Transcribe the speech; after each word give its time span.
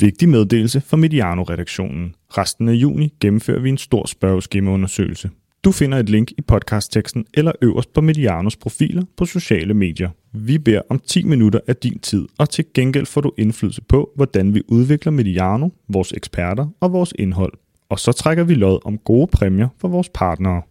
Vigtig 0.00 0.28
meddelelse 0.28 0.80
fra 0.80 0.96
Mediano-redaktionen. 0.96 2.14
Resten 2.30 2.68
af 2.68 2.72
juni 2.72 3.14
gennemfører 3.20 3.60
vi 3.60 3.68
en 3.68 3.78
stor 3.78 4.06
spørgeskemaundersøgelse. 4.06 5.30
Du 5.64 5.72
finder 5.72 5.98
et 5.98 6.08
link 6.08 6.32
i 6.38 6.40
podcastteksten 6.40 7.26
eller 7.34 7.52
øverst 7.62 7.92
på 7.92 8.00
Medianos 8.00 8.56
profiler 8.56 9.02
på 9.16 9.24
sociale 9.24 9.74
medier. 9.74 10.10
Vi 10.32 10.58
beder 10.58 10.80
om 10.90 10.98
10 10.98 11.24
minutter 11.24 11.60
af 11.66 11.76
din 11.76 11.98
tid, 11.98 12.28
og 12.38 12.50
til 12.50 12.64
gengæld 12.74 13.06
får 13.06 13.20
du 13.20 13.32
indflydelse 13.38 13.82
på, 13.82 14.10
hvordan 14.16 14.54
vi 14.54 14.62
udvikler 14.68 15.12
Mediano, 15.12 15.68
vores 15.88 16.12
eksperter 16.12 16.66
og 16.80 16.92
vores 16.92 17.14
indhold. 17.18 17.52
Og 17.88 17.98
så 17.98 18.12
trækker 18.12 18.44
vi 18.44 18.54
lod 18.54 18.78
om 18.84 18.98
gode 18.98 19.26
præmier 19.26 19.68
for 19.80 19.88
vores 19.88 20.08
partnere. 20.14 20.62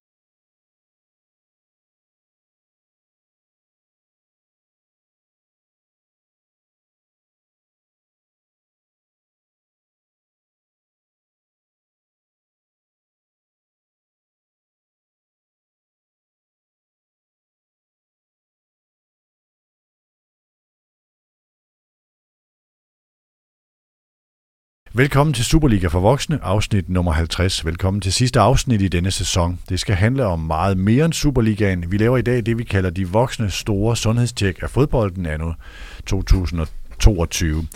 Velkommen 24.97 25.33
til 25.33 25.45
Superliga 25.45 25.87
for 25.87 25.99
Voksne, 25.99 26.39
afsnit 26.43 26.89
nummer 26.89 27.11
50. 27.11 27.65
Velkommen 27.65 28.01
til 28.01 28.13
sidste 28.13 28.39
afsnit 28.39 28.81
i 28.81 28.87
denne 28.87 29.11
sæson. 29.11 29.59
Det 29.69 29.79
skal 29.79 29.95
handle 29.95 30.25
om 30.25 30.39
meget 30.39 30.77
mere 30.77 31.05
end 31.05 31.13
Superligaen. 31.13 31.91
Vi 31.91 31.97
laver 31.97 32.17
i 32.17 32.21
dag 32.21 32.45
det, 32.45 32.57
vi 32.57 32.63
kalder 32.63 32.89
de 32.89 33.07
voksne 33.07 33.49
store 33.49 33.95
sundhedstjek 33.95 34.63
af 34.63 34.69
fodbolden 34.69 35.25
anno 35.25 35.51
2022. 36.05 37.67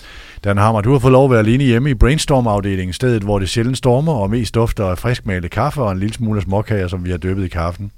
Dan 0.43 0.57
Hammer, 0.57 0.81
du 0.81 0.91
har 0.91 0.99
fået 0.99 1.12
lov 1.12 1.26
at 1.26 1.31
være 1.31 1.39
alene 1.39 1.63
hjemme 1.63 1.89
i 1.89 1.93
brainstorm-afdelingen, 1.93 2.93
stedet 2.93 3.23
hvor 3.23 3.40
det 3.40 3.49
sjældent 3.49 3.77
stormer 3.77 4.13
og 4.13 4.29
mest 4.29 4.55
dufter 4.55 4.85
af 4.85 4.98
friskmalet 4.98 5.51
kaffe 5.51 5.82
og 5.82 5.91
en 5.91 5.99
lille 5.99 6.13
smule 6.13 6.41
småkager, 6.41 6.88
som 6.88 7.05
vi 7.05 7.12
har 7.12 7.17
døbet 7.17 7.45
i 7.45 7.48
kaffen. 7.48 7.91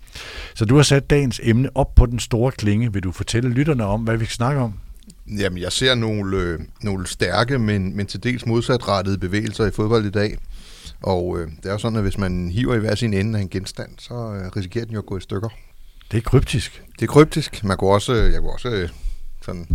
Så 0.55 0.65
du 0.65 0.75
har 0.75 0.83
sat 0.83 1.09
dagens 1.09 1.41
emne 1.43 1.69
op 1.75 1.95
på 1.95 2.05
den 2.05 2.19
store 2.19 2.51
klinge. 2.51 2.93
Vil 2.93 3.03
du 3.03 3.11
fortælle 3.11 3.49
lytterne 3.49 3.85
om, 3.85 4.01
hvad 4.01 4.17
vi 4.17 4.25
skal 4.25 4.35
snakke 4.35 4.61
om? 4.61 4.73
Jamen, 5.27 5.59
jeg 5.59 5.71
ser 5.71 5.95
nogle, 5.95 6.37
øh, 6.37 6.59
nogle 6.81 7.07
stærke, 7.07 7.59
men, 7.59 7.95
men 7.95 8.05
til 8.05 8.23
dels 8.23 8.45
modsatrettede 8.45 9.17
bevægelser 9.17 9.65
i 9.65 9.71
fodbold 9.71 10.05
i 10.05 10.09
dag. 10.09 10.37
Og 11.01 11.39
øh, 11.39 11.47
det 11.47 11.65
er 11.65 11.71
jo 11.71 11.77
sådan, 11.77 11.95
at 11.95 12.01
hvis 12.01 12.17
man 12.17 12.51
hiver 12.51 12.75
i 12.75 12.79
hver 12.79 12.95
sin 12.95 13.13
ende 13.13 13.39
af 13.39 13.41
en 13.41 13.49
genstand, 13.49 13.89
så 13.99 14.13
øh, 14.13 14.51
risikerer 14.55 14.85
den 14.85 14.93
jo 14.93 14.99
at 14.99 15.05
gå 15.05 15.17
i 15.17 15.21
stykker. 15.21 15.49
Det 16.11 16.17
er 16.17 16.21
kryptisk. 16.21 16.83
Det 16.99 17.01
er 17.01 17.11
kryptisk. 17.11 17.63
Man 17.63 17.77
kunne 17.77 17.91
også, 17.91 18.13
jeg 18.13 18.39
kunne 18.39 18.53
også 18.53 18.69
øh, 18.69 18.89
sådan 19.41 19.67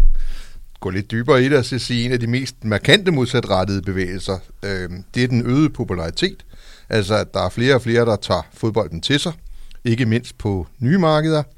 gå 0.81 0.91
lidt 0.91 1.11
dybere 1.11 1.45
i 1.45 1.49
det 1.49 1.59
og 1.59 1.65
sige, 1.65 2.05
en 2.05 2.13
af 2.13 2.21
de 2.21 2.27
mest 2.27 2.65
markante 2.65 3.13
modsatrettede 3.13 3.83
bevægelser, 3.83 4.39
øh, 4.63 4.91
det 5.15 5.25
er 5.25 5.29
den 5.29 5.47
øgede 5.47 5.71
popularitet. 5.71 6.45
Altså, 6.89 7.15
at 7.15 7.35
der 7.35 7.41
er 7.41 7.49
flere 7.49 7.75
og 7.75 7.83
flere, 7.83 8.05
der 8.05 8.17
tager 8.17 8.43
fodbolden 8.55 9.01
til 9.01 9.21
sig, 9.21 9.33
ikke 9.85 10.07
mindst 10.07 10.39
på 10.39 10.67
nye 10.79 10.99
markeder– 10.99 11.43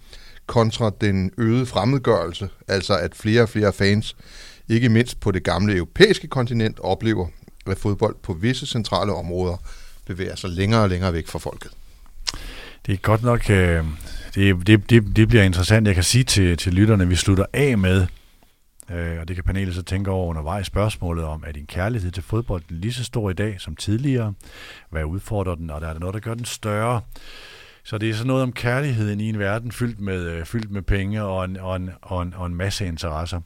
kontra 0.51 0.91
den 1.01 1.31
øgede 1.39 1.67
fremmedgørelse, 1.67 2.49
altså 2.69 2.99
at 2.99 3.15
flere 3.15 3.43
og 3.43 3.49
flere 3.49 3.73
fans, 3.73 4.17
ikke 4.69 4.89
mindst 4.89 5.21
på 5.21 5.31
det 5.31 5.45
gamle 5.45 5.77
europæiske 5.77 6.29
kontinent, 6.29 6.81
oplever, 6.81 7.27
at 7.67 7.79
fodbold 7.79 8.17
på 8.23 8.33
visse 8.33 8.67
centrale 8.67 9.13
områder 9.13 9.57
bevæger 10.07 10.37
sig 10.37 10.51
længere 10.51 10.83
og 10.83 10.89
længere 10.89 11.13
væk 11.13 11.27
fra 11.27 11.39
folket. 11.39 11.71
Det 12.87 12.93
er 12.93 12.97
godt 12.97 13.23
nok, 13.23 13.51
øh, 13.51 13.85
det, 14.35 14.67
det, 14.67 14.91
det, 14.91 15.17
det 15.17 15.29
bliver 15.29 15.43
interessant. 15.43 15.87
Jeg 15.87 15.95
kan 15.95 16.05
sige 16.05 16.25
til, 16.25 16.57
til 16.57 16.75
lytterne, 16.75 17.03
at 17.03 17.11
vi 17.11 17.17
slutter 17.17 17.45
af 17.53 17.79
med, 17.79 18.07
øh, 18.91 19.21
og 19.21 19.29
det 19.29 19.37
kan 19.37 19.45
panelet 19.45 19.75
så 19.75 19.83
tænke 19.83 20.11
over 20.11 20.27
undervejs, 20.27 20.67
spørgsmålet 20.67 21.25
om, 21.25 21.45
er 21.47 21.53
din 21.53 21.67
kærlighed 21.67 22.11
til 22.11 22.23
fodbold 22.23 22.63
lige 22.69 22.93
så 22.93 23.05
stor 23.05 23.31
i 23.31 23.35
dag 23.35 23.61
som 23.61 23.77
tidligere? 23.77 24.35
Hvad 24.91 25.05
udfordrer 25.05 25.55
den, 25.55 25.71
og 25.71 25.81
der 25.81 25.89
er 25.89 25.93
der 25.93 26.01
noget, 26.01 26.15
der 26.15 26.21
gør 26.21 26.35
den 26.35 26.45
større? 26.45 27.01
Så 27.85 27.99
det 27.99 28.11
er 28.11 28.15
sådan 28.15 28.27
noget 28.27 28.43
om 28.43 28.53
kærligheden 28.53 29.21
i 29.21 29.29
en 29.29 29.39
verden 29.39 29.73
fyldt 29.73 30.01
med, 30.01 30.23
øh, 30.23 30.45
fyldt 30.45 30.71
med 30.71 30.83
penge 30.83 31.23
og 31.23 31.45
en, 31.45 31.57
og, 31.57 31.77
en, 31.77 31.91
og, 32.03 32.23
en, 32.23 32.35
og 32.37 32.47
en 32.47 32.55
masse 32.55 32.87
interesser. 32.87 33.41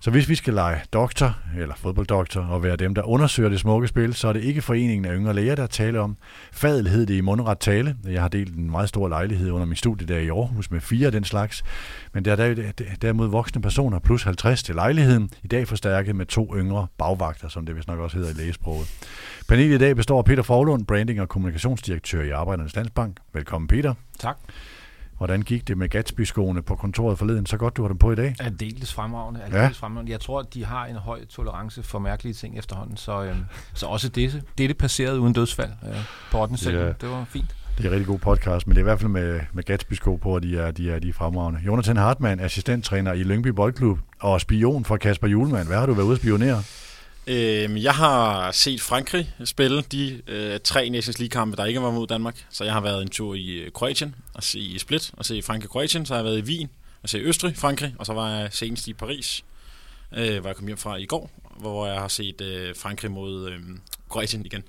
Så 0.00 0.10
hvis 0.10 0.28
vi 0.28 0.34
skal 0.34 0.54
lege 0.54 0.80
doktor, 0.92 1.38
eller 1.58 1.74
fodbolddoktor, 1.74 2.40
og 2.40 2.62
være 2.62 2.76
dem, 2.76 2.94
der 2.94 3.02
undersøger 3.02 3.48
det 3.48 3.60
smukke 3.60 3.88
spil, 3.88 4.14
så 4.14 4.28
er 4.28 4.32
det 4.32 4.44
ikke 4.44 4.62
foreningen 4.62 5.04
af 5.04 5.16
yngre 5.16 5.34
læger, 5.34 5.54
der 5.54 5.66
taler 5.66 6.00
om. 6.00 6.16
Fadel 6.52 6.88
hed 6.88 7.06
det 7.06 7.14
i 7.14 7.20
mundret 7.20 7.58
tale. 7.58 7.96
Jeg 8.04 8.20
har 8.20 8.28
delt 8.28 8.56
en 8.56 8.70
meget 8.70 8.88
stor 8.88 9.08
lejlighed 9.08 9.50
under 9.50 9.66
min 9.66 9.76
studie 9.76 10.06
der 10.06 10.18
i 10.18 10.28
Aarhus 10.28 10.70
med 10.70 10.80
fire 10.80 11.06
af 11.06 11.12
den 11.12 11.24
slags. 11.24 11.62
Men 12.12 12.24
der 12.24 12.32
er 12.32 12.72
derimod 13.02 13.28
voksne 13.28 13.62
personer 13.62 13.98
plus 13.98 14.22
50 14.22 14.62
til 14.62 14.74
lejligheden, 14.74 15.30
i 15.42 15.46
dag 15.46 15.68
forstærket 15.68 16.16
med 16.16 16.26
to 16.26 16.56
yngre 16.56 16.86
bagvagter, 16.98 17.48
som 17.48 17.66
det 17.66 17.76
vist 17.76 17.88
nok 17.88 17.98
også 17.98 18.16
hedder 18.16 18.30
i 18.30 18.34
lægesproget. 18.34 18.86
Panelet 19.48 19.74
i 19.74 19.78
dag 19.78 19.96
består 19.96 20.18
af 20.18 20.24
Peter 20.24 20.42
Forlund, 20.42 20.86
branding- 20.86 21.20
og 21.20 21.28
kommunikationsdirektør 21.28 22.22
i 22.22 22.30
Arbejdernes 22.30 22.76
Landsbank. 22.76 23.16
Velkommen 23.32 23.68
Peter. 23.68 23.94
Tak. 24.18 24.36
Hvordan 25.16 25.42
gik 25.42 25.68
det 25.68 25.78
med 25.78 25.88
Gatsby-skoene 25.88 26.62
på 26.62 26.74
kontoret 26.74 27.18
forleden? 27.18 27.46
Så 27.46 27.56
godt, 27.56 27.76
du 27.76 27.82
har 27.82 27.88
dem 27.88 27.98
på 27.98 28.12
i 28.12 28.14
dag. 28.14 28.34
Aldeles 28.40 28.94
fremragende. 28.94 29.40
Aldeles 29.42 29.62
ja. 29.62 29.68
fremragende. 29.68 30.12
Jeg 30.12 30.20
tror, 30.20 30.40
at 30.40 30.54
de 30.54 30.64
har 30.64 30.86
en 30.86 30.96
høj 30.96 31.24
tolerance 31.26 31.82
for 31.82 31.98
mærkelige 31.98 32.34
ting 32.34 32.58
efterhånden, 32.58 32.96
så, 32.96 33.24
øhm, 33.24 33.44
så 33.74 33.86
også 33.86 34.08
det, 34.08 34.42
det 34.58 34.78
passerede 34.78 35.20
uden 35.20 35.32
dødsfald 35.32 35.70
øh, 35.88 35.96
på 36.30 36.42
8. 36.42 36.70
Ja. 36.70 36.86
Det 36.86 37.08
var 37.10 37.24
fint. 37.24 37.56
Det 37.76 37.84
er 37.84 37.88
en 37.88 37.92
rigtig 37.92 38.06
god 38.06 38.18
podcast, 38.18 38.66
men 38.66 38.76
det 38.76 38.80
er 38.80 38.82
i 38.82 38.88
hvert 38.88 39.00
fald 39.00 39.10
med, 39.10 39.40
med 39.52 39.62
Gatsby-sko 39.62 40.16
på, 40.16 40.34
og 40.34 40.42
de 40.42 40.58
er, 40.58 40.70
de 40.70 40.90
er, 40.90 40.98
de 40.98 41.08
er 41.08 41.12
fremragende. 41.12 41.60
Jonathan 41.66 41.96
Hartmann, 41.96 42.40
assistenttræner 42.40 43.12
i 43.12 43.22
Lyngby 43.22 43.48
Boldklub 43.48 43.98
og 44.20 44.40
spion 44.40 44.84
for 44.84 44.96
Kasper 44.96 45.28
Julemand. 45.28 45.66
Hvad 45.66 45.76
har 45.76 45.86
du 45.86 45.94
været 45.94 46.06
ude 46.06 46.14
at 46.14 46.18
spionere? 46.20 46.62
Øh, 47.26 47.82
jeg 47.82 47.94
har 47.94 48.52
set 48.52 48.80
Frankrig 48.80 49.34
spille 49.44 49.82
de 49.82 50.22
øh, 50.26 50.60
tre 50.60 50.88
Nations 50.88 51.18
League-kampe, 51.18 51.56
der 51.56 51.64
ikke 51.64 51.82
var 51.82 51.90
mod 51.90 52.06
Danmark. 52.06 52.46
Så 52.50 52.64
jeg 52.64 52.72
har 52.72 52.80
været 52.80 53.02
en 53.02 53.08
tur 53.08 53.34
i 53.34 53.52
øh, 53.52 53.72
Kroatien 53.72 54.14
og 54.34 54.42
se 54.42 54.58
i 54.58 54.78
Split 54.78 55.10
og 55.12 55.24
se 55.24 55.42
Frankrig-Kroatien. 55.42 56.06
Så 56.06 56.14
har 56.14 56.18
jeg 56.18 56.24
været 56.24 56.38
i 56.38 56.42
Wien 56.42 56.68
og 57.02 57.08
se 57.08 57.18
Østrig, 57.18 57.56
Frankrig, 57.56 57.94
og 57.98 58.06
så 58.06 58.12
var 58.12 58.30
jeg 58.30 58.48
senest 58.52 58.88
i 58.88 58.92
Paris, 58.92 59.44
øh, 60.16 60.40
hvor 60.40 60.48
jeg 60.48 60.56
kom 60.56 60.66
hjem 60.66 60.78
fra 60.78 60.96
i 60.96 61.06
går, 61.06 61.30
hvor 61.58 61.86
jeg 61.86 62.00
har 62.00 62.08
set 62.08 62.40
øh, 62.40 62.76
Frankrig 62.76 63.10
mod 63.10 63.50
øh, 63.50 63.60
Kroatien 64.08 64.46
igen. 64.46 64.62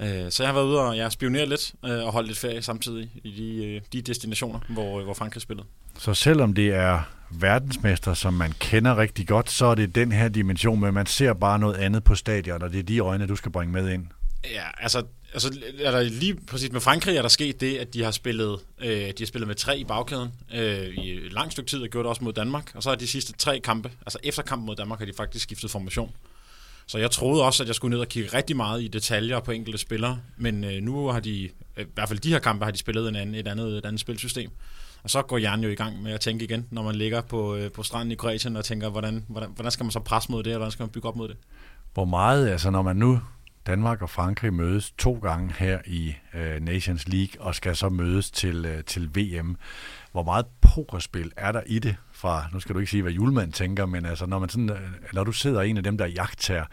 Øh, 0.00 0.30
så 0.30 0.42
jeg 0.42 0.48
har 0.48 0.54
været 0.54 0.66
ude 0.66 0.80
og 0.80 0.96
jeg 0.96 1.04
har 1.04 1.10
spioneret 1.10 1.48
lidt 1.48 1.74
øh, 1.84 2.04
og 2.04 2.12
holdt 2.12 2.28
lidt 2.28 2.38
ferie 2.38 2.62
samtidig 2.62 3.10
i 3.24 3.30
de, 3.30 3.66
øh, 3.66 3.80
de 3.92 4.02
destinationer, 4.02 4.60
hvor, 4.68 5.02
hvor 5.02 5.14
Frankrig 5.14 5.42
spillede. 5.42 5.66
Så 5.98 6.14
selvom 6.14 6.54
det 6.54 6.68
er 6.68 7.00
verdensmester, 7.30 8.14
som 8.14 8.34
man 8.34 8.54
kender 8.58 8.96
rigtig 8.96 9.28
godt, 9.28 9.50
så 9.50 9.66
er 9.66 9.74
det 9.74 9.94
den 9.94 10.12
her 10.12 10.28
dimension, 10.28 10.80
men 10.80 10.94
man 10.94 11.06
ser 11.06 11.32
bare 11.32 11.58
noget 11.58 11.74
andet 11.74 12.04
på 12.04 12.14
stadion, 12.14 12.62
og 12.62 12.72
det 12.72 12.78
er 12.78 12.82
de 12.82 12.98
øjne, 12.98 13.26
du 13.26 13.36
skal 13.36 13.52
bringe 13.52 13.72
med 13.72 13.92
ind. 13.92 14.06
Ja, 14.44 14.64
altså, 14.78 15.02
altså 15.32 15.58
er 15.80 15.90
der 15.90 16.02
lige 16.02 16.34
præcis 16.46 16.72
med 16.72 16.80
Frankrig 16.80 17.16
er 17.16 17.22
der 17.22 17.28
sket 17.28 17.60
det, 17.60 17.76
at 17.76 17.94
de 17.94 18.04
har 18.04 18.10
spillet, 18.10 18.60
øh, 18.80 18.90
de 18.90 19.14
har 19.18 19.26
spillet 19.26 19.48
med 19.48 19.54
tre 19.54 19.78
i 19.78 19.84
bagkæden 19.84 20.28
øh, 20.54 20.86
i 20.86 21.26
et 21.26 21.32
langt 21.32 21.52
stykke 21.52 21.70
tid, 21.70 21.82
og 21.82 21.88
gjort 21.88 22.04
det 22.04 22.08
også 22.08 22.24
mod 22.24 22.32
Danmark. 22.32 22.72
Og 22.74 22.82
så 22.82 22.90
er 22.90 22.94
de 22.94 23.06
sidste 23.06 23.32
tre 23.32 23.60
kampe, 23.60 23.90
altså 24.00 24.18
efter 24.22 24.42
kampen 24.42 24.66
mod 24.66 24.76
Danmark, 24.76 24.98
har 24.98 25.06
de 25.06 25.12
faktisk 25.16 25.42
skiftet 25.42 25.70
formation. 25.70 26.12
Så 26.86 26.98
jeg 26.98 27.10
troede 27.10 27.44
også, 27.44 27.62
at 27.62 27.66
jeg 27.66 27.74
skulle 27.74 27.90
ned 27.90 28.00
og 28.00 28.08
kigge 28.08 28.36
rigtig 28.36 28.56
meget 28.56 28.82
i 28.82 28.88
detaljer 28.88 29.40
på 29.40 29.50
enkelte 29.50 29.78
spillere, 29.78 30.20
men 30.36 30.64
øh, 30.64 30.82
nu 30.82 31.06
har 31.06 31.20
de, 31.20 31.50
øh, 31.76 31.84
i 31.84 31.88
hvert 31.94 32.08
fald 32.08 32.18
de 32.18 32.28
her 32.28 32.38
kampe, 32.38 32.64
har 32.64 32.72
de 32.72 32.78
spillet 32.78 33.08
en 33.08 33.16
anden, 33.16 33.34
et, 33.34 33.48
andet, 33.48 33.78
et 33.78 33.84
andet 33.84 34.00
spilsystem. 34.00 34.50
Og 35.08 35.12
så 35.12 35.22
går 35.22 35.38
hjernen 35.38 35.64
jo 35.64 35.70
i 35.70 35.74
gang 35.74 36.02
med 36.02 36.12
at 36.12 36.20
tænke 36.20 36.44
igen, 36.44 36.66
når 36.70 36.82
man 36.82 36.94
ligger 36.94 37.20
på, 37.20 37.56
øh, 37.56 37.72
på 37.72 37.82
stranden 37.82 38.12
i 38.12 38.14
Kroatien 38.14 38.56
og 38.56 38.64
tænker, 38.64 38.88
hvordan, 38.88 39.24
hvordan, 39.28 39.50
hvordan 39.54 39.72
skal 39.72 39.84
man 39.84 39.90
så 39.90 40.00
presse 40.00 40.32
mod 40.32 40.42
det, 40.42 40.52
og 40.52 40.58
hvordan 40.58 40.70
skal 40.70 40.82
man 40.82 40.90
bygge 40.90 41.08
op 41.08 41.16
mod 41.16 41.28
det? 41.28 41.36
Hvor 41.94 42.04
meget, 42.04 42.48
altså 42.48 42.70
når 42.70 42.82
man 42.82 42.96
nu 42.96 43.20
Danmark 43.66 44.02
og 44.02 44.10
Frankrig 44.10 44.54
mødes 44.54 44.90
to 44.98 45.18
gange 45.22 45.54
her 45.58 45.78
i 45.86 46.14
øh, 46.34 46.60
Nations 46.60 47.08
League 47.08 47.40
og 47.40 47.54
skal 47.54 47.76
så 47.76 47.88
mødes 47.88 48.30
til, 48.30 48.64
øh, 48.64 48.84
til 48.84 49.10
VM. 49.16 49.56
Hvor 50.12 50.22
meget 50.22 50.46
pokerspil 50.60 51.32
er 51.36 51.52
der 51.52 51.62
i 51.66 51.78
det 51.78 51.96
fra, 52.12 52.44
nu 52.52 52.60
skal 52.60 52.74
du 52.74 52.80
ikke 52.80 52.90
sige, 52.90 53.02
hvad 53.02 53.12
julemanden 53.12 53.52
tænker, 53.52 53.86
men 53.86 54.06
altså, 54.06 54.26
når, 54.26 54.38
man 54.38 54.48
sådan, 54.48 54.70
øh, 54.70 54.90
når 55.12 55.24
du 55.24 55.32
sidder 55.32 55.62
en 55.62 55.76
af 55.76 55.82
dem, 55.82 55.98
der 55.98 56.06
jagter, 56.06 56.64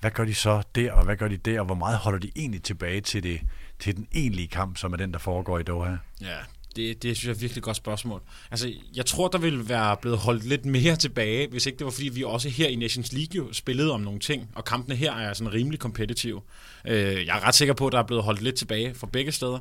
hvad 0.00 0.10
gør 0.10 0.24
de 0.24 0.34
så 0.34 0.62
der, 0.74 0.92
og 0.92 1.04
hvad 1.04 1.16
gør 1.16 1.28
de 1.28 1.36
der, 1.36 1.60
og 1.60 1.66
hvor 1.66 1.74
meget 1.74 1.98
holder 1.98 2.18
de 2.18 2.30
egentlig 2.36 2.62
tilbage 2.62 3.00
til, 3.00 3.22
det, 3.22 3.40
til 3.78 3.96
den 3.96 4.06
egentlige 4.12 4.48
kamp, 4.48 4.76
som 4.76 4.92
er 4.92 4.96
den, 4.96 5.12
der 5.12 5.18
foregår 5.18 5.58
i 5.58 5.62
Doha? 5.62 5.96
Ja, 6.20 6.38
det, 6.76 7.02
det 7.02 7.16
synes 7.16 7.24
jeg 7.24 7.30
er 7.30 7.34
et 7.34 7.42
virkelig 7.42 7.62
godt 7.62 7.76
spørgsmål. 7.76 8.22
Altså, 8.50 8.72
jeg 8.96 9.06
tror, 9.06 9.28
der 9.28 9.38
ville 9.38 9.68
være 9.68 9.96
blevet 9.96 10.18
holdt 10.18 10.44
lidt 10.44 10.66
mere 10.66 10.96
tilbage, 10.96 11.48
hvis 11.48 11.66
ikke 11.66 11.78
det 11.78 11.84
var, 11.84 11.90
fordi 11.90 12.08
vi 12.08 12.24
også 12.24 12.48
her 12.48 12.68
i 12.68 12.76
Nations 12.76 13.12
League 13.12 13.36
jo 13.36 13.52
spillede 13.52 13.92
om 13.92 14.00
nogle 14.00 14.20
ting, 14.20 14.50
og 14.54 14.64
kampene 14.64 14.96
her 14.96 15.12
er 15.12 15.34
sådan 15.34 15.52
rimelig 15.52 15.80
kompetitive. 15.80 16.40
Øh, 16.86 17.26
jeg 17.26 17.36
er 17.36 17.46
ret 17.46 17.54
sikker 17.54 17.74
på, 17.74 17.86
at 17.86 17.92
der 17.92 17.98
er 17.98 18.06
blevet 18.06 18.24
holdt 18.24 18.42
lidt 18.42 18.56
tilbage 18.56 18.94
fra 18.94 19.06
begge 19.12 19.32
steder. 19.32 19.58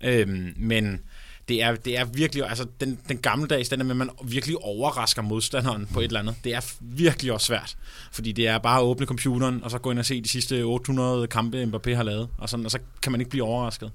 Øh, 0.00 0.28
men 0.56 1.00
det 1.48 1.62
er, 1.62 1.74
det 1.74 1.98
er 1.98 2.04
virkelig, 2.04 2.48
altså 2.48 2.66
den, 2.80 2.98
den 3.08 3.18
gammeldags, 3.18 3.68
den 3.68 3.80
er 3.80 3.84
med, 3.84 3.90
at 3.90 3.96
man 3.96 4.10
virkelig 4.24 4.58
overrasker 4.58 5.22
modstanderen 5.22 5.86
på 5.92 6.00
et 6.00 6.04
eller 6.04 6.20
andet. 6.20 6.34
Det 6.44 6.54
er 6.54 6.74
virkelig 6.80 7.32
også 7.32 7.46
svært, 7.46 7.76
fordi 8.12 8.32
det 8.32 8.48
er 8.48 8.58
bare 8.58 8.78
at 8.78 8.84
åbne 8.84 9.06
computeren, 9.06 9.64
og 9.64 9.70
så 9.70 9.78
gå 9.78 9.90
ind 9.90 9.98
og 9.98 10.06
se 10.06 10.20
de 10.20 10.28
sidste 10.28 10.62
800 10.62 11.26
kampe, 11.26 11.62
Mbappé 11.62 11.94
har 11.94 12.02
lavet, 12.02 12.28
og, 12.38 12.48
sådan, 12.48 12.64
og 12.64 12.70
så 12.70 12.78
kan 13.02 13.12
man 13.12 13.20
ikke 13.20 13.30
blive 13.30 13.44
overrasket. 13.44 13.92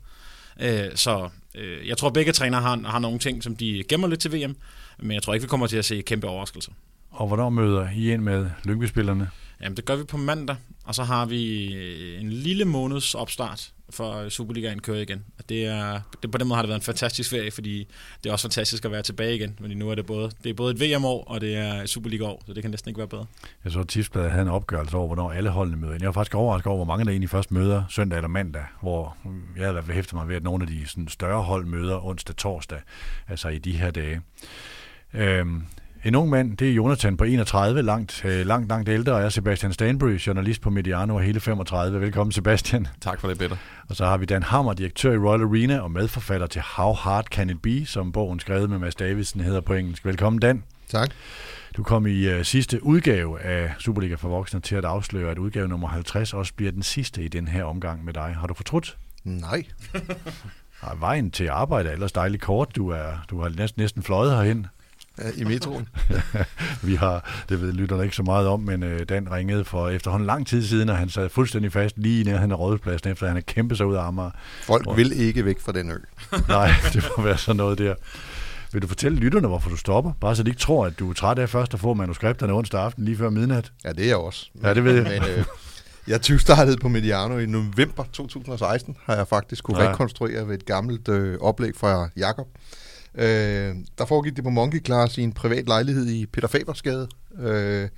Øh, 0.60 0.86
så 0.96 1.30
øh, 1.56 1.88
jeg 1.88 1.98
tror, 1.98 2.10
begge 2.10 2.32
trænere 2.32 2.62
har, 2.62 2.82
har 2.86 3.00
nogle 3.00 3.20
ting, 3.20 3.44
som 3.44 3.56
de 3.56 3.84
gemmer 3.90 4.08
lidt 4.08 4.20
til 4.20 4.34
VM, 4.34 4.56
men 5.00 5.12
jeg 5.12 5.24
tror 5.24 5.34
ikke, 5.34 5.44
vi 5.44 5.48
kommer 5.48 5.68
til 5.68 5.78
at 5.78 5.86
se 5.86 6.02
kæmpe 6.02 6.28
overraskelser. 6.28 6.72
Og 7.12 7.28
hvornår 7.28 7.50
møder 7.50 7.90
I 7.96 8.14
ind 8.14 8.22
med 8.22 8.50
Lyngby-spillerne? 8.64 9.30
Jamen, 9.62 9.78
det 9.78 9.86
gør 9.86 9.96
vi 9.96 10.04
på 10.04 10.18
mandag, 10.18 10.56
og 10.86 10.96
så 10.96 11.04
har 11.04 11.26
vi 11.26 11.74
en 12.20 12.30
lille 12.30 12.66
måneds 12.66 13.16
opstart 13.16 13.72
for 13.90 14.30
Superligaen 14.30 14.80
kører 14.80 15.02
igen. 15.02 15.24
Og 15.38 15.50
det 15.50 15.66
er, 15.66 16.00
det, 16.22 16.32
på 16.32 16.38
den 16.38 16.48
måde 16.48 16.56
har 16.56 16.62
det 16.62 16.70
været 16.70 16.80
en 16.80 16.86
fantastisk 16.86 17.30
ferie, 17.30 17.52
fordi 17.52 17.88
det 18.24 18.30
er 18.30 18.34
også 18.34 18.44
fantastisk 18.44 18.86
at 18.86 18.92
være 18.92 19.02
tilbage 19.02 19.36
igen. 19.36 19.58
Men 19.60 19.78
nu 19.78 19.90
er 19.90 19.96
det 19.96 20.06
både, 20.06 20.32
det 20.44 20.50
er 20.50 20.54
både 20.54 20.74
et 20.74 20.82
VM-år, 20.82 21.24
og 21.24 21.42
det 21.42 21.56
er 21.56 21.82
et 21.82 21.90
Superliga-år, 21.90 22.44
så 22.46 22.54
det 22.54 22.64
kan 22.64 22.72
næsten 22.72 22.90
ikke 22.90 22.98
være 22.98 23.08
bedre. 23.08 23.26
Jeg 23.64 23.72
så, 23.72 23.80
at 23.80 23.88
Tipsbladet 23.88 24.32
havde 24.32 24.42
en 24.42 24.50
opgørelse 24.50 24.98
over, 24.98 25.08
hvornår 25.08 25.32
alle 25.32 25.50
holdene 25.50 25.78
møder 25.78 25.94
ind. 25.94 26.02
Jeg 26.02 26.08
var 26.08 26.14
faktisk 26.14 26.36
overrasket 26.36 26.68
over, 26.68 26.78
hvor 26.78 26.86
mange 26.86 27.06
der 27.06 27.12
egentlig 27.12 27.30
først 27.30 27.52
møder 27.52 27.84
søndag 27.90 28.18
eller 28.18 28.30
mandag, 28.30 28.64
hvor 28.82 29.18
jeg 29.58 29.66
havde 29.66 29.80
i 29.80 29.86
hvert 29.86 30.06
fald 30.06 30.14
mig 30.14 30.28
ved, 30.28 30.36
at 30.36 30.44
nogle 30.44 30.64
af 30.64 30.68
de 30.68 30.88
sådan, 30.88 31.08
større 31.08 31.44
hold 31.44 31.66
møder 31.66 32.06
onsdag 32.06 32.36
torsdag, 32.36 32.82
altså 33.28 33.50
i 33.50 33.58
de 33.58 33.72
her 33.72 33.92
dage. 33.92 34.22
Øhm, 35.14 35.64
en 36.04 36.16
ung 36.16 36.30
mand, 36.30 36.58
det 36.58 36.70
er 36.70 36.74
Jonathan 36.74 37.18
på 37.18 37.24
31, 37.24 37.82
langt, 37.82 38.26
øh, 38.26 38.46
langt, 38.46 38.70
langt 38.70 38.90
ældre, 38.90 39.14
og 39.14 39.20
jeg 39.20 39.26
er 39.26 39.30
Sebastian 39.30 39.74
Stanbury, 39.74 40.18
journalist 40.18 40.62
på 40.62 40.70
Mediano 40.70 41.16
og 41.16 41.22
hele 41.22 41.40
35. 41.40 42.02
Velkommen 42.02 42.32
Sebastian. 42.32 42.88
Tak 43.02 43.20
for 43.20 43.28
det, 43.28 43.38
Peter. 43.38 43.56
Og 43.90 43.96
så 43.96 44.06
har 44.06 44.18
vi 44.18 44.26
Dan 44.26 44.44
Hammer, 44.44 44.74
direktør 44.74 45.14
i 45.14 45.18
Royal 45.18 45.42
Arena 45.42 45.80
og 45.80 45.92
medforfatter 45.92 46.48
til 46.48 46.62
How 46.76 46.94
Hard 46.94 47.26
Can 47.26 47.50
It 47.50 47.62
Be, 47.62 47.86
som 47.86 48.12
bogen 48.12 48.40
skrevet 48.40 48.70
med 48.70 48.80
Mads 48.80 48.96
Davidsen 48.96 49.42
hedder 49.42 49.62
på 49.62 49.74
engelsk. 49.74 50.06
Velkommen 50.06 50.40
Dan. 50.40 50.64
Tak. 50.90 51.10
Du 51.78 51.84
kom 51.84 52.08
i 52.08 52.34
uh, 52.34 52.42
sidste 52.44 52.84
udgave 52.84 53.42
af 53.42 53.74
Superliga 53.80 54.16
for 54.16 54.30
Voksne 54.30 54.60
til 54.60 54.76
at 54.76 54.86
afsløre, 54.86 55.32
at 55.32 55.38
udgave 55.38 55.68
nummer 55.68 55.88
50 55.88 56.34
også 56.34 56.54
bliver 56.54 56.72
den 56.72 56.84
sidste 56.84 57.24
i 57.24 57.28
den 57.28 57.48
her 57.48 57.64
omgang 57.64 58.06
med 58.06 58.14
dig. 58.14 58.36
Har 58.40 58.48
du 58.48 58.54
fortrudt? 58.54 58.98
Nej. 59.24 59.64
Nej, 60.84 60.96
vejen 61.00 61.32
til 61.32 61.48
arbejde 61.48 61.90
er 61.90 61.94
ellers 61.94 62.12
dejligt 62.12 62.44
kort. 62.44 62.76
Du, 62.76 62.90
er, 62.90 63.26
du 63.30 63.42
har 63.42 63.50
næsten, 63.50 63.82
næsten 63.82 64.04
fløjet 64.04 64.36
herhen 64.36 64.68
i 65.36 65.44
metroen. 65.44 65.88
vi 66.88 66.96
har, 66.96 67.44
det 67.50 67.62
ved 67.62 67.74
lytterne 67.74 68.04
ikke 68.04 68.16
så 68.16 68.24
meget 68.24 68.48
om, 68.48 68.60
men 68.60 68.84
øh, 68.84 69.10
Dan 69.10 69.32
ringede 69.32 69.66
for 69.66 69.90
efterhånden 69.90 70.28
lang 70.28 70.48
tid 70.48 70.64
siden, 70.64 70.90
og 70.90 70.98
han 70.98 71.10
sad 71.10 71.30
fuldstændig 71.30 71.72
fast 71.72 71.98
lige 71.98 72.24
nede 72.24 72.38
han 72.38 72.54
rådspladsen, 72.54 73.12
efter 73.12 73.28
han 73.28 73.36
har 73.36 73.42
kæmpet 73.42 73.78
sig 73.78 73.86
ud 73.86 73.96
af 73.96 74.08
Amager. 74.08 74.32
Folk 74.64 74.84
hvor... 74.84 74.94
vil 74.94 75.22
ikke 75.22 75.46
væk 75.46 75.60
fra 75.60 75.72
den 75.72 75.92
ø. 75.92 75.98
Nej, 76.48 76.72
det 76.94 77.10
må 77.18 77.24
være 77.24 77.38
sådan 77.38 77.58
noget 77.58 77.78
der. 77.78 77.96
Vil 78.72 78.82
du 78.82 78.88
fortælle 78.88 79.18
lytterne, 79.18 79.48
hvorfor 79.48 79.70
du 79.70 79.78
stopper? 79.78 80.12
Bare 80.22 80.36
så 80.36 80.44
de 80.44 80.50
ikke 80.50 80.60
tror, 80.60 80.86
at 80.86 81.00
du 81.00 81.10
er 81.10 81.14
træt 81.14 81.40
af 81.40 81.50
først 81.50 81.74
at 81.74 81.80
få 81.80 81.94
manuskripterne 81.94 82.54
onsdag 82.54 82.82
aften 82.82 83.06
lige 83.06 83.18
før 83.18 83.30
midnat. 83.30 83.72
Ja, 83.86 83.92
det 83.94 84.04
er 84.04 84.08
jeg 84.08 84.18
også. 84.18 84.50
Ja, 84.64 84.74
det 84.74 84.84
ved 84.84 84.94
jeg. 84.94 85.04
Men, 85.04 85.30
øh, 85.38 85.46
jeg 86.08 86.22
20 86.22 86.40
startede 86.40 86.78
på 86.78 86.88
Mediano 86.88 87.38
i 87.38 87.46
november 87.46 88.04
2016, 88.14 88.98
har 89.04 89.16
jeg 89.16 89.28
faktisk 89.28 89.64
kunne 89.64 89.84
ja. 89.84 89.92
rekonstruere 89.92 90.48
ved 90.48 90.56
et 90.56 90.66
gammelt 90.66 91.10
øh, 91.10 91.40
oplæg 91.42 91.76
fra 91.76 92.10
Jakob. 92.18 92.48
Øh, 93.16 93.76
der 93.98 94.06
foregik 94.06 94.36
det 94.36 94.44
på 94.44 94.50
Monkey 94.50 94.86
Class 94.86 95.18
i 95.18 95.22
en 95.22 95.34
privat 95.34 95.68
lejlighed 95.68 96.08
i 96.08 96.26
Peter 96.26 96.48
Fabersgade. 96.48 97.08
Øh, 97.40 97.90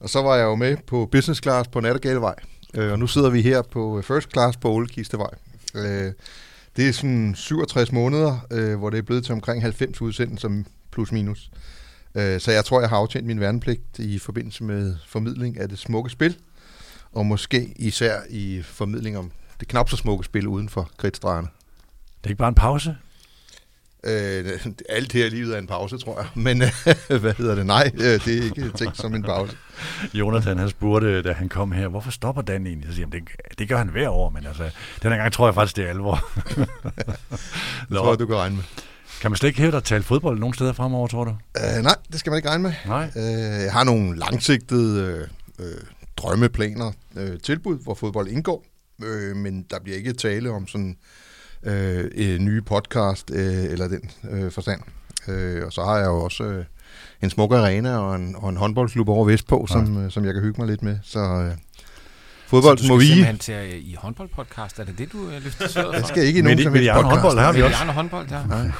og 0.00 0.08
så 0.08 0.22
var 0.22 0.36
jeg 0.36 0.44
jo 0.44 0.54
med 0.54 0.76
på 0.86 1.08
business 1.12 1.42
class 1.42 1.68
på 1.68 1.80
Nattergalevej. 1.80 2.34
Øh, 2.74 2.92
og 2.92 2.98
nu 2.98 3.06
sidder 3.06 3.30
vi 3.30 3.42
her 3.42 3.62
på 3.62 3.98
øh, 3.98 4.04
first 4.04 4.32
class 4.32 4.56
på 4.56 4.70
Ålekistevej. 4.70 5.30
Øh, 5.74 6.12
det 6.76 6.88
er 6.88 6.92
sådan 6.92 7.34
67 7.34 7.92
måneder, 7.92 8.46
øh, 8.50 8.78
hvor 8.78 8.90
det 8.90 8.98
er 8.98 9.02
blevet 9.02 9.24
til 9.24 9.32
omkring 9.32 9.62
90 9.62 10.00
udsendelser 10.00 10.62
plus 10.90 11.12
minus. 11.12 11.50
Øh, 12.14 12.40
så 12.40 12.52
jeg 12.52 12.64
tror, 12.64 12.80
jeg 12.80 12.88
har 12.88 12.96
aftjent 12.96 13.26
min 13.26 13.40
værnepligt 13.40 13.98
i 13.98 14.18
forbindelse 14.18 14.64
med 14.64 14.96
formidling 15.06 15.60
af 15.60 15.68
det 15.68 15.78
smukke 15.78 16.10
spil, 16.10 16.36
og 17.12 17.26
måske 17.26 17.72
især 17.76 18.20
i 18.30 18.62
formidling 18.62 19.18
om 19.18 19.30
det 19.60 19.68
knap 19.68 19.90
så 19.90 19.96
smukke 19.96 20.24
spil 20.24 20.46
uden 20.46 20.68
for 20.68 20.90
kridtstregerne. 20.96 21.48
Det 22.18 22.26
er 22.26 22.30
ikke 22.30 22.38
bare 22.38 22.48
en 22.48 22.54
pause? 22.54 22.96
Øh, 24.06 24.58
alt 24.88 25.12
her 25.12 25.26
i 25.26 25.28
livet 25.28 25.54
er 25.54 25.58
en 25.58 25.66
pause, 25.66 25.98
tror 25.98 26.20
jeg. 26.20 26.28
Men 26.34 26.58
hvad 27.20 27.34
hedder 27.34 27.54
det? 27.54 27.66
Nej, 27.66 27.90
øh, 27.94 28.00
det 28.00 28.38
er 28.38 28.42
ikke 28.44 28.70
tænkt 28.78 28.96
som 28.96 29.14
en 29.14 29.22
pause. 29.22 29.56
Jonathan, 30.14 30.58
han 30.58 30.68
spurgte, 30.68 31.22
da 31.22 31.32
han 31.32 31.48
kom 31.48 31.72
her, 31.72 31.88
hvorfor 31.88 32.10
stopper 32.10 32.42
Dan 32.42 32.66
egentlig? 32.66 32.88
Så 32.88 32.94
siger 32.94 33.06
han, 33.06 33.20
det, 33.20 33.58
det 33.58 33.68
gør 33.68 33.78
han 33.78 33.88
hver 33.88 34.08
år, 34.08 34.30
men 34.30 34.46
altså, 34.46 34.70
den 35.02 35.10
gang 35.10 35.32
tror 35.32 35.46
jeg 35.46 35.54
faktisk, 35.54 35.76
det 35.76 35.84
er 35.84 35.88
alvor. 35.88 36.14
det 37.88 37.96
tror 37.96 38.10
jeg, 38.10 38.18
du 38.18 38.26
kan 38.26 38.36
regne 38.36 38.56
med. 38.56 38.64
Kan 39.20 39.30
man 39.30 39.36
slet 39.36 39.48
ikke 39.48 39.60
hæve 39.60 39.70
dig 39.70 39.76
at 39.76 39.84
tale 39.84 40.02
fodbold 40.02 40.38
nogen 40.38 40.54
steder 40.54 40.72
fremover, 40.72 41.08
tror 41.08 41.24
du? 41.24 41.30
Uh, 41.30 41.82
nej, 41.82 41.96
det 42.12 42.20
skal 42.20 42.30
man 42.30 42.38
ikke 42.38 42.48
regne 42.48 42.62
med. 42.62 42.72
Nej. 42.86 43.10
Uh, 43.16 43.62
jeg 43.64 43.72
har 43.72 43.84
nogle 43.84 44.18
langsigtede 44.18 45.26
uh, 45.58 45.64
uh, 45.64 45.72
drømmeplaner, 46.16 46.92
uh, 47.16 47.38
tilbud, 47.42 47.78
hvor 47.78 47.94
fodbold 47.94 48.28
indgår, 48.28 48.64
uh, 48.98 49.36
men 49.36 49.66
der 49.70 49.80
bliver 49.80 49.96
ikke 49.96 50.12
tale 50.12 50.50
om 50.50 50.66
sådan 50.66 50.90
øh, 50.90 51.21
nye 52.40 52.60
podcast 52.60 53.30
øh, 53.34 53.64
eller 53.64 53.88
den 53.88 54.10
øh, 54.30 54.50
forstand. 54.50 54.80
Øh, 55.28 55.66
og 55.66 55.72
så 55.72 55.84
har 55.84 55.96
jeg 55.96 56.06
jo 56.06 56.24
også 56.24 56.44
øh, 56.44 56.64
en 57.22 57.30
smuk 57.30 57.52
arena 57.52 57.96
og 57.96 58.16
en, 58.16 58.36
og 58.38 58.48
en 58.48 58.56
håndboldklub 58.56 59.08
over 59.08 59.24
Vestpå, 59.24 59.66
ja. 59.70 59.72
som, 59.72 60.04
øh, 60.04 60.10
som 60.10 60.24
jeg 60.24 60.34
kan 60.34 60.42
hygge 60.42 60.60
mig 60.60 60.68
lidt 60.68 60.82
med. 60.82 60.98
Så 61.02 61.18
øh, 61.18 61.52
fodbold 62.46 62.78
så 62.78 62.88
må 62.88 62.98
vi... 62.98 63.06
simpelthen 63.06 63.38
til 63.38 63.52
at, 63.52 63.74
i 63.74 63.96
håndboldpodcast, 63.98 64.78
er 64.78 64.84
det 64.84 64.98
det, 64.98 65.12
du 65.12 65.28
øh, 65.28 65.44
løfter 65.44 65.68
søret 65.68 65.94
Jeg 65.94 66.04
skal 66.04 66.24
ikke 66.24 66.38
i 66.38 66.42
nogen 66.42 66.62
som 66.62 66.74
helst 66.74 66.90
podcast. 66.92 67.10
håndbold 67.10 67.38
har 67.38 67.52
vi 67.52 67.62
også. 67.62 67.84
håndbold, 67.84 68.28
ja. 68.30 68.46
Nej. 68.46 68.70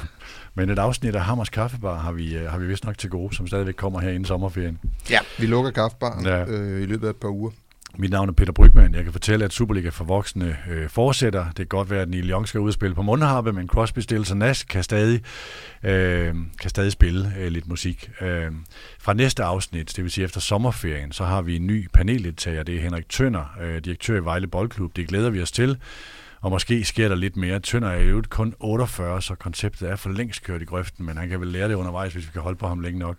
Men 0.55 0.69
et 0.69 0.79
afsnit 0.79 1.15
af 1.15 1.21
Hammers 1.21 1.49
Kaffebar 1.49 1.99
har 1.99 2.11
vi, 2.11 2.35
øh, 2.35 2.51
har 2.51 2.57
vi 2.57 2.65
vist 2.65 2.85
nok 2.85 2.97
til 2.97 3.09
gode, 3.09 3.35
som 3.35 3.47
stadigvæk 3.47 3.73
kommer 3.73 3.99
her 3.99 4.09
inden 4.09 4.25
sommerferien. 4.25 4.79
Ja, 5.09 5.19
vi 5.39 5.45
lukker 5.45 5.71
kaffebaren 5.71 6.25
ja. 6.25 6.45
øh, 6.45 6.81
i 6.81 6.85
løbet 6.85 7.07
af 7.07 7.09
et 7.09 7.15
par 7.15 7.29
uger. 7.29 7.51
Mit 7.97 8.11
navn 8.11 8.29
er 8.29 8.33
Peter 8.33 8.53
Brygman. 8.53 8.95
Jeg 8.95 9.03
kan 9.03 9.11
fortælle, 9.13 9.45
at 9.45 9.53
Superliga 9.53 9.89
for 9.89 10.03
voksne 10.03 10.57
øh, 10.69 10.89
fortsætter. 10.89 11.45
Det 11.45 11.55
kan 11.55 11.65
godt 11.65 11.89
være, 11.89 12.01
at 12.01 12.09
Neil 12.09 12.29
Young 12.31 12.47
skal 12.47 12.59
udspille 12.59 12.95
på 12.95 13.01
mundharpe, 13.01 13.53
men 13.53 13.67
Crosby, 13.67 13.99
Stills 13.99 14.31
og 14.31 14.37
Nash 14.37 14.67
kan 14.67 14.83
stadig, 14.83 15.21
øh, 15.83 16.35
kan 16.61 16.69
stadig 16.69 16.91
spille 16.91 17.33
øh, 17.39 17.51
lidt 17.51 17.67
musik. 17.67 18.09
Øh, 18.21 18.51
fra 18.99 19.13
næste 19.13 19.43
afsnit, 19.43 19.93
det 19.95 20.03
vil 20.03 20.11
sige 20.11 20.25
efter 20.25 20.39
sommerferien, 20.39 21.11
så 21.11 21.23
har 21.25 21.41
vi 21.41 21.55
en 21.55 21.67
ny 21.67 21.87
paneldeltager. 21.93 22.63
Det 22.63 22.75
er 22.75 22.81
Henrik 22.81 23.09
Tønder, 23.09 23.55
øh, 23.61 23.81
direktør 23.85 24.17
i 24.17 24.25
Vejle 24.25 24.47
Boldklub. 24.47 24.95
Det 24.95 25.07
glæder 25.07 25.29
vi 25.29 25.41
os 25.41 25.51
til. 25.51 25.77
Og 26.43 26.51
måske 26.51 26.83
sker 26.83 27.07
der 27.09 27.15
lidt 27.15 27.35
mere. 27.35 27.59
Tønder 27.59 27.89
er 27.89 28.03
jo 28.03 28.23
kun 28.29 28.55
48, 28.59 29.21
så 29.21 29.35
konceptet 29.35 29.89
er 29.89 29.95
for 29.95 30.09
længst 30.09 30.43
kørt 30.43 30.61
i 30.61 30.65
grøften, 30.65 31.05
men 31.05 31.17
han 31.17 31.29
kan 31.29 31.39
vel 31.39 31.47
lære 31.47 31.69
det 31.69 31.75
undervejs, 31.75 32.13
hvis 32.13 32.25
vi 32.25 32.31
kan 32.33 32.41
holde 32.41 32.57
på 32.57 32.67
ham 32.67 32.79
længe 32.79 32.99
nok. 32.99 33.17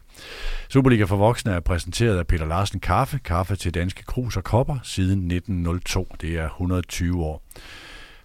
Superliga 0.69 1.05
for 1.05 1.17
voksne 1.17 1.53
er 1.53 1.61
præsenteret 1.61 2.19
af 2.19 2.27
Peter 2.27 2.47
Larsen 2.47 2.81
Kaffe, 2.81 3.19
kaffe 3.19 3.57
til 3.57 3.75
danske 3.75 4.03
krus 4.03 4.37
og 4.37 4.45
kopper 4.45 4.79
siden 4.83 5.31
1902. 5.31 6.09
Det 6.21 6.39
er 6.39 6.45
120 6.45 7.25
år. 7.25 7.43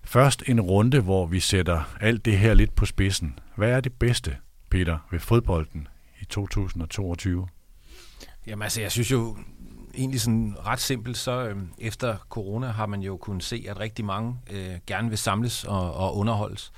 Først 0.04 0.44
en 0.48 0.62
runde, 0.62 1.02
hvor 1.02 1.26
vi 1.26 1.40
sætter 1.40 1.96
alt 2.02 2.26
det 2.26 2.38
her 2.38 2.54
lidt 2.54 2.76
på 2.76 2.86
spidsen. 2.86 3.40
Hvad 3.56 3.72
er 3.72 3.80
det 3.80 3.94
bedste, 3.94 4.38
Peter, 4.70 4.98
ved 5.12 5.20
fodbolden 5.20 5.88
i 6.22 6.26
2022? 6.26 7.48
Jamen 8.48 8.64
altså, 8.64 8.82
jeg 8.82 8.92
synes 8.92 9.12
jo, 9.12 9.38
egentlig 10.00 10.22
sådan 10.22 10.56
ret 10.66 10.80
simpelt, 10.80 11.18
så 11.18 11.48
øh, 11.48 11.56
efter 11.78 12.18
corona 12.30 12.68
har 12.68 12.86
man 12.86 13.02
jo 13.02 13.18
kunnet 13.18 13.44
se, 13.44 13.66
at 13.70 13.80
rigtig 13.80 14.06
mange 14.06 14.36
øh, 14.52 14.76
gerne 14.88 15.10
vil 15.10 15.18
samles 15.18 15.64
og, 15.64 15.94
og 15.94 16.18
underholdes. 16.18 16.72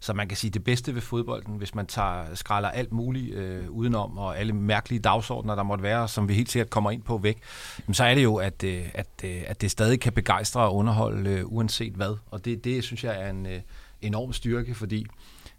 Så 0.00 0.12
man 0.12 0.28
kan 0.28 0.36
sige, 0.36 0.48
at 0.48 0.54
det 0.54 0.64
bedste 0.64 0.94
ved 0.94 1.00
fodbolden, 1.00 1.56
hvis 1.56 1.74
man 1.74 1.86
tager, 1.86 2.34
skralder 2.34 2.68
alt 2.68 2.92
muligt 2.92 3.34
øh, 3.34 3.70
udenom, 3.70 4.18
og 4.18 4.38
alle 4.38 4.52
mærkelige 4.52 5.00
dagsordner, 5.00 5.54
der 5.54 5.62
måtte 5.62 5.82
være, 5.82 6.08
som 6.08 6.28
vi 6.28 6.34
helt 6.34 6.50
sikkert 6.50 6.70
kommer 6.70 6.90
ind 6.90 7.02
på 7.02 7.18
væk, 7.18 7.38
så 7.92 8.04
er 8.04 8.14
det 8.14 8.22
jo, 8.22 8.36
at, 8.36 8.64
øh, 8.64 8.84
at, 8.94 9.08
øh, 9.24 9.42
at 9.46 9.60
det 9.60 9.70
stadig 9.70 10.00
kan 10.00 10.12
begejstre 10.12 10.60
og 10.60 10.74
underholde, 10.74 11.30
øh, 11.30 11.44
uanset 11.46 11.92
hvad. 11.92 12.16
Og 12.30 12.44
det, 12.44 12.64
det 12.64 12.84
synes 12.84 13.04
jeg 13.04 13.22
er 13.22 13.30
en 13.30 13.46
øh, 13.46 13.60
enorm 14.00 14.32
styrke, 14.32 14.74
fordi 14.74 15.06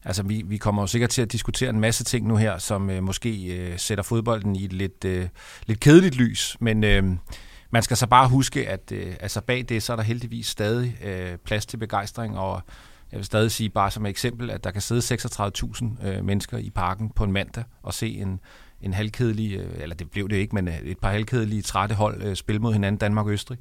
Altså, 0.05 0.23
vi, 0.23 0.43
vi 0.45 0.57
kommer 0.57 0.81
jo 0.83 0.87
sikkert 0.87 1.09
til 1.09 1.21
at 1.21 1.31
diskutere 1.31 1.69
en 1.69 1.79
masse 1.79 2.03
ting 2.03 2.27
nu 2.27 2.35
her, 2.35 2.57
som 2.57 2.89
øh, 2.89 3.03
måske 3.03 3.57
øh, 3.57 3.79
sætter 3.79 4.03
fodbolden 4.03 4.55
i 4.55 4.65
et 4.65 4.73
lidt, 4.73 5.05
øh, 5.05 5.27
lidt 5.65 5.79
kedeligt 5.79 6.15
lys, 6.15 6.57
men 6.59 6.83
øh, 6.83 7.03
man 7.71 7.83
skal 7.83 7.97
så 7.97 8.07
bare 8.07 8.29
huske, 8.29 8.69
at 8.69 8.91
øh, 8.91 9.15
altså 9.19 9.41
bag 9.41 9.65
det, 9.69 9.83
så 9.83 9.91
er 9.91 9.95
der 9.95 10.03
heldigvis 10.03 10.47
stadig 10.47 10.97
øh, 11.03 11.37
plads 11.37 11.65
til 11.65 11.77
begejstring, 11.77 12.37
og 12.37 12.61
jeg 13.11 13.17
vil 13.17 13.25
stadig 13.25 13.51
sige 13.51 13.69
bare 13.69 13.91
som 13.91 14.05
et 14.05 14.09
eksempel, 14.09 14.49
at 14.49 14.63
der 14.63 14.71
kan 14.71 14.81
sidde 14.81 15.15
36.000 15.15 16.07
øh, 16.07 16.25
mennesker 16.25 16.57
i 16.57 16.69
parken 16.69 17.09
på 17.09 17.23
en 17.23 17.31
mandag 17.31 17.63
og 17.83 17.93
se 17.93 18.07
en, 18.07 18.39
en 18.81 18.93
halvkedelig, 18.93 19.57
øh, 19.57 19.67
eller 19.79 19.95
det 19.95 20.11
blev 20.11 20.29
det 20.29 20.35
ikke, 20.35 20.55
men 20.55 20.67
øh, 20.67 20.79
et 20.79 20.99
par 20.99 21.11
halvkedelige 21.11 21.61
trætte 21.61 21.95
hold 21.95 22.23
øh, 22.23 22.35
spille 22.35 22.59
mod 22.61 22.73
hinanden, 22.73 22.99
Danmark 22.99 23.25
og 23.25 23.31
Østrig. 23.31 23.57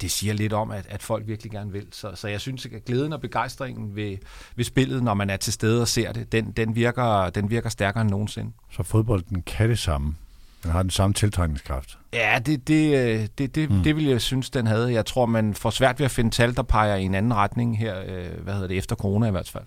Det 0.00 0.10
siger 0.10 0.34
lidt 0.34 0.52
om, 0.52 0.70
at, 0.70 0.86
at 0.88 1.02
folk 1.02 1.26
virkelig 1.26 1.52
gerne 1.52 1.72
vil. 1.72 1.86
Så, 1.92 2.10
så 2.14 2.28
jeg 2.28 2.40
synes, 2.40 2.66
at 2.66 2.84
glæden 2.84 3.12
og 3.12 3.20
begejstringen 3.20 3.96
ved, 3.96 4.16
ved 4.56 4.64
spillet, 4.64 5.02
når 5.02 5.14
man 5.14 5.30
er 5.30 5.36
til 5.36 5.52
stede 5.52 5.80
og 5.80 5.88
ser 5.88 6.12
det, 6.12 6.32
den, 6.32 6.50
den, 6.50 6.74
virker, 6.74 7.30
den 7.30 7.50
virker 7.50 7.68
stærkere 7.68 8.02
end 8.02 8.10
nogensinde. 8.10 8.52
Så 8.70 8.82
fodbolden 8.82 9.42
kan 9.42 9.68
det 9.68 9.78
samme? 9.78 10.14
Den 10.62 10.70
har 10.70 10.82
den 10.82 10.90
samme 10.90 11.14
tiltrækningskraft? 11.14 11.98
Ja, 12.12 12.38
det, 12.46 12.68
det, 12.68 13.38
det, 13.38 13.54
det, 13.54 13.70
mm. 13.70 13.82
det 13.82 13.96
vil 13.96 14.04
jeg 14.04 14.20
synes, 14.20 14.50
den 14.50 14.66
havde. 14.66 14.92
Jeg 14.92 15.06
tror, 15.06 15.26
man 15.26 15.54
får 15.54 15.70
svært 15.70 15.98
ved 15.98 16.04
at 16.04 16.10
finde 16.10 16.30
tal, 16.30 16.56
der 16.56 16.62
peger 16.62 16.96
i 16.96 17.02
en 17.02 17.14
anden 17.14 17.34
retning 17.34 17.78
her, 17.78 17.94
hvad 18.42 18.54
hedder 18.54 18.68
det, 18.68 18.78
efter 18.78 18.96
corona 18.96 19.26
i 19.26 19.30
hvert 19.30 19.50
fald. 19.50 19.64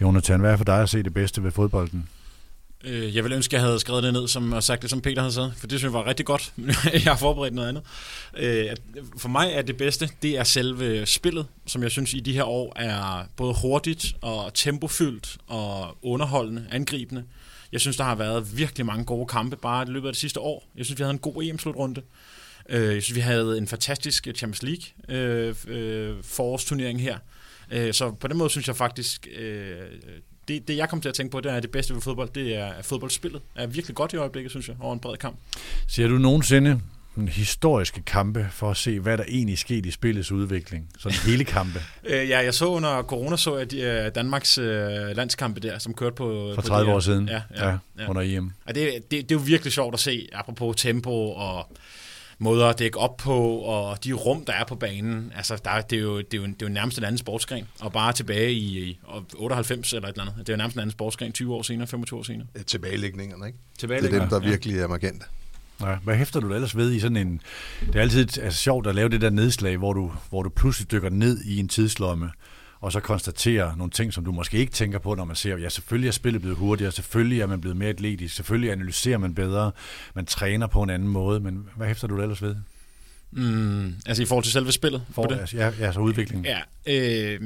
Jonathan, 0.00 0.40
hvad 0.40 0.52
er 0.52 0.56
for 0.56 0.64
dig 0.64 0.82
at 0.82 0.88
se 0.88 1.02
det 1.02 1.14
bedste 1.14 1.42
ved 1.42 1.50
fodbolden? 1.50 2.08
Øh, 2.86 3.16
jeg 3.16 3.24
vil 3.24 3.32
ønske, 3.32 3.56
at 3.56 3.60
jeg 3.60 3.68
havde 3.68 3.80
skrevet 3.80 4.02
det 4.02 4.12
ned, 4.12 4.28
som 4.28 4.52
og 4.52 4.62
sagt 4.62 4.82
det, 4.82 4.90
som 4.90 5.00
Peter 5.00 5.22
havde 5.22 5.34
sagt, 5.34 5.56
for 5.56 5.66
det 5.66 5.78
synes 5.78 5.92
jeg 5.92 5.92
var 5.92 6.06
rigtig 6.06 6.26
godt. 6.26 6.52
jeg 6.92 7.02
har 7.02 7.16
forberedt 7.16 7.54
noget 7.54 7.68
andet. 7.68 7.82
Øh, 8.36 8.76
for 9.18 9.28
mig 9.28 9.50
er 9.52 9.62
det 9.62 9.76
bedste, 9.76 10.08
det 10.22 10.38
er 10.38 10.44
selve 10.44 11.06
spillet, 11.06 11.46
som 11.66 11.82
jeg 11.82 11.90
synes 11.90 12.14
i 12.14 12.20
de 12.20 12.32
her 12.32 12.44
år 12.44 12.72
er 12.76 13.26
både 13.36 13.54
hurtigt 13.62 14.16
og 14.20 14.54
tempofyldt 14.54 15.36
og 15.46 15.96
underholdende, 16.02 16.66
angribende. 16.70 17.24
Jeg 17.72 17.80
synes, 17.80 17.96
der 17.96 18.04
har 18.04 18.14
været 18.14 18.58
virkelig 18.58 18.86
mange 18.86 19.04
gode 19.04 19.26
kampe 19.26 19.56
bare 19.56 19.82
i 19.88 19.90
løbet 19.90 20.08
af 20.08 20.12
det 20.12 20.20
sidste 20.20 20.40
år. 20.40 20.68
Jeg 20.76 20.84
synes, 20.84 20.98
vi 20.98 21.02
havde 21.02 21.14
en 21.14 21.18
god 21.18 21.42
EM-slutrunde. 21.42 22.02
Øh, 22.68 22.94
jeg 22.94 23.02
synes, 23.02 23.16
vi 23.16 23.20
havde 23.20 23.58
en 23.58 23.68
fantastisk 23.68 24.28
Champions 24.36 24.62
League 24.62 25.54
forårsturnering 26.22 27.02
her. 27.02 27.18
Så 27.92 28.10
på 28.20 28.28
den 28.28 28.36
måde 28.36 28.50
synes 28.50 28.68
jeg 28.68 28.76
faktisk, 28.76 29.28
det, 30.48 30.68
det 30.68 30.76
jeg 30.76 30.88
kommer 30.88 31.02
til 31.02 31.08
at 31.08 31.14
tænke 31.14 31.32
på, 31.32 31.40
det 31.40 31.52
er 31.52 31.60
det 31.60 31.70
bedste 31.70 31.94
ved 31.94 32.00
fodbold, 32.00 32.28
det 32.34 32.56
er 32.56 32.72
fodboldspillet. 32.82 33.42
er 33.54 33.66
virkelig 33.66 33.94
godt 33.96 34.12
i 34.12 34.16
øjeblikket, 34.16 34.50
synes 34.50 34.68
jeg, 34.68 34.76
over 34.80 34.92
en 34.92 35.00
bred 35.00 35.16
kamp. 35.16 35.36
Ser 35.88 36.08
du 36.08 36.18
nogensinde 36.18 36.80
historiske 37.28 38.02
kampe 38.02 38.48
for 38.50 38.70
at 38.70 38.76
se, 38.76 39.00
hvad 39.00 39.18
der 39.18 39.24
egentlig 39.28 39.58
skete 39.58 39.88
i 39.88 39.90
spillets 39.90 40.32
udvikling? 40.32 40.88
Sådan 40.98 41.18
hele 41.18 41.44
kampe. 41.44 41.82
øh, 42.04 42.28
ja, 42.28 42.38
jeg 42.44 42.54
så 42.54 42.66
under 42.66 43.02
corona, 43.02 43.36
så 43.36 43.58
jeg 43.58 43.70
de, 43.70 44.10
Danmarks 44.14 44.58
øh, 44.58 45.16
landskampe 45.16 45.60
der, 45.60 45.78
som 45.78 45.94
kørte 45.94 46.16
på... 46.16 46.52
For 46.54 46.62
30 46.62 46.90
på 46.90 46.94
år 46.96 47.00
siden, 47.00 47.28
ja, 47.28 47.42
ja, 47.56 47.76
ja, 47.98 48.08
under 48.08 48.22
EM. 48.22 48.52
Ja, 48.66 48.72
det, 48.72 48.92
det, 48.94 49.10
det 49.10 49.30
er 49.30 49.38
jo 49.40 49.44
virkelig 49.44 49.72
sjovt 49.72 49.94
at 49.94 50.00
se, 50.00 50.28
apropos 50.32 50.76
tempo 50.76 51.30
og 51.30 51.72
måder 52.38 52.66
at 52.66 52.78
dække 52.78 52.98
op 52.98 53.16
på, 53.16 53.58
og 53.58 54.04
de 54.04 54.12
rum, 54.12 54.44
der 54.44 54.52
er 54.52 54.64
på 54.64 54.74
banen. 54.74 55.32
Altså, 55.36 55.60
der, 55.64 55.80
det, 55.80 55.98
er 55.98 56.02
jo, 56.02 56.18
det, 56.18 56.34
er 56.34 56.38
jo, 56.38 56.46
det 56.46 56.62
er 56.62 56.66
jo 56.66 56.72
nærmest 56.72 56.98
en 56.98 57.04
anden 57.04 57.18
sportsgren. 57.18 57.64
Og 57.80 57.92
bare 57.92 58.12
tilbage 58.12 58.52
i, 58.52 58.78
i 58.78 59.00
98 59.36 59.92
eller 59.92 60.08
et 60.08 60.12
eller 60.12 60.22
andet. 60.22 60.38
Det 60.38 60.48
er 60.48 60.52
jo 60.52 60.56
nærmest 60.56 60.74
en 60.74 60.80
anden 60.80 60.92
sportsgren 60.92 61.32
20 61.32 61.54
år 61.54 61.62
senere, 61.62 61.86
25 61.86 62.18
år 62.18 62.22
senere. 62.22 62.46
Tilbagelægningerne, 62.66 63.46
ikke? 63.46 63.58
Tilbagelæggninger. 63.78 64.26
Det 64.28 64.32
er 64.34 64.38
dem, 64.38 64.42
der 64.42 64.50
virkelig 64.50 64.78
er 64.78 64.88
markante. 64.88 65.24
Ja, 65.80 65.96
hvad 66.04 66.16
hæfter 66.16 66.40
du 66.40 66.54
ellers 66.54 66.76
ved 66.76 66.92
i 66.92 67.00
sådan 67.00 67.16
en... 67.16 67.40
Det 67.86 67.96
er 67.96 68.00
altid 68.00 68.38
altså, 68.38 68.60
sjovt 68.60 68.86
at 68.86 68.94
lave 68.94 69.08
det 69.08 69.20
der 69.20 69.30
nedslag, 69.30 69.76
hvor 69.76 69.92
du, 69.92 70.12
hvor 70.28 70.42
du 70.42 70.48
pludselig 70.48 70.90
dykker 70.90 71.10
ned 71.10 71.44
i 71.44 71.58
en 71.58 71.68
tidslomme, 71.68 72.30
og 72.80 72.92
så 72.92 73.00
konstatere 73.00 73.76
nogle 73.76 73.90
ting, 73.90 74.12
som 74.12 74.24
du 74.24 74.32
måske 74.32 74.58
ikke 74.58 74.72
tænker 74.72 74.98
på, 74.98 75.14
når 75.14 75.24
man 75.24 75.36
ser, 75.36 75.56
ja, 75.56 75.68
selvfølgelig 75.68 76.08
er 76.08 76.12
spillet 76.12 76.42
blevet 76.42 76.58
hurtigere, 76.58 76.92
selvfølgelig 76.92 77.40
er 77.40 77.46
man 77.46 77.60
blevet 77.60 77.76
mere 77.76 77.88
atletisk, 77.88 78.34
selvfølgelig 78.34 78.72
analyserer 78.72 79.18
man 79.18 79.34
bedre, 79.34 79.72
man 80.14 80.26
træner 80.26 80.66
på 80.66 80.82
en 80.82 80.90
anden 80.90 81.08
måde, 81.08 81.40
men 81.40 81.68
hvad 81.76 81.86
hæfter 81.86 82.08
du 82.08 82.20
ellers 82.20 82.42
ved? 82.42 82.56
Mm, 83.30 83.94
altså 84.06 84.22
i 84.22 84.26
forhold 84.26 84.44
til 84.44 84.52
selve 84.52 84.72
spillet? 84.72 85.02
For, 85.10 85.24
det? 85.24 85.54
Ja, 85.54 85.72
ja, 85.80 85.92
så 85.92 86.00
udviklingen. 86.00 86.44
Ja, 86.44 86.60
øh, 86.86 87.40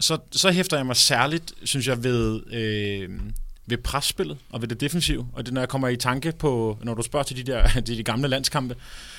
så, 0.00 0.18
så 0.32 0.50
hæfter 0.50 0.76
jeg 0.76 0.86
mig 0.86 0.96
særligt, 0.96 1.52
synes 1.62 1.88
jeg, 1.88 2.04
ved... 2.04 2.52
Øh, 2.52 3.10
ved 3.66 3.78
presspillet 3.78 4.38
og 4.50 4.62
ved 4.62 4.68
det 4.68 4.80
defensive. 4.80 5.26
Og 5.32 5.46
det, 5.46 5.54
når 5.54 5.60
jeg 5.60 5.68
kommer 5.68 5.88
i 5.88 5.96
tanke 5.96 6.32
på, 6.38 6.78
når 6.82 6.94
du 6.94 7.02
spørger 7.02 7.24
til 7.24 7.36
de 7.36 7.52
der 7.52 7.68
de, 7.86 7.96
de 7.96 8.02
gamle 8.02 8.28
landskampe, 8.28 8.74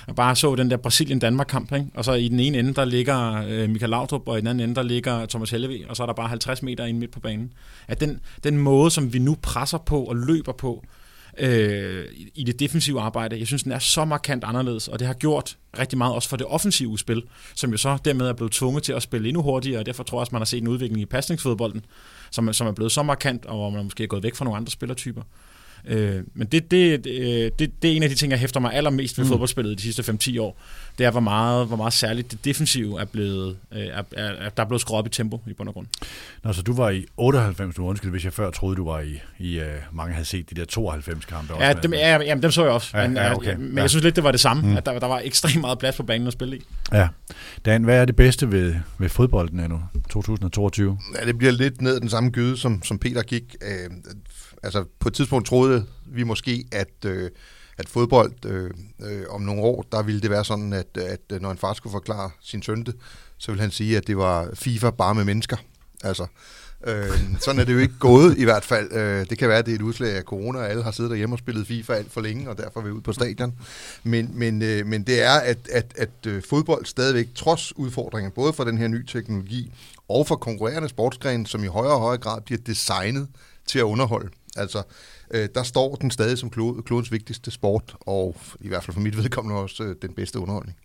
og 0.07 0.15
bare 0.15 0.35
så 0.35 0.55
den 0.55 0.71
der 0.71 0.77
Brasilien-Danmark-kamp, 0.77 1.73
ikke? 1.73 1.87
og 1.93 2.05
så 2.05 2.13
i 2.13 2.27
den 2.27 2.39
ene 2.39 2.59
ende, 2.59 2.73
der 2.73 2.85
ligger 2.85 3.45
øh, 3.47 3.69
Michael 3.69 3.89
Laudrup, 3.89 4.27
og 4.27 4.37
i 4.37 4.39
den 4.39 4.47
anden 4.47 4.69
ende, 4.69 4.75
der 4.75 4.83
ligger 4.83 5.25
Thomas 5.25 5.49
Hellevi, 5.49 5.85
og 5.89 5.95
så 5.95 6.03
er 6.03 6.07
der 6.07 6.13
bare 6.13 6.27
50 6.27 6.63
meter 6.63 6.85
ind 6.85 6.97
midt 6.97 7.11
på 7.11 7.19
banen. 7.19 7.53
At 7.87 7.99
den, 7.99 8.19
den 8.43 8.57
måde, 8.57 8.91
som 8.91 9.13
vi 9.13 9.19
nu 9.19 9.37
presser 9.41 9.77
på 9.77 10.03
og 10.03 10.15
løber 10.15 10.51
på, 10.51 10.85
øh, 11.37 12.05
i 12.35 12.43
det 12.43 12.59
defensive 12.59 13.01
arbejde. 13.01 13.39
Jeg 13.39 13.47
synes, 13.47 13.63
den 13.63 13.71
er 13.71 13.79
så 13.79 14.05
markant 14.05 14.43
anderledes, 14.43 14.87
og 14.87 14.99
det 14.99 15.07
har 15.07 15.13
gjort 15.13 15.57
rigtig 15.79 15.97
meget 15.97 16.15
også 16.15 16.29
for 16.29 16.37
det 16.37 16.45
offensive 16.45 16.99
spil, 16.99 17.23
som 17.55 17.71
jo 17.71 17.77
så 17.77 17.97
dermed 18.05 18.27
er 18.27 18.33
blevet 18.33 18.51
tvunget 18.51 18.83
til 18.83 18.93
at 18.93 19.01
spille 19.01 19.27
endnu 19.27 19.41
hurtigere, 19.41 19.79
og 19.79 19.85
derfor 19.85 20.03
tror 20.03 20.17
jeg 20.17 20.21
også, 20.21 20.31
man 20.31 20.41
har 20.41 20.45
set 20.45 20.61
en 20.61 20.67
udvikling 20.67 21.01
i 21.01 21.05
pasningsfodbolden, 21.05 21.85
som, 22.31 22.53
som 22.53 22.67
er 22.67 22.71
blevet 22.71 22.91
så 22.91 23.03
markant, 23.03 23.45
og 23.45 23.55
hvor 23.55 23.69
man 23.69 23.83
måske 23.83 24.03
er 24.03 24.07
gået 24.07 24.23
væk 24.23 24.35
fra 24.35 24.45
nogle 24.45 24.57
andre 24.57 24.71
spillertyper. 24.71 25.21
Øh, 25.87 26.23
men 26.33 26.47
det, 26.47 26.71
det, 26.71 27.03
det, 27.03 27.59
det, 27.59 27.81
det 27.81 27.91
er 27.91 27.95
en 27.95 28.03
af 28.03 28.09
de 28.09 28.15
ting, 28.15 28.31
jeg 28.31 28.39
hæfter 28.39 28.59
mig 28.59 28.73
allermest 28.73 29.17
ved 29.17 29.25
mm. 29.25 29.29
fodboldspillet 29.29 29.77
de 29.77 29.83
sidste 29.83 30.13
5-10 30.13 30.41
år. 30.41 30.61
Det 30.97 31.05
er, 31.05 31.11
hvor 31.11 31.19
meget, 31.19 31.67
hvor 31.67 31.75
meget 31.75 31.93
særligt 31.93 32.31
det 32.31 32.45
defensive 32.45 33.01
er 33.01 33.05
blevet, 33.05 33.57
øh, 33.71 33.81
er, 33.81 34.03
er, 34.17 34.49
der 34.49 34.63
er 34.63 34.67
blevet 34.67 34.81
skruet 34.81 34.99
op 34.99 35.07
i 35.07 35.09
tempo 35.09 35.41
i 35.47 35.53
bund 35.53 35.69
og 35.69 35.73
grund. 35.73 35.87
Nå, 36.43 36.53
så 36.53 36.61
du 36.61 36.73
var 36.73 36.89
i 36.89 37.05
98, 37.17 37.75
du 37.75 37.85
undskyld, 37.85 38.11
hvis 38.11 38.25
jeg 38.25 38.33
før 38.33 38.51
troede, 38.51 38.75
du 38.75 38.85
var 38.85 38.99
i, 38.99 39.19
i 39.39 39.59
uh, 39.59 39.65
mange 39.91 40.13
havde 40.13 40.25
set 40.25 40.49
de 40.49 40.55
der 40.55 40.65
92 40.65 41.25
kampe. 41.25 41.53
Ja, 41.59 41.73
dem, 41.73 41.93
ja 41.93 42.21
jamen, 42.21 42.43
dem 42.43 42.51
så 42.51 42.63
jeg 42.63 42.71
også. 42.71 42.97
Ja, 42.97 43.07
men, 43.07 43.17
ja, 43.17 43.35
okay. 43.35 43.55
men 43.55 43.75
ja. 43.75 43.81
jeg 43.81 43.89
synes 43.89 44.03
lidt, 44.03 44.15
det 44.15 44.23
var 44.23 44.31
det 44.31 44.39
samme, 44.39 44.69
mm. 44.69 44.77
at 44.77 44.85
der, 44.85 44.99
der 44.99 45.07
var 45.07 45.21
ekstremt 45.23 45.61
meget 45.61 45.79
plads 45.79 45.95
på 45.95 46.03
banen 46.03 46.27
at 46.27 46.33
spille 46.33 46.57
i. 46.57 46.61
Ja. 46.93 47.07
Dan, 47.65 47.83
hvad 47.83 48.01
er 48.01 48.05
det 48.05 48.15
bedste 48.15 48.51
ved, 48.51 48.75
ved 48.97 49.09
fodbolden 49.09 49.69
nu, 49.69 49.81
2022? 50.09 50.97
Ja, 51.19 51.25
det 51.25 51.37
bliver 51.37 51.53
lidt 51.53 51.81
ned 51.81 51.99
den 51.99 52.09
samme 52.09 52.29
gyde, 52.29 52.57
som, 52.57 52.83
som 52.83 52.99
Peter 52.99 53.23
gik. 53.23 53.55
Øh, 53.61 53.89
altså 54.63 54.85
på 54.99 55.07
et 55.07 55.13
tidspunkt 55.13 55.47
troede 55.47 55.85
vi 56.05 56.23
måske, 56.23 56.65
at, 56.71 57.05
øh, 57.05 57.31
at 57.77 57.89
fodbold 57.89 58.45
øh, 58.45 58.71
øh, 59.01 59.23
om 59.29 59.41
nogle 59.41 59.61
år, 59.61 59.85
der 59.91 60.03
ville 60.03 60.21
det 60.21 60.29
være 60.29 60.45
sådan, 60.45 60.73
at, 60.73 60.97
at 60.97 61.21
øh, 61.31 61.41
når 61.41 61.51
en 61.51 61.57
far 61.57 61.73
skulle 61.73 61.91
forklare 61.91 62.29
sin 62.41 62.61
sønte, 62.61 62.93
så 63.37 63.51
ville 63.51 63.61
han 63.61 63.71
sige, 63.71 63.97
at 63.97 64.07
det 64.07 64.17
var 64.17 64.49
FIFA 64.53 64.89
bare 64.89 65.15
med 65.15 65.23
mennesker. 65.23 65.57
Altså, 66.03 66.27
øh, 66.83 67.09
sådan 67.39 67.61
er 67.61 67.65
det 67.65 67.73
jo 67.73 67.79
ikke 67.79 67.97
gået 67.99 68.37
i 68.37 68.43
hvert 68.43 68.63
fald. 68.63 68.93
Øh, 68.93 69.25
det 69.29 69.37
kan 69.37 69.49
være, 69.49 69.57
at 69.57 69.65
det 69.65 69.71
er 69.71 69.75
et 69.75 69.81
udslag 69.81 70.15
af 70.15 70.23
corona, 70.23 70.59
og 70.59 70.69
alle 70.69 70.83
har 70.83 70.91
siddet 70.91 71.09
derhjemme 71.09 71.35
og 71.35 71.39
spillet 71.39 71.67
FIFA 71.67 71.93
alt 71.93 72.11
for 72.11 72.21
længe, 72.21 72.49
og 72.49 72.57
derfor 72.57 72.81
vil 72.81 72.91
ud 72.91 73.01
på 73.01 73.13
stadion. 73.13 73.53
Men, 74.03 74.31
men, 74.33 74.61
øh, 74.61 74.85
men 74.85 75.03
det 75.03 75.21
er, 75.21 75.39
at, 75.39 75.57
at, 75.71 75.93
at 75.97 76.09
øh, 76.27 76.43
fodbold 76.49 76.85
stadigvæk, 76.85 77.27
trods 77.35 77.77
udfordringer, 77.77 78.29
både 78.29 78.53
for 78.53 78.63
den 78.63 78.77
her 78.77 78.87
nye 78.87 79.05
teknologi, 79.05 79.71
og 80.09 80.27
for 80.27 80.35
konkurrerende 80.35 80.89
sportsgrene, 80.89 81.47
som 81.47 81.63
i 81.63 81.67
højere 81.67 81.93
og 81.93 81.99
højere 81.99 82.21
grad 82.21 82.41
bliver 82.41 82.59
designet 82.65 83.27
til 83.67 83.79
at 83.79 83.83
underholde. 83.83 84.29
Altså, 84.57 84.83
øh, 85.31 85.49
der 85.55 85.63
står 85.63 85.95
den 85.95 86.11
stadig 86.11 86.37
som 86.37 86.49
klod, 86.49 86.81
klodens 86.81 87.11
vigtigste 87.11 87.51
sport, 87.51 87.95
og 87.99 88.35
i 88.59 88.67
hvert 88.67 88.83
fald 88.83 88.93
for 88.93 89.01
mit 89.01 89.17
vedkommende 89.17 89.61
også 89.61 89.83
øh, 89.83 89.95
den 90.01 90.13
bedste 90.13 90.39
underholdning. 90.39 90.77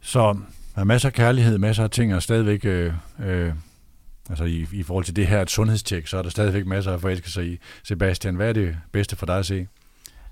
Så 0.00 0.36
der 0.74 0.80
er 0.80 0.84
masser 0.84 1.08
af 1.08 1.12
kærlighed, 1.12 1.58
masser 1.58 1.84
af 1.84 1.90
ting, 1.90 2.14
og 2.14 2.22
stadigvæk, 2.22 2.64
øh, 2.64 2.92
øh, 3.26 3.52
altså 4.28 4.44
i, 4.44 4.66
i 4.72 4.82
forhold 4.82 5.04
til 5.04 5.16
det 5.16 5.26
her 5.26 5.42
et 5.42 5.50
sundhedstjek, 5.50 6.06
så 6.06 6.18
er 6.18 6.22
der 6.22 6.30
stadigvæk 6.30 6.66
masser 6.66 6.92
af 6.92 7.00
forelske 7.00 7.30
sig 7.30 7.46
i. 7.46 7.58
Sebastian, 7.82 8.34
hvad 8.34 8.48
er 8.48 8.52
det 8.52 8.76
bedste 8.92 9.16
for 9.16 9.26
dig 9.26 9.38
at 9.38 9.46
se? 9.46 9.66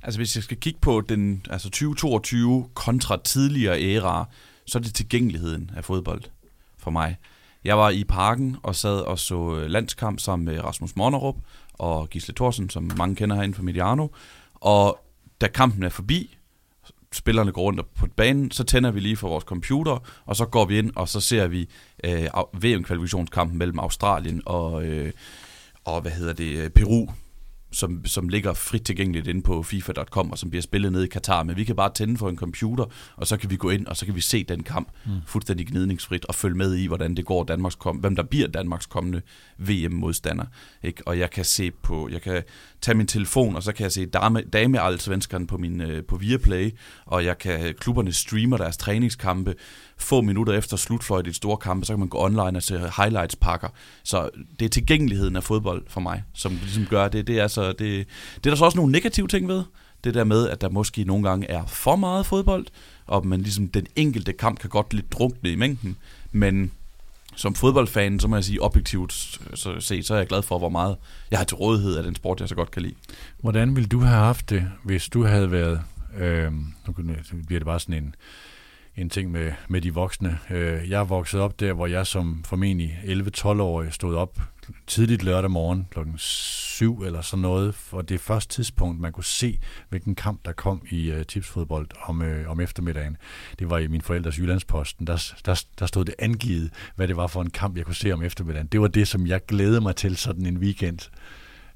Altså 0.02 0.18
hvis 0.18 0.36
jeg 0.36 0.44
skal 0.44 0.56
kigge 0.56 0.80
på 0.80 1.00
den 1.00 1.46
altså 1.50 1.68
2022 1.68 2.68
kontra 2.74 3.18
tidligere 3.24 3.82
æra, 3.82 4.28
så 4.66 4.78
er 4.78 4.82
det 4.82 4.94
tilgængeligheden 4.94 5.70
af 5.76 5.84
fodbold 5.84 6.22
for 6.78 6.90
mig. 6.90 7.16
Jeg 7.64 7.78
var 7.78 7.90
i 7.90 8.04
parken 8.04 8.56
og 8.62 8.74
sad 8.74 9.00
og 9.00 9.18
så 9.18 9.56
øh, 9.56 9.70
landskamp 9.70 10.20
sammen 10.20 10.44
med 10.44 10.64
Rasmus 10.64 10.96
Monnerup, 10.96 11.36
og 11.72 12.10
Gisle 12.10 12.34
Thorsen, 12.34 12.70
som 12.70 12.90
mange 12.96 13.16
kender 13.16 13.36
herinde 13.36 13.54
fra 13.54 13.62
Mediano. 13.62 14.08
Og 14.54 14.98
da 15.40 15.48
kampen 15.48 15.82
er 15.82 15.88
forbi, 15.88 16.35
spillerne 17.16 17.52
går 17.52 17.62
rundt 17.62 17.94
på 17.94 18.06
banen, 18.16 18.50
så 18.50 18.64
tænder 18.64 18.90
vi 18.90 19.00
lige 19.00 19.16
for 19.16 19.28
vores 19.28 19.44
computer, 19.44 19.98
og 20.26 20.36
så 20.36 20.46
går 20.46 20.64
vi 20.64 20.78
ind, 20.78 20.92
og 20.96 21.08
så 21.08 21.20
ser 21.20 21.46
vi 21.46 21.68
øh, 22.04 22.26
VM-kvalifikationskampen 22.52 23.58
mellem 23.58 23.78
Australien 23.78 24.42
og, 24.46 24.84
øh, 24.84 25.12
og 25.84 26.00
hvad 26.00 26.12
hedder 26.12 26.32
det, 26.32 26.56
øh, 26.56 26.70
Peru, 26.70 27.06
som, 27.76 28.04
som 28.04 28.28
ligger 28.28 28.52
frit 28.54 28.82
tilgængeligt 28.82 29.26
inde 29.26 29.42
på 29.42 29.62
FIFA.com, 29.62 30.30
og 30.30 30.38
som 30.38 30.50
bliver 30.50 30.62
spillet 30.62 30.92
ned 30.92 31.02
i 31.02 31.06
Katar. 31.06 31.42
Men 31.42 31.56
vi 31.56 31.64
kan 31.64 31.76
bare 31.76 31.92
tænde 31.94 32.18
for 32.18 32.28
en 32.28 32.36
computer, 32.36 32.84
og 33.16 33.26
så 33.26 33.36
kan 33.36 33.50
vi 33.50 33.56
gå 33.56 33.70
ind, 33.70 33.86
og 33.86 33.96
så 33.96 34.06
kan 34.06 34.14
vi 34.14 34.20
se 34.20 34.44
den 34.44 34.62
kamp 34.62 34.88
mm. 35.06 35.12
fuldstændig 35.26 35.66
gnidningsfrit, 35.66 36.24
og 36.24 36.34
følge 36.34 36.56
med 36.56 36.74
i, 36.74 36.86
hvordan 36.86 37.14
det 37.14 37.24
går 37.24 37.44
Danmarks 37.44 37.74
kom, 37.74 37.96
hvem 37.96 38.16
der 38.16 38.22
bliver 38.22 38.48
Danmarks 38.48 38.86
kommende 38.86 39.22
VM-modstander. 39.58 40.44
Ikke? 40.82 41.08
Og 41.08 41.18
jeg 41.18 41.30
kan 41.30 41.44
se 41.44 41.70
på, 41.70 42.08
jeg 42.12 42.22
kan 42.22 42.42
tage 42.80 42.96
min 42.96 43.06
telefon, 43.06 43.56
og 43.56 43.62
så 43.62 43.72
kan 43.72 43.84
jeg 43.84 43.92
se 43.92 44.06
dame, 44.06 44.42
dame 44.42 44.78
på, 45.48 45.58
min, 45.58 45.80
øh, 45.80 46.04
på 46.04 46.16
Viaplay, 46.16 46.70
og 47.06 47.24
jeg 47.24 47.38
kan, 47.38 47.74
klubberne 47.80 48.12
streamer 48.12 48.56
deres 48.56 48.76
træningskampe, 48.76 49.54
få 49.98 50.20
minutter 50.20 50.52
efter 50.52 50.76
slutfløjt 50.76 51.26
i 51.26 51.30
et 51.30 51.36
store 51.36 51.56
kampe, 51.56 51.86
så 51.86 51.92
kan 51.92 51.98
man 51.98 52.08
gå 52.08 52.24
online 52.24 52.58
og 52.58 52.62
se 52.62 52.90
highlights-pakker. 52.96 53.68
Så 54.02 54.30
det 54.58 54.64
er 54.64 54.68
tilgængeligheden 54.68 55.36
af 55.36 55.44
fodbold 55.44 55.82
for 55.88 56.00
mig, 56.00 56.22
som 56.34 56.52
ligesom 56.62 56.86
gør 56.86 57.08
det. 57.08 57.26
Det 57.26 57.38
er, 57.38 57.48
så, 57.48 57.68
det, 57.68 57.78
det 57.78 58.46
er 58.46 58.50
der 58.50 58.54
så 58.54 58.64
også 58.64 58.76
nogle 58.76 58.92
negative 58.92 59.28
ting 59.28 59.48
ved. 59.48 59.64
Det 60.04 60.14
der 60.14 60.24
med, 60.24 60.48
at 60.48 60.60
der 60.60 60.68
måske 60.68 61.04
nogle 61.04 61.28
gange 61.28 61.50
er 61.50 61.66
for 61.66 61.96
meget 61.96 62.26
fodbold, 62.26 62.66
og 63.06 63.26
man 63.26 63.40
ligesom 63.40 63.68
den 63.68 63.86
enkelte 63.96 64.32
kamp 64.32 64.58
kan 64.58 64.70
godt 64.70 64.94
lidt 64.94 65.12
drukne 65.12 65.50
i 65.50 65.56
mængden, 65.56 65.96
men 66.32 66.72
som 67.36 67.54
fodboldfan, 67.54 68.20
så 68.20 68.28
må 68.28 68.36
jeg 68.36 68.44
sige 68.44 68.62
objektivt 68.62 69.12
så, 69.54 69.80
se, 69.80 70.02
så 70.02 70.14
er 70.14 70.18
jeg 70.18 70.26
glad 70.26 70.42
for, 70.42 70.58
hvor 70.58 70.68
meget 70.68 70.96
jeg 71.30 71.38
har 71.38 71.44
til 71.44 71.56
rådighed 71.56 71.96
af 71.96 72.02
den 72.02 72.14
sport, 72.14 72.40
jeg 72.40 72.48
så 72.48 72.54
godt 72.54 72.70
kan 72.70 72.82
lide. 72.82 72.94
Hvordan 73.40 73.76
ville 73.76 73.88
du 73.88 74.00
have 74.00 74.18
haft 74.18 74.50
det, 74.50 74.68
hvis 74.82 75.08
du 75.08 75.24
havde 75.24 75.50
været, 75.50 75.80
øh, 76.18 76.52
nu 76.86 76.92
bliver 77.46 77.60
det 77.60 77.64
bare 77.64 77.80
sådan 77.80 78.02
en, 78.02 78.14
en 78.96 79.10
ting 79.10 79.30
med, 79.30 79.52
med 79.68 79.80
de 79.80 79.94
voksne. 79.94 80.38
Øh, 80.50 80.90
jeg 80.90 81.00
er 81.00 81.04
vokset 81.04 81.40
op 81.40 81.60
der, 81.60 81.72
hvor 81.72 81.86
jeg 81.86 82.06
som 82.06 82.44
formentlig 82.44 82.98
11-12-årig 83.04 83.92
stod 83.92 84.14
op 84.16 84.40
tidligt 84.86 85.22
lørdag 85.22 85.50
morgen 85.50 85.88
klokken 85.90 86.14
7 86.18 87.02
eller 87.02 87.20
sådan 87.20 87.42
noget, 87.42 87.74
for 87.74 88.02
det 88.02 88.20
første 88.20 88.54
tidspunkt, 88.54 89.00
man 89.00 89.12
kunne 89.12 89.24
se, 89.24 89.60
hvilken 89.88 90.14
kamp 90.14 90.44
der 90.44 90.52
kom 90.52 90.82
i 90.90 91.12
uh, 91.12 91.22
tipsfodbold 91.22 91.88
om, 92.02 92.20
uh, 92.20 92.50
om 92.50 92.60
eftermiddagen. 92.60 93.16
Det 93.58 93.70
var 93.70 93.78
i 93.78 93.86
min 93.86 94.00
forældres 94.00 94.38
Jyllandsposten. 94.38 95.06
Der, 95.06 95.32
der, 95.46 95.64
der 95.78 95.86
stod 95.86 96.04
det 96.04 96.14
angivet, 96.18 96.70
hvad 96.96 97.08
det 97.08 97.16
var 97.16 97.26
for 97.26 97.42
en 97.42 97.50
kamp, 97.50 97.76
jeg 97.76 97.84
kunne 97.84 97.94
se 97.94 98.12
om 98.12 98.22
eftermiddagen. 98.22 98.66
Det 98.66 98.80
var 98.80 98.88
det, 98.88 99.08
som 99.08 99.26
jeg 99.26 99.46
glædede 99.46 99.80
mig 99.80 99.96
til 99.96 100.16
sådan 100.16 100.46
en 100.46 100.58
weekend. 100.58 100.98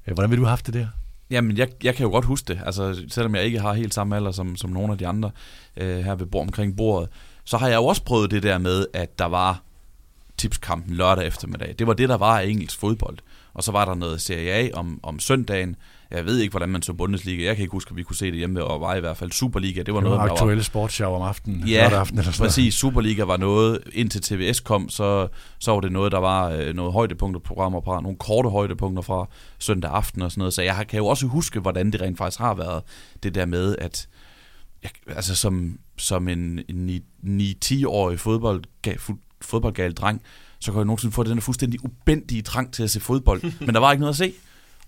Uh, 0.07 0.13
hvordan 0.13 0.31
vil 0.31 0.37
du 0.39 0.43
have 0.43 0.49
haft 0.49 0.65
det 0.65 0.73
der? 0.73 0.87
Jamen, 1.31 1.57
jeg, 1.57 1.69
jeg 1.83 1.95
kan 1.95 2.03
jo 2.03 2.11
godt 2.11 2.25
huske 2.25 2.53
det. 2.53 2.61
Altså, 2.65 3.03
selvom 3.09 3.35
jeg 3.35 3.43
ikke 3.43 3.59
har 3.59 3.73
helt 3.73 3.93
samme 3.93 4.15
alder 4.15 4.31
som, 4.31 4.55
som 4.55 4.69
nogle 4.69 4.91
af 4.91 4.97
de 4.97 5.07
andre 5.07 5.31
øh, 5.77 5.99
her 5.99 6.15
ved 6.15 6.25
bord 6.25 6.41
omkring 6.41 6.77
bordet, 6.77 7.09
så 7.43 7.57
har 7.57 7.67
jeg 7.67 7.75
jo 7.75 7.85
også 7.85 8.03
prøvet 8.03 8.31
det 8.31 8.43
der 8.43 8.57
med, 8.57 8.85
at 8.93 9.19
der 9.19 9.25
var 9.25 9.61
tipskampen 10.37 10.95
lørdag 10.95 11.27
eftermiddag. 11.27 11.75
Det 11.79 11.87
var 11.87 11.93
det, 11.93 12.09
der 12.09 12.17
var 12.17 12.39
af 12.39 12.45
engelsk 12.45 12.79
fodbold. 12.79 13.17
og 13.53 13.63
så 13.63 13.71
var 13.71 13.85
der 13.85 13.95
noget 13.95 14.21
Serie 14.21 14.51
A 14.51 14.69
om, 14.73 14.99
om 15.03 15.19
søndagen. 15.19 15.75
Jeg 16.11 16.25
ved 16.25 16.37
ikke, 16.37 16.51
hvordan 16.51 16.69
man 16.69 16.81
så 16.81 16.93
Bundesliga. 16.93 17.43
Jeg 17.43 17.55
kan 17.55 17.63
ikke 17.63 17.71
huske, 17.71 17.89
at 17.89 17.95
vi 17.97 18.03
kunne 18.03 18.15
se 18.15 18.25
det 18.25 18.35
hjemme 18.35 18.63
og 18.63 18.81
var 18.81 18.95
i 18.95 18.99
hvert 18.99 19.17
fald 19.17 19.31
Superliga. 19.31 19.83
Det 19.83 19.93
var, 19.93 19.99
Det 19.99 20.09
var 20.09 20.15
noget, 20.15 20.29
var 20.29 20.35
aktuelle 20.35 20.63
sportsshow 20.63 21.13
om 21.13 21.21
aftenen. 21.21 21.67
Ja, 21.67 21.89
aften 21.89 22.19
eller 22.19 22.31
sådan 22.31 22.47
præcis. 22.47 22.73
Superliga 22.73 23.23
var 23.23 23.37
noget, 23.37 23.79
indtil 23.93 24.21
TVS 24.21 24.59
kom, 24.59 24.89
så, 24.89 25.27
så 25.59 25.71
var 25.71 25.79
det 25.79 25.91
noget, 25.91 26.11
der 26.11 26.17
var 26.17 26.49
øh, 26.49 26.73
noget 26.73 26.93
højdepunkterprogrammer 26.93 27.81
fra, 27.81 28.01
nogle 28.01 28.17
korte 28.17 28.49
højdepunkter 28.49 29.01
fra 29.01 29.29
søndag 29.59 29.91
aften 29.91 30.21
og 30.21 30.31
sådan 30.31 30.39
noget. 30.39 30.53
Så 30.53 30.61
jeg 30.61 30.85
kan 30.89 30.97
jo 30.97 31.05
også 31.05 31.25
huske, 31.27 31.59
hvordan 31.59 31.91
det 31.91 32.01
rent 32.01 32.17
faktisk 32.17 32.39
har 32.39 32.53
været, 32.53 32.83
det 33.23 33.35
der 33.35 33.45
med, 33.45 33.75
at 33.79 34.07
jeg, 34.83 34.91
altså 35.07 35.35
som, 35.35 35.77
som 35.97 36.27
en, 36.27 36.61
en 36.69 37.01
9-10-årig 37.65 38.19
fodbold, 38.19 38.63
fodboldgal 39.41 39.93
dreng, 39.93 40.21
så 40.59 40.71
kan 40.71 40.77
jeg 40.77 40.85
nogensinde 40.85 41.13
få 41.13 41.23
den 41.23 41.35
der 41.35 41.41
fuldstændig 41.41 41.85
ubændige 41.85 42.41
trang 42.41 42.73
til 42.73 42.83
at 42.83 42.89
se 42.89 42.99
fodbold, 42.99 43.41
men 43.65 43.75
der 43.75 43.79
var 43.79 43.91
ikke 43.91 44.01
noget 44.01 44.13
at 44.13 44.17
se. 44.17 44.33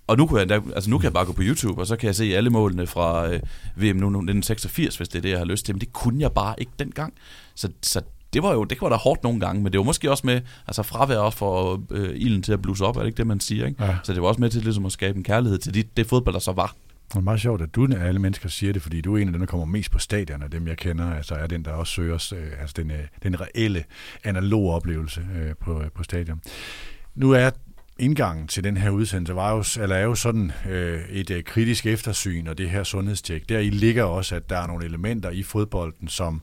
Og 0.08 0.18
nu, 0.18 0.28
kunne 0.28 0.40
jeg, 0.42 0.52
endda- 0.52 0.74
altså 0.76 0.90
nu 0.90 0.98
kan 0.98 1.04
jeg 1.04 1.14
bare 1.14 1.26
gå 1.26 1.34
på 1.34 1.42
YouTube, 1.46 1.82
og 1.82 1.88
så 1.88 1.96
kan 1.96 2.08
jeg 2.08 2.16
se 2.16 2.36
alle 2.36 2.50
målene 2.50 2.88
fra 2.88 3.28
øh, 3.28 3.40
VM 3.76 3.96
nu 3.98 4.08
1986, 4.08 4.98
hvis 4.98 5.10
det 5.10 5.18
er 5.18 5.22
det, 5.22 5.30
jeg 5.30 5.38
har 5.38 5.46
lyst 5.46 5.66
til. 5.66 5.76
Men 5.76 5.80
det 5.80 5.94
kunne 5.94 6.22
jeg 6.22 6.32
bare 6.32 6.56
ikke 6.58 6.72
dengang. 6.80 7.14
Så, 7.56 7.70
så 7.82 8.02
det 8.34 8.44
var 8.44 8.54
jo 8.54 8.64
det 8.64 8.82
var 8.82 8.90
da 8.90 8.96
hårdt 8.96 9.24
nogle 9.24 9.40
gange, 9.40 9.64
men 9.64 9.72
det 9.72 9.78
var 9.78 9.84
måske 9.84 10.12
også 10.12 10.28
med, 10.28 10.42
altså 10.68 10.84
fravær 10.84 11.18
også 11.18 11.38
for 11.38 11.82
øh, 11.92 12.10
ilden 12.16 12.42
til 12.44 12.54
at 12.54 12.62
blusse 12.62 12.86
op, 12.86 12.96
er 12.96 13.00
det 13.00 13.08
ikke 13.08 13.18
det, 13.18 13.28
man 13.28 13.40
siger? 13.40 13.66
Ikke? 13.68 13.84
Ja. 13.84 13.96
Så 14.04 14.14
det 14.14 14.22
var 14.22 14.28
også 14.28 14.42
med 14.42 14.50
til 14.50 14.62
ligesom 14.62 14.86
at 14.86 14.92
skabe 14.92 15.18
en 15.18 15.24
kærlighed 15.24 15.60
til 15.60 15.74
det, 15.74 15.98
det 15.98 16.08
fodbold, 16.08 16.34
der 16.34 16.40
så 16.40 16.52
var. 16.52 16.76
Det 17.10 17.16
er 17.16 17.22
meget 17.22 17.42
sjovt, 17.42 17.62
at 17.62 17.76
du 17.76 17.88
af 17.96 18.08
alle 18.08 18.20
mennesker 18.20 18.50
siger 18.50 18.74
det, 18.74 18.82
fordi 18.82 19.02
du 19.02 19.16
er 19.18 19.22
en 19.22 19.28
af 19.28 19.32
dem, 19.32 19.40
der 19.40 19.46
kommer 19.46 19.66
mest 19.66 19.92
på 19.92 20.00
stadion 20.00 20.44
af 20.44 20.52
dem, 20.52 20.68
jeg 20.68 20.78
kender. 20.78 21.16
Altså 21.16 21.36
er 21.36 21.48
den, 21.48 21.66
der 21.66 21.72
også 21.72 21.94
søger 21.94 22.34
øh, 22.36 22.62
altså 22.62 22.74
den, 22.78 22.92
øh, 22.92 22.98
den 23.24 23.42
reelle, 23.42 23.84
analoge 24.24 24.74
oplevelse 24.74 25.22
øh, 25.36 25.56
på, 25.60 25.82
øh, 25.82 25.88
på 25.96 26.04
stadion. 26.04 26.42
Nu 27.16 27.32
er 27.32 27.50
indgangen 28.00 28.48
til 28.48 28.64
den 28.64 28.78
her 28.78 28.90
udsendelse 28.90 29.36
var 29.36 29.52
jo, 29.52 29.64
eller 29.84 29.96
er 29.96 30.04
jo 30.04 30.16
sådan 30.16 30.52
øh, 30.70 31.10
et 31.10 31.30
øh, 31.30 31.44
kritisk 31.44 31.86
eftersyn 31.86 32.48
og 32.48 32.58
det 32.58 32.70
her 32.70 32.84
sundhedstjek. 32.84 33.50
Der 33.50 33.60
i 33.60 33.70
ligger 33.70 34.04
også, 34.04 34.36
at 34.36 34.50
der 34.50 34.58
er 34.58 34.68
nogle 34.68 34.86
elementer 34.86 35.30
i 35.30 35.44
fodbolden, 35.44 36.08
som 36.08 36.42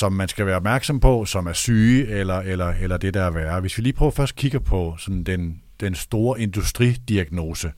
som 0.00 0.12
man 0.12 0.28
skal 0.28 0.46
være 0.46 0.56
opmærksom 0.56 1.00
på, 1.00 1.24
som 1.24 1.46
er 1.46 1.52
syge, 1.52 2.06
eller, 2.06 2.38
eller, 2.38 2.74
eller 2.80 2.96
det, 2.96 3.14
der 3.14 3.22
er 3.22 3.30
værre. 3.30 3.60
Hvis 3.60 3.78
vi 3.78 3.82
lige 3.82 3.92
prøver 3.92 4.12
først 4.12 4.36
kigger 4.36 4.58
på 4.58 4.94
sådan 4.98 5.24
den, 5.24 5.62
den 5.80 5.94
store 5.94 6.40
industridiagnose. 6.40 7.72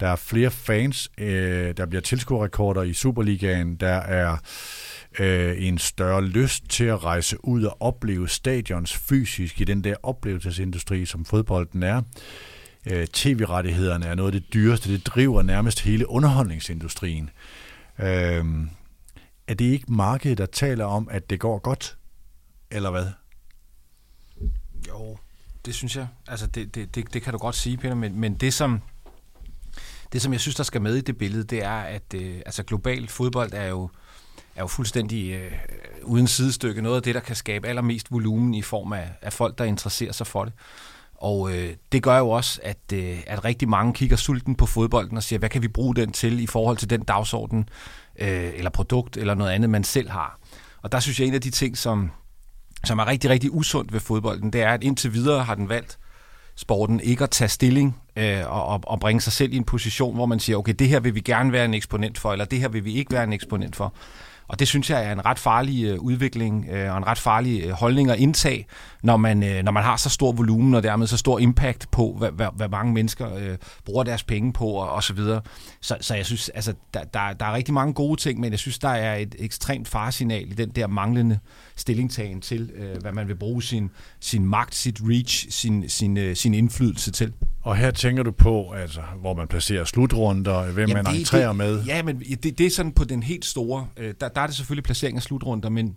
Der 0.00 0.08
er 0.08 0.16
flere 0.16 0.50
fans, 0.50 1.10
øh, 1.18 1.76
der 1.76 1.86
bliver 1.86 2.02
tilskuerrekorder 2.02 2.82
i 2.82 2.92
Superligaen, 2.92 3.76
der 3.76 3.94
er 3.96 4.36
øh, 5.18 5.66
en 5.66 5.78
større 5.78 6.24
lyst 6.24 6.68
til 6.68 6.84
at 6.84 7.04
rejse 7.04 7.44
ud 7.44 7.64
og 7.64 7.76
opleve 7.80 8.28
stadions 8.28 8.96
fysisk 8.96 9.60
i 9.60 9.64
den 9.64 9.84
der 9.84 9.94
oplevelsesindustri, 10.02 11.06
som 11.06 11.24
fodbolden 11.24 11.82
er. 11.82 12.02
Øh, 12.86 13.06
TV-rettighederne 13.06 14.06
er 14.06 14.14
noget 14.14 14.34
af 14.34 14.40
det 14.40 14.54
dyreste. 14.54 14.92
Det 14.92 15.06
driver 15.06 15.42
nærmest 15.42 15.80
hele 15.80 16.08
underholdningsindustrien. 16.08 17.30
Øh, 17.98 18.44
er 19.48 19.54
det 19.54 19.64
ikke 19.64 19.92
markedet, 19.92 20.38
der 20.38 20.46
taler 20.46 20.84
om, 20.84 21.08
at 21.10 21.30
det 21.30 21.40
går 21.40 21.58
godt? 21.58 21.98
Eller 22.70 22.90
hvad? 22.90 23.06
Jo, 24.88 25.18
det 25.64 25.74
synes 25.74 25.96
jeg. 25.96 26.08
Altså, 26.28 26.46
det, 26.46 26.74
det, 26.74 26.94
det, 26.94 27.14
det 27.14 27.22
kan 27.22 27.32
du 27.32 27.38
godt 27.38 27.54
sige, 27.54 27.76
Peter, 27.76 27.94
men, 27.94 28.20
men 28.20 28.34
det, 28.34 28.54
som, 28.54 28.80
det, 30.12 30.22
som 30.22 30.32
jeg 30.32 30.40
synes, 30.40 30.56
der 30.56 30.64
skal 30.64 30.82
med 30.82 30.94
i 30.94 31.00
det 31.00 31.18
billede, 31.18 31.44
det 31.44 31.64
er, 31.64 31.78
at 31.78 32.14
øh, 32.14 32.36
altså, 32.46 32.62
global 32.62 33.08
fodbold 33.08 33.52
er 33.52 33.66
jo, 33.66 33.88
er 34.56 34.60
jo 34.60 34.66
fuldstændig 34.66 35.32
øh, 35.32 35.52
uden 36.02 36.26
sidestykke 36.26 36.82
noget 36.82 36.96
af 36.96 37.02
det, 37.02 37.14
der 37.14 37.20
kan 37.20 37.36
skabe 37.36 37.68
allermest 37.68 38.12
volumen 38.12 38.54
i 38.54 38.62
form 38.62 38.92
af, 38.92 39.08
af 39.22 39.32
folk, 39.32 39.58
der 39.58 39.64
interesserer 39.64 40.12
sig 40.12 40.26
for 40.26 40.44
det. 40.44 40.52
Og 41.14 41.54
øh, 41.54 41.74
det 41.92 42.02
gør 42.02 42.18
jo 42.18 42.30
også, 42.30 42.60
at, 42.62 42.92
øh, 42.92 43.18
at 43.26 43.44
rigtig 43.44 43.68
mange 43.68 43.92
kigger 43.92 44.16
sulten 44.16 44.54
på 44.54 44.66
fodbolden 44.66 45.16
og 45.16 45.22
siger, 45.22 45.38
hvad 45.38 45.48
kan 45.48 45.62
vi 45.62 45.68
bruge 45.68 45.94
den 45.94 46.12
til 46.12 46.40
i 46.40 46.46
forhold 46.46 46.76
til 46.76 46.90
den 46.90 47.00
dagsorden, 47.00 47.68
øh, 48.18 48.52
eller 48.54 48.70
produkt, 48.70 49.16
eller 49.16 49.34
noget 49.34 49.50
andet, 49.50 49.70
man 49.70 49.84
selv 49.84 50.10
har. 50.10 50.38
Og 50.82 50.92
der 50.92 51.00
synes 51.00 51.20
jeg, 51.20 51.28
en 51.28 51.34
af 51.34 51.40
de 51.40 51.50
ting, 51.50 51.78
som, 51.78 52.10
som 52.84 52.98
er 52.98 53.06
rigtig, 53.06 53.30
rigtig 53.30 53.54
usundt 53.54 53.92
ved 53.92 54.00
fodbolden, 54.00 54.52
det 54.52 54.62
er, 54.62 54.70
at 54.70 54.84
indtil 54.84 55.12
videre 55.12 55.44
har 55.44 55.54
den 55.54 55.68
valgt 55.68 55.98
sporten 56.56 57.00
ikke 57.00 57.24
at 57.24 57.30
tage 57.30 57.48
stilling 57.48 57.96
øh, 58.16 58.40
og, 58.46 58.66
og, 58.66 58.80
og 58.86 59.00
bringe 59.00 59.20
sig 59.20 59.32
selv 59.32 59.52
i 59.52 59.56
en 59.56 59.64
position, 59.64 60.14
hvor 60.14 60.26
man 60.26 60.40
siger, 60.40 60.56
okay, 60.56 60.74
det 60.78 60.88
her 60.88 61.00
vil 61.00 61.14
vi 61.14 61.20
gerne 61.20 61.52
være 61.52 61.64
en 61.64 61.74
eksponent 61.74 62.18
for, 62.18 62.32
eller 62.32 62.44
det 62.44 62.60
her 62.60 62.68
vil 62.68 62.84
vi 62.84 62.94
ikke 62.94 63.12
være 63.12 63.24
en 63.24 63.32
eksponent 63.32 63.76
for. 63.76 63.94
Og 64.48 64.58
det 64.58 64.68
synes 64.68 64.90
jeg 64.90 65.04
er 65.04 65.12
en 65.12 65.26
ret 65.26 65.38
farlig 65.38 65.84
øh, 65.84 65.98
udvikling 65.98 66.68
øh, 66.70 66.92
og 66.92 66.98
en 66.98 67.06
ret 67.06 67.18
farlig 67.18 67.64
øh, 67.64 67.70
holdning 67.70 68.10
at 68.10 68.18
indtage, 68.18 68.66
når 69.02 69.16
man, 69.16 69.64
når 69.64 69.72
man 69.72 69.82
har 69.82 69.96
så 69.96 70.10
stor 70.10 70.32
volumen 70.32 70.74
og 70.74 70.82
dermed 70.82 71.06
så 71.06 71.16
stor 71.16 71.38
impact 71.38 71.90
på, 71.90 72.14
hvad, 72.18 72.30
hvad, 72.30 72.46
hvad 72.56 72.68
mange 72.68 72.92
mennesker 72.92 73.34
øh, 73.36 73.56
bruger 73.84 74.04
deres 74.04 74.22
penge 74.22 74.52
på 74.52 74.66
og, 74.66 74.90
og 74.90 75.02
så 75.02 75.12
videre. 75.12 75.40
Så, 75.80 75.96
så 76.00 76.14
jeg 76.14 76.26
synes, 76.26 76.48
altså, 76.48 76.74
der, 76.94 77.04
der, 77.04 77.32
der 77.32 77.46
er 77.46 77.52
rigtig 77.52 77.74
mange 77.74 77.94
gode 77.94 78.20
ting, 78.20 78.40
men 78.40 78.50
jeg 78.50 78.58
synes, 78.58 78.78
der 78.78 78.88
er 78.88 79.16
et 79.16 79.34
ekstremt 79.38 79.88
faresignal 79.88 80.50
i 80.50 80.54
den 80.54 80.70
der 80.70 80.86
manglende 80.86 81.38
stillingtagen 81.76 82.40
til, 82.40 82.70
øh, 82.74 82.96
hvad 83.00 83.12
man 83.12 83.28
vil 83.28 83.34
bruge 83.36 83.62
sin, 83.62 83.90
sin 84.20 84.46
magt, 84.46 84.74
sit 84.74 84.98
reach, 85.02 85.50
sin, 85.50 85.88
sin, 85.88 86.16
øh, 86.16 86.36
sin 86.36 86.54
indflydelse 86.54 87.10
til. 87.10 87.32
Og 87.62 87.76
her 87.76 87.90
tænker 87.90 88.22
du 88.22 88.30
på, 88.30 88.70
altså, 88.70 89.00
hvor 89.20 89.34
man 89.34 89.48
placerer 89.48 89.84
slutrunder, 89.84 90.72
hvem 90.72 90.88
man 90.88 91.04
det- 91.04 91.18
entrerer 91.18 91.46
det, 91.48 91.56
med. 91.56 91.84
Ja, 91.84 92.02
men 92.02 92.20
det, 92.20 92.58
det 92.58 92.60
er 92.66 92.70
sådan 92.70 92.92
på 92.92 93.04
den 93.04 93.22
helt 93.22 93.44
store. 93.44 93.86
Øh, 93.96 94.14
der, 94.20 94.28
der 94.28 94.40
er 94.40 94.46
det 94.46 94.56
selvfølgelig 94.56 94.84
placering 94.84 95.16
af 95.16 95.22
slutrunder, 95.22 95.68
men 95.68 95.96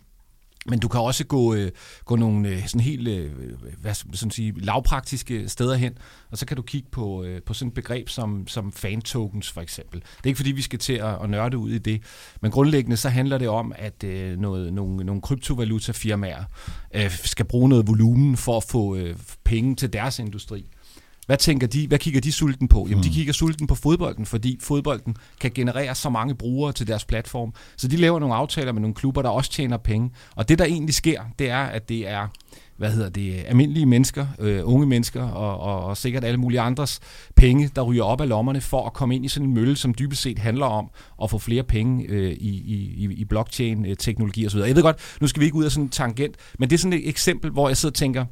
men 0.66 0.80
du 0.80 0.88
kan 0.88 1.02
også 1.02 1.26
gå, 1.26 1.54
øh, 1.54 1.72
gå 2.06 2.16
nogle 2.16 2.50
øh, 2.50 2.68
sådan 2.68 2.82
helt 2.82 3.08
øh, 3.08 3.32
hvad 3.78 3.94
skal 3.94 4.08
man 4.08 4.16
sådan 4.16 4.32
sige, 4.32 4.54
lavpraktiske 4.60 5.50
steder 5.50 5.76
hen, 5.76 5.98
og 6.32 6.38
så 6.38 6.46
kan 6.46 6.58
du 6.58 6.64
kigge 6.64 6.90
på, 6.92 7.24
øh, 7.24 7.42
på 7.42 7.54
sådan 7.54 7.68
et 7.68 7.74
begreb 7.74 8.10
som, 8.10 8.48
som 8.48 8.72
fan 8.72 9.02
tokens 9.02 9.52
for 9.52 9.62
eksempel. 9.62 10.00
Det 10.00 10.24
er 10.24 10.28
ikke 10.28 10.38
fordi, 10.38 10.52
vi 10.52 10.62
skal 10.62 10.80
til 10.80 10.94
at, 10.94 11.24
at 11.24 11.30
nørde 11.30 11.58
ud 11.58 11.72
i 11.72 11.78
det, 11.78 12.02
men 12.42 12.52
grundlæggende 12.52 12.98
så 12.98 13.10
handler 13.10 13.38
det 13.38 13.50
om, 13.50 13.74
at 13.76 14.04
øh, 14.04 14.38
noget, 14.38 14.74
nogle, 14.74 15.04
nogle 15.04 15.22
kryptovalutafirmaer 15.22 16.44
øh, 16.96 17.12
skal 17.12 17.46
bruge 17.46 17.70
noget 17.70 17.88
volumen 17.88 18.38
for 18.38 18.58
at 18.58 18.64
få 18.64 18.96
øh, 18.96 19.16
penge 19.44 19.76
til 19.76 19.94
deres 19.94 20.20
industri. 20.20 20.70
Hvad 21.30 21.38
tænker 21.38 21.68
de? 21.68 21.88
Hvad 21.88 22.00
kigger 22.00 22.22
de 22.22 22.32
sulten 22.32 22.68
på? 22.68 22.88
Jamen, 22.90 23.04
de 23.04 23.10
kigger 23.10 23.34
sulten 23.34 23.68
på 23.68 23.76
fodbolden, 23.76 24.26
fordi 24.26 24.60
fodbolden 24.62 25.16
kan 25.40 25.52
generere 25.56 25.96
så 25.96 26.10
mange 26.10 26.36
brugere 26.36 26.74
til 26.74 26.88
deres 26.88 27.06
platform. 27.06 27.54
Så 27.78 27.88
de 27.88 27.98
laver 27.98 28.20
nogle 28.20 28.36
aftaler 28.36 28.72
med 28.72 28.82
nogle 28.82 28.96
klubber, 28.96 29.22
der 29.22 29.30
også 29.30 29.52
tjener 29.52 29.78
penge. 29.78 30.12
Og 30.36 30.50
det, 30.50 30.60
der 30.60 30.66
egentlig 30.66 30.96
sker, 30.96 31.22
det 31.40 31.50
er, 31.50 31.64
at 31.64 31.90
det 31.90 32.08
er 32.08 32.28
hvad 32.78 32.92
hedder 32.92 33.10
det, 33.10 33.44
almindelige 33.48 33.86
mennesker, 33.86 34.28
øh, 34.40 34.62
unge 34.64 34.88
mennesker 34.88 35.24
og, 35.24 35.60
og, 35.60 35.86
og 35.86 35.98
sikkert 35.98 36.24
alle 36.24 36.38
mulige 36.38 36.60
andres 36.62 37.00
penge, 37.36 37.70
der 37.76 37.82
ryger 37.82 38.04
op 38.04 38.22
af 38.22 38.30
lommerne 38.30 38.62
for 38.62 38.86
at 38.86 38.94
komme 38.94 39.16
ind 39.16 39.26
i 39.26 39.28
sådan 39.28 39.48
en 39.48 39.54
mølle, 39.54 39.76
som 39.76 39.94
dybest 39.94 40.22
set 40.22 40.40
handler 40.40 40.66
om 40.66 40.90
at 41.24 41.30
få 41.30 41.38
flere 41.38 41.64
penge 41.64 42.06
øh, 42.08 42.32
i, 42.32 42.50
i, 42.98 43.14
i 43.14 43.26
blockchain-teknologi 43.26 44.46
osv. 44.46 44.60
Jeg 44.60 44.76
ved 44.76 44.84
godt, 44.84 45.18
nu 45.22 45.28
skal 45.28 45.40
vi 45.40 45.46
ikke 45.46 45.58
ud 45.58 45.66
af 45.66 45.72
sådan 45.72 45.84
en 45.84 45.90
tangent, 45.90 46.36
men 46.60 46.70
det 46.70 46.76
er 46.76 46.80
sådan 46.80 47.00
et 47.00 47.10
eksempel, 47.10 47.52
hvor 47.52 47.68
jeg 47.70 47.78
sidder 47.78 47.92
og 47.92 47.96
tænker, 47.96 48.26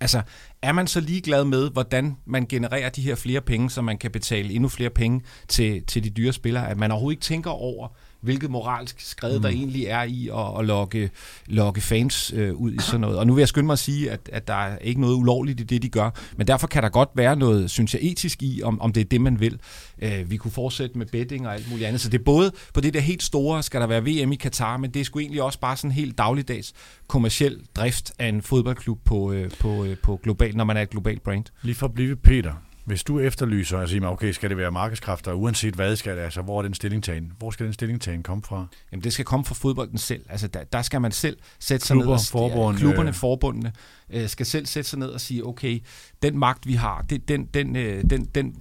Altså, 0.00 0.22
er 0.62 0.72
man 0.72 0.86
så 0.86 1.00
ligeglad 1.00 1.44
med, 1.44 1.70
hvordan 1.70 2.16
man 2.26 2.46
genererer 2.46 2.88
de 2.88 3.02
her 3.02 3.14
flere 3.14 3.40
penge, 3.40 3.70
så 3.70 3.82
man 3.82 3.98
kan 3.98 4.10
betale 4.10 4.52
endnu 4.52 4.68
flere 4.68 4.90
penge 4.90 5.22
til, 5.48 5.84
til 5.86 6.04
de 6.04 6.10
dyre 6.10 6.32
spillere, 6.32 6.68
at 6.68 6.78
man 6.78 6.90
overhovedet 6.90 7.16
ikke 7.16 7.24
tænker 7.24 7.50
over, 7.50 7.88
hvilket 8.24 8.50
moralsk 8.50 9.00
skred, 9.00 9.36
mm. 9.36 9.42
der 9.42 9.48
egentlig 9.48 9.84
er 9.84 10.02
i 10.02 10.28
at, 10.28 10.58
at 10.58 10.66
lokke, 10.66 11.10
lokke 11.46 11.80
fans 11.80 12.32
øh, 12.36 12.54
ud 12.54 12.72
i 12.72 12.78
sådan 12.80 13.00
noget. 13.00 13.18
Og 13.18 13.26
nu 13.26 13.34
vil 13.34 13.40
jeg 13.40 13.48
skynde 13.48 13.66
mig 13.66 13.72
at 13.72 13.78
sige, 13.78 14.10
at, 14.10 14.20
at 14.32 14.48
der 14.48 14.54
er 14.54 14.78
ikke 14.78 15.00
noget 15.00 15.14
ulovligt 15.14 15.60
i 15.60 15.64
det, 15.64 15.82
de 15.82 15.88
gør, 15.88 16.10
men 16.36 16.46
derfor 16.46 16.66
kan 16.66 16.82
der 16.82 16.88
godt 16.88 17.08
være 17.14 17.36
noget, 17.36 17.70
synes 17.70 17.94
jeg, 17.94 18.02
etisk 18.02 18.42
i, 18.42 18.62
om, 18.62 18.80
om 18.80 18.92
det 18.92 19.00
er 19.00 19.04
det, 19.04 19.20
man 19.20 19.40
vil. 19.40 19.58
Øh, 20.02 20.30
vi 20.30 20.36
kunne 20.36 20.50
fortsætte 20.50 20.98
med 20.98 21.06
betting 21.06 21.46
og 21.46 21.54
alt 21.54 21.70
muligt 21.70 21.86
andet, 21.86 22.00
så 22.00 22.08
det 22.08 22.20
er 22.20 22.24
både 22.24 22.52
på 22.74 22.80
det 22.80 22.94
der 22.94 23.00
helt 23.00 23.22
store, 23.22 23.62
skal 23.62 23.80
der 23.80 23.86
være 23.86 24.02
VM 24.02 24.32
i 24.32 24.36
Katar, 24.36 24.76
men 24.76 24.90
det 24.90 25.00
er 25.00 25.04
sgu 25.04 25.18
egentlig 25.18 25.42
også 25.42 25.60
bare 25.60 25.76
sådan 25.76 25.90
helt 25.90 26.18
dagligdags 26.18 26.72
kommersiel 27.08 27.60
drift 27.76 28.12
af 28.18 28.28
en 28.28 28.42
fodboldklub 28.42 28.98
på, 29.04 29.32
øh, 29.32 29.50
på, 29.60 29.84
øh, 29.84 29.96
på 29.98 30.20
global, 30.22 30.56
når 30.56 30.64
man 30.64 30.76
er 30.76 30.82
et 30.82 30.90
globalt 30.90 31.22
brand. 31.22 31.44
Lige 31.62 31.74
for 31.74 31.86
at 31.86 31.94
blive 31.94 32.16
Peter. 32.16 32.52
Hvis 32.84 33.04
du 33.04 33.18
efterlyser 33.18 33.78
og 33.78 33.88
siger, 33.88 34.06
okay, 34.06 34.32
skal 34.32 34.50
det 34.50 34.56
være 34.56 34.70
markedskræfter, 34.70 35.32
uanset 35.32 35.74
hvad 35.74 35.96
skal 35.96 36.16
det, 36.16 36.22
altså 36.22 36.42
hvor 36.42 36.58
er 36.58 36.62
den 36.62 36.74
stillingtagen? 36.74 37.32
Hvor 37.38 37.50
skal 37.50 37.66
den 37.66 37.72
stillingtagen 37.72 38.22
komme 38.22 38.42
fra? 38.42 38.66
Jamen, 38.92 39.04
det 39.04 39.12
skal 39.12 39.24
komme 39.24 39.44
fra 39.44 39.54
fodbolden 39.54 39.98
selv. 39.98 40.24
Altså, 40.28 40.48
der, 40.48 40.64
der 40.64 40.82
skal 40.82 41.00
man 41.00 41.12
selv 41.12 41.36
sætte 41.58 41.86
sig 41.86 41.94
Klubber, 41.94 42.06
ned 42.06 42.14
og 42.14 42.20
forbund, 42.30 42.76
ja, 42.76 42.80
klubberne, 42.80 43.08
øh. 43.08 43.14
forbundene, 43.14 43.72
øh, 44.10 44.28
skal 44.28 44.46
selv 44.46 44.66
sætte 44.66 44.90
sig 44.90 44.98
ned 44.98 45.08
og 45.08 45.20
sige, 45.20 45.46
okay, 45.46 45.82
den 46.22 46.38
magt, 46.38 46.66
vi 46.66 46.72
har, 46.72 47.04
det, 47.10 47.28
den, 47.28 47.46
den, 47.46 47.76
øh, 47.76 48.04
den, 48.10 48.24
den 48.24 48.54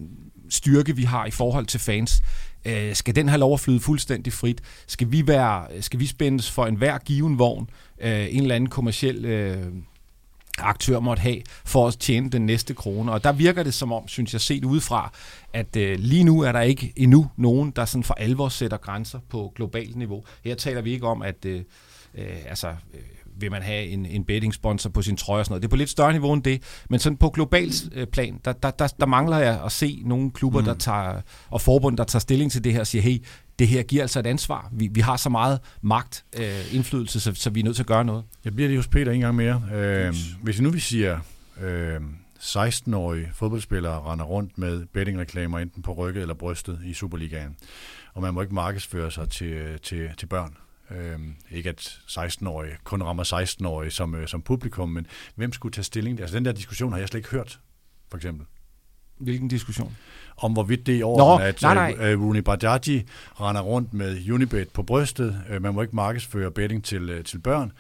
styrke, 0.50 0.96
vi 0.96 1.04
har 1.04 1.26
i 1.26 1.32
forhold 1.32 1.66
til 1.66 1.80
fans, 1.80 2.22
øh, 2.66 2.96
skal 2.96 3.16
den 3.16 3.30
have 3.30 3.40
lov 3.40 3.54
at 3.54 3.60
flyde 3.60 3.80
fuldstændig 3.80 4.34
frit? 4.34 4.62
Skal 4.88 5.12
vi, 5.12 5.28
være, 5.28 5.82
skal 5.82 6.00
vi 6.00 6.06
spændes 6.06 6.52
for 6.52 6.66
enhver 6.66 6.98
given 6.98 7.40
vogn, 7.40 7.70
øh, 8.02 8.36
en 8.36 8.42
eller 8.42 8.56
anden 8.56 8.70
kommersiel... 8.70 9.26
Øh, 9.26 9.66
aktør 10.58 11.00
måtte 11.00 11.22
have 11.22 11.42
for 11.66 11.88
at 11.88 11.94
tjene 12.00 12.30
den 12.30 12.46
næste 12.46 12.74
krone. 12.74 13.12
Og 13.12 13.24
der 13.24 13.32
virker 13.32 13.64
det 13.64 13.74
som 13.74 13.92
om, 13.92 14.08
synes 14.08 14.34
jeg, 14.34 14.42
set 14.42 14.66
udefra, 14.66 15.12
at 15.54 15.76
øh, 15.76 16.00
lige 16.00 16.24
nu 16.24 16.42
er 16.42 16.52
der 16.52 16.62
ikke 16.62 16.94
endnu 16.96 17.30
nogen, 17.38 17.72
der 17.72 17.86
sådan 17.86 18.04
for 18.04 18.14
alvor 18.14 18.50
sætter 18.50 18.78
grænser 18.78 19.20
på 19.30 19.52
globalt 19.56 19.96
niveau. 19.96 20.24
Her 20.44 20.56
taler 20.56 20.82
vi 20.82 20.92
ikke 20.92 21.08
om, 21.08 21.22
at 21.22 21.46
øh, 21.46 21.62
øh, 22.16 22.38
altså, 22.46 22.68
øh, 22.68 23.00
vil 23.38 23.52
man 23.52 23.62
have 23.62 23.86
en, 23.86 24.06
en 24.06 24.24
betting 24.24 24.54
sponsor 24.54 24.90
på 24.90 25.02
sin 25.02 25.18
trøje 25.18 25.40
og 25.40 25.46
sådan 25.46 25.52
noget. 25.52 25.62
Det 25.62 25.68
er 25.68 25.70
på 25.70 25.76
lidt 25.76 25.90
større 25.90 26.12
niveau 26.12 26.34
end 26.34 26.44
det, 26.44 26.64
men 26.90 27.00
sådan 27.00 27.18
på 27.18 27.30
global 27.30 27.72
øh, 27.92 28.08
plan, 28.08 28.40
der, 28.46 28.54
der, 28.54 28.72
der, 28.72 28.88
der 28.88 29.06
mangler 29.06 29.38
jeg 29.38 29.62
at 29.66 29.72
se 29.72 30.02
nogle 30.06 30.32
klubber, 30.32 30.60
mm. 30.60 30.66
der 30.66 30.74
tager, 30.74 31.22
og 31.50 31.62
forbund, 31.62 31.98
der 31.98 32.04
tager 32.04 32.20
stilling 32.20 32.52
til 32.52 32.64
det 32.64 32.74
her 32.74 32.80
og 32.80 32.88
siger, 32.88 33.02
hey, 33.02 33.24
det 33.60 33.68
her 33.68 33.84
giver 33.84 34.02
altså 34.02 34.20
et 34.20 34.28
ansvar. 34.28 34.70
Vi, 34.72 34.90
vi 34.92 35.02
har 35.02 35.18
så 35.18 35.30
meget 35.30 35.60
magt, 35.82 36.26
øh, 36.38 36.76
indflydelse, 36.76 37.20
så, 37.20 37.32
så 37.36 37.50
vi 37.50 37.60
er 37.60 37.64
nødt 37.64 37.76
til 37.76 37.84
at 37.84 37.88
gøre 37.88 38.06
noget. 38.06 38.24
Jeg 38.46 38.54
bliver 38.56 38.68
lige 38.68 38.78
hos 38.78 38.88
Peter 38.88 39.12
en 39.12 39.20
gang 39.20 39.36
mere. 39.36 39.64
Øh, 39.74 40.16
hvis 40.42 40.62
nu 40.62 40.70
vi 40.70 40.80
siger, 40.80 41.20
øh, 41.62 42.02
16-årige 42.44 43.30
fodboldspillere 43.34 44.12
render 44.12 44.26
rundt 44.26 44.58
med 44.58 44.86
bettingreklamer 44.86 45.60
enten 45.60 45.82
på 45.82 45.94
rygget 45.94 46.22
eller 46.22 46.34
brystet 46.34 46.80
i 46.86 46.94
Superligaen, 46.94 47.56
og 48.14 48.22
man 48.22 48.34
må 48.34 48.42
ikke 48.42 48.54
markedsføre 48.54 49.12
sig 49.12 49.30
til, 49.30 49.80
til, 49.84 50.10
til 50.18 50.26
børn. 50.26 50.58
Øhm, 50.94 51.36
ikke 51.52 51.70
at 51.70 52.00
16-årige 52.08 52.78
kun 52.84 53.04
rammer 53.04 53.24
16-årige 53.24 53.92
som, 53.92 54.16
øh, 54.16 54.28
som 54.28 54.42
publikum, 54.42 54.90
men 54.90 55.08
hvem 55.36 55.54
skulle 55.54 55.74
tage 55.74 55.84
stilling? 55.84 56.20
Altså 56.20 56.36
den 56.36 56.46
der 56.46 56.52
diskussion 56.52 56.92
har 56.92 57.00
jeg 57.00 57.08
slet 57.08 57.20
ikke 57.20 57.30
hørt, 57.30 57.60
for 58.10 58.18
eksempel. 58.18 58.46
Hvilken 59.18 59.48
diskussion? 59.48 59.96
Om 60.38 60.54
hvorvidt 60.54 60.86
det 60.86 60.96
er 60.96 61.00
i 61.00 61.04
orden, 61.04 61.48
at 61.48 61.62
nej, 61.62 61.74
nej. 61.74 62.14
Uh, 62.14 62.22
Rooney 62.24 62.40
Badaji 62.40 63.04
render 63.42 63.62
rundt 63.62 63.94
med 63.94 64.32
Unibet 64.32 64.70
på 64.70 64.84
brystet. 64.84 65.44
Uh, 65.50 65.62
man 65.62 65.74
må 65.74 65.82
ikke 65.82 65.96
markedsføre 65.96 66.52
betting 66.52 66.84
til, 66.84 67.18
uh, 67.18 67.24
til 67.24 67.40
børn. 67.40 67.72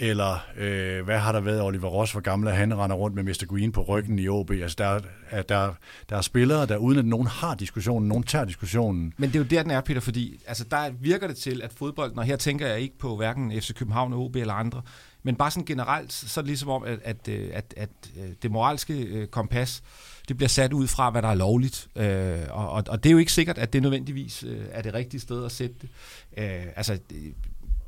Eller 0.00 0.46
øh, 0.56 1.04
hvad 1.04 1.18
har 1.18 1.32
der 1.32 1.40
været 1.40 1.62
Oliver 1.62 1.88
Ross, 1.88 2.12
hvor 2.12 2.20
gammel 2.20 2.52
han 2.52 2.78
render 2.78 2.96
rundt 2.96 3.16
med 3.16 3.22
Mr. 3.22 3.46
Green 3.46 3.72
på 3.72 3.82
ryggen 3.82 4.18
i 4.18 4.28
OB. 4.28 4.50
Altså 4.50 4.74
der, 4.78 5.00
er, 5.30 5.42
der, 5.42 5.74
der 6.08 6.16
er 6.16 6.20
spillere, 6.20 6.66
der 6.66 6.76
uden 6.76 6.98
at 6.98 7.04
nogen 7.04 7.26
har 7.26 7.54
diskussionen, 7.54 8.08
nogen 8.08 8.24
tager 8.24 8.44
diskussionen. 8.44 9.12
Men 9.16 9.28
det 9.28 9.36
er 9.36 9.38
jo 9.38 9.44
der, 9.44 9.62
den 9.62 9.70
er, 9.70 9.80
Peter, 9.80 10.00
fordi 10.00 10.40
altså, 10.46 10.64
der 10.64 10.90
virker 11.00 11.26
det 11.26 11.36
til, 11.36 11.62
at 11.62 11.72
fodbold, 11.72 12.16
og 12.16 12.24
her 12.24 12.36
tænker 12.36 12.66
jeg 12.66 12.80
ikke 12.80 12.98
på 12.98 13.16
hverken 13.16 13.52
FC 13.52 13.74
København, 13.74 14.12
OB 14.12 14.36
eller 14.36 14.54
andre, 14.54 14.82
men 15.22 15.36
bare 15.36 15.50
sådan 15.50 15.64
generelt, 15.64 16.12
så 16.12 16.40
er 16.40 16.42
det 16.42 16.48
ligesom 16.48 16.68
om, 16.68 16.84
at, 16.84 16.98
at, 17.04 17.28
øh, 17.28 17.50
at, 17.52 17.74
at, 17.76 17.90
øh, 18.18 18.28
det 18.42 18.50
moralske 18.50 18.94
øh, 18.94 19.26
kompas, 19.26 19.82
det 20.28 20.36
bliver 20.36 20.48
sat 20.48 20.72
ud 20.72 20.86
fra, 20.86 21.10
hvad 21.10 21.22
der 21.22 21.28
er 21.28 21.34
lovligt. 21.34 21.88
Øh, 21.96 22.38
og, 22.50 22.84
og 22.88 23.04
det 23.04 23.10
er 23.10 23.12
jo 23.12 23.18
ikke 23.18 23.32
sikkert, 23.32 23.58
at 23.58 23.72
det 23.72 23.82
nødvendigvis 23.82 24.44
øh, 24.44 24.64
er 24.70 24.82
det 24.82 24.94
rigtige 24.94 25.20
sted 25.20 25.44
at 25.44 25.52
sætte 25.52 25.74
det. 25.82 25.88
Øh, 26.36 26.66
altså, 26.76 26.98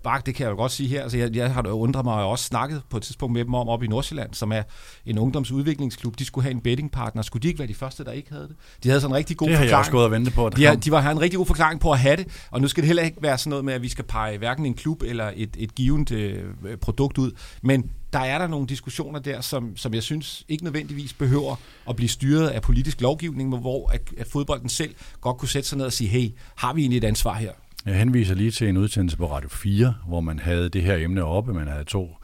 Bak, 0.02 0.26
det 0.26 0.34
kan 0.34 0.44
jeg 0.44 0.50
jo 0.50 0.56
godt 0.56 0.72
sige 0.72 0.88
her. 0.88 1.02
Altså, 1.02 1.18
jeg, 1.18 1.36
jeg 1.36 1.54
har 1.54 1.62
undret 1.62 2.04
mig 2.04 2.14
og 2.14 2.28
også 2.28 2.44
snakket 2.44 2.82
på 2.90 2.96
et 2.96 3.02
tidspunkt 3.02 3.32
med 3.32 3.44
dem 3.44 3.54
om 3.54 3.68
op 3.68 3.82
i 3.82 3.86
Nordsjælland, 3.86 4.34
som 4.34 4.52
er 4.52 4.62
en 5.06 5.18
ungdomsudviklingsklub. 5.18 6.18
De 6.18 6.24
skulle 6.24 6.42
have 6.42 6.54
en 6.54 6.60
bettingpartner. 6.60 7.22
Skulle 7.22 7.42
de 7.42 7.48
ikke 7.48 7.58
være 7.58 7.68
de 7.68 7.74
første, 7.74 8.04
der 8.04 8.12
ikke 8.12 8.32
havde 8.32 8.48
det? 8.48 8.56
De 8.82 8.88
havde 8.88 9.00
sådan 9.00 9.12
en 9.12 9.16
rigtig 9.16 9.36
god 9.36 9.48
det 9.48 9.56
har 9.56 9.62
forklaring. 9.62 9.70
jeg 9.70 9.78
også 9.78 9.90
gået 9.90 10.04
og 10.04 10.10
vente 10.10 10.30
på. 10.30 10.48
De, 10.48 10.64
har, 10.64 10.74
de 10.74 10.90
var, 10.90 11.00
havde 11.00 11.12
en 11.12 11.20
rigtig 11.20 11.36
god 11.36 11.46
forklaring 11.46 11.80
på 11.80 11.92
at 11.92 11.98
have 11.98 12.16
det, 12.16 12.46
og 12.50 12.60
nu 12.60 12.68
skal 12.68 12.82
det 12.82 12.86
heller 12.86 13.02
ikke 13.02 13.22
være 13.22 13.38
sådan 13.38 13.50
noget 13.50 13.64
med, 13.64 13.74
at 13.74 13.82
vi 13.82 13.88
skal 13.88 14.04
pege 14.04 14.38
hverken 14.38 14.66
en 14.66 14.74
klub 14.74 15.02
eller 15.02 15.32
et, 15.36 15.56
et 15.58 15.74
givet 15.74 16.10
øh, 16.10 16.44
produkt 16.80 17.18
ud. 17.18 17.32
Men 17.62 17.90
der 18.12 18.18
er 18.18 18.38
der 18.38 18.46
nogle 18.46 18.66
diskussioner 18.66 19.18
der, 19.18 19.40
som, 19.40 19.76
som 19.76 19.94
jeg 19.94 20.02
synes 20.02 20.44
ikke 20.48 20.64
nødvendigvis 20.64 21.12
behøver 21.12 21.56
at 21.88 21.96
blive 21.96 22.08
styret 22.08 22.48
af 22.48 22.62
politisk 22.62 23.00
lovgivning, 23.00 23.58
hvor 23.58 23.90
at, 23.90 24.00
at 24.18 24.26
fodbolden 24.26 24.68
selv 24.68 24.94
godt 25.20 25.38
kunne 25.38 25.48
sætte 25.48 25.68
sig 25.68 25.78
ned 25.78 25.86
og 25.86 25.92
sige, 25.92 26.08
hey, 26.08 26.30
har 26.56 26.72
vi 26.72 26.80
egentlig 26.80 26.98
et 26.98 27.04
ansvar 27.04 27.34
her? 27.34 27.52
Jeg 27.86 27.98
henviser 27.98 28.34
lige 28.34 28.50
til 28.50 28.68
en 28.68 28.76
udsendelse 28.76 29.16
på 29.16 29.32
Radio 29.32 29.48
4, 29.48 29.94
hvor 30.06 30.20
man 30.20 30.38
havde 30.38 30.68
det 30.68 30.82
her 30.82 30.96
emne 30.96 31.24
oppe. 31.24 31.54
Man 31.54 31.68
havde 31.68 31.84
to 31.84 32.16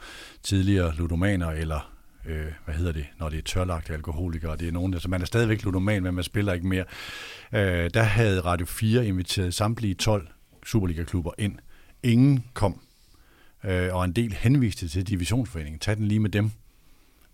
tidligere 0.43 0.95
ludomaner, 0.95 1.47
eller 1.47 1.91
øh, 2.25 2.45
hvad 2.65 2.75
hedder 2.75 2.91
det, 2.91 3.05
når 3.19 3.29
det 3.29 3.37
er 3.37 3.41
tørlagte 3.41 3.93
alkoholikere. 3.93 4.57
Det 4.57 4.67
er 4.67 4.71
nogen, 4.71 4.93
der, 4.93 4.99
så 4.99 5.09
man 5.09 5.21
er 5.21 5.25
stadigvæk 5.25 5.63
ludoman, 5.63 6.03
men 6.03 6.15
man 6.15 6.23
spiller 6.23 6.53
ikke 6.53 6.67
mere. 6.67 6.83
Øh, 7.53 7.89
der 7.93 8.03
havde 8.03 8.39
Radio 8.39 8.65
4 8.65 9.07
inviteret 9.07 9.53
samtlige 9.53 9.93
12 9.93 10.27
Superliga-klubber 10.65 11.31
ind. 11.37 11.55
Ingen 12.03 12.43
kom, 12.53 12.81
øh, 13.65 13.95
og 13.95 14.05
en 14.05 14.11
del 14.11 14.33
henviste 14.33 14.87
til 14.87 15.07
divisionsforeningen. 15.07 15.79
Tag 15.79 15.97
den 15.97 16.07
lige 16.07 16.19
med 16.19 16.29
dem. 16.29 16.51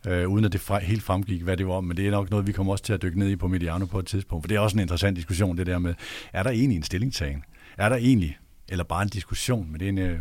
Øh, 0.07 0.29
uden 0.29 0.45
at 0.45 0.53
det 0.53 0.62
fra, 0.62 0.79
helt 0.79 1.03
fremgik, 1.03 1.41
hvad 1.41 1.57
det 1.57 1.67
var 1.67 1.81
Men 1.81 1.97
det 1.97 2.07
er 2.07 2.12
nok 2.12 2.29
noget, 2.29 2.47
vi 2.47 2.51
kommer 2.51 2.73
også 2.73 2.83
til 2.83 2.93
at 2.93 3.01
dykke 3.01 3.19
ned 3.19 3.29
i 3.29 3.36
på 3.36 3.47
Mediano 3.47 3.86
på 3.86 3.99
et 3.99 4.05
tidspunkt. 4.05 4.43
For 4.43 4.47
det 4.47 4.55
er 4.55 4.59
også 4.59 4.75
en 4.77 4.81
interessant 4.81 5.17
diskussion, 5.17 5.57
det 5.57 5.67
der 5.67 5.79
med, 5.79 5.93
er 6.33 6.43
der 6.43 6.49
egentlig 6.49 6.75
en 6.75 6.83
stillingtagen? 6.83 7.43
Er 7.77 7.89
der 7.89 7.95
egentlig, 7.95 8.38
eller 8.69 8.83
bare 8.83 9.01
en 9.01 9.09
diskussion, 9.09 9.71
men 9.71 9.79
det 9.79 9.86
er 9.86 9.89
en, 9.89 9.97
øh, 9.97 10.05
det 10.05 10.15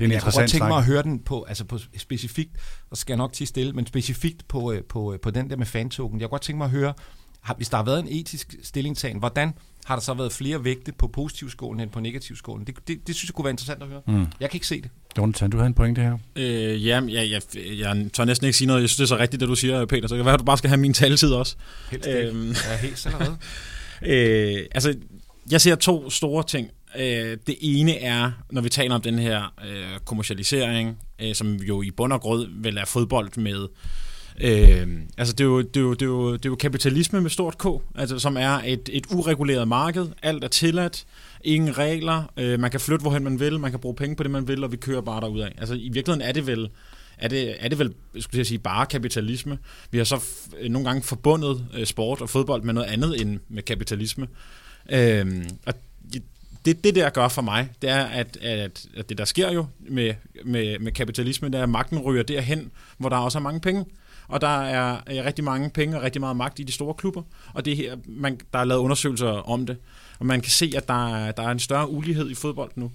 er 0.00 0.04
en 0.04 0.10
jeg 0.10 0.16
interessant 0.16 0.34
kunne 0.34 0.42
godt 0.42 0.50
tænke 0.50 0.68
mig 0.68 0.78
at 0.78 0.84
høre 0.84 1.02
den 1.02 1.18
på, 1.18 1.42
altså 1.42 1.64
på 1.64 1.78
specifikt, 1.96 2.52
og 2.90 2.96
skal 2.96 3.12
jeg 3.12 3.18
nok 3.18 3.32
til 3.32 3.46
stille, 3.46 3.72
men 3.72 3.86
specifikt 3.86 4.48
på, 4.48 4.72
øh, 4.72 4.82
på, 4.82 5.12
øh, 5.12 5.20
på 5.20 5.30
den 5.30 5.50
der 5.50 5.56
med 5.56 5.66
fantoken. 5.66 6.20
Jeg 6.20 6.28
kunne 6.28 6.30
godt 6.30 6.42
tænke 6.42 6.58
mig 6.58 6.64
at 6.64 6.70
høre, 6.70 6.94
har, 7.44 7.54
hvis 7.54 7.68
der 7.68 7.76
har 7.76 7.84
været 7.84 8.00
en 8.00 8.08
etisk 8.08 8.54
stillingtagen, 8.62 9.18
hvordan 9.18 9.52
har 9.84 9.96
der 9.96 10.00
så 10.02 10.14
været 10.14 10.32
flere 10.32 10.64
vægte 10.64 10.92
på 10.92 11.08
positivskålen 11.08 11.80
end 11.80 11.90
på 11.90 12.00
negativskålen? 12.00 12.66
Det, 12.66 12.74
det, 12.88 13.06
det 13.06 13.14
synes 13.14 13.28
jeg 13.28 13.34
kunne 13.34 13.44
være 13.44 13.50
interessant 13.50 13.82
at 13.82 13.88
høre. 13.88 14.00
Mm. 14.06 14.26
Jeg 14.40 14.50
kan 14.50 14.56
ikke 14.56 14.66
se 14.66 14.82
det. 14.82 14.90
Jonathan, 15.18 15.50
du 15.50 15.56
havde 15.56 15.66
en 15.66 15.74
pointe 15.74 16.02
her. 16.02 16.18
Øh, 16.36 16.86
ja, 16.86 17.00
jeg, 17.08 17.30
jeg, 17.30 17.42
jeg 17.78 18.06
tør 18.12 18.24
næsten 18.24 18.46
ikke 18.46 18.58
sige 18.58 18.68
noget. 18.68 18.80
Jeg 18.80 18.88
synes, 18.88 18.96
det 18.96 19.02
er 19.02 19.16
så 19.16 19.22
rigtigt, 19.22 19.40
det 19.40 19.48
du 19.48 19.54
siger, 19.54 19.86
Peter. 19.86 20.08
Så 20.08 20.14
det 20.14 20.18
kan 20.18 20.24
være, 20.24 20.34
at 20.34 20.40
du 20.40 20.44
bare 20.44 20.58
skal 20.58 20.68
have 20.68 20.80
min 20.80 20.94
taletid 20.94 21.32
også. 21.32 21.56
Helst 21.90 22.08
øhm. 22.08 22.48
Ja, 22.48 22.76
helt 22.76 23.06
allerede. 23.06 23.36
øh, 24.60 24.66
altså, 24.74 24.94
jeg 25.50 25.60
ser 25.60 25.74
to 25.74 26.10
store 26.10 26.44
ting 26.44 26.70
Øh, 26.98 27.36
det 27.46 27.56
ene 27.60 27.98
er, 27.98 28.30
når 28.50 28.60
vi 28.62 28.68
taler 28.68 28.94
om 28.94 29.00
den 29.00 29.18
her 29.18 29.54
øh, 29.66 29.98
kommercialisering, 30.04 30.98
øh, 31.18 31.34
som 31.34 31.54
jo 31.54 31.82
i 31.82 31.90
bund 31.90 32.12
og 32.12 32.20
grund 32.20 32.46
vel 32.62 32.78
er 32.78 32.84
fodbold 32.84 33.38
med 33.38 33.68
Øh, 34.40 34.88
altså 35.18 35.34
det 35.34 35.40
er, 35.40 35.44
jo, 35.44 35.62
det, 35.62 35.76
er 35.76 35.80
jo, 35.80 35.92
det, 35.94 36.02
er 36.02 36.06
jo, 36.06 36.32
det 36.32 36.44
er 36.44 36.48
jo 36.50 36.54
kapitalisme 36.56 37.20
med 37.20 37.30
stort 37.30 37.58
K, 37.58 37.66
altså 37.94 38.18
som 38.18 38.36
er 38.36 38.60
et, 38.64 38.88
et 38.92 39.06
ureguleret 39.14 39.68
marked. 39.68 40.06
Alt 40.22 40.44
er 40.44 40.48
tilladt, 40.48 41.04
ingen 41.44 41.78
regler, 41.78 42.32
øh, 42.36 42.60
man 42.60 42.70
kan 42.70 42.80
flytte 42.80 43.02
hvorhen 43.02 43.24
man 43.24 43.40
vil, 43.40 43.60
man 43.60 43.70
kan 43.70 43.80
bruge 43.80 43.94
penge 43.94 44.16
på 44.16 44.22
det 44.22 44.30
man 44.30 44.48
vil, 44.48 44.64
og 44.64 44.72
vi 44.72 44.76
kører 44.76 45.00
bare 45.00 45.20
derud 45.20 45.40
af. 45.40 45.54
Altså 45.58 45.74
i 45.74 45.88
virkeligheden 45.92 46.28
er 46.28 46.32
det 46.32 46.46
vel 46.46 46.68
er 47.18 47.28
det, 47.28 47.56
er 47.58 47.68
det 47.68 47.78
vel, 47.78 47.94
skulle 48.18 48.38
jeg 48.38 48.46
sige, 48.46 48.58
bare 48.58 48.86
kapitalisme. 48.86 49.58
Vi 49.90 49.98
har 49.98 50.04
så 50.04 50.16
f- 50.16 50.68
nogle 50.68 50.88
gange 50.88 51.02
forbundet 51.02 51.66
øh, 51.74 51.86
sport 51.86 52.20
og 52.20 52.28
fodbold 52.28 52.62
med 52.62 52.74
noget 52.74 52.86
andet 52.88 53.20
end 53.20 53.40
med 53.48 53.62
kapitalisme. 53.62 54.26
Øh, 54.90 55.44
og 55.66 55.74
det, 56.64 56.84
det 56.84 56.94
der 56.94 57.10
gør 57.10 57.28
for 57.28 57.42
mig, 57.42 57.70
det 57.82 57.90
er, 57.90 58.04
at, 58.04 58.36
at, 58.36 58.86
at 58.96 59.08
det 59.08 59.18
der 59.18 59.24
sker 59.24 59.52
jo 59.52 59.66
med, 59.78 60.14
med, 60.44 60.78
med 60.78 60.92
kapitalismen, 60.92 61.52
det 61.52 61.58
er, 61.58 61.62
at 61.62 61.68
magten 61.68 61.98
ryger 61.98 62.22
derhen, 62.22 62.70
hvor 62.98 63.08
der 63.08 63.16
også 63.16 63.38
er 63.38 63.42
mange 63.42 63.60
penge. 63.60 63.84
Og 64.28 64.40
der 64.40 64.62
er, 64.62 64.94
øh, 65.10 65.24
rigtig 65.24 65.44
mange 65.44 65.70
penge 65.70 65.96
og 65.96 66.02
rigtig 66.02 66.20
meget 66.20 66.36
magt 66.36 66.58
i 66.58 66.62
de 66.62 66.72
store 66.72 66.94
klubber. 66.94 67.22
Og 67.54 67.64
det 67.64 67.76
her, 67.76 67.96
man, 68.06 68.40
der 68.52 68.58
er 68.58 68.64
lavet 68.64 68.80
undersøgelser 68.80 69.28
om 69.28 69.66
det. 69.66 69.76
Og 70.18 70.26
man 70.26 70.40
kan 70.40 70.50
se, 70.50 70.72
at 70.76 70.88
der 70.88 71.32
der 71.32 71.42
er 71.42 71.50
en 71.50 71.58
større 71.58 71.90
ulighed 71.90 72.30
i 72.30 72.34
fodbold 72.34 72.70
nu. 72.74 72.90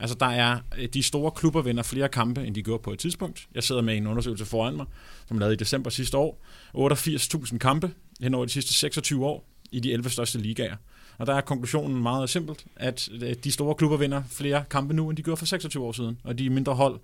Altså 0.00 0.16
der 0.20 0.26
er, 0.26 0.58
øh, 0.78 0.88
de 0.94 1.02
store 1.02 1.30
klubber 1.30 1.62
vinder 1.62 1.82
flere 1.82 2.08
kampe, 2.08 2.46
end 2.46 2.54
de 2.54 2.62
gjorde 2.62 2.82
på 2.82 2.92
et 2.92 2.98
tidspunkt. 2.98 3.48
Jeg 3.54 3.62
sidder 3.62 3.82
med 3.82 3.96
en 3.96 4.06
undersøgelse 4.06 4.44
foran 4.44 4.76
mig, 4.76 4.86
som 5.28 5.38
lavede 5.38 5.54
i 5.54 5.56
december 5.56 5.90
sidste 5.90 6.16
år. 6.16 6.44
88.000 6.76 7.58
kampe 7.58 7.90
hen 8.20 8.34
over 8.34 8.44
de 8.44 8.50
sidste 8.50 8.72
26 8.72 9.26
år 9.26 9.48
i 9.72 9.80
de 9.80 9.92
11 9.92 10.10
største 10.10 10.38
ligaer. 10.38 10.76
Og 11.20 11.26
der 11.26 11.34
er 11.34 11.40
konklusionen 11.40 12.02
meget 12.02 12.30
simpelt, 12.30 12.64
at 12.76 13.08
øh, 13.22 13.34
de 13.44 13.52
store 13.52 13.74
klubber 13.74 13.96
vinder 13.96 14.22
flere 14.30 14.64
kampe 14.70 14.94
nu, 14.94 15.08
end 15.08 15.16
de 15.16 15.22
gjorde 15.22 15.36
for 15.36 15.46
26 15.46 15.84
år 15.84 15.92
siden, 15.92 16.18
og 16.24 16.38
de 16.38 16.50
mindre 16.50 16.74
hold 16.74 17.00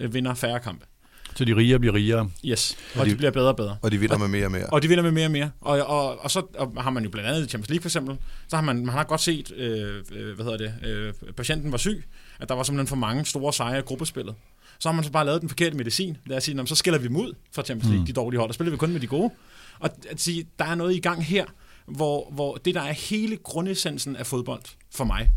øh, 0.00 0.14
vinder 0.14 0.34
færre 0.34 0.60
kampe. 0.60 0.86
Så 1.34 1.44
de 1.44 1.56
rige 1.56 1.78
bliver 1.78 1.94
rigere? 1.94 2.30
Yes, 2.44 2.76
og, 2.94 3.00
og 3.00 3.06
de, 3.06 3.10
de 3.10 3.16
bliver 3.16 3.30
bedre 3.30 3.48
og 3.48 3.56
bedre. 3.56 3.76
Og 3.82 3.92
de 3.92 3.98
vinder 3.98 4.18
med 4.18 4.28
mere 4.28 4.44
og 4.44 4.50
mere. 4.50 4.66
Og 4.66 4.82
de 4.82 4.88
vinder 4.88 5.02
med 5.02 5.10
mere 5.10 5.26
og 5.26 5.30
mere. 5.30 5.50
Og, 5.60 5.80
og, 5.80 6.18
og 6.20 6.30
så 6.30 6.42
og 6.54 6.82
har 6.82 6.90
man 6.90 7.04
jo 7.04 7.10
blandt 7.10 7.30
andet 7.30 7.46
i 7.46 7.48
Champions 7.48 7.70
League 7.70 7.82
for 7.82 7.88
eksempel, 7.88 8.16
så 8.48 8.56
har 8.56 8.62
man, 8.62 8.76
man 8.76 8.88
har 8.88 9.04
godt 9.04 9.20
set, 9.20 9.52
øh, 9.56 10.04
øh, 10.12 10.34
hvad 10.34 10.44
hedder 10.44 10.58
det, 10.58 10.74
øh, 10.88 11.32
patienten 11.36 11.72
var 11.72 11.78
syg, 11.78 12.04
at 12.40 12.48
der 12.48 12.54
var 12.54 12.62
simpelthen 12.62 12.86
for 12.86 12.96
mange 12.96 13.24
store 13.24 13.52
sejre 13.52 13.78
i 13.78 13.82
gruppespillet. 13.82 14.34
Så 14.78 14.88
har 14.88 14.94
man 14.94 15.04
så 15.04 15.12
bare 15.12 15.24
lavet 15.26 15.40
den 15.40 15.48
forkerte 15.48 15.76
medicin. 15.76 16.16
Lad 16.26 16.36
os 16.36 16.44
sige, 16.44 16.66
så 16.66 16.74
skiller 16.74 16.98
vi 16.98 17.08
dem 17.08 17.16
ud 17.16 17.34
fra 17.54 17.62
Champions 17.62 17.88
League, 17.88 18.00
mm. 18.00 18.06
de 18.06 18.12
dårlige 18.12 18.38
hold, 18.38 18.50
og 18.50 18.54
spiller 18.54 18.70
vi 18.70 18.76
kun 18.76 18.92
med 18.92 19.00
de 19.00 19.06
gode. 19.06 19.30
Og 19.78 19.90
at 20.10 20.20
sige, 20.20 20.46
der 20.58 20.64
er 20.64 20.74
noget 20.74 20.94
i 20.94 21.00
gang 21.00 21.24
her, 21.24 21.44
hvor, 21.86 22.30
hvor 22.30 22.56
det, 22.56 22.74
der 22.74 22.82
er 22.82 22.92
hele 22.92 23.36
grundessensen 23.36 24.16
af 24.16 24.26
fodbold 24.26 24.62
for 24.94 25.04
mig, 25.04 25.30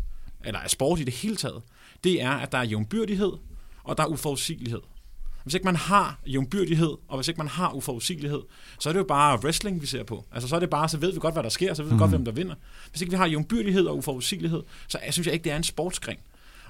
eller 0.44 0.60
af 0.60 0.70
sport 0.70 1.00
i 1.00 1.04
det 1.04 1.14
hele 1.14 1.36
taget, 1.36 1.62
det 2.04 2.22
er, 2.22 2.30
at 2.30 2.52
der 2.52 2.58
er 2.58 2.62
jævnbyrdighed, 2.62 3.32
og 3.84 3.96
der 3.96 4.02
er 4.02 4.06
uforudsigelighed. 4.06 4.80
Hvis 5.42 5.54
ikke 5.54 5.64
man 5.64 5.76
har 5.76 6.18
jævnbyrdighed, 6.26 6.94
og 7.08 7.16
hvis 7.16 7.28
ikke 7.28 7.38
man 7.38 7.48
har 7.48 7.72
uforudsigelighed, 7.72 8.40
så 8.80 8.88
er 8.88 8.92
det 8.92 9.00
jo 9.00 9.04
bare 9.04 9.38
wrestling, 9.44 9.80
vi 9.80 9.86
ser 9.86 10.04
på. 10.04 10.24
Altså, 10.32 10.48
så 10.48 10.56
er 10.56 10.60
det 10.60 10.70
bare, 10.70 10.88
så 10.88 10.98
ved 10.98 11.12
vi 11.12 11.18
godt, 11.18 11.34
hvad 11.34 11.42
der 11.42 11.48
sker, 11.48 11.74
så 11.74 11.82
ved 11.82 11.90
vi 11.90 11.94
mm. 11.94 11.98
godt, 11.98 12.10
hvem 12.10 12.24
der 12.24 12.32
vinder. 12.32 12.54
Hvis 12.90 13.00
ikke 13.02 13.10
vi 13.10 13.16
har 13.16 13.26
jævnbyrdighed 13.26 13.86
og 13.86 13.96
uforudsigelighed, 13.96 14.62
så 14.88 14.98
jeg 15.04 15.12
synes 15.12 15.26
jeg 15.26 15.34
ikke, 15.34 15.44
det 15.44 15.52
er 15.52 15.56
en 15.56 15.62
sportsgren. 15.62 16.16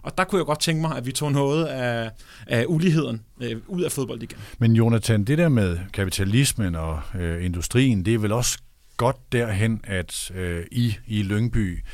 Og 0.03 0.19
der 0.19 0.25
kunne 0.25 0.39
jeg 0.39 0.47
godt 0.47 0.61
tænke 0.61 0.81
mig, 0.81 0.97
at 0.97 1.07
vi 1.07 1.13
tog 1.13 1.33
noget 1.33 1.65
af, 1.65 2.11
af 2.47 2.65
uligheden 2.69 3.23
øh, 3.41 3.57
ud 3.67 3.83
af 3.83 3.93
fodbold 3.93 4.23
igen. 4.23 4.39
Men 4.59 4.73
Jonathan, 4.73 5.25
det 5.25 5.39
der 5.39 5.49
med 5.49 5.79
kapitalismen 5.93 6.75
og 6.75 7.01
øh, 7.19 7.45
industrien, 7.45 8.05
det 8.05 8.15
er 8.15 8.19
vel 8.19 8.33
også 8.33 8.59
godt 8.97 9.33
derhen, 9.33 9.81
at 9.85 10.31
øh, 10.35 10.65
I 10.73 10.97
i 11.07 11.23
Lyngby 11.23 11.85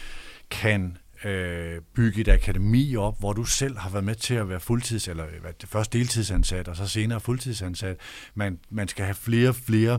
kan 0.51 0.97
øh, 1.25 1.81
bygge 1.95 2.21
et 2.21 2.29
akademi 2.29 2.97
op, 2.97 3.19
hvor 3.19 3.33
du 3.33 3.45
selv 3.45 3.79
har 3.79 3.91
været 3.91 4.05
med 4.05 4.15
til 4.15 4.35
at 4.35 4.49
være 4.49 4.61
fuldtids, 4.61 5.09
eller 5.09 5.27
øh, 5.27 5.53
først 5.65 5.93
deltidsansat, 5.93 6.69
og 6.69 6.77
så 6.77 6.87
senere 6.87 7.21
fuldtidsansat. 7.21 7.97
Man, 8.35 8.59
man 8.71 8.89
skal 8.89 9.05
have 9.05 9.15
flere 9.15 9.49
og 9.49 9.57
flere 9.57 9.99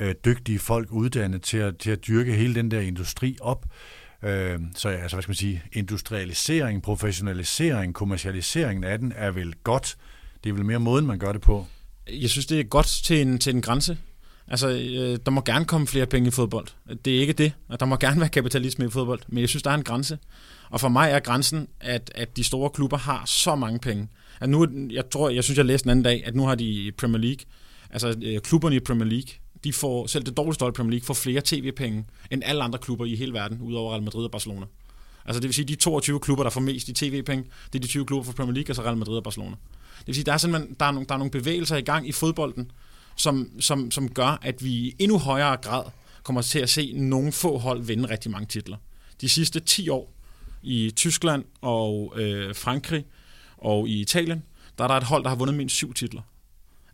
øh, 0.00 0.14
dygtige 0.24 0.58
folk 0.58 0.92
uddannet 0.92 1.42
til 1.42 1.58
at, 1.58 1.78
til 1.78 1.90
at 1.90 2.06
dyrke 2.06 2.32
hele 2.32 2.54
den 2.54 2.70
der 2.70 2.80
industri 2.80 3.36
op. 3.40 3.66
Øh, 4.22 4.58
så 4.74 4.88
altså, 4.88 5.16
hvad 5.16 5.22
skal 5.22 5.30
man 5.30 5.36
sige, 5.36 5.62
industrialisering, 5.72 6.82
professionalisering, 6.82 7.94
kommercialiseringen 7.94 8.84
af 8.84 8.98
den 8.98 9.12
er 9.16 9.30
vel 9.30 9.54
godt, 9.64 9.96
Det 10.44 10.50
er 10.50 10.54
vel 10.54 10.64
mere 10.64 10.80
måden, 10.80 11.06
man 11.06 11.18
gør 11.18 11.32
det 11.32 11.40
på. 11.40 11.66
Jeg 12.08 12.30
synes, 12.30 12.46
det 12.46 12.60
er 12.60 12.64
godt 12.64 12.86
til 12.86 13.20
en, 13.20 13.38
til 13.38 13.54
en 13.54 13.62
grænse. 13.62 13.98
Altså, 14.50 14.68
øh, 14.68 15.18
der 15.26 15.30
må 15.30 15.40
gerne 15.40 15.64
komme 15.64 15.86
flere 15.86 16.06
penge 16.06 16.28
i 16.28 16.30
fodbold. 16.30 16.66
Det 17.04 17.16
er 17.16 17.20
ikke 17.20 17.32
det. 17.32 17.52
Der 17.80 17.86
må 17.86 17.96
gerne 17.96 18.20
være 18.20 18.28
kapitalisme 18.28 18.84
i 18.84 18.90
fodbold. 18.90 19.20
Men 19.28 19.40
jeg 19.40 19.48
synes, 19.48 19.62
der 19.62 19.70
er 19.70 19.74
en 19.74 19.84
grænse. 19.84 20.18
Og 20.70 20.80
for 20.80 20.88
mig 20.88 21.10
er 21.10 21.20
grænsen, 21.20 21.68
at, 21.80 22.12
at 22.14 22.36
de 22.36 22.44
store 22.44 22.70
klubber 22.70 22.98
har 22.98 23.22
så 23.26 23.54
mange 23.54 23.78
penge. 23.78 24.08
At 24.40 24.48
nu, 24.48 24.66
jeg 24.90 25.10
tror, 25.10 25.30
jeg 25.30 25.44
synes, 25.44 25.58
jeg 25.58 25.66
læste 25.66 25.86
en 25.86 25.90
anden 25.90 26.02
dag, 26.02 26.22
at 26.26 26.34
nu 26.34 26.46
har 26.46 26.54
de 26.54 26.92
Premier 26.98 27.20
League, 27.20 27.44
altså 27.90 28.14
øh, 28.22 28.40
klubberne 28.40 28.76
i 28.76 28.80
Premier 28.80 29.08
League, 29.08 29.28
de 29.64 29.72
får, 29.72 30.06
selv 30.06 30.24
det 30.24 30.36
dårligste 30.36 30.62
hold 30.62 30.72
i 30.72 30.76
Premier 30.76 30.90
League, 30.90 31.06
får 31.06 31.14
flere 31.14 31.40
tv-penge 31.44 32.04
end 32.30 32.42
alle 32.44 32.62
andre 32.62 32.78
klubber 32.78 33.04
i 33.04 33.16
hele 33.16 33.32
verden, 33.32 33.60
udover 33.60 33.92
Real 33.92 34.02
Madrid 34.02 34.24
og 34.24 34.30
Barcelona. 34.30 34.66
Altså 35.24 35.40
det 35.40 35.48
vil 35.48 35.54
sige, 35.54 35.64
de 35.64 35.74
22 35.74 36.20
klubber, 36.20 36.44
der 36.44 36.50
får 36.50 36.60
mest 36.60 36.88
i 36.88 36.92
tv-penge, 36.92 37.44
det 37.72 37.78
er 37.78 37.82
de 37.82 37.88
20 37.88 38.06
klubber 38.06 38.24
fra 38.24 38.32
Premier 38.32 38.54
League, 38.54 38.72
og 38.72 38.76
så 38.76 38.82
Real 38.82 38.96
Madrid 38.96 39.16
og 39.16 39.22
Barcelona. 39.22 39.56
Det 39.98 40.06
vil 40.06 40.14
sige, 40.14 40.24
der 40.24 40.32
er 40.32 40.36
simpelthen 40.36 40.76
der 40.80 40.86
er 40.86 40.90
nogle, 40.90 41.06
der 41.06 41.14
er 41.14 41.18
nogle 41.18 41.30
bevægelser 41.30 41.76
i 41.76 41.80
gang 41.80 42.08
i 42.08 42.12
fodbolden, 42.12 42.70
som, 43.18 43.60
som, 43.60 43.90
som 43.90 44.08
gør, 44.08 44.38
at 44.42 44.64
vi 44.64 44.70
i 44.70 44.94
endnu 44.98 45.18
højere 45.18 45.56
grad 45.56 45.84
kommer 46.22 46.42
til 46.42 46.58
at 46.58 46.70
se 46.70 46.92
nogle 46.92 47.32
få 47.32 47.58
hold 47.58 47.82
vinde 47.82 48.10
rigtig 48.10 48.30
mange 48.30 48.46
titler. 48.46 48.76
De 49.20 49.28
sidste 49.28 49.60
10 49.60 49.88
år 49.88 50.12
i 50.62 50.92
Tyskland 50.96 51.44
og 51.60 52.14
øh, 52.16 52.54
Frankrig 52.54 53.04
og 53.58 53.88
i 53.88 54.00
Italien, 54.00 54.42
der 54.78 54.84
er 54.84 54.88
der 54.88 54.94
et 54.94 55.02
hold, 55.02 55.22
der 55.22 55.28
har 55.28 55.36
vundet 55.36 55.56
mindst 55.56 55.76
syv 55.76 55.94
titler. 55.94 56.22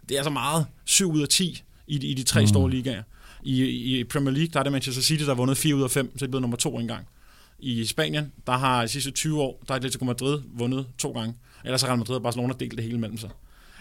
Det 0.09 0.15
er 0.15 0.19
altså 0.19 0.31
meget. 0.31 0.67
7 0.85 1.13
ud 1.13 1.23
af 1.23 1.29
10 1.29 1.63
i 1.87 1.99
de, 1.99 2.07
i 2.07 2.15
de 2.15 2.23
tre 2.23 2.41
mm. 2.41 2.47
store 2.47 2.71
ligaer. 2.71 3.03
I, 3.43 3.65
I 3.99 4.05
Premier 4.05 4.31
League, 4.31 4.51
der 4.53 4.59
er 4.59 4.63
det 4.63 4.73
Manchester 4.73 5.03
City, 5.03 5.23
der 5.23 5.31
har 5.31 5.35
vundet 5.35 5.57
4 5.57 5.77
ud 5.77 5.83
af 5.83 5.91
5, 5.91 6.07
så 6.07 6.13
det 6.15 6.23
er 6.23 6.27
blevet 6.27 6.41
nummer 6.43 6.57
to 6.57 6.79
engang. 6.79 7.07
I 7.59 7.85
Spanien, 7.85 8.33
der 8.47 8.53
har 8.53 8.83
de 8.83 8.89
sidste 8.89 9.11
20 9.11 9.43
år, 9.43 9.63
der 9.69 9.75
er 9.75 9.77
Atletico 9.77 10.05
Madrid 10.05 10.43
vundet 10.55 10.87
to 10.99 11.13
gange. 11.13 11.35
Ellers 11.65 11.83
har 11.83 11.89
Real 11.89 11.99
Madrid 11.99 12.17
og 12.17 12.23
Barcelona 12.23 12.55
delt 12.61 12.77
det 12.77 12.85
hele 12.85 12.99
mellem 12.99 13.19
sig. 13.19 13.31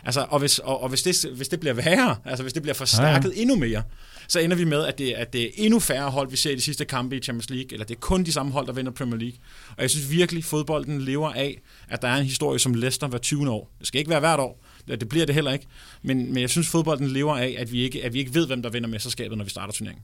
Altså, 0.05 0.25
og 0.29 0.39
hvis, 0.39 0.59
og, 0.59 0.83
og 0.83 0.89
hvis, 0.89 1.03
det, 1.03 1.25
hvis 1.35 1.47
det 1.47 1.59
bliver 1.59 1.73
værre, 1.73 2.15
altså 2.25 2.43
hvis 2.43 2.53
det 2.53 2.61
bliver 2.61 2.73
forstærket 2.73 3.29
ja, 3.29 3.35
ja. 3.35 3.41
endnu 3.41 3.55
mere, 3.55 3.83
så 4.27 4.39
ender 4.39 4.57
vi 4.57 4.63
med, 4.63 4.85
at 4.85 4.97
det, 4.97 5.11
at 5.11 5.33
det 5.33 5.43
er 5.43 5.49
endnu 5.55 5.79
færre 5.79 6.11
hold, 6.11 6.29
vi 6.29 6.37
ser 6.37 6.51
i 6.51 6.55
de 6.55 6.61
sidste 6.61 6.85
kampe 6.85 7.17
i 7.17 7.19
Champions 7.19 7.49
League, 7.49 7.67
eller 7.73 7.85
det 7.85 7.95
er 7.95 7.99
kun 7.99 8.23
de 8.23 8.31
samme 8.31 8.51
hold, 8.51 8.67
der 8.67 8.73
vinder 8.73 8.91
Premier 8.91 9.17
League. 9.17 9.37
Og 9.77 9.81
jeg 9.81 9.89
synes 9.89 10.11
virkelig, 10.11 10.45
fodbolden 10.45 11.01
lever 11.01 11.33
af, 11.33 11.61
at 11.89 12.01
der 12.01 12.07
er 12.07 12.17
en 12.17 12.25
historie 12.25 12.59
som 12.59 12.73
Leicester 12.73 13.07
hver 13.07 13.19
20. 13.19 13.49
år. 13.49 13.71
Det 13.79 13.87
skal 13.87 13.99
ikke 13.99 14.09
være 14.09 14.19
hvert 14.19 14.39
år, 14.39 14.63
det 14.87 15.09
bliver 15.09 15.25
det 15.25 15.35
heller 15.35 15.51
ikke. 15.51 15.65
Men, 16.01 16.33
men 16.33 16.41
jeg 16.41 16.49
synes, 16.49 16.67
fodbolden 16.67 17.07
lever 17.07 17.37
af, 17.37 17.55
at 17.57 17.71
vi, 17.71 17.81
ikke, 17.81 18.03
at 18.03 18.13
vi 18.13 18.19
ikke 18.19 18.33
ved, 18.33 18.47
hvem 18.47 18.61
der 18.61 18.69
vinder 18.69 18.89
mesterskabet, 18.89 19.37
når 19.37 19.43
vi 19.43 19.49
starter 19.49 19.73
turneringen. 19.73 20.03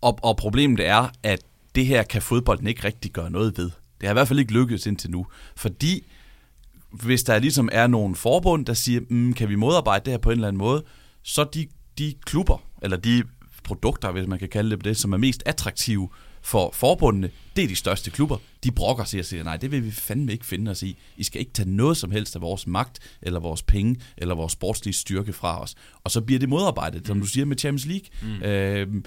Og, 0.00 0.18
og 0.22 0.36
problemet 0.36 0.86
er, 0.86 1.08
at 1.22 1.40
det 1.74 1.86
her 1.86 2.02
kan 2.02 2.22
fodbolden 2.22 2.66
ikke 2.66 2.84
rigtig 2.84 3.10
gøre 3.10 3.30
noget 3.30 3.58
ved. 3.58 3.70
Det 4.00 4.08
har 4.08 4.10
i 4.10 4.12
hvert 4.12 4.28
fald 4.28 4.38
ikke 4.38 4.52
lykkedes 4.52 4.86
indtil 4.86 5.10
nu. 5.10 5.26
Fordi 5.56 6.04
hvis 7.02 7.22
der 7.22 7.38
ligesom 7.38 7.68
er 7.72 7.86
nogle 7.86 8.14
forbund, 8.14 8.66
der 8.66 8.74
siger, 8.74 9.00
mm, 9.10 9.32
kan 9.32 9.48
vi 9.48 9.54
modarbejde 9.54 10.04
det 10.04 10.12
her 10.12 10.18
på 10.18 10.30
en 10.30 10.34
eller 10.34 10.48
anden 10.48 10.58
måde, 10.58 10.84
så 11.22 11.44
de, 11.54 11.66
de 11.98 12.14
klubber, 12.24 12.62
eller 12.82 12.96
de 12.96 13.22
produkter, 13.64 14.12
hvis 14.12 14.26
man 14.26 14.38
kan 14.38 14.48
kalde 14.48 14.76
det 14.76 14.84
det, 14.84 14.96
som 14.96 15.12
er 15.12 15.16
mest 15.16 15.42
attraktive 15.46 16.08
for 16.42 16.70
forbundene, 16.72 17.30
det 17.56 17.64
er 17.64 17.68
de 17.68 17.76
største 17.76 18.10
klubber. 18.10 18.36
De 18.64 18.70
brokker 18.70 19.04
sig 19.04 19.20
og 19.20 19.26
siger, 19.26 19.44
nej, 19.44 19.56
det 19.56 19.70
vil 19.70 19.84
vi 19.84 19.90
fandme 19.90 20.32
ikke 20.32 20.46
finde 20.46 20.70
os 20.70 20.82
i. 20.82 20.98
I 21.16 21.24
skal 21.24 21.40
ikke 21.40 21.52
tage 21.52 21.70
noget 21.70 21.96
som 21.96 22.10
helst 22.10 22.36
af 22.36 22.42
vores 22.42 22.66
magt, 22.66 22.98
eller 23.22 23.40
vores 23.40 23.62
penge, 23.62 23.96
eller 24.16 24.34
vores 24.34 24.52
sportslige 24.52 24.94
styrke 24.94 25.32
fra 25.32 25.62
os. 25.62 25.74
Og 26.04 26.10
så 26.10 26.20
bliver 26.20 26.38
det 26.38 26.48
modarbejdet, 26.48 27.06
som 27.06 27.20
du 27.20 27.26
siger 27.26 27.44
med 27.44 27.58
Champions 27.58 27.86
League. 27.86 28.06
Mm. 28.38 28.42
Øh, 28.42 29.04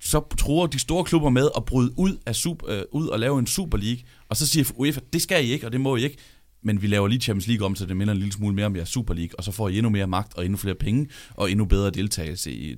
så 0.00 0.36
tror 0.38 0.66
de 0.66 0.78
store 0.78 1.04
klubber 1.04 1.30
med 1.30 1.48
at 1.56 1.64
bryde 1.64 1.98
ud, 1.98 2.16
af 2.26 2.34
super, 2.34 2.70
øh, 2.70 2.82
ud 2.92 3.06
og 3.06 3.18
lave 3.18 3.38
en 3.38 3.46
Super 3.46 3.78
League, 3.78 4.02
og 4.28 4.36
så 4.36 4.46
siger 4.46 4.72
UEFA, 4.74 5.00
det 5.12 5.22
skal 5.22 5.44
I 5.44 5.52
ikke, 5.52 5.66
og 5.66 5.72
det 5.72 5.80
må 5.80 5.96
I 5.96 6.04
ikke 6.04 6.18
men 6.62 6.82
vi 6.82 6.86
laver 6.86 7.08
lige 7.08 7.20
Champions 7.20 7.46
League 7.46 7.66
om, 7.66 7.76
så 7.76 7.86
det 7.86 7.96
minder 7.96 8.12
en 8.12 8.18
lille 8.18 8.32
smule 8.32 8.54
mere 8.54 8.66
om 8.66 8.76
jeres 8.76 8.88
Super 8.88 9.14
League, 9.14 9.38
og 9.38 9.44
så 9.44 9.52
får 9.52 9.68
I 9.68 9.78
endnu 9.78 9.90
mere 9.90 10.06
magt 10.06 10.34
og 10.34 10.44
endnu 10.44 10.58
flere 10.58 10.74
penge, 10.74 11.08
og 11.34 11.50
endnu 11.50 11.64
bedre 11.64 11.90
deltagelse 11.90 12.52
i, 12.52 12.74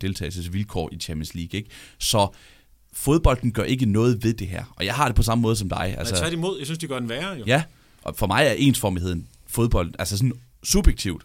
deltagelsesvilkår 0.00 0.90
i 0.92 0.98
Champions 0.98 1.34
League. 1.34 1.58
Ikke? 1.58 1.70
Så 1.98 2.28
fodbolden 2.92 3.52
gør 3.52 3.62
ikke 3.62 3.86
noget 3.86 4.24
ved 4.24 4.34
det 4.34 4.46
her, 4.46 4.74
og 4.76 4.84
jeg 4.84 4.94
har 4.94 5.06
det 5.06 5.16
på 5.16 5.22
samme 5.22 5.42
måde 5.42 5.56
som 5.56 5.68
dig. 5.68 5.94
Altså, 5.98 6.14
Men 6.14 6.20
tværtimod, 6.20 6.58
jeg 6.58 6.66
synes, 6.66 6.78
de 6.78 6.86
gør 6.86 6.98
den 6.98 7.08
værre 7.08 7.32
jo. 7.32 7.44
Ja, 7.46 7.62
og 8.02 8.16
for 8.16 8.26
mig 8.26 8.46
er 8.46 8.52
ensformigheden 8.52 9.26
fodbold, 9.46 9.94
altså 9.98 10.16
sådan 10.16 10.32
subjektivt, 10.62 11.22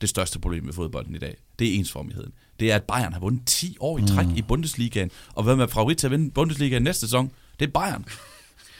det 0.00 0.08
største 0.08 0.38
problem 0.38 0.64
med 0.64 0.72
fodbolden 0.72 1.14
i 1.14 1.18
dag. 1.18 1.36
Det 1.58 1.68
er 1.68 1.78
ensformigheden. 1.78 2.32
Det 2.60 2.72
er, 2.72 2.76
at 2.76 2.82
Bayern 2.82 3.12
har 3.12 3.20
vundet 3.20 3.42
10 3.46 3.76
år 3.80 3.98
i 3.98 4.02
træk 4.06 4.26
mm. 4.26 4.36
i 4.36 4.42
Bundesligaen, 4.42 5.10
og 5.34 5.42
hvem 5.42 5.60
er 5.60 5.66
favorit 5.66 5.98
til 5.98 6.06
at 6.06 6.10
vinde 6.10 6.30
Bundesligaen 6.30 6.82
næste 6.82 7.00
sæson? 7.00 7.30
Det 7.60 7.66
er 7.66 7.70
Bayern. 7.70 8.04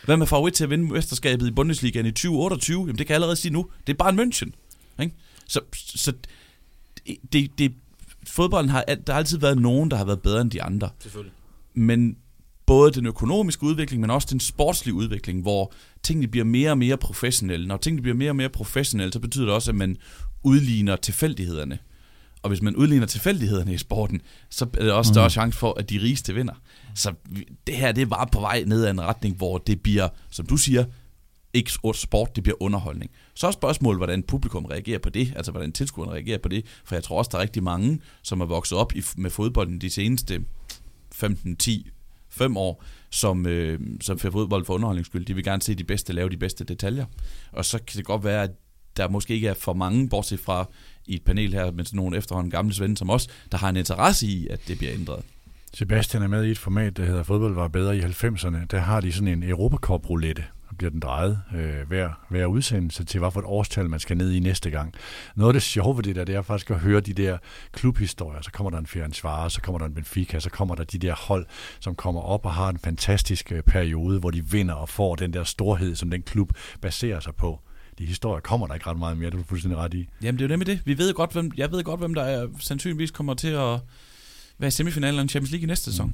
Hvem 0.05 0.21
er 0.21 0.25
favorit 0.25 0.55
til 0.55 0.65
at 0.65 0.71
vinde 0.71 0.93
mesterskabet 0.93 1.47
i 1.47 1.51
Bundesligaen 1.51 2.07
i 2.07 2.11
2028? 2.11 2.81
Jamen, 2.81 2.99
det 2.99 3.07
kan 3.07 3.13
jeg 3.15 3.17
allerede 3.17 3.37
sige 3.37 3.53
nu. 3.53 3.71
Det 3.87 3.93
er 3.93 3.97
bare 3.97 4.11
en 4.11 4.21
München. 4.21 4.51
Ikke? 5.03 5.15
Så, 5.49 5.61
så 5.75 6.13
det, 7.33 7.59
det, 7.59 7.73
fodbolden 8.27 8.71
har, 8.71 8.85
der 8.85 9.13
har 9.13 9.19
altid 9.19 9.39
været 9.39 9.59
nogen, 9.59 9.91
der 9.91 9.97
har 9.97 10.05
været 10.05 10.23
bedre 10.23 10.41
end 10.41 10.51
de 10.51 10.63
andre. 10.63 10.91
Selvfølgelig. 10.99 11.35
Men 11.75 12.17
både 12.67 12.93
den 12.93 13.07
økonomiske 13.07 13.63
udvikling, 13.63 14.01
men 14.01 14.11
også 14.11 14.29
den 14.31 14.41
sportslige 14.41 14.95
udvikling, 14.95 15.43
hvor 15.43 15.73
tingene 16.03 16.29
bliver 16.29 16.45
mere 16.45 16.71
og 16.71 16.79
mere 16.79 16.97
professionelle. 16.97 17.67
Når 17.67 17.77
tingene 17.77 18.03
bliver 18.03 18.17
mere 18.17 18.31
og 18.31 18.37
mere 18.37 18.49
professionelle, 18.49 19.13
så 19.13 19.21
betyder 19.21 19.45
det 19.45 19.55
også, 19.55 19.71
at 19.71 19.75
man 19.75 19.97
udligner 20.43 20.97
tilfældighederne. 20.97 21.79
Og 22.43 22.49
hvis 22.49 22.63
man 22.63 22.77
udligner 22.77 23.07
tilfældighederne 23.07 23.75
i 23.75 23.79
sporten, 23.79 24.21
så 24.51 24.67
er 24.79 24.83
det 24.83 24.93
også 24.93 25.13
større 25.13 25.27
mm. 25.27 25.31
chance 25.31 25.59
for, 25.59 25.79
at 25.79 25.91
de 25.91 25.99
rigeste 26.03 26.35
vinder. 26.35 26.55
Så 26.95 27.15
det 27.67 27.77
her, 27.77 27.93
det 27.93 28.03
er 28.03 28.07
bare 28.07 28.27
på 28.27 28.41
vej 28.41 28.65
ned 28.67 28.85
ad 28.85 28.91
en 28.91 29.01
retning, 29.01 29.37
hvor 29.37 29.59
det 29.59 29.83
bliver, 29.83 30.09
som 30.31 30.47
du 30.47 30.57
siger, 30.57 30.85
ikke 31.55 31.73
sport, 31.95 32.37
det 32.37 32.43
bliver 32.43 32.63
underholdning. 32.63 33.11
Så 33.35 33.47
er 33.47 33.51
spørgsmålet, 33.51 33.99
hvordan 33.99 34.23
publikum 34.23 34.65
reagerer 34.65 34.99
på 34.99 35.11
det, 35.11 35.33
altså 35.37 35.53
hvordan 35.53 35.73
tilskuerne 35.73 36.13
reagerer 36.13 36.39
på 36.39 36.49
det, 36.49 36.67
for 36.85 36.95
jeg 36.95 37.05
tror 37.05 37.19
også, 37.19 37.29
der 37.33 37.39
er 37.39 37.43
rigtig 37.43 37.63
mange, 37.63 38.01
som 38.23 38.41
er 38.41 38.47
vokset 38.47 38.79
op 38.79 38.93
i, 38.95 39.03
med 39.17 39.31
fodbolden 39.31 39.81
de 39.81 39.91
seneste 39.91 40.45
15, 41.13 41.57
10, 41.57 41.91
5 42.29 42.57
år, 42.57 42.85
som, 43.11 43.47
øh, 43.47 43.81
som 44.01 44.19
får 44.19 44.31
fodbold 44.31 44.65
for 44.65 44.75
underholdningsskyld. 44.75 45.27
De 45.27 45.35
vil 45.35 45.45
gerne 45.45 45.63
se 45.63 45.75
de 45.75 45.85
bedste 45.85 46.13
lave 46.13 46.29
de 46.29 46.37
bedste 46.37 46.65
detaljer. 46.65 47.07
Og 47.53 47.65
så 47.65 47.79
kan 47.79 47.97
det 47.97 48.05
godt 48.05 48.25
være, 48.25 48.43
at 48.43 48.51
der 48.97 49.09
måske 49.09 49.35
ikke 49.35 49.49
er 49.49 49.55
for 49.55 49.73
mange, 49.73 50.09
bortset 50.09 50.41
fra 50.41 50.69
i 51.07 51.15
et 51.15 51.23
panel 51.25 51.53
her, 51.53 51.71
med 51.71 51.85
sådan 51.85 51.97
nogle 51.97 52.17
efterhånden 52.17 52.51
gamle 52.51 52.75
svende 52.75 52.97
som 52.97 53.11
os, 53.11 53.29
der 53.53 53.59
har 53.59 53.69
en 53.69 53.77
interesse 53.77 54.27
i, 54.27 54.47
at 54.49 54.61
det 54.69 54.79
bliver 54.79 54.95
ændret. 54.95 55.25
Sebastian 55.75 56.23
er 56.23 56.29
med 56.29 56.45
i 56.45 56.51
et 56.51 56.59
format, 56.59 56.97
der 56.97 57.05
hedder 57.05 57.23
Fodbold 57.23 57.55
var 57.55 57.69
bedre 57.69 57.97
i 57.97 58.01
90'erne. 58.01 58.67
Der 58.71 58.79
har 58.79 59.01
de 59.01 59.13
sådan 59.13 59.29
en 59.29 59.43
Europacup-roulette, 59.43 60.45
og 60.69 60.77
bliver 60.77 60.91
den 60.91 61.01
drejet 61.01 61.41
øh, 61.55 61.89
hver, 61.89 62.11
hver 62.29 62.47
udsendelse 62.47 63.05
til, 63.05 63.21
hvad 63.21 63.31
for 63.31 63.41
et 63.41 63.47
årstal 63.47 63.91
man 63.91 64.01
skal 64.01 64.17
ned 64.17 64.33
i 64.33 64.41
næste 64.41 64.71
gang. 64.71 64.95
Noget 65.37 65.49
af 65.49 65.53
det 65.53 65.63
sjove 65.63 65.97
ved 65.97 66.03
det 66.03 66.17
der, 66.17 66.25
det 66.25 66.35
er 66.35 66.43
faktisk 66.43 66.71
at 66.71 66.79
høre 66.79 67.01
de 67.01 67.13
der 67.13 67.39
klubhistorier. 67.73 68.43
Så 68.43 68.53
kommer 68.53 68.71
der 68.71 68.79
en 68.79 68.87
Ferencvaros, 68.87 69.53
så 69.53 69.61
kommer 69.61 69.79
der 69.79 69.87
en 69.87 69.95
Benfica, 69.95 70.41
så 70.41 70.51
kommer 70.51 70.75
der 70.75 70.85
de 70.85 70.99
der 70.99 71.15
hold, 71.15 71.47
som 71.81 71.95
kommer 71.95 72.21
op 72.21 72.47
og 72.47 72.53
har 72.53 72.69
en 72.69 72.79
fantastisk 72.79 73.53
øh, 73.53 73.63
periode, 73.63 74.19
hvor 74.19 74.31
de 74.31 74.45
vinder 74.45 74.75
og 74.75 74.89
får 74.89 75.15
den 75.15 75.33
der 75.33 75.45
storhed, 75.45 75.95
som 75.95 76.11
den 76.11 76.23
klub 76.23 76.53
baserer 76.81 77.21
sig 77.21 77.35
på 77.35 77.61
de 78.01 78.07
historier 78.07 78.41
kommer 78.41 78.67
der 78.67 78.75
ikke 78.75 78.87
ret 78.87 78.99
meget 78.99 79.19
mere, 79.19 79.31
det 79.31 79.35
er 79.35 79.39
du 79.39 79.49
fuldstændig 79.49 79.79
ret 79.79 79.95
i. 79.95 80.09
Jamen 80.23 80.39
det 80.39 80.45
er 80.45 80.49
jo 80.49 80.51
nemlig 80.51 80.67
det. 80.67 80.81
Vi 80.85 80.99
ved 80.99 81.15
godt, 81.15 81.33
hvem, 81.33 81.53
jeg 81.57 81.73
ved 81.73 81.85
godt, 81.85 82.01
hvem 82.01 82.15
der 82.15 82.23
er, 82.23 82.49
sandsynligvis 82.61 83.11
kommer 83.11 83.35
til 83.35 83.49
at 83.49 83.81
være 84.59 84.69
i 84.69 84.71
semifinalen 84.71 85.21
af 85.21 85.29
Champions 85.29 85.51
League 85.51 85.65
i 85.65 85.67
næste 85.67 85.85
sæson. 85.85 86.07
Mm. 86.07 86.13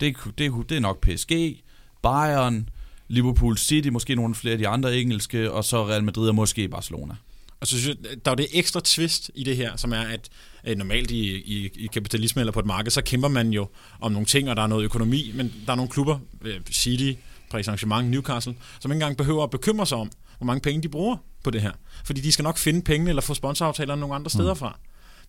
Det, 0.00 0.16
det, 0.38 0.52
det 0.68 0.76
er 0.76 0.80
nok 0.80 1.00
PSG, 1.00 1.62
Bayern, 2.02 2.68
Liverpool 3.08 3.58
City, 3.58 3.88
måske 3.88 4.14
nogle 4.14 4.34
flere 4.34 4.52
af 4.52 4.58
de 4.58 4.68
andre 4.68 4.98
engelske, 4.98 5.52
og 5.52 5.64
så 5.64 5.86
Real 5.86 6.04
Madrid 6.04 6.28
og 6.28 6.34
måske 6.34 6.68
Barcelona. 6.68 7.14
Og 7.60 7.66
så 7.66 7.78
synes 7.78 7.96
jeg, 8.02 8.24
der 8.24 8.30
er 8.30 8.34
det 8.34 8.46
ekstra 8.52 8.80
twist 8.84 9.30
i 9.34 9.44
det 9.44 9.56
her, 9.56 9.76
som 9.76 9.92
er, 9.92 10.00
at 10.00 10.28
øh, 10.64 10.76
normalt 10.76 11.10
i, 11.10 11.34
i, 11.34 11.70
i 11.74 11.86
kapitalisme 11.86 12.40
eller 12.40 12.52
på 12.52 12.60
et 12.60 12.66
marked, 12.66 12.90
så 12.90 13.02
kæmper 13.02 13.28
man 13.28 13.50
jo 13.50 13.68
om 14.00 14.12
nogle 14.12 14.26
ting, 14.26 14.50
og 14.50 14.56
der 14.56 14.62
er 14.62 14.66
noget 14.66 14.84
økonomi, 14.84 15.32
men 15.34 15.54
der 15.66 15.72
er 15.72 15.76
nogle 15.76 15.90
klubber, 15.90 16.18
øh, 16.42 16.60
City, 16.70 17.12
Paris 17.50 17.68
Saint-Germain, 17.68 18.02
Newcastle, 18.02 18.54
som 18.80 18.90
ikke 18.90 18.96
engang 18.96 19.16
behøver 19.16 19.44
at 19.44 19.50
bekymre 19.50 19.86
sig 19.86 19.98
om, 19.98 20.10
hvor 20.38 20.46
mange 20.46 20.60
penge 20.60 20.82
de 20.82 20.88
bruger 20.88 21.16
på 21.44 21.50
det 21.50 21.62
her. 21.62 21.72
Fordi 22.04 22.20
de 22.20 22.32
skal 22.32 22.42
nok 22.42 22.58
finde 22.58 22.82
pengene 22.82 23.10
eller 23.10 23.22
få 23.22 23.34
sponsoraftaler 23.34 23.94
nogle 23.94 24.14
andre 24.14 24.30
steder 24.30 24.54
mm. 24.54 24.58
fra. 24.58 24.78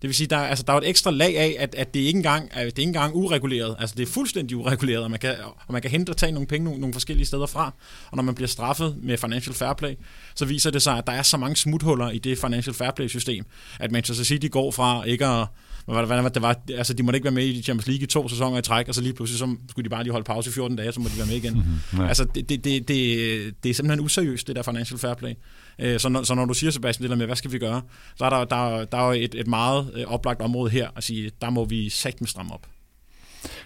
Det 0.02 0.08
vil 0.08 0.16
sige, 0.16 0.28
der, 0.28 0.38
altså, 0.38 0.64
der 0.68 0.74
er 0.74 0.78
et 0.78 0.90
ekstra 0.90 1.12
lag 1.12 1.38
af, 1.38 1.56
at, 1.60 1.76
at 1.76 1.94
det 1.94 2.00
ikke 2.00 2.18
engang 2.18 2.50
er, 2.52 2.60
det 2.60 2.66
er 2.66 2.68
ikke 2.68 2.82
engang 2.82 3.16
ureguleret. 3.16 3.76
Altså, 3.80 3.96
det 3.96 4.08
er 4.08 4.12
fuldstændig 4.12 4.58
ureguleret, 4.58 5.04
og 5.04 5.12
man 5.12 5.20
kan, 5.20 5.36
og 5.68 5.74
man 5.74 5.82
kan 5.82 5.92
hente 5.92 6.10
og 6.10 6.18
tage 6.18 6.32
nogle 6.32 6.48
penge 6.48 6.66
nogle, 6.66 6.80
nogle 6.80 6.94
forskellige 6.94 7.26
steder 7.26 7.46
fra. 7.46 7.74
Og 8.12 8.16
når 8.16 8.24
man 8.24 8.36
bliver 8.36 8.48
straffet 8.48 8.98
med 9.04 9.18
Financial 9.18 9.56
Fair 9.56 9.74
Play, 9.74 9.96
så 10.36 10.46
viser 10.46 10.72
det 10.72 10.82
sig, 10.82 10.98
at 10.98 11.08
der 11.08 11.14
er 11.14 11.22
så 11.22 11.38
mange 11.38 11.56
smuthuller 11.56 12.10
i 12.10 12.18
det 12.18 12.38
Financial 12.38 12.74
Fair 12.74 12.92
Play-system, 12.92 13.46
at 13.80 13.92
Manchester 13.92 14.26
City 14.26 14.48
går 14.52 14.72
fra 14.72 15.04
ikke 15.04 15.26
at 15.26 15.48
hvad, 15.94 16.06
hvad, 16.06 16.30
det 16.30 16.42
var, 16.42 16.56
altså, 16.70 16.94
de 16.94 17.04
måtte 17.04 17.18
ikke 17.18 17.24
være 17.24 17.34
med 17.34 17.46
i 17.46 17.62
Champions 17.62 17.88
League 17.88 18.04
i 18.04 18.08
to 18.08 18.30
sæsoner 18.30 18.58
i 18.58 18.62
træk, 18.62 18.88
og 18.88 18.96
så 18.96 19.02
lige 19.02 19.14
pludselig 19.14 19.40
så 19.40 19.56
skulle 19.70 19.84
de 19.84 19.90
bare 19.90 20.04
lige 20.04 20.12
holde 20.12 20.26
pause 20.26 20.50
i 20.50 20.54
14 20.54 20.78
dage, 20.78 20.92
så 20.92 21.00
må 21.00 21.10
de 21.10 21.18
være 21.18 21.28
med 21.28 21.36
igen. 21.36 21.54
Mm-hmm, 21.54 22.02
ja. 22.02 22.08
Altså, 22.08 22.24
det, 22.24 22.50
det, 22.50 22.64
det, 22.64 22.88
det, 22.88 23.64
det 23.64 23.70
er 23.70 23.74
simpelthen 23.74 24.06
useriøst, 24.06 24.48
det 24.48 24.56
der 24.56 24.62
financial 24.62 25.00
fair 25.00 25.14
play. 25.14 25.34
Øh, 25.80 26.00
så 26.00 26.10
når, 26.10 26.24
så 26.24 26.36
når 26.36 26.46
du 26.46 26.54
siger, 26.54 26.72
Sebastian, 26.72 27.04
det 27.04 27.10
der 27.10 27.16
med, 27.16 27.26
hvad 27.26 27.36
skal 27.36 27.52
vi 27.52 27.60
gøre, 27.60 27.82
så 28.16 28.26
er 28.26 28.30
der, 28.30 28.46
der, 28.46 28.86
der 28.86 28.98
er 28.98 29.06
jo 29.06 29.12
et, 29.12 29.36
et 29.36 29.48
meget 29.48 29.92
øh, 29.96 30.06
oplagt 30.08 30.42
område 30.42 30.72
her, 30.72 30.90
at 30.96 31.04
sige, 31.04 31.32
der 31.42 31.50
må 31.50 31.66
vi 31.66 31.90
sagt 31.90 32.22
med 32.22 32.28
stramme 32.28 32.54
op. 32.54 32.68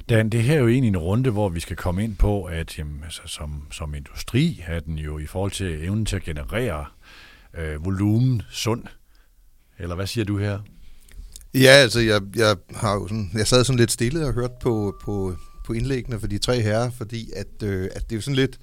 Dan, 0.09 0.29
det 0.29 0.43
her 0.43 0.55
er 0.55 0.59
jo 0.59 0.67
egentlig 0.67 0.89
en 0.89 0.97
runde, 0.97 1.29
hvor 1.29 1.49
vi 1.49 1.59
skal 1.59 1.75
komme 1.75 2.03
ind 2.03 2.15
på, 2.15 2.43
at 2.43 2.77
jamen, 2.79 3.03
altså, 3.03 3.21
som, 3.25 3.67
som 3.71 3.95
industri 3.95 4.63
er 4.67 4.79
den 4.79 4.97
jo 4.97 5.19
i 5.19 5.25
forhold 5.25 5.51
til 5.51 5.83
evnen 5.83 6.05
til 6.05 6.15
at 6.15 6.23
generere 6.23 6.85
øh, 7.53 7.85
volumen, 7.85 8.41
sund 8.49 8.83
Eller 9.79 9.95
hvad 9.95 10.07
siger 10.07 10.25
du 10.25 10.37
her? 10.37 10.59
Ja, 11.53 11.69
altså, 11.69 11.99
jeg, 11.99 12.21
jeg, 12.35 12.55
har 12.75 12.93
jo 12.93 13.07
sådan, 13.07 13.31
jeg 13.33 13.47
sad 13.47 13.63
sådan 13.63 13.79
lidt 13.79 13.91
stille 13.91 14.25
og 14.25 14.33
hørt 14.33 14.51
på, 14.61 14.95
på, 15.03 15.35
på 15.65 15.73
indlæggene 15.73 16.19
for 16.19 16.27
de 16.27 16.37
tre 16.37 16.61
herrer, 16.61 16.91
fordi 16.97 17.31
at, 17.35 17.63
øh, 17.63 17.89
at 17.95 18.03
det 18.03 18.11
er 18.11 18.15
jo 18.15 18.21
sådan 18.21 18.35
lidt, 18.35 18.57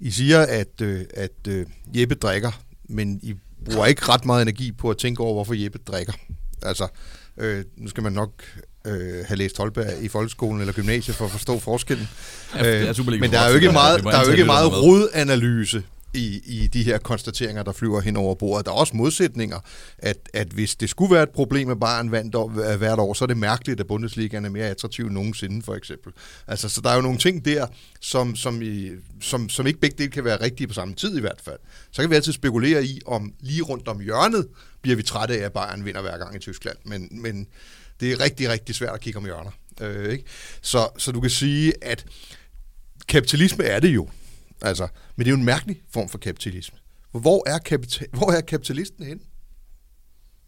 I 0.00 0.10
siger, 0.10 0.40
at, 0.40 0.80
øh, 0.82 1.00
at 1.14 1.48
øh, 1.48 1.66
Jeppe 1.94 2.14
drikker, 2.14 2.50
men 2.88 3.20
I 3.22 3.34
bruger 3.64 3.86
ikke 3.86 4.02
ret 4.08 4.24
meget 4.24 4.42
energi 4.42 4.72
på 4.72 4.90
at 4.90 4.98
tænke 4.98 5.22
over, 5.22 5.34
hvorfor 5.34 5.54
Jeppe 5.54 5.78
drikker. 5.86 6.12
Altså, 6.62 6.86
øh, 7.38 7.64
nu 7.76 7.88
skal 7.88 8.02
man 8.02 8.12
nok 8.12 8.32
øh, 8.86 9.24
have 9.26 9.36
læst 9.36 9.58
Holberg 9.58 10.02
i 10.02 10.08
folkeskolen 10.08 10.60
eller 10.60 10.72
gymnasiet 10.72 11.16
for 11.16 11.24
at 11.24 11.30
forstå 11.30 11.58
forskellen. 11.58 12.08
Ja, 12.54 12.80
det 12.80 12.88
er 12.88 12.92
Superliga 12.92 13.20
men 13.20 13.30
der 13.30 13.40
er 13.40 13.48
jo 13.48 13.54
ikke 13.54 13.72
meget, 13.72 14.04
der 14.04 14.16
er 14.16 14.24
jo 14.24 14.30
ikke 14.30 14.44
meget 14.44 14.72
rodanalyse 14.72 15.82
i, 16.14 16.42
i 16.46 16.66
de 16.66 16.82
her 16.82 16.98
konstateringer, 16.98 17.62
der 17.62 17.72
flyver 17.72 18.00
hen 18.00 18.16
over 18.16 18.34
bordet. 18.34 18.66
Der 18.66 18.72
er 18.72 18.76
også 18.76 18.96
modsætninger, 18.96 19.60
at, 19.98 20.18
at 20.34 20.48
hvis 20.48 20.76
det 20.76 20.90
skulle 20.90 21.14
være 21.14 21.22
et 21.22 21.30
problem 21.30 21.68
med 21.68 21.76
Bayern 21.76 22.10
vandt 22.10 22.34
år, 22.34 22.76
hvert 22.76 22.98
år, 22.98 23.14
så 23.14 23.24
er 23.24 23.26
det 23.26 23.36
mærkeligt, 23.36 23.80
at 23.80 23.86
Bundesligaen 23.86 24.44
er 24.44 24.50
mere 24.50 24.66
attraktiv 24.66 25.04
end 25.04 25.14
nogensinde, 25.14 25.62
for 25.62 25.74
eksempel. 25.74 26.12
Altså, 26.46 26.68
så 26.68 26.80
der 26.80 26.90
er 26.90 26.94
jo 26.94 27.00
nogle 27.00 27.18
ting 27.18 27.44
der, 27.44 27.66
som, 28.00 28.36
som, 28.36 28.62
i, 28.62 28.90
som, 29.20 29.48
som 29.48 29.66
ikke 29.66 29.80
begge 29.80 29.96
dele 29.98 30.10
kan 30.10 30.24
være 30.24 30.40
rigtige 30.40 30.66
på 30.66 30.74
samme 30.74 30.94
tid 30.94 31.16
i 31.16 31.20
hvert 31.20 31.40
fald. 31.44 31.58
Så 31.90 32.02
kan 32.02 32.10
vi 32.10 32.14
altid 32.14 32.32
spekulere 32.32 32.84
i, 32.84 33.00
om 33.06 33.32
lige 33.40 33.62
rundt 33.62 33.88
om 33.88 34.00
hjørnet 34.00 34.48
bliver 34.82 34.96
vi 34.96 35.02
trætte 35.02 35.34
af, 35.34 35.44
at 35.44 35.52
Bayern 35.52 35.84
vinder 35.84 36.00
hver 36.00 36.18
gang 36.18 36.36
i 36.36 36.38
Tyskland. 36.38 36.76
Men, 36.84 37.08
men 37.10 37.46
det 38.00 38.12
er 38.12 38.20
rigtig, 38.20 38.48
rigtig 38.48 38.74
svært 38.74 38.94
at 38.94 39.00
kigge 39.00 39.18
om 39.18 39.24
hjørner. 39.24 39.50
Øh, 39.80 40.12
ikke? 40.12 40.24
Så, 40.62 40.88
så 40.98 41.12
du 41.12 41.20
kan 41.20 41.30
sige, 41.30 41.72
at 41.82 42.06
kapitalisme 43.08 43.64
er 43.64 43.80
det 43.80 43.88
jo. 43.88 44.08
Altså, 44.62 44.88
men 45.16 45.24
det 45.24 45.30
er 45.30 45.34
jo 45.34 45.38
en 45.38 45.44
mærkelig 45.44 45.82
form 45.90 46.08
for 46.08 46.18
kapitalisme. 46.18 46.78
Hvor 47.10 47.48
er, 47.48 47.58
kapital, 47.58 48.06
hvor 48.12 48.30
er 48.30 48.40
kapitalisten 48.40 49.04
hen? 49.06 49.20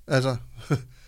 Altså, 0.09 0.37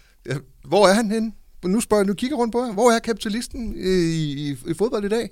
hvor 0.68 0.88
er 0.88 0.92
han 0.92 1.10
hen? 1.10 1.34
Nu 1.64 1.80
spørger 1.80 2.00
jeg, 2.02 2.06
nu 2.06 2.14
kigger 2.14 2.36
rundt 2.36 2.52
på 2.52 2.64
jer. 2.64 2.72
Hvor 2.72 2.90
er 2.90 2.98
kapitalisten 2.98 3.74
i, 3.76 4.50
i, 4.50 4.56
i 4.66 4.74
fodbold 4.74 5.04
i 5.04 5.08
dag? 5.08 5.30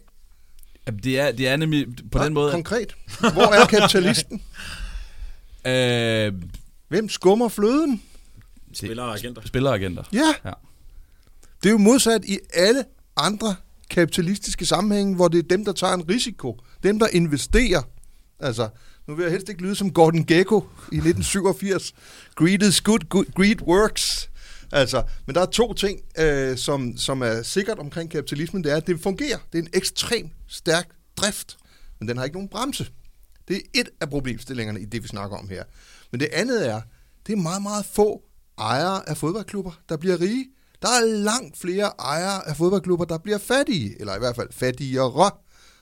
Jamen, 0.86 1.00
det 1.02 1.20
er, 1.20 1.32
det 1.32 1.48
er 1.48 1.56
nemlig 1.56 1.86
på 2.12 2.18
Nå, 2.18 2.24
den 2.24 2.34
måde... 2.34 2.52
Konkret. 2.52 2.96
Hvor 3.20 3.54
er 3.54 3.66
kapitalisten? 3.66 4.42
Øh, 5.66 6.32
Hvem 6.88 7.08
skummer 7.08 7.48
fløden? 7.48 8.02
Spillere 8.72 9.06
og 9.06 9.14
agenter. 9.14 9.42
spilleragenter. 9.44 10.02
Ja. 10.12 10.34
Ja. 10.44 10.52
Det 11.62 11.68
er 11.68 11.70
jo 11.70 11.78
modsat 11.78 12.24
i 12.24 12.38
alle 12.54 12.84
andre 13.16 13.56
kapitalistiske 13.94 14.66
sammenhænge, 14.66 15.16
hvor 15.16 15.28
det 15.28 15.38
er 15.38 15.48
dem, 15.48 15.64
der 15.64 15.72
tager 15.72 15.94
en 15.94 16.08
risiko. 16.08 16.60
Dem, 16.82 16.98
der 16.98 17.06
investerer. 17.12 17.82
Altså, 18.40 18.68
nu 19.08 19.14
vil 19.14 19.22
jeg 19.22 19.32
helst 19.32 19.48
ikke 19.48 19.62
lyde 19.62 19.74
som 19.74 19.92
Gordon 19.92 20.24
Gekko 20.26 20.56
i 20.92 20.96
1987. 20.96 21.94
Greed 22.34 22.62
is 22.62 22.80
good, 22.80 23.08
good 23.08 23.24
greed 23.34 23.62
works. 23.62 24.30
Altså, 24.72 25.02
men 25.26 25.34
der 25.34 25.40
er 25.40 25.46
to 25.46 25.72
ting, 25.72 26.00
øh, 26.18 26.56
som, 26.56 26.96
som 26.96 27.22
er 27.22 27.42
sikkert 27.42 27.78
omkring 27.78 28.10
kapitalismen. 28.10 28.64
Det 28.64 28.72
er, 28.72 28.76
at 28.76 28.86
det 28.86 29.00
fungerer. 29.00 29.38
Det 29.52 29.58
er 29.58 29.62
en 29.62 29.68
ekstrem 29.72 30.30
stærk 30.48 30.88
drift, 31.16 31.56
men 32.00 32.08
den 32.08 32.16
har 32.16 32.24
ikke 32.24 32.36
nogen 32.36 32.48
bremse. 32.48 32.86
Det 33.48 33.56
er 33.56 33.60
et 33.74 33.88
af 34.00 34.10
problemstillingerne 34.10 34.80
i 34.80 34.84
det, 34.84 35.02
vi 35.02 35.08
snakker 35.08 35.36
om 35.36 35.48
her. 35.48 35.64
Men 36.10 36.20
det 36.20 36.28
andet 36.32 36.68
er, 36.68 36.80
det 37.26 37.32
er 37.32 37.36
meget, 37.36 37.62
meget 37.62 37.86
få 37.86 38.22
ejere 38.58 39.08
af 39.08 39.16
fodboldklubber, 39.16 39.72
der 39.88 39.96
bliver 39.96 40.20
rige. 40.20 40.46
Der 40.84 40.90
er 40.90 41.04
langt 41.04 41.58
flere 41.58 41.92
ejere 41.98 42.48
af 42.48 42.56
fodboldklubber, 42.56 43.04
der 43.04 43.18
bliver 43.18 43.38
fattige, 43.38 44.00
eller 44.00 44.16
i 44.16 44.18
hvert 44.18 44.36
fald 44.36 44.48
fattigere. 44.50 45.30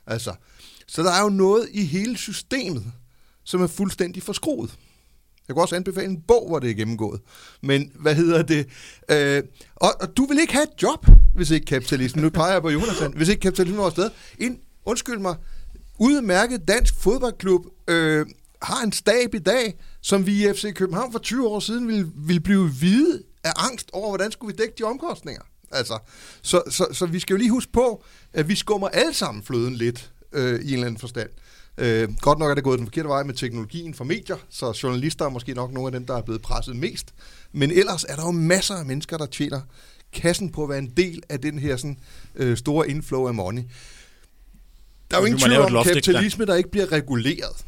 Altså, 0.07 0.35
så 0.87 1.03
der 1.03 1.11
er 1.11 1.23
jo 1.23 1.29
noget 1.29 1.69
i 1.73 1.85
hele 1.85 2.17
systemet, 2.17 2.85
som 3.45 3.63
er 3.63 3.67
fuldstændig 3.67 4.23
forskruet. 4.23 4.75
Jeg 5.49 5.55
kunne 5.55 5.63
også 5.63 5.77
anbefale 5.77 6.07
en 6.07 6.23
bog, 6.29 6.49
hvor 6.49 6.59
det 6.59 6.71
er 6.71 6.75
gennemgået. 6.75 7.21
Men 7.63 7.93
hvad 7.95 8.15
hedder 8.15 8.43
det? 8.43 8.67
Øh, 9.09 9.43
og, 9.77 9.91
og 10.01 10.17
du 10.17 10.27
vil 10.27 10.41
ikke 10.41 10.53
have 10.53 10.63
et 10.63 10.83
job, 10.83 11.07
hvis 11.35 11.51
ikke 11.51 11.67
kapitalismen, 11.67 12.25
nu 12.25 12.31
peger 12.31 12.53
jeg 12.53 12.63
på 12.63 12.71
Jonathan, 12.71 13.13
hvis 13.17 13.29
ikke 13.29 13.41
kapitalismen 13.41 13.79
var 13.79 13.87
afsted. 13.87 14.11
En, 14.39 14.59
undskyld 14.85 15.19
mig, 15.19 15.37
udmærket 15.99 16.69
dansk 16.69 16.95
fodboldklub 16.95 17.67
øh, 17.89 18.27
har 18.63 18.85
en 18.85 18.93
stab 18.93 19.35
i 19.35 19.39
dag, 19.39 19.75
som 20.01 20.27
vi 20.27 20.45
i 20.45 20.53
FC 20.53 20.75
København 20.75 21.13
for 21.13 21.19
20 21.19 21.49
år 21.49 21.61
siden 21.61 21.89
ville, 21.89 22.11
ville 22.17 22.41
blive 22.41 22.69
hvide 22.69 23.23
af 23.45 23.53
angst 23.57 23.91
over, 23.93 24.09
hvordan 24.09 24.33
skulle 24.33 24.57
vi 24.57 24.63
dække 24.63 24.75
de 24.79 24.83
omkostninger. 24.83 25.43
Altså, 25.71 25.99
så, 26.43 26.63
så, 26.71 26.87
så 26.93 27.07
vi 27.07 27.19
skal 27.19 27.35
jo 27.35 27.39
lige 27.39 27.51
huske 27.51 27.73
på, 27.73 28.05
at 28.33 28.49
vi 28.49 28.55
skummer 28.57 28.89
alle 28.89 29.15
sammen 29.15 29.45
fløden 29.45 29.75
lidt 29.75 30.13
øh, 30.33 30.61
i 30.61 30.69
en 30.69 30.73
eller 30.73 30.87
anden 30.87 31.01
forstand. 31.01 31.31
Øh, 31.79 32.09
godt 32.21 32.39
nok 32.39 32.51
er 32.51 32.55
det 32.55 32.65
gået 32.65 32.79
den 32.79 32.87
forkerte 32.87 33.09
vej 33.09 33.23
med 33.23 33.35
teknologien 33.35 33.95
for 33.95 34.05
medier, 34.05 34.37
så 34.51 34.79
journalister 34.83 35.25
er 35.25 35.29
måske 35.29 35.55
nok 35.55 35.73
nogle 35.73 35.87
af 35.87 35.93
dem, 35.93 36.07
der 36.07 36.17
er 36.17 36.23
blevet 36.23 36.43
presset 36.43 36.77
mest. 36.77 37.15
Men 37.53 37.71
ellers 37.71 38.05
er 38.05 38.17
der 38.17 38.23
jo 38.23 38.31
masser 38.31 38.75
af 38.75 38.85
mennesker, 38.87 39.17
der 39.17 39.27
tjener 39.27 39.61
kassen 40.13 40.53
på 40.53 40.63
at 40.63 40.69
være 40.69 40.79
en 40.79 40.93
del 40.97 41.23
af 41.29 41.41
den 41.41 41.59
her 41.59 41.77
sådan, 41.77 41.99
øh, 42.35 42.57
store 42.57 42.91
inflow 42.91 43.29
af 43.29 43.35
money. 43.35 43.63
Der 45.11 45.17
er 45.17 45.21
jo 45.21 45.27
ingen 45.27 45.41
tvivl 45.41 45.61
om 45.61 45.73
loft, 45.73 45.89
kapitalisme, 45.89 46.47
der 46.47 46.55
ikke 46.55 46.71
bliver 46.71 46.93
reguleret. 46.93 47.65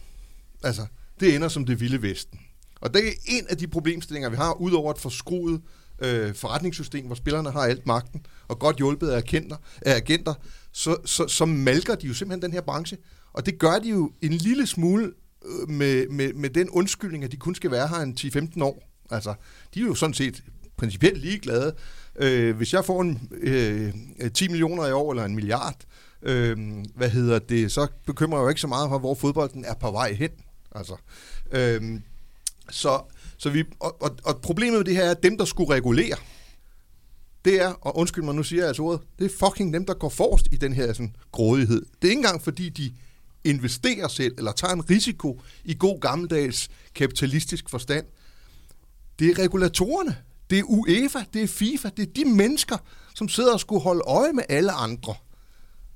Altså, 0.63 0.87
det 1.21 1.35
ender 1.35 1.49
som 1.49 1.67
det 1.67 1.81
vilde 1.81 2.03
vesten. 2.03 2.41
Og 2.85 2.95
det 2.95 3.09
er 3.09 3.13
en 3.27 3.47
af 3.49 3.57
de 3.57 3.69
problemstillinger, 3.69 4.29
vi 4.31 4.37
har, 4.37 4.53
udover 4.61 4.91
et 4.91 4.99
forskruet 4.99 5.61
øh, 5.99 6.35
forretningssystem, 6.35 7.07
hvor 7.07 7.15
spillerne 7.15 7.51
har 7.51 7.61
alt 7.61 7.87
magten, 7.87 8.27
og 8.49 8.59
godt 8.59 8.77
hjulpet 8.77 9.09
af 9.09 9.17
agenter, 9.17 9.57
af 9.83 9.97
agenter 9.97 10.35
så, 10.73 10.97
så, 11.05 11.29
så 11.29 11.45
malker 11.45 11.95
de 11.95 12.07
jo 12.07 12.15
simpelthen 12.15 12.43
den 12.43 12.53
her 12.53 12.61
branche. 12.61 12.99
Og 13.33 13.47
det 13.47 13.59
gør 13.59 13.79
de 13.79 13.89
jo 13.89 14.13
en 14.23 14.33
lille 14.33 14.67
smule 14.67 15.13
øh, 15.45 15.71
med, 15.71 16.09
med, 16.09 16.33
med 16.33 16.51
den 16.51 16.71
undskyldning, 16.71 17.25
at 17.25 17.33
de 17.33 17.37
kun 17.37 17.55
skal 17.55 17.71
være 17.71 17.89
her 17.89 17.97
en 17.97 18.17
10-15 18.21 18.63
år. 18.65 18.83
Altså, 19.11 19.35
de 19.75 19.81
er 19.81 19.85
jo 19.85 19.95
sådan 19.95 20.15
set 20.15 20.43
principielt 20.77 21.19
ligeglade. 21.19 21.75
Øh, 22.17 22.57
hvis 22.57 22.73
jeg 22.73 22.85
får 22.85 23.03
en, 23.03 23.29
øh, 23.33 23.93
10 24.35 24.49
millioner 24.49 24.87
i 24.87 24.93
år, 24.93 25.11
eller 25.13 25.25
en 25.25 25.35
milliard, 25.35 25.77
øh, 26.23 26.59
hvad 26.97 27.11
hedder 27.11 27.39
det, 27.39 27.73
så 27.73 27.87
bekymrer 28.07 28.39
jeg 28.39 28.45
jo 28.45 28.49
ikke 28.49 28.61
så 28.61 28.67
meget 28.67 28.89
for, 28.89 28.99
hvor 28.99 29.15
fodbolden 29.15 29.65
er 29.65 29.75
på 29.75 29.91
vej 29.91 30.13
hen. 30.13 30.31
Altså, 30.75 30.97
øh, 31.53 32.01
så, 32.71 33.03
så 33.39 33.51
vi, 33.51 33.65
og, 33.81 34.03
og, 34.03 34.17
og 34.25 34.41
problemet 34.41 34.79
med 34.79 34.85
det 34.85 34.97
her 34.97 35.05
er, 35.05 35.11
at 35.11 35.23
dem, 35.23 35.39
der 35.39 35.45
skulle 35.45 35.75
regulere, 35.75 36.17
det 37.45 37.63
er, 37.63 37.69
og 37.69 37.97
undskyld 37.97 38.25
mig, 38.25 38.35
nu 38.35 38.43
siger 38.43 38.61
jeg 38.61 38.69
altså 38.69 38.83
ordet, 38.83 39.01
det 39.19 39.25
er 39.25 39.47
fucking 39.47 39.73
dem, 39.73 39.87
der 39.87 39.95
går 39.95 40.09
forrest 40.09 40.49
i 40.53 40.57
den 40.57 40.73
her 40.73 40.93
sådan, 40.93 41.17
grådighed. 41.33 41.83
Det 42.03 42.09
er 42.09 42.11
ikke 42.11 42.19
engang, 42.19 42.43
fordi 42.43 42.69
de 42.69 42.93
investerer 43.45 44.09
selv, 44.09 44.35
eller 44.39 44.53
tager 44.53 44.75
en 44.75 44.91
risiko 44.91 45.41
i 45.65 45.77
god 45.79 46.01
gammeldags 46.01 46.69
kapitalistisk 46.95 47.69
forstand. 47.69 48.07
Det 49.19 49.31
er 49.31 49.39
regulatorerne. 49.39 50.17
Det 50.51 50.59
er 50.59 50.63
UEFA, 50.63 51.19
det 51.33 51.43
er 51.43 51.47
FIFA, 51.47 51.89
det 51.97 52.09
er 52.09 52.13
de 52.13 52.25
mennesker, 52.25 52.77
som 53.15 53.29
sidder 53.29 53.53
og 53.53 53.61
skulle 53.61 53.83
holde 53.83 54.03
øje 54.07 54.33
med 54.33 54.43
alle 54.49 54.73
andre, 54.73 55.15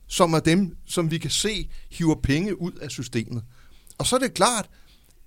som 0.07 0.33
er 0.33 0.41
dem, 0.41 0.77
som 0.87 1.11
vi 1.11 1.19
kan 1.19 1.31
se 1.31 1.71
hiver 1.91 2.15
penge 2.23 2.61
ud 2.61 2.73
af 2.73 2.91
systemet. 2.91 3.43
Og 3.99 4.07
så 4.07 4.17
er 4.17 4.21
det 4.21 4.35
klart, 4.35 4.69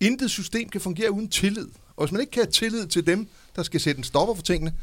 intet 0.01 0.31
system 0.31 0.69
kan 0.69 0.81
fungere 0.81 1.11
uden 1.11 1.29
tillid. 1.29 1.67
Og 1.95 2.05
hvis 2.05 2.11
man 2.11 2.21
ikke 2.21 2.31
kan 2.31 2.43
have 2.43 2.51
tillid 2.51 2.87
til 2.87 3.07
dem, 3.07 3.27
der 3.55 3.63
skal 3.63 3.79
sætte 3.79 3.97
en 3.97 4.03
stopper 4.03 4.35
for 4.35 4.41
tingene, 4.41 4.73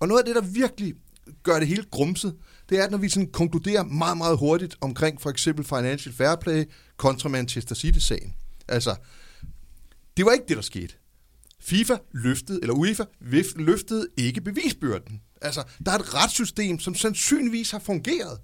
og 0.00 0.08
noget 0.08 0.20
af 0.20 0.24
det, 0.24 0.34
der 0.34 0.40
virkelig 0.40 0.94
gør 1.42 1.58
det 1.58 1.68
hele 1.68 1.84
grumset, 1.90 2.36
det 2.68 2.78
er, 2.78 2.84
at 2.84 2.90
når 2.90 2.98
vi 2.98 3.08
sådan 3.08 3.30
konkluderer 3.30 3.84
meget, 3.84 4.18
meget 4.18 4.38
hurtigt 4.38 4.76
omkring 4.80 5.20
for 5.20 5.30
eksempel 5.30 5.64
Financial 5.64 6.14
Fair 6.14 6.36
Play 6.36 6.64
kontra 6.96 7.28
Manchester 7.28 7.74
City-sagen. 7.74 8.34
Altså, 8.68 8.96
det 10.16 10.24
var 10.24 10.32
ikke 10.32 10.44
det, 10.48 10.56
der 10.56 10.62
skete. 10.62 10.94
FIFA 11.60 11.96
løftede, 12.12 12.58
eller 12.62 12.74
UEFA 12.74 13.04
løftede 13.56 14.08
ikke 14.16 14.40
bevisbyrden. 14.40 15.20
Altså, 15.42 15.62
der 15.86 15.92
er 15.92 15.98
et 15.98 16.14
retssystem, 16.14 16.78
som 16.78 16.94
sandsynligvis 16.94 17.70
har 17.70 17.78
fungeret. 17.78 18.38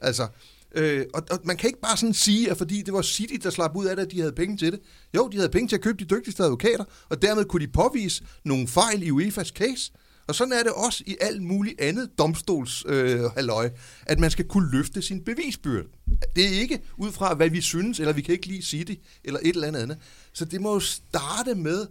Altså, 0.00 0.28
øh, 0.74 1.06
og, 1.14 1.22
og 1.30 1.38
man 1.44 1.56
kan 1.56 1.68
ikke 1.68 1.80
bare 1.80 1.96
sådan 1.96 2.14
sige, 2.14 2.50
at 2.50 2.58
fordi 2.58 2.82
det 2.82 2.94
var 2.94 3.02
City, 3.02 3.34
der 3.42 3.50
slap 3.50 3.76
ud 3.76 3.86
af 3.86 3.96
det, 3.96 4.02
at 4.02 4.10
de 4.10 4.20
havde 4.20 4.32
penge 4.32 4.56
til 4.56 4.72
det. 4.72 4.80
Jo, 5.16 5.28
de 5.28 5.36
havde 5.36 5.48
penge 5.48 5.68
til 5.68 5.76
at 5.76 5.82
købe 5.82 6.04
de 6.04 6.04
dygtigste 6.04 6.42
advokater, 6.42 6.84
og 7.08 7.22
dermed 7.22 7.44
kunne 7.44 7.66
de 7.66 7.72
påvise 7.72 8.24
nogle 8.44 8.68
fejl 8.68 9.02
i 9.02 9.10
UEFA's 9.10 9.52
case. 9.52 9.92
Og 10.26 10.34
sådan 10.34 10.52
er 10.52 10.62
det 10.62 10.72
også 10.72 11.04
i 11.06 11.16
alt 11.20 11.42
muligt 11.42 11.80
andet 11.80 12.18
domstols 12.18 12.84
øh, 12.86 13.20
halløj, 13.20 13.70
at 14.06 14.18
man 14.18 14.30
skal 14.30 14.48
kunne 14.48 14.70
løfte 14.70 15.02
sin 15.02 15.24
bevisbyrde. 15.24 15.88
Det 16.36 16.44
er 16.44 16.60
ikke 16.60 16.82
ud 16.96 17.12
fra, 17.12 17.34
hvad 17.34 17.50
vi 17.50 17.60
synes, 17.60 18.00
eller 18.00 18.12
vi 18.12 18.22
kan 18.22 18.32
ikke 18.32 18.46
lide 18.46 18.62
City, 18.62 18.94
eller 19.24 19.40
et 19.42 19.54
eller 19.54 19.68
andet 19.68 19.80
andet. 19.80 19.98
Så 20.32 20.44
det 20.44 20.60
må 20.60 20.72
jo 20.72 20.80
starte 20.80 21.54
med, 21.54 21.86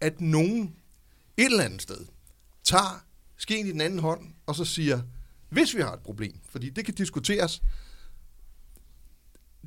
at 0.00 0.20
nogen 0.20 0.74
et 1.36 1.44
eller 1.44 1.64
andet 1.64 1.82
sted 1.82 2.06
tager 2.64 3.04
skeen 3.38 3.66
i 3.66 3.72
den 3.72 3.80
anden 3.80 3.98
hånd, 3.98 4.20
og 4.46 4.54
så 4.54 4.64
siger, 4.64 5.00
hvis 5.50 5.76
vi 5.76 5.80
har 5.80 5.92
et 5.92 6.00
problem, 6.00 6.34
fordi 6.50 6.70
det 6.70 6.84
kan 6.84 6.94
diskuteres, 6.94 7.62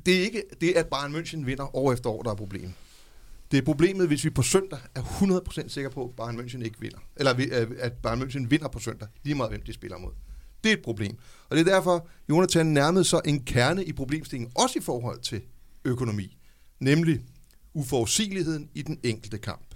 det 0.08 0.16
er 0.16 0.22
ikke 0.24 0.42
det, 0.60 0.72
at 0.72 0.86
Bayern 0.86 1.14
München 1.16 1.44
vinder 1.44 1.76
år 1.76 1.92
efter 1.92 2.10
år, 2.10 2.22
der 2.22 2.30
er 2.30 2.34
problemet. 2.34 2.72
Det 3.50 3.58
er 3.58 3.62
problemet, 3.62 4.06
hvis 4.06 4.24
vi 4.24 4.30
på 4.30 4.42
søndag 4.42 4.78
er 4.94 5.02
100% 5.02 5.68
sikre 5.68 5.90
på, 5.90 6.04
at 6.04 6.16
Bayern 6.16 6.40
München 6.40 6.64
ikke 6.64 6.80
vinder. 6.80 6.98
Eller 7.16 7.34
vi- 7.34 7.44
øh, 7.44 7.70
at 7.78 7.92
Bayern 7.92 8.22
München 8.22 8.46
vinder 8.48 8.68
på 8.68 8.78
søndag, 8.78 9.08
lige 9.22 9.34
meget 9.34 9.50
hvem 9.50 9.62
de 9.62 9.72
spiller 9.72 9.98
mod. 9.98 10.10
Det 10.64 10.72
er 10.72 10.76
et 10.76 10.82
problem. 10.82 11.16
Og 11.48 11.56
det 11.56 11.68
er 11.68 11.72
derfor, 11.74 12.08
Jonathan 12.28 12.66
nærmede 12.66 13.04
sig 13.04 13.20
en 13.24 13.44
kerne 13.44 13.84
i 13.84 13.92
problemstillingen, 13.92 14.52
også 14.56 14.78
i 14.78 14.82
forhold 14.82 15.20
til 15.20 15.40
økonomi, 15.84 16.36
nemlig 16.80 17.20
uforudsigeligheden 17.74 18.68
i 18.74 18.82
den 18.82 18.98
enkelte 19.02 19.38
kamp. 19.38 19.74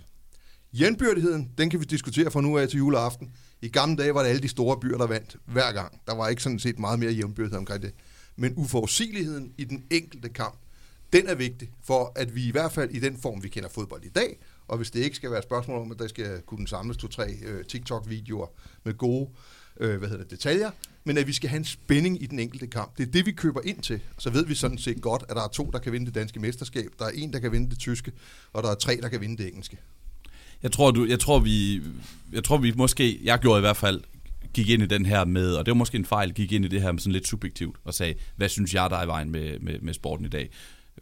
Jævnbyrdigheden, 0.73 1.51
den 1.59 1.71
kan 1.71 1.81
vi 1.81 1.85
diskutere 1.85 2.31
fra 2.31 2.41
nu 2.41 2.59
af 2.59 2.69
til 2.69 2.79
juleaften. 2.79 3.31
I 3.63 3.69
gamle 3.69 3.97
dage 3.97 4.15
var 4.15 4.23
det 4.23 4.29
alle 4.29 4.43
de 4.43 4.49
store 4.49 4.81
byer, 4.81 4.99
der 4.99 5.07
vandt 5.07 5.37
hver 5.47 5.73
gang. 5.73 6.01
Der 6.07 6.15
var 6.15 6.29
ikke 6.29 6.43
sådan 6.43 6.59
set 6.59 6.79
meget 6.79 6.99
mere 6.99 7.13
jævnbyrdighed 7.13 7.59
omkring 7.59 7.83
det. 7.83 7.93
Men 8.37 8.55
uforudsigeligheden 8.57 9.53
i 9.59 9.65
den 9.65 9.85
enkelte 9.91 10.29
kamp, 10.29 10.59
den 11.13 11.27
er 11.29 11.35
vigtig 11.35 11.71
for, 11.85 12.13
at 12.17 12.35
vi 12.35 12.49
i 12.49 12.51
hvert 12.51 12.73
fald 12.73 12.91
i 12.91 12.99
den 12.99 13.17
form, 13.17 13.43
vi 13.43 13.49
kender 13.49 13.69
fodbold 13.69 14.05
i 14.05 14.09
dag, 14.09 14.39
og 14.69 14.77
hvis 14.77 14.91
det 14.91 15.01
ikke 15.01 15.17
skal 15.17 15.31
være 15.31 15.39
et 15.39 15.45
spørgsmål 15.45 15.81
om, 15.81 15.93
at 15.93 15.99
der 15.99 16.09
skal 16.09 16.41
kunne 16.47 16.69
samles 16.69 16.97
to-tre 16.97 17.33
øh, 17.45 17.65
TikTok-videoer 17.65 18.47
med 18.85 18.95
gode 18.95 19.29
øh, 19.81 19.99
hvad 19.99 20.09
hedder 20.09 20.25
det, 20.25 20.31
detaljer, 20.31 20.71
men 21.05 21.19
at 21.19 21.27
vi 21.27 21.33
skal 21.33 21.51
have 21.51 21.59
en 21.59 21.65
spænding 21.65 22.23
i 22.23 22.27
den 22.27 22.39
enkelte 22.39 22.67
kamp. 22.67 22.99
Det 22.99 23.09
er 23.09 23.13
det, 23.13 23.27
vi 23.27 23.33
køber 23.33 23.61
ind 23.65 23.83
til. 23.83 24.01
Så 24.19 24.31
ved 24.31 24.47
vi 24.47 24.55
sådan 24.55 24.79
set 24.79 25.01
godt, 25.01 25.25
at 25.29 25.37
der 25.37 25.43
er 25.43 25.49
to, 25.49 25.71
der 25.73 25.79
kan 25.79 25.93
vinde 25.93 26.07
det 26.07 26.15
danske 26.15 26.41
mesterskab, 26.41 26.93
der 26.99 27.05
er 27.05 27.11
en, 27.11 27.33
der 27.33 27.39
kan 27.39 27.53
vinde 27.53 27.71
det 27.71 27.79
tyske, 27.79 28.13
og 28.53 28.63
der 28.63 28.71
er 28.71 28.75
tre, 28.75 28.99
der 29.03 29.09
kan 29.09 29.21
vinde 29.21 29.37
det 29.37 29.49
engelske. 29.49 29.79
Jeg 30.63 30.73
tror, 30.73 30.91
du, 30.91 31.05
jeg 31.05 31.21
tror, 31.21 31.39
vi, 31.39 31.83
jeg 32.33 32.45
tror, 32.45 32.59
vi 32.59 32.73
måske, 32.77 33.21
jeg 33.23 33.39
gjorde 33.39 33.59
i 33.59 33.61
hvert 33.61 33.77
fald, 33.77 34.01
gik 34.55 34.69
ind 34.69 34.83
i 34.83 34.87
den 34.87 35.07
her 35.07 35.25
med, 35.25 35.55
og 35.55 35.67
det 35.67 35.73
var 35.73 35.79
måske 35.79 35.97
en 35.99 36.05
fejl, 36.05 36.35
gik 36.35 36.53
ind 36.53 36.65
i 36.65 36.69
det 36.69 36.83
her 36.83 36.93
med 36.93 37.01
sådan 37.01 37.13
lidt 37.13 37.29
subjektivt, 37.29 37.77
og 37.85 37.95
sagde, 37.95 38.15
hvad 38.37 38.49
synes 38.49 38.75
jeg, 38.75 38.91
der 38.91 38.97
er 38.97 39.05
i 39.05 39.07
vejen 39.07 39.31
med, 39.31 39.59
med, 39.61 39.81
med 39.81 39.95
sporten 39.95 40.27
i 40.27 40.29
dag? 40.29 40.51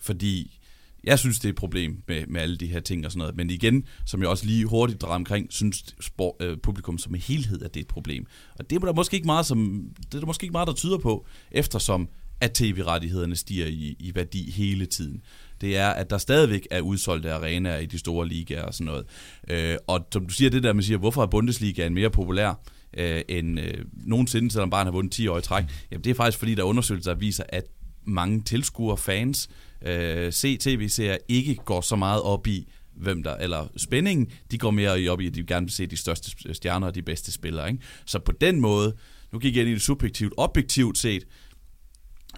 Fordi 0.00 0.60
jeg 1.04 1.18
synes, 1.18 1.38
det 1.38 1.44
er 1.44 1.52
et 1.52 1.56
problem 1.56 2.02
med, 2.08 2.26
med 2.26 2.40
alle 2.40 2.56
de 2.56 2.66
her 2.66 2.80
ting 2.80 3.06
og 3.06 3.12
sådan 3.12 3.18
noget. 3.18 3.36
Men 3.36 3.50
igen, 3.50 3.84
som 4.06 4.20
jeg 4.20 4.28
også 4.28 4.46
lige 4.46 4.66
hurtigt 4.66 5.00
drejer 5.00 5.14
omkring, 5.14 5.46
synes 5.50 5.84
sport, 6.00 6.34
øh, 6.40 6.56
publikum 6.62 6.98
som 6.98 7.14
en 7.14 7.20
helhed, 7.20 7.62
at 7.62 7.74
det 7.74 7.80
er 7.80 7.84
et 7.84 7.88
problem. 7.88 8.26
Og 8.58 8.70
det 8.70 8.76
er 8.76 8.80
der 8.80 8.92
måske 8.92 9.14
ikke 9.14 9.26
meget, 9.26 9.46
som, 9.46 9.88
det 9.96 10.14
er 10.14 10.18
der 10.18 10.26
måske 10.26 10.44
ikke 10.44 10.52
meget, 10.52 10.66
der 10.68 10.74
tyder 10.74 10.98
på, 10.98 11.26
eftersom 11.50 12.08
at 12.40 12.52
tv-rettighederne 12.52 13.36
stiger 13.36 13.66
i, 13.66 13.96
i 13.98 14.12
værdi 14.14 14.50
hele 14.50 14.86
tiden. 14.86 15.22
Det 15.60 15.76
er, 15.76 15.88
at 15.88 16.10
der 16.10 16.18
stadigvæk 16.18 16.66
er 16.70 16.80
udsolgte 16.80 17.32
arenaer 17.32 17.78
i 17.78 17.86
de 17.86 17.98
store 17.98 18.28
ligaer 18.28 18.62
og 18.62 18.74
sådan 18.74 18.86
noget. 18.86 19.06
Øh, 19.48 19.76
og 19.86 20.08
som 20.12 20.26
du 20.26 20.34
siger, 20.34 20.50
det 20.50 20.62
der 20.62 20.72
man 20.72 20.82
siger, 20.82 20.98
hvorfor 20.98 21.22
er 21.22 21.26
Bundesligaen 21.26 21.94
mere 21.94 22.10
populær? 22.10 22.60
Øh, 22.96 23.22
end 23.28 23.60
øh, 23.60 23.84
nogensinde, 23.92 24.50
selvom 24.50 24.70
bare 24.70 24.84
har 24.84 24.90
vundet 24.90 25.12
10 25.12 25.28
år 25.28 25.38
i 25.38 25.42
træk. 25.42 25.64
Jamen, 25.90 26.04
det 26.04 26.10
er 26.10 26.14
faktisk 26.14 26.38
fordi, 26.38 26.54
der 26.54 26.62
er 26.62 26.66
undersøgelser, 26.66 27.12
der 27.12 27.18
viser, 27.18 27.44
at 27.48 27.64
mange 28.04 28.42
tilskuere, 28.42 28.96
fans, 28.96 29.50
øh, 29.86 30.32
se 30.32 30.56
tv-serier 30.56 31.16
ikke 31.28 31.54
går 31.54 31.80
så 31.80 31.96
meget 31.96 32.22
op 32.22 32.46
i, 32.46 32.68
hvem 32.96 33.22
der, 33.22 33.36
eller 33.36 33.66
spændingen, 33.76 34.30
de 34.50 34.58
går 34.58 34.70
mere 34.70 35.10
op 35.10 35.20
i, 35.20 35.26
at 35.26 35.34
de 35.34 35.44
gerne 35.44 35.66
vil 35.66 35.72
se 35.72 35.86
de 35.86 35.96
største 35.96 36.54
stjerner 36.54 36.86
og 36.86 36.94
de 36.94 37.02
bedste 37.02 37.32
spillere. 37.32 37.68
Ikke? 37.68 37.82
Så 38.06 38.18
på 38.18 38.32
den 38.32 38.60
måde, 38.60 38.96
nu 39.32 39.38
gik 39.38 39.56
jeg 39.56 39.62
ind 39.62 39.70
i 39.70 39.74
det 39.74 39.82
subjektivt, 39.82 40.34
objektivt 40.36 40.98
set, 40.98 41.26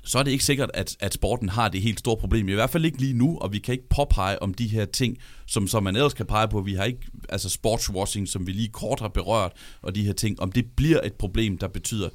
så 0.05 0.19
er 0.19 0.23
det 0.23 0.31
ikke 0.31 0.45
sikkert, 0.45 0.71
at, 0.75 0.97
at 1.01 1.15
sporten 1.15 1.49
har 1.49 1.69
det 1.69 1.83
helt 1.83 1.99
store 1.99 2.17
problem. 2.17 2.49
I 2.49 2.53
hvert 2.53 2.71
fald 2.71 2.85
ikke 2.85 2.99
lige 2.99 3.15
nu, 3.15 3.39
og 3.39 3.53
vi 3.53 3.59
kan 3.59 3.73
ikke 3.73 3.89
påpege 3.89 4.43
om 4.43 4.55
de 4.55 4.67
her 4.67 4.85
ting, 4.85 5.19
som, 5.47 5.67
som 5.67 5.83
man 5.83 5.97
ellers 5.97 6.15
kan 6.15 6.27
pege 6.27 6.49
på. 6.49 6.61
Vi 6.61 6.75
har 6.75 6.85
ikke, 6.85 7.01
altså 7.29 7.49
sportswashing, 7.49 8.29
som 8.29 8.47
vi 8.47 8.53
lige 8.53 8.69
kort 8.69 9.01
har 9.01 9.09
berørt, 9.09 9.53
og 9.83 9.95
de 9.95 10.05
her 10.05 10.13
ting, 10.13 10.41
om 10.41 10.53
det 10.53 10.65
bliver 10.77 11.01
et 11.05 11.15
problem, 11.15 11.59
der 11.59 11.69
betyder, 11.69 12.09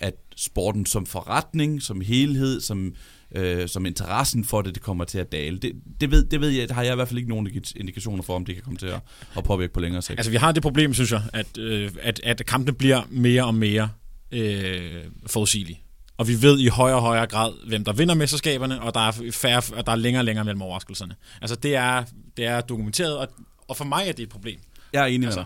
at 0.00 0.14
sporten 0.36 0.86
som 0.86 1.06
forretning, 1.06 1.82
som 1.82 2.00
helhed, 2.00 2.60
som, 2.60 2.94
øh, 3.34 3.68
som 3.68 3.86
interessen 3.86 4.44
for 4.44 4.62
det, 4.62 4.74
det 4.74 4.82
kommer 4.82 5.04
til 5.04 5.18
at 5.18 5.32
dale. 5.32 5.58
Det, 5.58 5.72
det, 6.00 6.10
ved, 6.10 6.24
det 6.24 6.40
ved 6.40 6.48
jeg, 6.48 6.68
det 6.68 6.74
har 6.74 6.82
jeg 6.82 6.92
i 6.92 6.94
hvert 6.94 7.08
fald 7.08 7.18
ikke 7.18 7.30
nogen 7.30 7.50
indikationer 7.76 8.22
for, 8.22 8.36
om 8.36 8.44
det 8.44 8.54
kan 8.54 8.64
komme 8.64 8.78
til 8.78 8.86
at, 8.86 9.00
at 9.36 9.44
påvirke 9.44 9.72
på 9.72 9.80
længere 9.80 10.02
sigt. 10.02 10.18
Altså 10.18 10.30
vi 10.30 10.36
har 10.36 10.52
det 10.52 10.62
problem, 10.62 10.94
synes 10.94 11.12
jeg, 11.12 11.22
at, 11.32 11.58
øh, 11.58 11.90
at, 12.02 12.20
at 12.24 12.46
kampene 12.46 12.76
bliver 12.76 13.02
mere 13.10 13.44
og 13.44 13.54
mere 13.54 13.88
øh, 14.32 15.04
forudsigelige. 15.26 15.80
Og 16.18 16.28
vi 16.28 16.42
ved 16.42 16.58
i 16.58 16.66
højere 16.66 16.96
og 16.96 17.02
højere 17.02 17.26
grad, 17.26 17.52
hvem 17.68 17.84
der 17.84 17.92
vinder 17.92 18.14
mesterskaberne, 18.14 18.82
og 18.82 18.94
der 18.94 19.00
er, 19.00 19.30
færre, 19.32 19.62
og 19.76 19.86
der 19.86 19.92
er 19.92 19.96
længere 19.96 20.20
og 20.20 20.24
længere 20.24 20.44
mellem 20.44 20.62
overraskelserne. 20.62 21.14
Altså 21.40 21.56
det 21.56 21.74
er, 21.74 22.04
det 22.36 22.44
er 22.44 22.60
dokumenteret, 22.60 23.18
og, 23.18 23.28
og 23.68 23.76
for 23.76 23.84
mig 23.84 24.08
er 24.08 24.12
det 24.12 24.22
et 24.22 24.28
problem. 24.28 24.60
Jeg 24.92 25.02
er 25.02 25.06
enig 25.06 25.26
altså, 25.26 25.44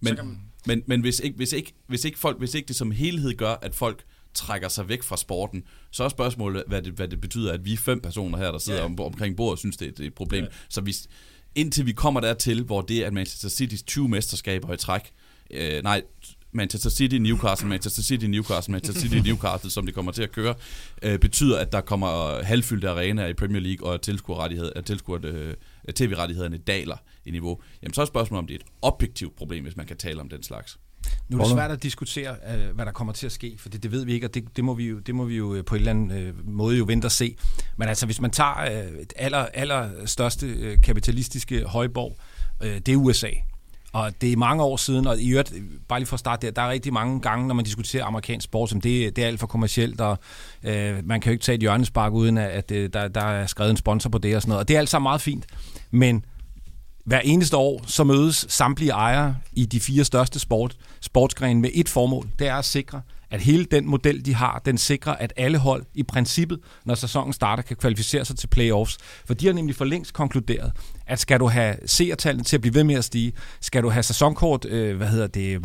med 0.00 0.16
dig. 0.16 0.24
Men, 0.24 0.36
man... 0.36 0.40
men, 0.66 0.82
men 0.86 1.00
hvis, 1.00 1.20
ikke, 1.20 1.36
hvis, 1.36 1.52
ikke, 1.52 1.72
hvis, 1.86 2.04
ikke 2.04 2.18
folk, 2.18 2.38
hvis 2.38 2.54
ikke 2.54 2.68
det 2.68 2.76
som 2.76 2.90
helhed 2.90 3.36
gør, 3.36 3.54
at 3.62 3.74
folk 3.74 4.04
trækker 4.34 4.68
sig 4.68 4.88
væk 4.88 5.02
fra 5.02 5.16
sporten, 5.16 5.62
så 5.90 6.04
er 6.04 6.08
spørgsmålet, 6.08 6.64
hvad 6.66 6.82
det, 6.82 6.92
hvad 6.92 7.08
det 7.08 7.20
betyder, 7.20 7.52
at 7.52 7.64
vi 7.64 7.76
fem 7.76 8.00
personer 8.00 8.38
her, 8.38 8.50
der 8.50 8.58
sidder 8.58 8.78
ja. 8.78 8.84
om, 8.84 9.00
omkring 9.00 9.36
bordet, 9.36 9.58
synes, 9.58 9.76
det 9.76 9.88
er, 9.88 9.92
det 9.92 10.00
er 10.00 10.06
et 10.06 10.14
problem. 10.14 10.44
Ja. 10.44 10.50
Så 10.68 10.80
hvis, 10.80 11.08
indtil 11.54 11.86
vi 11.86 11.92
kommer 11.92 12.20
dertil, 12.20 12.62
hvor 12.62 12.80
det 12.80 13.02
at 13.02 13.12
Manchester 13.12 13.48
City's 13.48 13.84
20 13.86 14.08
mesterskaber 14.08 14.74
i 14.74 14.76
træk, 14.76 15.12
øh, 15.50 15.82
nej, 15.82 16.02
Manchester 16.54 16.90
City, 16.90 17.14
Newcastle, 17.14 17.68
Manchester 17.68 18.02
City, 18.02 18.24
Newcastle, 18.24 18.72
Manchester 18.72 19.00
City, 19.00 19.28
Newcastle, 19.28 19.70
som 19.70 19.86
det 19.86 19.94
kommer 19.94 20.12
til 20.12 20.22
at 20.22 20.32
køre, 20.32 20.54
øh, 21.02 21.18
betyder, 21.18 21.58
at 21.58 21.72
der 21.72 21.80
kommer 21.80 22.42
halvfyldte 22.42 22.90
arenaer 22.90 23.26
i 23.26 23.34
Premier 23.34 23.60
League, 23.60 23.90
og 23.90 24.02
tilskuer, 24.02 25.18
øh, 25.22 25.54
tv-rettighederne 25.94 26.58
daler 26.58 26.96
i 27.24 27.30
niveau. 27.30 27.60
Jamen 27.82 27.94
så 27.94 28.00
er 28.00 28.06
spørgsmålet, 28.06 28.38
om 28.38 28.46
det 28.46 28.54
er 28.54 28.58
et 28.58 28.66
objektivt 28.82 29.36
problem, 29.36 29.62
hvis 29.62 29.76
man 29.76 29.86
kan 29.86 29.96
tale 29.96 30.20
om 30.20 30.28
den 30.28 30.42
slags. 30.42 30.78
Nu 31.28 31.38
er 31.38 31.42
det 31.42 31.52
svært 31.52 31.70
at 31.70 31.82
diskutere, 31.82 32.36
øh, 32.54 32.74
hvad 32.74 32.86
der 32.86 32.92
kommer 32.92 33.12
til 33.12 33.26
at 33.26 33.32
ske, 33.32 33.56
for 33.58 33.68
det, 33.68 33.82
det 33.82 33.92
ved 33.92 34.04
vi 34.04 34.12
ikke, 34.12 34.26
og 34.26 34.34
det, 34.34 34.56
det, 34.56 34.64
må 34.64 34.74
vi 34.74 34.88
jo, 34.88 34.98
det 34.98 35.14
må 35.14 35.24
vi 35.24 35.36
jo 35.36 35.54
øh, 35.54 35.64
på 35.64 35.74
en 35.74 35.78
eller 35.78 35.90
anden 35.90 36.10
øh, 36.10 36.48
måde 36.48 36.78
jo 36.78 36.84
vente 36.84 37.06
og 37.06 37.12
se. 37.12 37.36
Men 37.76 37.88
altså, 37.88 38.06
hvis 38.06 38.20
man 38.20 38.30
tager 38.30 38.54
et 39.00 39.12
aller, 39.16 39.38
aller 39.38 40.06
største 40.06 40.76
kapitalistiske 40.82 41.64
højborg, 41.64 42.16
det 42.60 42.88
er 42.88 42.96
USA. 42.96 43.30
Og 43.94 44.12
det 44.20 44.32
er 44.32 44.36
mange 44.36 44.62
år 44.62 44.76
siden, 44.76 45.06
og 45.06 45.20
i 45.20 45.30
øvrigt, 45.30 45.54
bare 45.88 46.00
lige 46.00 46.06
for 46.06 46.14
at 46.14 46.20
starte 46.20 46.46
der, 46.46 46.52
der 46.52 46.62
er 46.62 46.70
rigtig 46.70 46.92
mange 46.92 47.20
gange, 47.20 47.46
når 47.46 47.54
man 47.54 47.64
diskuterer 47.64 48.04
amerikansk 48.04 48.44
sport, 48.44 48.70
som 48.70 48.80
det, 48.80 49.16
det 49.16 49.24
er 49.24 49.28
alt 49.28 49.40
for 49.40 49.46
kommercielt, 49.46 50.00
og 50.00 50.18
øh, 50.62 51.06
man 51.06 51.20
kan 51.20 51.30
jo 51.30 51.32
ikke 51.32 51.44
tage 51.44 51.54
et 51.54 51.60
hjørnespark, 51.60 52.12
uden 52.12 52.38
at, 52.38 52.70
at 52.72 52.92
der, 52.94 53.08
der 53.08 53.20
er 53.20 53.46
skrevet 53.46 53.70
en 53.70 53.76
sponsor 53.76 54.10
på 54.10 54.18
det 54.18 54.36
og 54.36 54.42
sådan 54.42 54.50
noget. 54.50 54.60
Og 54.60 54.68
det 54.68 54.74
er 54.74 54.78
alt 54.78 54.88
sammen 54.88 55.04
meget 55.04 55.20
fint. 55.20 55.46
Men 55.90 56.24
hver 57.04 57.20
eneste 57.20 57.56
år, 57.56 57.82
så 57.86 58.04
mødes 58.04 58.46
samtlige 58.48 58.90
ejere 58.90 59.36
i 59.52 59.66
de 59.66 59.80
fire 59.80 60.04
største 60.04 60.38
sport, 60.38 60.76
sportsgrene 61.00 61.60
med 61.60 61.70
et 61.74 61.88
formål. 61.88 62.28
Det 62.38 62.48
er 62.48 62.54
at 62.54 62.64
sikre, 62.64 63.00
at 63.30 63.40
hele 63.40 63.64
den 63.64 63.86
model, 63.86 64.26
de 64.26 64.34
har, 64.34 64.62
den 64.64 64.78
sikrer, 64.78 65.12
at 65.12 65.32
alle 65.36 65.58
hold 65.58 65.84
i 65.94 66.02
princippet, 66.02 66.58
når 66.84 66.94
sæsonen 66.94 67.32
starter, 67.32 67.62
kan 67.62 67.76
kvalificere 67.76 68.24
sig 68.24 68.36
til 68.36 68.46
playoffs. 68.46 68.98
For 69.26 69.34
de 69.34 69.46
har 69.46 69.52
nemlig 69.52 69.76
for 69.76 69.84
længst 69.84 70.12
konkluderet, 70.12 70.72
at 71.06 71.20
skal 71.20 71.40
du 71.40 71.46
have 71.46 71.76
seertallene 71.86 72.44
til 72.44 72.56
at 72.56 72.60
blive 72.60 72.74
ved 72.74 72.84
med 72.84 72.94
at 72.94 73.04
stige, 73.04 73.32
skal 73.60 73.82
du 73.82 73.90
have 73.90 74.02
sæsonkort, 74.02 74.64
øh, 74.64 74.96
hvad 74.96 75.08
hedder 75.08 75.26
det, 75.26 75.62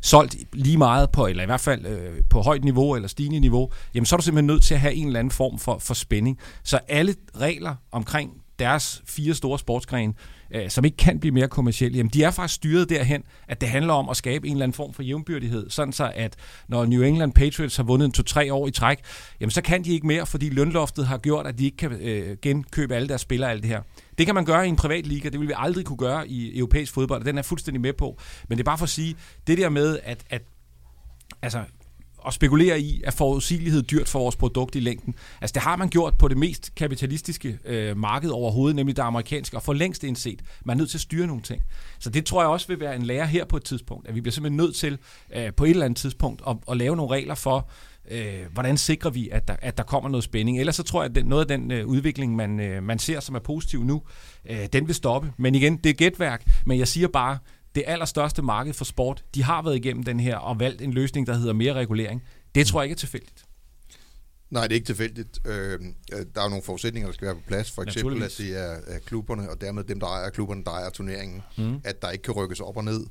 solgt 0.00 0.36
lige 0.52 0.78
meget 0.78 1.10
på, 1.10 1.26
eller 1.26 1.42
i 1.42 1.46
hvert 1.46 1.60
fald 1.60 1.86
øh, 1.86 2.22
på 2.30 2.40
højt 2.40 2.64
niveau 2.64 2.94
eller 2.94 3.08
stigende 3.08 3.40
niveau, 3.40 3.70
jamen 3.94 4.06
så 4.06 4.16
er 4.16 4.18
du 4.18 4.24
simpelthen 4.24 4.46
nødt 4.46 4.62
til 4.62 4.74
at 4.74 4.80
have 4.80 4.94
en 4.94 5.06
eller 5.06 5.18
anden 5.18 5.30
form 5.30 5.58
for, 5.58 5.78
for 5.78 5.94
spænding. 5.94 6.38
Så 6.62 6.78
alle 6.88 7.14
regler 7.36 7.74
omkring 7.92 8.30
deres 8.58 9.02
fire 9.06 9.34
store 9.34 9.58
sportsgrene, 9.58 10.14
øh, 10.54 10.70
som 10.70 10.84
ikke 10.84 10.96
kan 10.96 11.20
blive 11.20 11.34
mere 11.34 11.48
kommersielle, 11.48 11.96
jamen 11.96 12.10
de 12.10 12.24
er 12.24 12.30
faktisk 12.30 12.54
styret 12.54 12.88
derhen, 12.88 13.22
at 13.48 13.60
det 13.60 13.68
handler 13.68 13.92
om 13.92 14.08
at 14.08 14.16
skabe 14.16 14.46
en 14.46 14.52
eller 14.52 14.64
anden 14.64 14.74
form 14.74 14.94
for 14.94 15.02
jævnbyrdighed, 15.02 15.70
sådan 15.70 15.92
så 15.92 16.12
at 16.14 16.36
når 16.68 16.86
New 16.86 17.02
England 17.02 17.32
Patriots 17.32 17.76
har 17.76 17.84
vundet 17.84 18.06
en 18.06 18.12
to-tre 18.12 18.54
år 18.54 18.68
i 18.68 18.70
træk, 18.70 18.98
jamen 19.40 19.50
så 19.50 19.62
kan 19.62 19.84
de 19.84 19.90
ikke 19.90 20.06
mere, 20.06 20.26
fordi 20.26 20.48
lønloftet 20.48 21.06
har 21.06 21.18
gjort, 21.18 21.46
at 21.46 21.58
de 21.58 21.64
ikke 21.64 21.76
kan 21.76 21.92
øh, 21.92 22.36
genkøbe 22.42 22.94
alle 22.94 23.08
deres 23.08 23.20
spillere 23.20 23.48
og 23.48 23.52
alt 23.52 23.62
det 23.62 23.70
her. 23.70 23.82
Det 24.18 24.26
kan 24.26 24.34
man 24.34 24.44
gøre 24.44 24.66
i 24.66 24.68
en 24.68 24.76
privat 24.76 25.06
liga, 25.06 25.28
det 25.28 25.40
vil 25.40 25.48
vi 25.48 25.54
aldrig 25.56 25.84
kunne 25.84 25.96
gøre 25.96 26.28
i 26.28 26.58
europæisk 26.58 26.92
fodbold, 26.92 27.20
og 27.20 27.26
den 27.26 27.38
er 27.38 27.42
fuldstændig 27.42 27.80
med 27.80 27.92
på. 27.92 28.18
Men 28.48 28.58
det 28.58 28.62
er 28.62 28.64
bare 28.64 28.78
for 28.78 28.84
at 28.84 28.90
sige, 28.90 29.16
det 29.46 29.58
der 29.58 29.68
med, 29.68 29.98
at, 30.04 30.24
at 30.30 30.42
altså, 31.42 31.64
at 32.26 32.34
spekulere 32.34 32.80
i, 32.80 33.02
at 33.04 33.14
forudsigelighed 33.14 33.82
dyrt 33.82 34.08
for 34.08 34.18
vores 34.18 34.36
produkt 34.36 34.74
i 34.74 34.80
længden. 34.80 35.14
Altså 35.40 35.54
det 35.54 35.62
har 35.62 35.76
man 35.76 35.88
gjort 35.88 36.18
på 36.18 36.28
det 36.28 36.36
mest 36.36 36.74
kapitalistiske 36.74 37.58
øh, 37.64 37.96
marked 37.96 38.30
overhovedet, 38.30 38.76
nemlig 38.76 38.96
det 38.96 39.02
amerikanske, 39.02 39.56
og 39.56 39.62
for 39.62 39.72
længst 39.72 40.04
indset. 40.04 40.42
Man 40.64 40.76
er 40.76 40.78
nødt 40.78 40.90
til 40.90 40.96
at 40.96 41.02
styre 41.02 41.26
nogle 41.26 41.42
ting. 41.42 41.62
Så 41.98 42.10
det 42.10 42.26
tror 42.26 42.42
jeg 42.42 42.48
også 42.48 42.68
vil 42.68 42.80
være 42.80 42.96
en 42.96 43.02
lære 43.02 43.26
her 43.26 43.44
på 43.44 43.56
et 43.56 43.64
tidspunkt, 43.64 44.08
at 44.08 44.14
vi 44.14 44.20
bliver 44.20 44.32
simpelthen 44.32 44.56
nødt 44.56 44.74
til 44.74 44.98
øh, 45.36 45.52
på 45.52 45.64
et 45.64 45.70
eller 45.70 45.84
andet 45.84 45.96
tidspunkt 45.96 46.42
at, 46.48 46.56
at 46.70 46.76
lave 46.76 46.96
nogle 46.96 47.14
regler 47.14 47.34
for, 47.34 47.70
øh, 48.10 48.52
hvordan 48.52 48.76
sikrer 48.76 49.10
vi, 49.10 49.28
at 49.28 49.48
der, 49.48 49.56
at 49.62 49.78
der 49.78 49.84
kommer 49.84 50.10
noget 50.10 50.24
spænding. 50.24 50.60
Ellers 50.60 50.76
så 50.76 50.82
tror 50.82 51.02
jeg, 51.02 51.16
at 51.16 51.26
noget 51.26 51.50
af 51.50 51.58
den 51.58 51.70
øh, 51.70 51.86
udvikling, 51.86 52.36
man, 52.36 52.60
øh, 52.60 52.82
man 52.82 52.98
ser, 52.98 53.20
som 53.20 53.34
er 53.34 53.38
positiv 53.38 53.84
nu, 53.84 54.02
øh, 54.50 54.66
den 54.72 54.86
vil 54.86 54.94
stoppe. 54.94 55.32
Men 55.36 55.54
igen, 55.54 55.76
det 55.76 55.90
er 55.90 55.94
gætværk, 55.94 56.46
men 56.66 56.78
jeg 56.78 56.88
siger 56.88 57.08
bare, 57.08 57.38
det 57.74 57.84
allerstørste 57.86 58.42
marked 58.42 58.72
for 58.74 58.84
sport, 58.84 59.24
de 59.34 59.42
har 59.42 59.62
været 59.62 59.76
igennem 59.76 60.02
den 60.02 60.20
her 60.20 60.36
og 60.36 60.60
valgt 60.60 60.82
en 60.82 60.92
løsning, 60.92 61.26
der 61.26 61.34
hedder 61.34 61.52
mere 61.52 61.72
regulering. 61.72 62.22
Det 62.54 62.66
tror 62.66 62.80
jeg 62.80 62.84
ikke 62.84 62.94
er 62.94 62.98
tilfældigt. 62.98 63.44
Nej, 64.50 64.62
det 64.62 64.70
er 64.70 64.74
ikke 64.74 64.86
tilfældigt. 64.86 65.38
Øh, 65.44 65.80
der 66.34 66.42
er 66.42 66.48
nogle 66.48 66.62
forudsætninger, 66.62 67.08
der 67.08 67.14
skal 67.14 67.26
være 67.26 67.34
på 67.34 67.42
plads. 67.46 67.70
For 67.70 67.82
eksempel, 67.82 68.22
at 68.22 68.34
det 68.38 68.58
er 68.58 68.98
klubberne, 69.06 69.50
og 69.50 69.60
dermed 69.60 69.84
dem, 69.84 70.00
der 70.00 70.06
ejer 70.06 70.30
klubberne, 70.30 70.64
der 70.64 70.70
ejer 70.70 70.90
turneringen. 70.90 71.42
Mm. 71.58 71.80
At 71.84 72.02
der 72.02 72.10
ikke 72.10 72.22
kan 72.22 72.34
rykkes 72.34 72.60
op 72.60 72.76
og 72.76 72.84
ned 72.84 73.06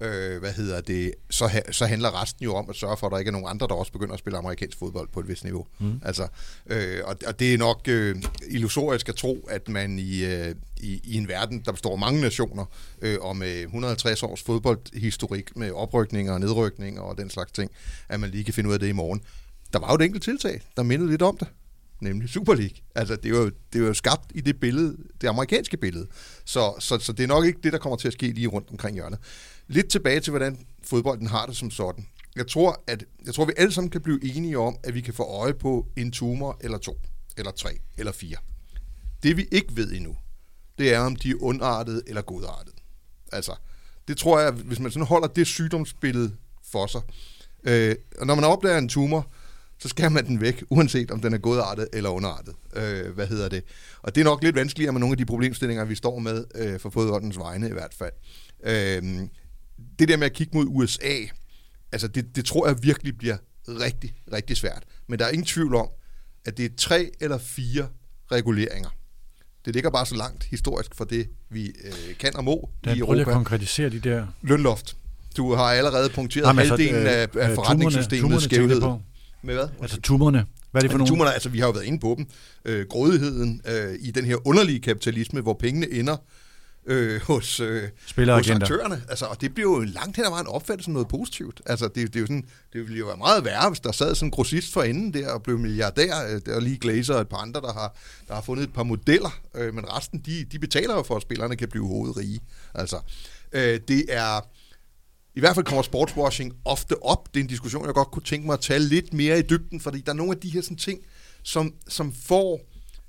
øh, 0.00 0.38
hvad 0.38 0.52
hedder 0.52 0.80
det, 0.80 1.14
så, 1.30 1.46
ha, 1.46 1.60
så 1.72 1.86
handler 1.86 2.22
resten 2.22 2.44
jo 2.44 2.54
om 2.54 2.70
at 2.70 2.76
sørge 2.76 2.96
for, 2.96 3.06
at 3.06 3.12
der 3.12 3.18
ikke 3.18 3.28
er 3.28 3.32
nogen 3.32 3.48
andre, 3.48 3.66
der 3.66 3.74
også 3.74 3.92
begynder 3.92 4.12
at 4.12 4.18
spille 4.18 4.38
amerikansk 4.38 4.78
fodbold 4.78 5.08
på 5.12 5.20
et 5.20 5.28
vist 5.28 5.44
niveau. 5.44 5.66
Mm. 5.78 6.00
Altså, 6.04 6.28
øh, 6.66 7.00
og, 7.04 7.16
og 7.26 7.40
det 7.40 7.54
er 7.54 7.58
nok 7.58 7.80
øh, 7.88 8.16
illusorisk 8.48 9.08
at 9.08 9.14
tro, 9.14 9.48
at 9.50 9.68
man 9.68 9.98
i, 9.98 10.24
øh, 10.24 10.54
i, 10.76 11.00
i 11.04 11.16
en 11.16 11.28
verden, 11.28 11.62
der 11.64 11.72
består 11.72 11.92
af 11.92 11.98
mange 11.98 12.20
nationer, 12.20 12.64
øh, 13.02 13.18
og 13.20 13.36
med 13.36 13.62
150 13.62 14.22
års 14.22 14.42
fodboldhistorik, 14.42 15.56
med 15.56 15.70
oprykninger 15.70 16.32
og 16.32 16.40
nedrykninger 16.40 17.02
og 17.02 17.18
den 17.18 17.30
slags 17.30 17.52
ting, 17.52 17.70
at 18.08 18.20
man 18.20 18.30
lige 18.30 18.44
kan 18.44 18.54
finde 18.54 18.68
ud 18.68 18.74
af 18.74 18.80
det 18.80 18.88
i 18.88 18.92
morgen. 18.92 19.20
Der 19.72 19.78
var 19.78 19.88
jo 19.88 19.94
et 19.94 20.02
enkelt 20.02 20.24
tiltag, 20.24 20.60
der 20.76 20.82
mindede 20.82 21.10
lidt 21.10 21.22
om 21.22 21.36
det. 21.36 21.48
nemlig 22.00 22.28
Super 22.28 22.54
League. 22.54 22.76
Altså, 22.94 23.16
det 23.16 23.30
jo, 23.30 23.50
det 23.72 23.82
er 23.82 23.86
jo 23.86 23.94
skabt 23.94 24.32
i 24.34 24.40
det 24.40 24.60
billede, 24.60 24.96
det 25.20 25.28
amerikanske 25.28 25.76
billede. 25.76 26.06
Så, 26.44 26.74
så, 26.78 26.98
så 26.98 27.12
det 27.12 27.22
er 27.22 27.26
nok 27.26 27.46
ikke 27.46 27.60
det, 27.62 27.72
der 27.72 27.78
kommer 27.78 27.96
til 27.96 28.08
at 28.08 28.12
ske 28.12 28.26
lige 28.26 28.46
rundt 28.46 28.70
omkring 28.70 28.94
hjørnet. 28.94 29.18
Lidt 29.68 29.88
tilbage 29.88 30.20
til, 30.20 30.30
hvordan 30.30 30.66
fodbolden 30.82 31.26
har 31.26 31.46
det 31.46 31.56
som 31.56 31.70
sådan. 31.70 32.06
Jeg 32.36 32.46
tror, 32.46 32.84
at 32.86 33.04
jeg 33.26 33.34
tror, 33.34 33.44
vi 33.44 33.52
alle 33.56 33.72
sammen 33.72 33.90
kan 33.90 34.00
blive 34.00 34.36
enige 34.36 34.58
om, 34.58 34.76
at 34.84 34.94
vi 34.94 35.00
kan 35.00 35.14
få 35.14 35.22
øje 35.22 35.54
på 35.54 35.86
en 35.96 36.12
tumor 36.12 36.58
eller 36.60 36.78
to, 36.78 36.96
eller 37.36 37.50
tre, 37.50 37.70
eller 37.98 38.12
fire. 38.12 38.36
Det 39.22 39.36
vi 39.36 39.46
ikke 39.52 39.76
ved 39.76 39.92
endnu, 39.92 40.16
det 40.78 40.94
er, 40.94 41.00
om 41.00 41.16
de 41.16 41.30
er 41.30 41.34
ondartet 41.40 42.02
eller 42.06 42.22
godartet. 42.22 42.74
Altså, 43.32 43.54
det 44.08 44.16
tror 44.16 44.40
jeg, 44.40 44.52
hvis 44.52 44.78
man 44.78 44.90
sådan 44.90 45.06
holder 45.06 45.28
det 45.28 45.46
sygdomsbillede 45.46 46.32
for 46.64 46.86
sig, 46.86 47.00
øh, 47.64 47.96
og 48.18 48.26
når 48.26 48.34
man 48.34 48.44
opdager 48.44 48.78
en 48.78 48.88
tumor, 48.88 49.30
så 49.78 49.88
skærer 49.88 50.08
man 50.08 50.26
den 50.26 50.40
væk, 50.40 50.64
uanset 50.70 51.10
om 51.10 51.20
den 51.20 51.34
er 51.34 51.38
godartet 51.38 51.88
eller 51.92 52.10
underartet. 52.10 52.54
Øh, 52.76 53.14
hvad 53.14 53.26
hedder 53.26 53.48
det? 53.48 53.64
Og 54.02 54.14
det 54.14 54.20
er 54.20 54.24
nok 54.24 54.42
lidt 54.42 54.56
vanskeligere 54.56 54.92
med 54.92 55.00
nogle 55.00 55.12
af 55.12 55.16
de 55.16 55.26
problemstillinger, 55.26 55.84
vi 55.84 55.94
står 55.94 56.18
med 56.18 56.44
øh, 56.54 56.80
for 56.80 56.90
fodboldens 56.90 57.38
vegne 57.38 57.68
i 57.68 57.72
hvert 57.72 57.94
fald. 57.94 58.12
Øh, 58.64 59.28
det 59.98 60.08
der 60.08 60.16
med 60.16 60.26
at 60.26 60.32
kigge 60.32 60.56
mod 60.56 60.66
USA, 60.68 61.14
altså 61.92 62.08
det, 62.08 62.36
det 62.36 62.44
tror 62.44 62.66
jeg 62.66 62.82
virkelig 62.82 63.18
bliver 63.18 63.36
rigtig, 63.68 64.14
rigtig 64.32 64.56
svært. 64.56 64.82
Men 65.08 65.18
der 65.18 65.24
er 65.24 65.30
ingen 65.30 65.46
tvivl 65.46 65.74
om, 65.74 65.88
at 66.44 66.56
det 66.56 66.64
er 66.64 66.68
tre 66.76 67.10
eller 67.20 67.38
fire 67.38 67.88
reguleringer. 68.32 68.88
Det 69.64 69.74
ligger 69.74 69.90
bare 69.90 70.06
så 70.06 70.14
langt 70.14 70.44
historisk 70.44 70.94
for 70.94 71.04
det, 71.04 71.28
vi 71.50 71.66
øh, 71.84 72.16
kan 72.18 72.36
og 72.36 72.44
må 72.44 72.70
Der 72.84 72.94
i 72.94 73.00
prøv 73.00 73.12
lige 73.12 73.20
at 73.20 73.26
Europa. 73.26 73.32
konkretisere 73.32 73.90
de 73.90 74.00
der... 74.00 74.26
Lønloft. 74.42 74.96
Du 75.36 75.54
har 75.54 75.62
allerede 75.62 76.08
punkteret 76.08 76.46
Jamen, 76.46 76.58
altså, 76.60 76.76
halvdelen 76.76 77.06
øh, 77.06 77.12
af, 77.12 77.28
øh, 77.34 77.48
af 77.48 77.54
forretningssystemets 77.54 78.20
tænker 78.20 78.34
jeg 78.34 78.42
skævhed. 78.42 78.80
på. 78.80 79.00
Med 79.42 79.54
hvad? 79.54 79.68
Altså 79.82 80.00
tumorerne. 80.00 80.46
Hvad 80.70 80.82
er 80.82 80.82
det 80.82 80.90
for 80.90 80.98
nogle? 80.98 81.10
tumorerne, 81.10 81.34
altså 81.34 81.48
vi 81.48 81.58
har 81.58 81.66
jo 81.66 81.72
været 81.72 81.84
inde 81.84 81.98
på 81.98 82.14
dem. 82.18 82.26
Øh, 82.64 82.86
grådigheden 82.90 83.60
øh, 83.68 83.94
i 84.00 84.10
den 84.10 84.24
her 84.24 84.46
underlige 84.46 84.80
kapitalisme, 84.80 85.40
hvor 85.40 85.54
pengene 85.54 85.90
ender 85.90 86.16
øh, 86.88 87.20
hos, 87.22 87.60
øh, 87.60 87.82
hos 88.36 88.50
aktørerne. 88.62 89.02
Altså, 89.08 89.24
og 89.24 89.40
det 89.40 89.54
bliver 89.54 89.78
jo 89.78 89.80
langt 89.80 90.16
hen 90.16 90.24
ad 90.24 90.30
vejen 90.30 90.46
opfattet 90.46 90.84
som 90.84 90.92
noget 90.92 91.08
positivt. 91.08 91.60
Altså, 91.66 91.88
det, 91.88 91.94
det, 91.94 92.16
er 92.16 92.20
jo 92.20 92.26
sådan, 92.26 92.44
det 92.72 92.80
ville 92.80 92.98
jo 92.98 93.06
være 93.06 93.16
meget 93.16 93.44
værre, 93.44 93.68
hvis 93.70 93.80
der 93.80 93.92
sad 93.92 94.14
sådan 94.14 94.26
en 94.26 94.30
grossist 94.30 94.72
for 94.72 94.82
enden 94.82 95.14
der 95.14 95.30
og 95.32 95.42
blev 95.42 95.58
milliardær. 95.58 96.34
Øh, 96.34 96.40
Der 96.46 96.54
er 96.56 96.60
lige 96.60 96.78
Glazer 96.78 97.14
og 97.14 97.20
et 97.20 97.28
par 97.28 97.36
andre, 97.36 97.60
der 97.60 97.72
har, 97.72 97.96
der 98.28 98.34
har 98.34 98.40
fundet 98.40 98.64
et 98.64 98.72
par 98.72 98.82
modeller. 98.82 99.40
Øh, 99.54 99.74
men 99.74 99.92
resten, 99.92 100.18
de, 100.26 100.44
de 100.52 100.58
betaler 100.58 100.94
jo 100.94 101.02
for, 101.02 101.16
at 101.16 101.22
spillerne 101.22 101.56
kan 101.56 101.68
blive 101.68 101.86
hovedrige. 101.86 102.40
Altså, 102.74 102.96
øh, 103.52 103.80
det 103.88 104.04
er... 104.08 104.40
I 105.34 105.40
hvert 105.40 105.54
fald 105.54 105.66
kommer 105.66 105.82
sportswashing 105.82 106.52
ofte 106.64 107.02
op. 107.02 107.34
Det 107.34 107.40
er 107.40 107.44
en 107.44 107.48
diskussion, 107.48 107.86
jeg 107.86 107.94
godt 107.94 108.10
kunne 108.10 108.22
tænke 108.22 108.46
mig 108.46 108.52
at 108.52 108.60
tage 108.60 108.80
lidt 108.80 109.14
mere 109.14 109.38
i 109.38 109.42
dybden, 109.42 109.80
fordi 109.80 110.00
der 110.00 110.12
er 110.12 110.16
nogle 110.16 110.32
af 110.32 110.38
de 110.38 110.48
her 110.48 110.60
sådan 110.60 110.76
ting, 110.76 111.00
som, 111.42 111.74
som 111.88 112.12
får 112.12 112.60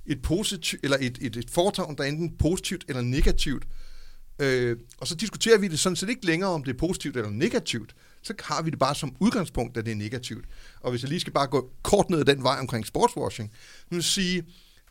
et, 0.10 0.22
positiv, 0.22 0.80
eller 0.84 0.98
et, 1.02 1.18
et, 1.22 1.36
et 1.36 1.50
fortavn, 1.50 1.98
der 1.98 2.04
er 2.04 2.08
enten 2.08 2.38
positivt 2.38 2.86
eller 2.88 3.02
negativt. 3.02 3.64
Øh, 4.40 4.78
og 4.98 5.08
så 5.08 5.16
diskuterer 5.16 5.58
vi 5.58 5.68
det 5.68 5.80
sådan 5.80 5.96
set 5.96 6.10
ikke 6.10 6.26
længere, 6.26 6.50
om 6.50 6.64
det 6.64 6.74
er 6.74 6.78
positivt 6.78 7.18
eller 7.18 7.30
negativt. 7.30 7.96
Så 8.22 8.34
har 8.40 8.62
vi 8.62 8.70
det 8.70 8.80
bare 8.80 8.96
som 8.96 9.16
udgangspunkt, 9.20 9.78
at 9.78 9.86
det 9.86 9.92
er 9.92 9.96
negativt. 9.96 10.46
Og 10.80 10.92
hvis 10.92 11.02
jeg 11.02 11.10
lige 11.10 11.20
skal 11.20 11.34
bare 11.34 11.48
gå 11.48 11.72
kort 11.84 12.10
ned 12.10 12.20
ad 12.20 12.26
den 12.26 12.44
vej 12.44 12.58
omkring 12.60 12.88
sportswashing, 12.88 13.52
nu 13.90 13.96
vil 13.96 14.04
sige, 14.04 14.44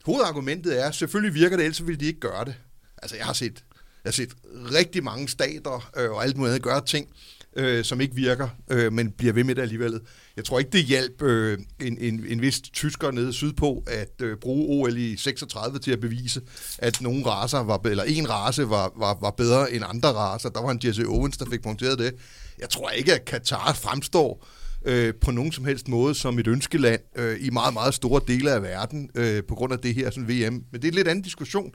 hovedargumentet 0.05 0.83
er, 0.85 0.91
selvfølgelig 0.91 1.35
virker 1.35 1.57
det, 1.57 1.65
ellers 1.65 1.87
ville 1.87 2.01
de 2.01 2.07
ikke 2.07 2.21
gøre 2.21 2.45
det. 2.45 2.55
Altså, 3.03 3.17
jeg 3.17 3.27
har 3.27 3.33
set, 3.33 3.65
jeg 4.05 4.09
har 4.09 4.13
set 4.13 4.33
rigtig 4.53 5.05
mange 5.05 5.29
stater 5.29 5.91
øh, 5.97 6.11
og 6.11 6.25
alt 6.25 6.37
muligt 6.37 6.51
andet 6.51 6.63
gøre 6.63 6.85
ting, 6.85 7.09
øh, 7.57 7.85
som 7.85 8.01
ikke 8.01 8.15
virker, 8.15 8.49
øh, 8.71 8.93
men 8.93 9.11
bliver 9.11 9.33
ved 9.33 9.45
med 9.45 9.55
det 9.55 9.63
alligevel. 9.63 10.01
Jeg 10.37 10.45
tror 10.45 10.59
ikke, 10.59 10.71
det 10.71 10.85
hjalp 10.85 11.23
øh, 11.23 11.59
en, 11.81 11.99
en, 11.99 12.25
en 12.29 12.41
vis 12.41 12.61
tysker 12.61 13.11
nede 13.11 13.33
sydpå 13.33 13.85
at 13.87 14.23
øh, 14.23 14.37
bruge 14.37 14.87
OL 14.89 14.97
i 14.97 15.17
36 15.17 15.79
til 15.79 15.91
at 15.91 16.01
bevise, 16.01 16.41
at 16.79 17.01
nogle 17.01 17.27
raser 17.27 17.59
var, 17.59 17.81
eller 17.87 18.05
en 18.05 18.31
race 18.31 18.71
var, 18.71 18.93
var, 18.97 19.19
var 19.21 19.31
bedre 19.31 19.73
end 19.73 19.85
andre 19.89 20.09
raser. 20.09 20.49
Der 20.49 20.63
var 20.63 20.71
en 20.71 20.81
Jesse 20.85 21.05
Owens, 21.07 21.37
der 21.37 21.47
fik 21.51 21.63
punkteret 21.63 21.99
det. 21.99 22.15
Jeg 22.59 22.69
tror 22.69 22.91
ikke, 22.91 23.15
at 23.15 23.25
Katar 23.25 23.73
fremstår 23.73 24.47
øh, 24.85 25.15
på 25.21 25.31
nogen 25.31 25.53
som 25.53 25.65
helst 25.65 25.89
måde 25.89 26.15
som 26.15 26.39
et 26.39 26.47
ønskeland 26.47 27.01
øh, 27.17 27.37
i 27.41 27.51
meget, 27.51 27.75
meget 27.75 27.95
store 27.95 28.21
dele 28.29 28.53
af 28.53 28.63
verden 28.63 29.11
øh, 29.15 29.43
på 29.49 29.55
grund 29.55 29.73
af 29.73 29.79
det 29.79 29.95
her 29.95 30.11
sådan 30.11 30.29
VM. 30.29 30.53
Men 30.53 30.65
det 30.73 30.85
er 30.85 30.89
en 30.89 30.95
lidt 30.95 31.09
anden 31.09 31.23
diskussion. 31.25 31.73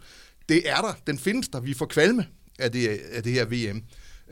Det 0.50 0.70
er 0.70 0.76
der. 0.76 0.94
Den 1.08 1.20
findes 1.20 1.48
der. 1.48 1.60
Vi 1.60 1.74
får 1.74 1.86
kvalme 1.86 2.26
af 2.60 2.72
det, 2.72 3.00
af 3.14 3.24
det 3.24 3.32
her 3.32 3.46
VM 3.46 3.84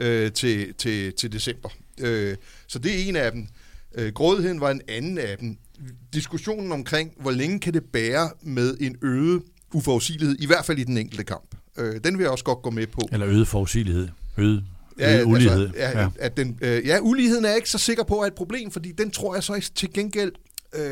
øh, 0.01 0.31
til, 0.31 0.73
til, 0.73 1.13
til 1.13 1.31
december. 1.31 1.69
Øh, 1.99 2.35
så 2.67 2.79
det 2.79 2.91
er 2.91 3.09
en 3.09 3.15
af 3.15 3.31
dem. 3.31 3.47
Øh, 3.95 4.13
grådigheden 4.13 4.61
var 4.61 4.71
en 4.71 4.81
anden 4.87 5.17
af 5.17 5.37
dem. 5.37 5.57
Diskussionen 6.13 6.71
omkring, 6.71 7.11
hvor 7.19 7.31
længe 7.31 7.59
kan 7.59 7.73
det 7.73 7.83
bære 7.83 8.29
med 8.41 8.77
en 8.79 8.95
øget 9.01 9.41
uforudsigelighed, 9.73 10.35
i 10.39 10.45
hvert 10.45 10.65
fald 10.65 10.79
i 10.79 10.83
den 10.83 10.97
enkelte 10.97 11.23
kamp. 11.23 11.55
Øh, 11.77 11.99
den 12.03 12.17
vil 12.17 12.23
jeg 12.23 12.31
også 12.31 12.43
godt 12.43 12.61
gå 12.61 12.69
med 12.69 12.87
på. 12.87 13.01
Eller 13.11 13.27
øget 13.27 13.47
forudsigelighed. 13.47 14.07
Øget, 14.37 14.63
øget 14.99 15.25
ulighed. 15.25 15.65
Altså, 15.65 15.79
ja, 15.79 15.99
ja. 15.99 16.09
At 16.19 16.37
den, 16.37 16.59
øh, 16.61 16.87
ja, 16.87 16.99
uligheden 17.01 17.45
er 17.45 17.49
jeg 17.49 17.57
ikke 17.57 17.69
så 17.69 17.77
sikker 17.77 18.03
på 18.03 18.21
er 18.21 18.25
et 18.25 18.33
problem, 18.33 18.71
fordi 18.71 18.91
den 18.91 19.11
tror 19.11 19.33
jeg 19.33 19.43
så 19.43 19.71
til 19.75 19.93
gengæld 19.93 20.31
øh, 20.75 20.91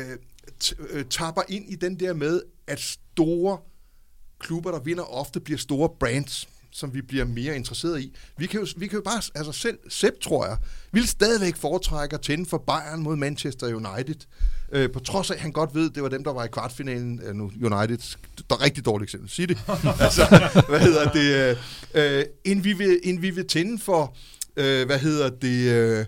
øh, 0.90 1.04
tapper 1.10 1.42
ind 1.48 1.64
i 1.68 1.74
den 1.74 2.00
der 2.00 2.14
med, 2.14 2.42
at 2.66 2.80
store 2.80 3.58
klubber, 4.38 4.70
der 4.70 4.80
vinder, 4.80 5.02
ofte 5.02 5.40
bliver 5.40 5.58
store 5.58 5.88
brands, 6.00 6.48
som 6.72 6.94
vi 6.94 7.02
bliver 7.02 7.24
mere 7.24 7.56
interesseret 7.56 8.00
i. 8.00 8.12
Vi 8.38 8.46
kan 8.46 8.60
jo, 8.60 8.66
vi 8.76 8.86
kan 8.86 8.96
jo 8.96 9.02
bare, 9.02 9.22
altså 9.34 9.52
selv 9.52 9.78
Sepp, 9.88 10.20
tror 10.20 10.46
jeg, 10.46 10.56
vil 10.92 11.08
stadigvæk 11.08 11.56
foretrække 11.56 12.14
at 12.14 12.20
tænde 12.20 12.46
for 12.46 12.58
Bayern 12.58 13.02
mod 13.02 13.16
Manchester 13.16 13.66
United, 13.66 14.26
øh, 14.72 14.92
på 14.92 15.00
trods 15.00 15.30
af, 15.30 15.34
at 15.34 15.40
han 15.40 15.52
godt 15.52 15.74
ved, 15.74 15.90
det 15.90 16.02
var 16.02 16.08
dem, 16.08 16.24
der 16.24 16.32
var 16.32 16.44
i 16.44 16.48
kvartfinalen, 16.48 17.20
øh, 17.24 17.34
nu 17.34 17.44
United, 17.44 18.16
der 18.50 18.56
er 18.56 18.60
rigtig 18.60 18.84
dårligt 18.84 19.06
eksempel, 19.06 19.30
sig 19.30 19.48
det. 19.48 19.58
altså, 20.00 20.50
hvad 20.68 20.80
hedder 20.80 21.10
det, 21.10 21.56
øh, 21.94 22.18
øh, 22.18 22.24
end, 22.44 22.62
vi 22.62 22.72
vil, 22.72 23.00
end 23.02 23.20
vi 23.20 23.30
vil 23.30 23.48
tænde 23.48 23.78
for, 23.78 24.16
øh, 24.56 24.86
hvad 24.86 24.98
hedder 24.98 25.30
det, 25.30 25.70
øh, 25.70 26.06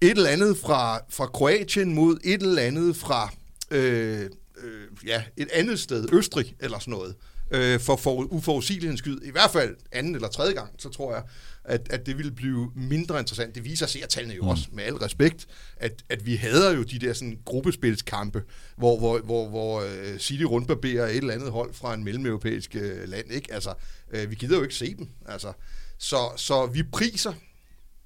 et 0.00 0.10
eller 0.10 0.30
andet 0.30 0.56
fra, 0.56 1.00
fra 1.10 1.26
Kroatien 1.26 1.94
mod 1.94 2.18
et 2.24 2.42
eller 2.42 2.62
andet 2.62 2.96
fra, 2.96 3.32
øh, 3.70 4.30
øh, 4.62 4.88
ja, 5.06 5.22
et 5.36 5.48
andet 5.52 5.80
sted, 5.80 6.08
Østrig 6.12 6.54
eller 6.60 6.78
sådan 6.78 6.92
noget 6.92 7.14
øh, 7.52 7.80
for, 7.80 7.96
for 7.96 8.32
uforudsigelighedens 8.32 8.98
skyld, 8.98 9.22
i 9.22 9.30
hvert 9.30 9.50
fald 9.50 9.76
anden 9.92 10.14
eller 10.14 10.28
tredje 10.28 10.54
gang, 10.54 10.70
så 10.78 10.88
tror 10.88 11.14
jeg, 11.14 11.22
at, 11.64 11.86
at 11.90 12.06
det 12.06 12.18
vil 12.18 12.32
blive 12.32 12.72
mindre 12.74 13.18
interessant. 13.18 13.54
Det 13.54 13.64
viser 13.64 13.86
sig, 13.86 14.02
at 14.02 14.08
tallene 14.08 14.34
jo 14.34 14.42
mm. 14.42 14.48
også, 14.48 14.68
med 14.72 14.84
al 14.84 14.94
respekt, 14.94 15.46
at, 15.76 16.04
at 16.08 16.26
vi 16.26 16.36
hader 16.36 16.72
jo 16.72 16.82
de 16.82 16.98
der 16.98 17.12
sådan, 17.12 17.38
gruppespilskampe, 17.44 18.42
hvor, 18.76 18.98
hvor, 18.98 19.18
hvor, 19.18 19.48
hvor 19.48 19.80
uh, 19.80 20.18
City 20.18 20.42
rundbarberer 20.42 21.06
et 21.06 21.16
eller 21.16 21.34
andet 21.34 21.50
hold 21.50 21.74
fra 21.74 21.94
en 21.94 22.04
mellemeuropæisk 22.04 22.76
uh, 22.76 23.08
land. 23.08 23.32
Ikke? 23.32 23.54
Altså, 23.54 23.74
uh, 24.14 24.30
vi 24.30 24.34
gider 24.34 24.56
jo 24.56 24.62
ikke 24.62 24.74
se 24.74 24.94
dem. 24.94 25.08
Altså, 25.26 25.52
så, 25.98 26.16
så 26.36 26.66
vi 26.66 26.82
priser 26.82 27.32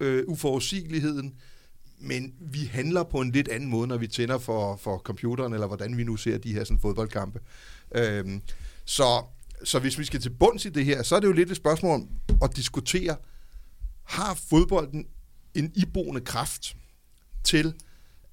uh, 0.01 0.21
uforudsigeligheden, 0.27 1.35
men 1.99 2.35
vi 2.41 2.71
handler 2.73 3.03
på 3.03 3.21
en 3.21 3.33
lidt 3.33 3.49
anden 3.49 3.69
måde, 3.69 3.87
når 3.89 3.97
vi 3.97 4.07
tænder 4.07 4.39
for, 4.39 4.77
for 4.77 4.99
computeren, 4.99 5.53
eller 5.53 5.67
hvordan 5.67 5.97
vi 5.97 6.05
nu 6.05 6.17
ser 6.17 6.39
de 6.39 6.53
her 6.53 6.65
sådan, 6.65 6.79
fodboldkampe. 6.79 7.41
Uh, 7.99 8.33
så, 8.85 9.23
så 9.65 9.79
hvis 9.79 9.99
vi 9.99 10.05
skal 10.05 10.21
til 10.21 10.31
bunds 10.31 10.65
i 10.65 10.69
det 10.69 10.85
her, 10.85 11.03
så 11.03 11.17
er 11.17 11.21
det 11.21 11.27
jo 11.27 11.33
lidt 11.33 11.51
et 11.51 11.57
spørgsmål 11.57 11.95
om 11.95 12.09
at 12.43 12.57
diskutere, 12.57 13.17
har 14.05 14.35
fodbolden 14.51 15.07
en 15.55 15.73
iboende 15.75 16.21
kraft 16.21 16.77
til 17.45 17.75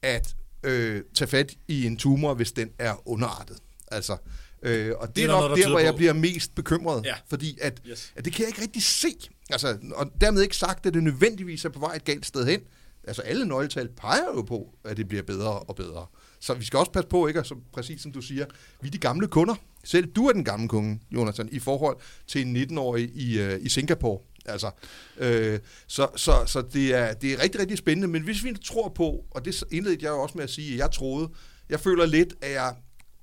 at 0.02 0.36
øh, 0.64 1.02
tage 1.16 1.28
fat 1.28 1.56
i 1.68 1.86
en 1.86 1.98
tumor, 1.98 2.34
hvis 2.34 2.52
den 2.52 2.70
er 2.80 3.08
underartet? 3.10 3.58
Altså, 3.88 4.18
øh, 4.62 4.94
og 4.98 5.08
det, 5.08 5.16
det 5.16 5.24
er, 5.24 5.28
nok 5.28 5.40
noget, 5.42 5.58
der 5.58 5.64
der, 5.64 5.70
hvor 5.70 5.80
jeg 5.80 5.94
på. 5.94 5.98
bliver 5.98 6.14
mest 6.14 6.56
bekymret, 6.56 7.06
Ja. 7.06 7.16
fordi 7.30 7.58
at, 7.62 7.82
Yes. 7.88 8.14
at 8.16 8.26
det 8.26 8.34
kan 8.34 8.42
jeg 8.44 8.48
ikke 8.50 8.62
rigtig 8.62 8.84
se. 8.84 9.08
Altså, 9.50 9.78
og 9.96 10.12
dermed 10.22 10.42
ikke 10.42 10.58
sagt, 10.58 10.86
at 10.86 10.94
det 10.94 11.04
nødvendigvis 11.04 11.66
er 11.66 11.70
på 11.70 11.80
vej 11.80 11.96
et 11.96 12.04
galt 12.06 12.26
sted 12.26 12.46
hen. 12.46 12.62
Altså 13.08 13.22
alle 13.22 13.46
nøgletal 13.46 13.90
peger 13.90 14.26
jo 14.36 14.42
på, 14.42 14.74
at 14.86 14.98
det 14.98 15.08
bliver 15.08 15.24
bedre 15.24 15.60
og 15.60 15.76
bedre. 15.76 16.06
Så 16.44 16.54
vi 16.54 16.66
skal 16.66 16.80
også 16.80 16.91
passe 16.91 17.10
på, 17.10 17.28
ikke? 17.28 17.39
Og 17.39 17.46
så 17.46 17.56
præcis 17.74 18.02
som 18.02 18.12
du 18.12 18.22
siger, 18.22 18.46
vi 18.82 18.88
er 18.88 18.91
de 18.91 18.98
gamle 18.98 19.28
kunder. 19.28 19.56
Selv 19.84 20.12
du 20.12 20.28
er 20.28 20.34
den 20.34 20.44
gamle 20.44 20.68
kunde, 20.68 21.00
Jonathan, 21.12 21.50
i 21.52 21.60
forhold 21.60 21.98
til 22.28 22.41
en 22.41 22.58
19-årig 22.58 23.10
i, 23.16 23.39
øh, 23.39 23.60
i 23.62 23.70
Singapore. 23.70 24.20
Altså, 24.46 24.72
øh, 25.18 25.60
så 25.88 26.08
så, 26.16 26.44
så 26.46 26.62
det, 26.62 26.94
er, 26.94 27.14
det 27.14 27.34
er 27.34 27.44
rigtig, 27.44 27.62
rigtig 27.62 27.78
spændende. 27.78 28.08
Men 28.08 28.24
hvis 28.24 28.44
vi 28.44 28.56
tror 28.66 28.89
på, 28.89 29.26
og 29.32 29.46
det 29.46 29.64
indledte 29.72 30.06
jeg 30.06 30.12
jo 30.12 30.22
også 30.22 30.38
med 30.38 30.44
at 30.44 30.50
sige, 30.50 30.74
at 30.74 30.80
jeg 30.80 30.91
troede, 30.91 31.30
jeg 31.70 31.80
føler 31.80 32.06
lidt, 32.06 32.34
at 32.41 32.52
jeg, 32.52 32.76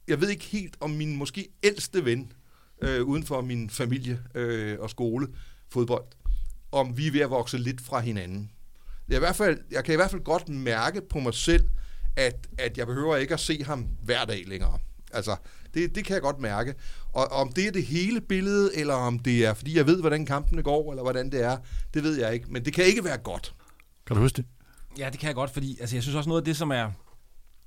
jeg 0.08 0.20
ved 0.20 0.28
ikke 0.28 0.44
helt 0.44 0.76
om 0.80 0.90
min 0.90 1.16
måske 1.16 1.48
ældste 1.62 2.04
ven, 2.04 2.32
øh, 2.82 3.02
uden 3.02 3.26
for 3.26 3.40
min 3.40 3.70
familie 3.70 4.20
øh, 4.34 4.78
og 4.80 4.90
skole, 4.90 5.26
fodbold, 5.70 6.04
om 6.72 6.96
vi 6.98 7.06
er 7.06 7.12
ved 7.12 7.20
at 7.20 7.30
vokse 7.30 7.58
lidt 7.58 7.80
fra 7.80 8.00
hinanden. 8.00 8.50
Jeg, 9.08 9.16
i 9.16 9.18
hvert 9.18 9.36
fald, 9.36 9.58
jeg 9.70 9.84
kan 9.84 9.92
i 9.92 9.96
hvert 9.96 10.10
fald 10.10 10.24
godt 10.24 10.48
mærke 10.48 11.00
på 11.10 11.18
mig 11.18 11.34
selv, 11.34 11.64
at, 12.16 12.46
at 12.58 12.78
jeg 12.78 12.86
behøver 12.86 13.16
ikke 13.16 13.34
at 13.34 13.40
se 13.40 13.64
ham 13.64 13.86
hver 14.02 14.24
dag 14.24 14.44
længere. 14.46 14.78
Altså, 15.12 15.36
det, 15.74 15.94
det 15.94 16.04
kan 16.04 16.14
jeg 16.14 16.22
godt 16.22 16.38
mærke. 16.38 16.74
Og 17.12 17.26
om 17.26 17.52
det 17.52 17.66
er 17.66 17.72
det 17.72 17.86
hele 17.86 18.20
billede, 18.20 18.76
eller 18.76 18.94
om 18.94 19.18
det 19.18 19.46
er, 19.46 19.54
fordi 19.54 19.76
jeg 19.76 19.86
ved, 19.86 20.00
hvordan 20.00 20.26
kampene 20.26 20.62
går, 20.62 20.90
eller 20.90 21.02
hvordan 21.02 21.32
det 21.32 21.44
er, 21.44 21.56
det 21.94 22.02
ved 22.02 22.20
jeg 22.20 22.34
ikke. 22.34 22.46
Men 22.52 22.64
det 22.64 22.72
kan 22.72 22.84
ikke 22.84 23.04
være 23.04 23.18
godt. 23.18 23.54
Kan 24.06 24.16
du 24.16 24.22
huske 24.22 24.36
det? 24.36 24.44
Ja, 24.98 25.10
det 25.10 25.20
kan 25.20 25.26
jeg 25.26 25.34
godt, 25.34 25.50
fordi 25.50 25.80
altså, 25.80 25.96
jeg 25.96 26.02
synes 26.02 26.16
også 26.16 26.28
noget 26.28 26.40
af 26.40 26.44
det, 26.44 26.56
som 26.56 26.70
er 26.70 26.90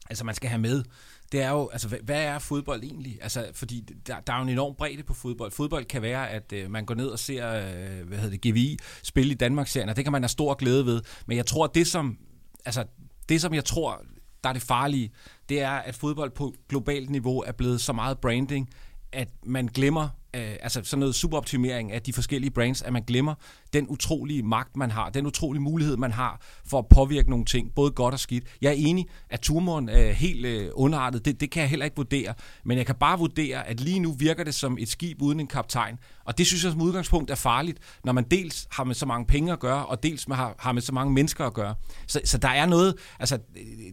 altså 0.10 0.24
man 0.24 0.36
skal 0.36 0.50
have 0.50 0.62
med, 0.62 0.84
det 1.32 1.41
er 1.41 1.50
jo, 1.50 1.70
altså 1.74 1.88
hvad 2.04 2.24
er 2.24 2.39
fodbold 2.39 2.84
egentlig? 2.84 3.20
Altså, 3.22 3.52
fordi 3.54 3.80
der, 4.08 4.20
der 4.20 4.34
er 4.34 4.38
jo 4.38 4.44
en 4.44 4.50
enorm 4.50 4.76
bredde 4.76 5.04
på 5.04 5.14
fodbold. 5.14 5.52
Fodbold 5.52 5.86
kan 5.86 6.02
være, 6.02 6.30
at 6.30 6.54
øh, 6.54 6.72
man 6.72 6.86
går 6.86 6.96
ned 6.96 7.08
og 7.08 7.20
ser, 7.20 7.50
øh, 7.50 8.08
hvad 8.08 8.18
hedder 8.18 8.38
det, 8.38 8.41
GVI 8.41 8.78
spille 9.04 9.32
i 9.32 9.36
Danmarksserien, 9.36 9.89
og 9.89 9.96
det 9.96 10.06
kan 10.06 10.12
man 10.12 10.22
have 10.22 10.30
stor 10.30 10.54
glæde 10.54 10.86
ved. 10.86 11.02
Men 11.26 11.38
jeg 11.38 11.46
tror, 11.46 11.68
det 11.68 11.88
som, 11.88 12.18
altså, 12.66 12.86
det 13.30 13.41
som 13.41 13.54
jeg 13.54 13.66
tror, 13.66 14.02
der 14.44 14.50
er 14.50 14.54
det 14.54 14.62
farlige, 14.62 15.12
det 15.50 15.62
er, 15.62 15.72
at 15.72 15.96
fodbold 15.96 16.32
på 16.32 16.54
globalt 16.70 17.10
niveau 17.10 17.39
er 17.41 17.52
blevet 17.52 17.82
så 17.82 17.94
meget 17.94 18.20
branding, 18.20 18.70
at 19.12 19.30
man 19.46 19.66
glemmer, 19.66 20.10
øh, 20.36 20.56
altså 20.62 20.82
sådan 20.84 21.00
noget 21.00 21.16
superoptimering 21.16 21.91
af 21.91 22.02
de 22.02 22.14
forskellige 22.14 22.52
brands, 22.52 22.82
at 22.82 22.94
man 22.94 23.04
glemmer 23.04 23.36
den 23.74 23.88
utrolige 23.89 24.43
magt, 24.43 24.78
man 24.78 24.91
har, 24.91 25.09
den 25.09 25.26
utrolige 25.26 25.61
mulighed, 25.61 25.97
man 25.97 26.11
har 26.11 26.41
for 26.65 26.80
at 26.80 26.86
påvirke 26.89 27.30
nogle 27.30 27.45
ting, 27.45 27.71
både 27.76 27.91
godt 27.91 28.13
og 28.13 28.19
skidt. 28.19 28.43
Jeg 28.61 28.69
er 28.69 28.76
enig, 28.78 29.05
at 29.30 29.39
turmoren 29.39 29.89
er 29.89 30.11
helt 30.11 30.45
øh, 30.45 30.69
underartet, 30.74 31.26
det, 31.26 31.39
det 31.39 31.51
kan 31.51 31.61
jeg 31.61 31.69
heller 31.69 31.86
ikke 31.86 31.95
vurdere, 31.95 32.34
men 32.65 32.78
jeg 32.78 32.86
kan 32.86 32.95
bare 32.95 33.19
vurdere, 33.19 33.67
at 33.67 33.80
lige 33.80 33.99
nu 33.99 34.11
virker 34.11 34.43
det 34.43 34.55
som 34.55 34.78
et 34.80 34.89
skib 34.89 35.21
uden 35.21 35.39
en 35.39 35.47
kaptajn, 35.47 35.97
og 36.26 36.38
det 36.38 36.47
synes 36.47 36.63
jeg 36.63 36.71
som 36.71 36.82
udgangspunkt 36.82 37.32
er 37.32 37.36
farligt, 37.36 37.80
når 38.03 38.13
man 38.13 38.24
dels 38.32 38.67
har 38.71 38.84
med 38.84 38.95
så 38.95 39.05
mange 39.05 39.26
penge 39.26 39.53
at 39.53 39.59
gøre, 39.59 39.86
og 39.86 40.03
dels 40.03 40.28
med, 40.28 40.36
har, 40.36 40.55
har 40.59 40.71
med 40.71 40.82
så 40.82 40.93
mange 40.93 41.13
mennesker 41.13 41.45
at 41.45 41.53
gøre. 41.53 41.76
Så, 42.07 42.21
så 42.26 42.38
der 42.38 42.49
er 42.49 42.65
noget, 42.65 42.95
altså 43.19 43.39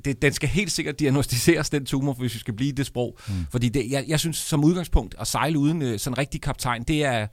det, 0.05 0.23
den 0.23 0.33
skal 0.33 0.49
helt 0.49 0.73
sikkert 0.73 0.99
diagnostiseres, 1.01 1.71
den 1.71 1.87
tumor, 1.87 2.13
hvis 2.13 2.35
vi 2.35 2.39
skal 2.39 2.55
blive 2.55 2.69
i 2.69 2.73
det 2.73 2.87
sprog, 2.87 3.19
mm. 3.29 3.35
fordi 3.51 3.69
det, 3.69 3.91
jeg, 3.91 4.05
jeg 4.09 4.21
synes 4.21 4.37
som 4.37 4.65
udgangspunkt, 4.65 5.15
at 5.19 5.27
sejle 5.27 5.59
uden 5.59 5.83
øh, 5.83 5.99
sådan 5.99 6.15
en 6.15 6.19
rigtig 6.19 6.41
kaptajn, 6.41 6.83
det 6.83 7.05
er, 7.05 7.27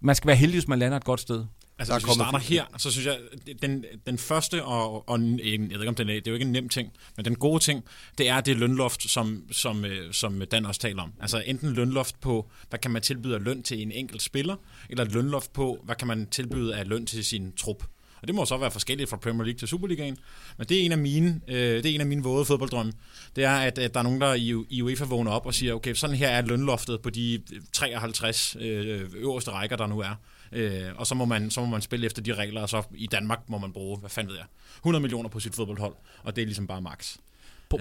man 0.00 0.14
skal 0.14 0.26
være 0.26 0.36
heldig, 0.36 0.56
hvis 0.56 0.68
man 0.68 0.78
lander 0.78 0.96
et 0.96 1.04
godt 1.04 1.20
sted. 1.20 1.44
Altså, 1.90 2.06
hvis 2.06 2.06
vi 2.06 2.14
starter 2.14 2.38
her, 2.38 2.64
så 2.78 2.90
synes 2.90 3.06
jeg, 3.06 3.18
den, 3.62 3.84
den 4.06 4.18
første, 4.18 4.64
og, 4.64 5.08
og 5.08 5.16
en, 5.16 5.40
jeg 5.40 5.58
ved 5.58 5.80
ikke 5.80 5.88
om 5.88 5.94
den 5.94 6.08
er, 6.08 6.14
det 6.14 6.26
er 6.26 6.30
jo 6.30 6.34
ikke 6.34 6.46
en 6.46 6.52
nem 6.52 6.68
ting, 6.68 6.92
men 7.16 7.24
den 7.24 7.34
gode 7.34 7.62
ting, 7.62 7.84
det 8.18 8.28
er 8.28 8.40
det 8.40 8.56
lønloft, 8.56 9.10
som, 9.10 9.44
som, 9.50 9.84
øh, 9.84 10.12
som 10.12 10.42
Dan 10.50 10.66
også 10.66 10.80
taler 10.80 11.02
om. 11.02 11.12
Altså 11.20 11.42
enten 11.46 11.72
lønloft 11.72 12.20
på, 12.20 12.50
hvad 12.68 12.78
kan 12.78 12.90
man 12.90 13.02
tilbyde 13.02 13.34
af 13.34 13.44
løn 13.44 13.62
til 13.62 13.82
en 13.82 13.92
enkelt 13.92 14.22
spiller, 14.22 14.56
eller 14.90 15.04
et 15.04 15.12
lønloft 15.12 15.52
på, 15.52 15.78
hvad 15.84 15.94
kan 15.94 16.08
man 16.08 16.26
tilbyde 16.30 16.76
af 16.76 16.88
løn 16.88 17.06
til 17.06 17.24
sin 17.24 17.52
trup. 17.56 17.84
Og 18.22 18.28
det 18.28 18.34
må 18.34 18.44
så 18.44 18.56
være 18.56 18.70
forskelligt 18.70 19.10
fra 19.10 19.16
Premier 19.16 19.44
League 19.44 19.58
til 19.58 19.68
Superligaen. 19.68 20.16
Men 20.58 20.66
det 20.66 20.80
er 20.80 20.84
en 20.84 20.92
af 20.92 20.98
mine, 20.98 21.40
øh, 21.48 21.82
det 21.82 21.86
er 21.86 21.94
en 21.94 22.00
af 22.00 22.06
mine 22.06 22.22
våde 22.22 22.44
fodbolddrømme. 22.44 22.92
Det 23.36 23.44
er, 23.44 23.56
at, 23.56 23.78
at 23.78 23.94
der 23.94 24.00
er 24.00 24.04
nogen, 24.04 24.20
der 24.20 24.34
i, 24.34 24.54
i 24.70 24.82
UEFA 24.82 25.04
vågner 25.04 25.30
op 25.30 25.46
og 25.46 25.54
siger, 25.54 25.74
okay, 25.74 25.94
sådan 25.94 26.16
her 26.16 26.28
er 26.28 26.42
lønloftet 26.42 27.02
på 27.02 27.10
de 27.10 27.42
53 27.72 28.56
øh, 28.60 29.10
øverste 29.14 29.50
rækker, 29.50 29.76
der 29.76 29.86
nu 29.86 30.00
er. 30.00 30.14
Øh, 30.52 30.88
og 30.96 31.06
så 31.06 31.14
må, 31.14 31.24
man, 31.24 31.50
så 31.50 31.60
må 31.60 31.66
man 31.66 31.80
spille 31.80 32.06
efter 32.06 32.22
de 32.22 32.34
regler, 32.34 32.62
og 32.62 32.68
så 32.68 32.82
i 32.94 33.06
Danmark 33.06 33.48
må 33.48 33.58
man 33.58 33.72
bruge, 33.72 33.98
hvad 33.98 34.10
fanden 34.10 34.30
ved 34.30 34.38
jeg, 34.38 34.46
100 34.76 35.02
millioner 35.02 35.28
på 35.28 35.40
sit 35.40 35.54
fodboldhold, 35.54 35.94
og 36.22 36.36
det 36.36 36.42
er 36.42 36.46
ligesom 36.46 36.66
bare 36.66 36.82
max. 36.82 37.16
På, 37.70 37.78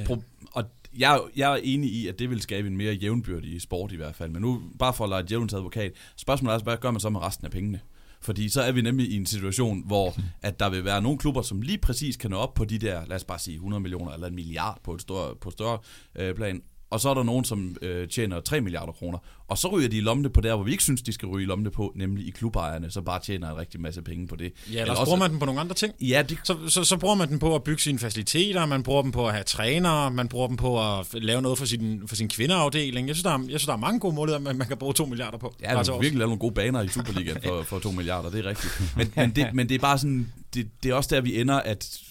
og 0.51 0.63
jeg, 0.97 1.21
jeg 1.35 1.51
er 1.51 1.59
enig 1.63 1.91
i, 1.91 2.07
at 2.07 2.19
det 2.19 2.29
vil 2.29 2.41
skabe 2.41 2.67
en 2.67 2.77
mere 2.77 2.93
jævnbyrdig 2.93 3.61
sport 3.61 3.91
i 3.91 3.95
hvert 3.95 4.15
fald. 4.15 4.31
Men 4.31 4.41
nu, 4.41 4.61
bare 4.79 4.93
for 4.93 5.03
at 5.03 5.09
lade 5.09 5.27
djævelens 5.27 5.53
advokat, 5.53 5.91
spørgsmålet 6.15 6.59
er, 6.59 6.63
hvad 6.63 6.77
gør 6.77 6.91
man 6.91 6.99
så 6.99 7.09
med 7.09 7.21
resten 7.21 7.45
af 7.45 7.51
pengene? 7.51 7.79
Fordi 8.21 8.49
så 8.49 8.61
er 8.61 8.71
vi 8.71 8.81
nemlig 8.81 9.11
i 9.11 9.15
en 9.15 9.25
situation, 9.25 9.83
hvor 9.85 10.15
at 10.47 10.59
der 10.59 10.69
vil 10.69 10.85
være 10.85 11.01
nogle 11.01 11.17
klubber, 11.17 11.41
som 11.41 11.61
lige 11.61 11.77
præcis 11.77 12.17
kan 12.17 12.29
nå 12.29 12.37
op 12.37 12.53
på 12.53 12.65
de 12.65 12.77
der, 12.77 13.05
lad 13.05 13.15
os 13.15 13.23
bare 13.23 13.39
sige 13.39 13.55
100 13.55 13.81
millioner 13.81 14.11
eller 14.11 14.27
en 14.27 14.35
milliard 14.35 14.79
på 14.83 14.93
et 14.93 15.01
større, 15.01 15.35
på 15.35 15.49
et 15.49 15.53
større 15.53 15.77
øh, 16.15 16.35
plan, 16.35 16.61
og 16.91 16.99
så 16.99 17.09
er 17.09 17.13
der 17.13 17.23
nogen, 17.23 17.45
som 17.45 17.75
øh, 17.81 18.07
tjener 18.07 18.39
3 18.39 18.61
milliarder 18.61 18.91
kroner. 18.91 19.17
Og 19.47 19.57
så 19.57 19.67
ryger 19.67 19.89
de 19.89 19.97
i 19.97 20.01
lommene 20.01 20.29
på 20.29 20.41
der, 20.41 20.55
hvor 20.55 20.63
vi 20.63 20.71
ikke 20.71 20.83
synes, 20.83 21.01
de 21.01 21.13
skal 21.13 21.27
ryge 21.27 21.43
i 21.43 21.45
lommene 21.45 21.71
på, 21.71 21.93
nemlig 21.95 22.27
i 22.27 22.31
klubejerne, 22.31 22.91
så 22.91 23.01
bare 23.01 23.19
tjener 23.19 23.51
en 23.51 23.57
rigtig 23.57 23.81
masse 23.81 24.01
penge 24.01 24.27
på 24.27 24.35
det. 24.35 24.53
Ja, 24.73 24.81
eller, 24.81 24.91
også 24.93 25.03
bruger 25.03 25.19
man 25.19 25.31
den 25.31 25.39
på 25.39 25.45
nogle 25.45 25.61
andre 25.61 25.75
ting. 25.75 25.93
Ja, 26.01 26.23
det... 26.29 26.37
så, 26.43 26.57
så, 26.67 26.83
så 26.83 26.97
bruger 26.97 27.15
man 27.15 27.29
den 27.29 27.39
på 27.39 27.55
at 27.55 27.63
bygge 27.63 27.81
sine 27.81 27.99
faciliteter, 27.99 28.65
man 28.65 28.83
bruger 28.83 29.01
dem 29.01 29.11
på 29.11 29.27
at 29.27 29.33
have 29.33 29.43
trænere, 29.43 30.11
man 30.11 30.27
bruger 30.27 30.47
dem 30.47 30.57
på 30.57 30.99
at 30.99 31.07
lave 31.13 31.41
noget 31.41 31.57
for 31.57 31.65
sin, 31.65 32.01
for 32.07 32.15
sin 32.15 32.29
kvindeafdeling. 32.29 33.07
Jeg 33.07 33.15
synes, 33.15 33.23
der 33.23 33.31
er, 33.31 33.39
jeg 33.39 33.47
synes, 33.47 33.65
der 33.65 33.73
er 33.73 33.77
mange 33.77 33.99
gode 33.99 34.15
muligheder, 34.15 34.39
man, 34.39 34.57
man 34.57 34.67
kan 34.67 34.77
bruge 34.77 34.93
2 34.93 35.05
milliarder 35.05 35.37
på. 35.37 35.55
Ja, 35.61 35.75
man 35.75 35.85
kan 35.85 35.93
virkelig 35.93 36.17
lave 36.17 36.27
nogle 36.27 36.39
gode 36.39 36.53
baner 36.53 36.81
i 36.81 36.87
Superligaen 36.87 37.37
for, 37.43 37.63
for 37.63 37.79
2 37.79 37.91
milliarder, 37.91 38.29
det 38.29 38.45
er 38.45 38.49
rigtigt. 38.49 38.73
Men, 38.97 39.13
men, 39.15 39.31
det, 39.35 39.47
men 39.53 39.69
det 39.69 39.75
er 39.75 39.79
bare 39.79 39.97
sådan, 39.97 40.31
det, 40.53 40.67
det 40.83 40.91
er 40.91 40.95
også 40.95 41.15
der, 41.15 41.21
vi 41.21 41.41
ender, 41.41 41.55
at 41.55 42.01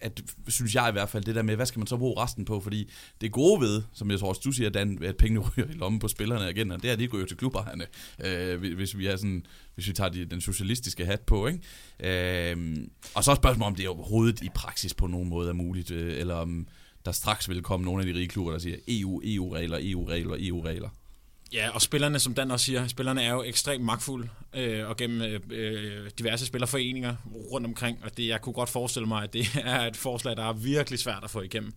at, 0.00 0.22
synes 0.48 0.74
jeg 0.74 0.88
i 0.88 0.92
hvert 0.92 1.08
fald, 1.08 1.24
det 1.24 1.34
der 1.34 1.42
med, 1.42 1.56
hvad 1.56 1.66
skal 1.66 1.78
man 1.78 1.86
så 1.86 1.96
bruge 1.96 2.22
resten 2.22 2.44
på? 2.44 2.60
Fordi 2.60 2.90
det 3.20 3.32
gode 3.32 3.60
ved, 3.60 3.82
som 3.92 4.10
jeg 4.10 4.18
tror 4.18 4.28
også 4.28 4.40
du 4.44 4.52
siger, 4.52 4.70
Dan, 4.70 5.02
at 5.02 5.16
pengene 5.16 5.40
ryger 5.46 5.68
i 5.68 5.72
lommen 5.72 5.98
på 5.98 6.08
spillerne 6.08 6.50
igen, 6.50 6.70
og 6.70 6.82
det 6.82 6.88
er, 6.88 6.92
at 6.92 6.98
de 6.98 7.08
går 7.08 7.18
jo 7.18 7.26
til 7.26 7.36
klubberne, 7.36 7.86
øh, 8.24 8.74
hvis 8.74 8.98
vi 8.98 9.06
er 9.06 9.16
sådan, 9.16 9.46
hvis 9.74 9.88
vi 9.88 9.92
tager 9.92 10.10
de, 10.10 10.24
den 10.24 10.40
socialistiske 10.40 11.06
hat 11.06 11.20
på, 11.20 11.46
ikke? 11.46 12.52
Øh, 12.52 12.76
og 13.14 13.24
så 13.24 13.30
er 13.30 13.34
spørgsmålet, 13.34 13.66
om 13.66 13.74
det 13.74 13.88
overhovedet 13.88 14.42
i 14.42 14.48
praksis 14.54 14.94
på 14.94 15.06
nogen 15.06 15.28
måde 15.28 15.48
er 15.48 15.52
muligt, 15.52 15.90
øh, 15.90 16.20
eller 16.20 16.34
om 16.34 16.66
der 17.04 17.12
straks 17.12 17.48
vil 17.48 17.62
komme 17.62 17.84
nogle 17.84 18.02
af 18.02 18.06
de 18.06 18.18
rige 18.18 18.28
klubber, 18.28 18.52
der 18.52 18.58
siger 18.58 18.76
EU, 18.88 19.22
EU-regler, 19.24 19.78
EU-regler, 19.80 20.36
EU-regler. 20.40 20.88
Ja, 21.52 21.70
og 21.70 21.82
spillerne, 21.82 22.18
som 22.18 22.34
Dan 22.34 22.50
også 22.50 22.66
siger, 22.66 22.88
spillerne 22.88 23.22
er 23.22 23.32
jo 23.32 23.42
ekstremt 23.42 23.84
magtfulde, 23.84 24.28
øh, 24.54 24.88
og 24.88 24.96
gennem 24.96 25.22
øh, 25.22 25.40
øh 25.50 26.10
diverse 26.18 26.46
spillerforeninger 26.46 27.16
rundt 27.52 27.66
omkring, 27.66 27.98
og 28.04 28.16
det, 28.16 28.26
jeg 28.26 28.40
kunne 28.40 28.52
godt 28.52 28.68
forestille 28.68 29.08
mig, 29.08 29.22
at 29.22 29.32
det 29.32 29.46
er 29.64 29.80
et 29.80 29.96
forslag, 29.96 30.36
der 30.36 30.44
er 30.44 30.52
virkelig 30.52 30.98
svært 30.98 31.24
at 31.24 31.30
få 31.30 31.40
igennem. 31.40 31.72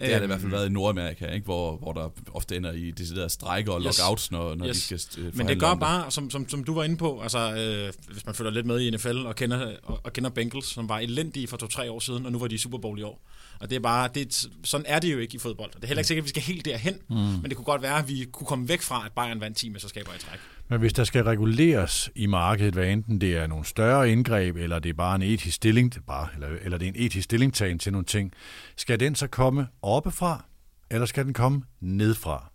Det 0.00 0.08
har 0.08 0.14
det 0.14 0.22
i 0.22 0.26
hvert 0.26 0.40
fald 0.40 0.50
været 0.50 0.68
i 0.68 0.72
Nordamerika, 0.72 1.26
ikke? 1.26 1.44
Hvor, 1.44 1.76
hvor 1.76 1.92
der 1.92 2.08
ofte 2.34 2.56
ender 2.56 2.72
i 2.72 2.90
deciderede 2.90 3.30
strækker 3.30 3.72
og 3.72 3.80
yes. 3.80 3.98
lockouts, 3.98 4.30
når, 4.30 4.54
når 4.54 4.66
yes. 4.66 4.88
de 4.88 4.98
skal 4.98 5.22
øh, 5.24 5.36
Men 5.36 5.48
det 5.48 5.60
gør 5.60 5.74
bare, 5.74 6.10
som, 6.10 6.30
som, 6.30 6.48
som 6.48 6.64
du 6.64 6.74
var 6.74 6.84
inde 6.84 6.96
på, 6.96 7.20
altså, 7.20 7.38
øh, 7.38 8.12
hvis 8.12 8.26
man 8.26 8.34
følger 8.34 8.52
lidt 8.52 8.66
med 8.66 8.80
i 8.80 8.90
NFL 8.90 9.16
og 9.26 9.36
kender, 9.36 9.76
og, 9.82 10.00
og 10.04 10.12
kender 10.12 10.30
Bengals, 10.30 10.66
som 10.66 10.88
var 10.88 10.98
elendige 10.98 11.46
for 11.46 11.56
to-tre 11.56 11.90
år 11.90 12.00
siden, 12.00 12.26
og 12.26 12.32
nu 12.32 12.38
var 12.38 12.46
de 12.46 12.54
i 12.54 12.58
Super 12.58 12.78
Bowl 12.78 12.98
i 12.98 13.02
år. 13.02 13.20
Og 13.60 13.70
det 13.70 13.76
er 13.76 13.80
bare, 13.80 14.08
det, 14.14 14.46
sådan 14.64 14.86
er 14.88 14.98
det 14.98 15.12
jo 15.12 15.18
ikke 15.18 15.34
i 15.34 15.38
fodbold. 15.38 15.70
Det 15.74 15.82
er 15.82 15.86
heller 15.86 16.00
ikke 16.00 16.08
sikkert, 16.08 16.22
at 16.22 16.24
vi 16.24 16.28
skal 16.28 16.42
helt 16.42 16.64
derhen, 16.64 16.94
mm. 17.10 17.16
men 17.16 17.44
det 17.44 17.56
kunne 17.56 17.64
godt 17.64 17.82
være, 17.82 17.98
at 17.98 18.08
vi 18.08 18.26
kunne 18.32 18.46
komme 18.46 18.68
væk 18.68 18.82
fra, 18.82 19.06
at 19.06 19.12
Bayern 19.12 19.40
vandt 19.40 19.56
10 19.56 19.68
mesterskaber 19.68 20.10
i 20.14 20.18
træk. 20.18 20.38
Men 20.68 20.80
hvis 20.80 20.92
der 20.92 21.04
skal 21.04 21.24
reguleres 21.24 22.10
i 22.14 22.26
markedet, 22.26 22.74
hvad 22.74 22.86
enten 22.86 23.20
det 23.20 23.36
er 23.36 23.46
nogle 23.46 23.64
større 23.64 24.10
indgreb, 24.10 24.56
eller 24.56 24.78
det 24.78 24.88
er 24.88 24.94
bare 24.94 25.16
en 25.16 25.22
etisk 25.22 25.56
stilling, 25.56 25.94
bare, 26.06 26.28
eller, 26.34 26.48
eller 26.62 26.78
det 26.78 26.88
er 26.88 26.92
en 26.92 27.02
etisk 27.02 27.24
stillingtagen 27.24 27.78
til 27.78 27.92
nogle 27.92 28.04
ting, 28.04 28.32
skal 28.76 29.00
den 29.00 29.14
så 29.14 29.26
komme 29.26 29.66
oppefra, 29.82 30.44
eller 30.90 31.06
skal 31.06 31.24
den 31.24 31.32
komme 31.32 31.62
nedfra? 31.80 32.50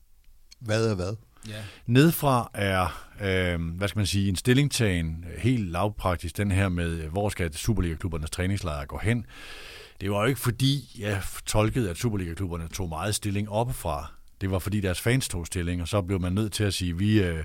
Hvad 0.59 0.91
er 0.91 0.95
hvad? 0.95 1.15
Ja. 1.47 1.63
Nedfra 1.85 2.51
er, 2.53 3.05
øh, 3.21 3.77
hvad 3.77 3.87
skal 3.87 3.99
man 3.99 4.05
sige, 4.05 4.29
en 4.29 4.35
stillingtagen, 4.35 5.25
helt 5.37 5.71
lavpraktisk, 5.71 6.37
den 6.37 6.51
her 6.51 6.69
med, 6.69 7.07
hvor 7.09 7.29
skal 7.29 7.53
Superliga-klubbernes 7.53 8.29
træningslejre 8.29 8.85
gå 8.85 8.97
hen. 8.97 9.25
Det 10.01 10.11
var 10.11 10.21
jo 10.21 10.25
ikke 10.25 10.39
fordi, 10.39 10.95
jeg 10.99 11.21
tolkede, 11.45 11.89
at 11.89 11.97
Superliga-klubberne 11.97 12.67
tog 12.67 12.89
meget 12.89 13.15
stilling 13.15 13.49
oppefra. 13.49 14.11
Det 14.41 14.51
var 14.51 14.59
fordi 14.59 14.79
deres 14.79 15.01
fans 15.01 15.29
tog 15.29 15.47
stilling, 15.47 15.81
og 15.81 15.87
så 15.87 16.01
blev 16.01 16.21
man 16.21 16.33
nødt 16.33 16.53
til 16.53 16.63
at 16.63 16.73
sige, 16.73 16.97
vi, 16.97 17.23
øh, 17.23 17.43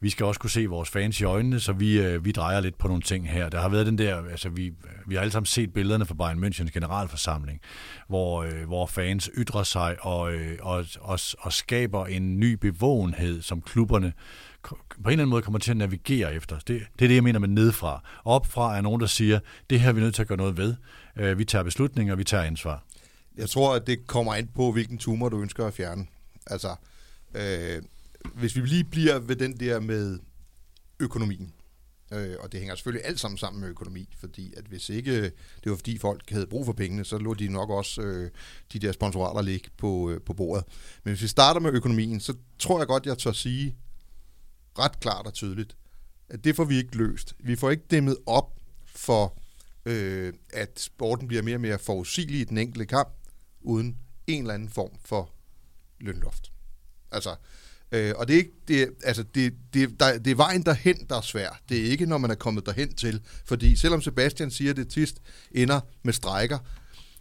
vi 0.00 0.10
skal 0.10 0.26
også 0.26 0.40
kunne 0.40 0.50
se 0.50 0.66
vores 0.66 0.90
fans 0.90 1.20
i 1.20 1.24
øjnene, 1.24 1.60
så 1.60 1.72
vi, 1.72 2.00
øh, 2.00 2.24
vi 2.24 2.32
drejer 2.32 2.60
lidt 2.60 2.78
på 2.78 2.88
nogle 2.88 3.02
ting 3.02 3.30
her. 3.30 3.48
Der 3.48 3.60
har 3.60 3.68
været 3.68 3.86
den 3.86 3.98
der, 3.98 4.22
altså 4.30 4.48
vi, 4.48 4.72
vi 5.06 5.14
har 5.14 5.20
alle 5.20 5.32
sammen 5.32 5.46
set 5.46 5.72
billederne 5.72 6.06
fra 6.06 6.14
Bayern 6.14 6.44
Münchens 6.44 6.70
generalforsamling, 6.70 7.60
hvor, 8.08 8.42
øh, 8.42 8.66
hvor 8.66 8.86
fans 8.86 9.30
ytrer 9.36 9.62
sig 9.62 9.96
og, 10.00 10.32
øh, 10.32 10.58
og, 10.60 10.84
og, 11.00 11.18
og 11.38 11.52
skaber 11.52 12.06
en 12.06 12.40
ny 12.40 12.52
bevågenhed, 12.52 13.42
som 13.42 13.62
klubberne 13.62 14.12
på 14.62 14.74
en 14.74 15.06
eller 15.06 15.12
anden 15.12 15.28
måde 15.28 15.42
kommer 15.42 15.58
til 15.58 15.70
at 15.70 15.76
navigere 15.76 16.34
efter. 16.34 16.56
Det, 16.56 16.66
det 16.68 17.04
er 17.04 17.08
det, 17.08 17.14
jeg 17.14 17.22
mener 17.22 17.38
med 17.38 17.48
nedfra. 17.48 18.04
Opfra 18.24 18.76
er 18.76 18.80
nogen, 18.80 19.00
der 19.00 19.06
siger, 19.06 19.38
det 19.70 19.80
her 19.80 19.88
er 19.88 19.92
vi 19.92 20.00
nødt 20.00 20.14
til 20.14 20.22
at 20.22 20.28
gøre 20.28 20.38
noget 20.38 20.56
ved. 20.56 20.74
Øh, 21.16 21.38
vi 21.38 21.44
tager 21.44 21.62
beslutninger, 21.62 22.16
vi 22.16 22.24
tager 22.24 22.44
ansvar. 22.44 22.82
Jeg 23.38 23.48
tror, 23.48 23.74
at 23.74 23.86
det 23.86 24.06
kommer 24.06 24.34
ind 24.34 24.48
på, 24.54 24.72
hvilken 24.72 24.98
tumor 24.98 25.28
du 25.28 25.42
ønsker 25.42 25.66
at 25.66 25.74
fjerne. 25.74 26.06
Altså, 26.46 26.76
øh, 27.34 27.82
hvis 28.34 28.56
vi 28.56 28.60
lige 28.60 28.84
bliver 28.84 29.18
ved 29.18 29.36
den 29.36 29.60
der 29.60 29.80
med 29.80 30.18
økonomien, 31.00 31.52
øh, 32.12 32.36
og 32.40 32.52
det 32.52 32.60
hænger 32.60 32.74
selvfølgelig 32.74 33.06
alt 33.06 33.20
sammen 33.20 33.38
sammen 33.38 33.60
med 33.60 33.68
økonomi, 33.68 34.08
fordi 34.18 34.54
at 34.56 34.64
hvis 34.64 34.88
ikke 34.88 35.22
det 35.24 35.70
var 35.70 35.76
fordi 35.76 35.98
folk 35.98 36.30
havde 36.30 36.46
brug 36.46 36.66
for 36.66 36.72
pengene, 36.72 37.04
så 37.04 37.18
lå 37.18 37.34
de 37.34 37.48
nok 37.48 37.70
også 37.70 38.02
øh, 38.02 38.30
de 38.72 38.78
der 38.78 38.92
sponsorater 38.92 39.42
ligge 39.42 39.70
på, 39.76 40.10
øh, 40.10 40.20
på 40.20 40.34
bordet. 40.34 40.64
Men 41.04 41.12
hvis 41.12 41.22
vi 41.22 41.28
starter 41.28 41.60
med 41.60 41.72
økonomien, 41.72 42.20
så 42.20 42.34
tror 42.58 42.78
jeg 42.78 42.86
godt, 42.86 43.06
jeg 43.06 43.18
tør 43.18 43.32
sige 43.32 43.76
ret 44.78 45.00
klart 45.00 45.26
og 45.26 45.34
tydeligt, 45.34 45.76
at 46.28 46.44
det 46.44 46.56
får 46.56 46.64
vi 46.64 46.76
ikke 46.76 46.96
løst. 46.96 47.34
Vi 47.38 47.56
får 47.56 47.70
ikke 47.70 47.84
dæmmet 47.90 48.16
op 48.26 48.58
for, 48.86 49.38
øh, 49.86 50.32
at 50.52 50.80
sporten 50.80 51.28
bliver 51.28 51.42
mere 51.42 51.56
og 51.56 51.60
mere 51.60 51.78
forudsigelig 51.78 52.40
i 52.40 52.44
den 52.44 52.58
enkelte 52.58 52.86
kamp, 52.86 53.08
uden 53.60 53.98
en 54.26 54.42
eller 54.42 54.54
anden 54.54 54.68
form 54.68 54.90
for 55.04 55.30
lønloft. 56.02 56.52
Altså, 57.12 57.34
øh, 57.92 58.14
og 58.16 58.28
det 58.28 58.34
er 58.34 58.38
ikke, 58.38 58.52
det, 58.68 58.90
altså 59.04 59.22
det, 59.34 59.54
det, 59.74 60.00
der, 60.00 60.18
det 60.18 60.30
er 60.30 60.34
vejen 60.34 60.62
derhen, 60.62 61.06
der 61.08 61.16
er 61.16 61.20
svær. 61.20 61.60
Det 61.68 61.78
er 61.78 61.90
ikke, 61.90 62.06
når 62.06 62.18
man 62.18 62.30
er 62.30 62.34
kommet 62.34 62.66
derhen 62.66 62.94
til. 62.94 63.20
Fordi 63.44 63.76
selvom 63.76 64.02
Sebastian 64.02 64.50
siger, 64.50 64.70
at 64.70 64.76
det 64.76 64.88
tist 64.88 65.16
ender 65.50 65.80
med 66.02 66.12
strejker 66.12 66.58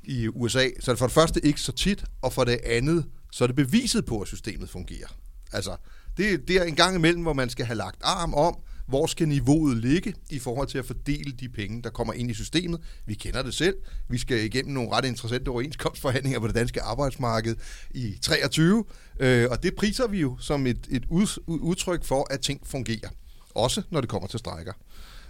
i 0.04 0.28
USA, 0.28 0.70
så 0.80 0.92
er 0.92 0.96
det 0.96 1.00
for 1.00 1.08
det 1.08 1.14
første 1.14 1.46
ikke 1.46 1.62
så 1.62 1.72
tit, 1.72 2.04
og 2.22 2.34
for 2.34 2.44
det 2.44 2.60
andet, 2.64 3.06
så 3.32 3.44
er 3.44 3.48
det 3.48 3.56
beviset 3.56 4.06
på, 4.06 4.22
at 4.22 4.28
systemet 4.28 4.70
fungerer. 4.70 5.08
Altså, 5.52 5.76
det, 6.18 6.48
det 6.48 6.56
er 6.56 6.64
en 6.64 6.76
gang 6.76 6.96
imellem, 6.96 7.22
hvor 7.22 7.34
man 7.34 7.50
skal 7.50 7.66
have 7.66 7.78
lagt 7.78 7.98
arm 8.02 8.34
om, 8.34 8.58
hvor 8.92 9.08
skal 9.08 9.28
niveauet 9.28 9.78
ligge 9.78 10.14
i 10.30 10.39
forhold 10.39 10.68
til 10.68 10.78
at 10.78 10.86
fordele 10.86 11.32
de 11.32 11.50
penge, 11.50 11.82
der 11.82 11.89
kommer 11.89 12.14
ind 12.14 12.32
i 12.32 12.34
systemet. 12.34 12.82
Vi 13.06 13.14
kender 13.14 13.42
det 13.42 13.54
selv. 13.54 13.76
Vi 14.10 14.18
skal 14.18 14.44
igennem 14.44 14.74
nogle 14.74 14.92
ret 14.92 15.06
interessante 15.06 15.50
overenskomstforhandlinger 15.50 16.39
på 16.39 16.48
det 16.48 16.56
danske 16.56 16.82
arbejdsmarked 16.82 17.56
i 17.92 18.18
23, 18.22 18.84
øh, 19.20 19.48
og 19.52 19.64
det 19.64 19.76
priser 19.76 20.08
vi 20.08 20.20
jo 20.20 20.38
som 20.39 20.68
et, 20.68 20.88
et 20.89 21.04
udtryk 21.48 22.04
for, 22.04 22.34
at 22.34 22.39
ting 22.39 22.62
fungerer. 22.68 23.10
Også 23.56 23.82
når 23.89 24.02
det 24.02 24.10
kommer 24.10 24.28
til 24.28 24.39
strækker. 24.39 24.74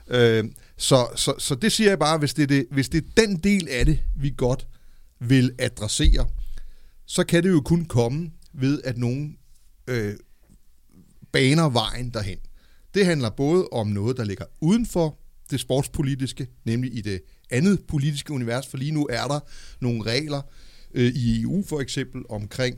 Øh, 0.07 0.45
så, 0.77 1.07
så, 1.15 1.33
så 1.37 1.55
det 1.55 1.71
siger 1.71 1.89
jeg 1.89 1.99
bare, 1.99 2.17
hvis 2.17 2.33
det, 2.33 2.43
er 2.43 2.47
det, 2.47 2.65
hvis 2.71 2.89
det 2.89 3.03
er 3.03 3.21
den 3.25 3.37
del 3.37 3.67
af 3.69 3.85
det, 3.85 3.99
vi 4.15 4.33
godt 4.37 4.67
vil 5.19 5.51
adressere, 5.59 6.27
så 7.05 7.23
kan 7.23 7.43
det 7.43 7.49
jo 7.49 7.61
kun 7.61 7.85
komme 7.85 8.31
ved, 8.53 8.81
at 8.83 8.97
nogen 8.97 9.37
øh, 9.87 10.15
baner 11.31 11.69
vejen 11.69 12.09
derhen. 12.09 12.37
Det 12.93 13.05
handler 13.05 13.29
både 13.29 13.67
om 13.71 13.87
noget, 13.87 14.17
der 14.17 14.23
ligger 14.23 14.45
uden 14.61 14.85
for 14.85 15.17
det 15.51 15.59
sportspolitiske, 15.59 16.47
nemlig 16.65 16.97
i 16.97 17.01
det 17.01 17.21
andet 17.49 17.79
politiske 17.87 18.33
univers, 18.33 18.67
for 18.67 18.77
lige 18.77 18.91
nu 18.91 19.07
er 19.09 19.27
der 19.27 19.39
nogle 19.79 20.03
regler 20.03 20.41
øh, 20.93 21.11
i 21.15 21.41
EU 21.41 21.63
for 21.67 21.79
eksempel 21.79 22.21
omkring 22.29 22.77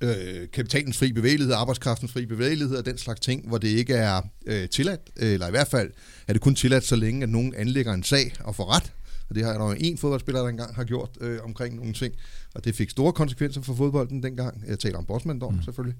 øh, 0.00 0.48
kapitalens 0.52 0.98
fri 0.98 1.12
bevægelighed, 1.12 1.54
arbejdskraftens 1.54 2.12
fri 2.12 2.26
bevægelighed 2.26 2.76
og 2.76 2.86
den 2.86 2.98
slags 2.98 3.20
ting, 3.20 3.48
hvor 3.48 3.58
det 3.58 3.68
ikke 3.68 3.94
er 3.94 4.22
øh, 4.46 4.68
tilladt, 4.68 5.00
eller 5.16 5.48
i 5.48 5.50
hvert 5.50 5.68
fald 5.68 5.90
er 6.28 6.32
det 6.32 6.42
kun 6.42 6.54
tilladt, 6.54 6.84
så 6.84 6.96
længe 6.96 7.22
at 7.22 7.28
nogen 7.28 7.54
anlægger 7.54 7.92
en 7.92 8.02
sag 8.02 8.32
og 8.40 8.56
får 8.56 8.76
ret. 8.76 8.92
Og 9.28 9.34
det 9.34 9.44
har 9.44 9.52
der 9.52 9.64
jo 9.64 9.74
en 9.78 9.98
fodboldspiller, 9.98 10.40
der 10.40 10.48
engang 10.48 10.74
har 10.74 10.84
gjort 10.84 11.10
øh, 11.20 11.38
omkring 11.44 11.76
nogle 11.76 11.92
ting, 11.92 12.14
og 12.54 12.64
det 12.64 12.74
fik 12.74 12.90
store 12.90 13.12
konsekvenser 13.12 13.60
for 13.60 13.74
fodbolden 13.74 14.22
dengang. 14.22 14.62
Jeg 14.66 14.78
taler 14.78 14.98
om 14.98 15.04
Bosman 15.04 15.36
mm. 15.36 15.62
selvfølgelig. 15.62 15.98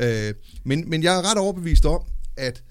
Øh, 0.00 0.34
men, 0.64 0.90
men 0.90 1.02
jeg 1.02 1.18
er 1.18 1.30
ret 1.30 1.38
overbevist 1.38 1.86
om, 1.86 2.02
at 2.38 2.64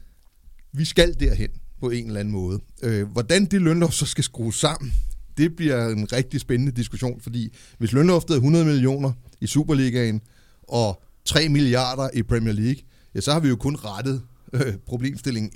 vi 0.73 0.85
skal 0.85 1.19
derhen 1.19 1.49
på 1.79 1.89
en 1.89 2.07
eller 2.07 2.19
anden 2.19 2.31
måde. 2.31 2.59
Øh, 2.83 3.07
hvordan 3.07 3.45
det 3.45 3.61
lønloft 3.61 3.93
så 3.93 4.05
skal 4.05 4.23
skrues 4.23 4.55
sammen, 4.55 4.93
det 5.37 5.55
bliver 5.55 5.87
en 5.87 6.13
rigtig 6.13 6.39
spændende 6.39 6.71
diskussion, 6.71 7.21
fordi 7.21 7.53
hvis 7.77 7.91
lønloftet 7.91 8.33
er 8.33 8.37
100 8.37 8.65
millioner 8.65 9.11
i 9.41 9.47
Superligaen, 9.47 10.21
og 10.63 11.03
3 11.25 11.49
milliarder 11.49 12.09
i 12.13 12.23
Premier 12.23 12.53
League, 12.53 12.81
ja, 13.15 13.21
så 13.21 13.33
har 13.33 13.39
vi 13.39 13.47
jo 13.47 13.55
kun 13.55 13.75
rettet 13.75 14.21
øh, 14.53 14.73
problemstillingen 14.85 15.51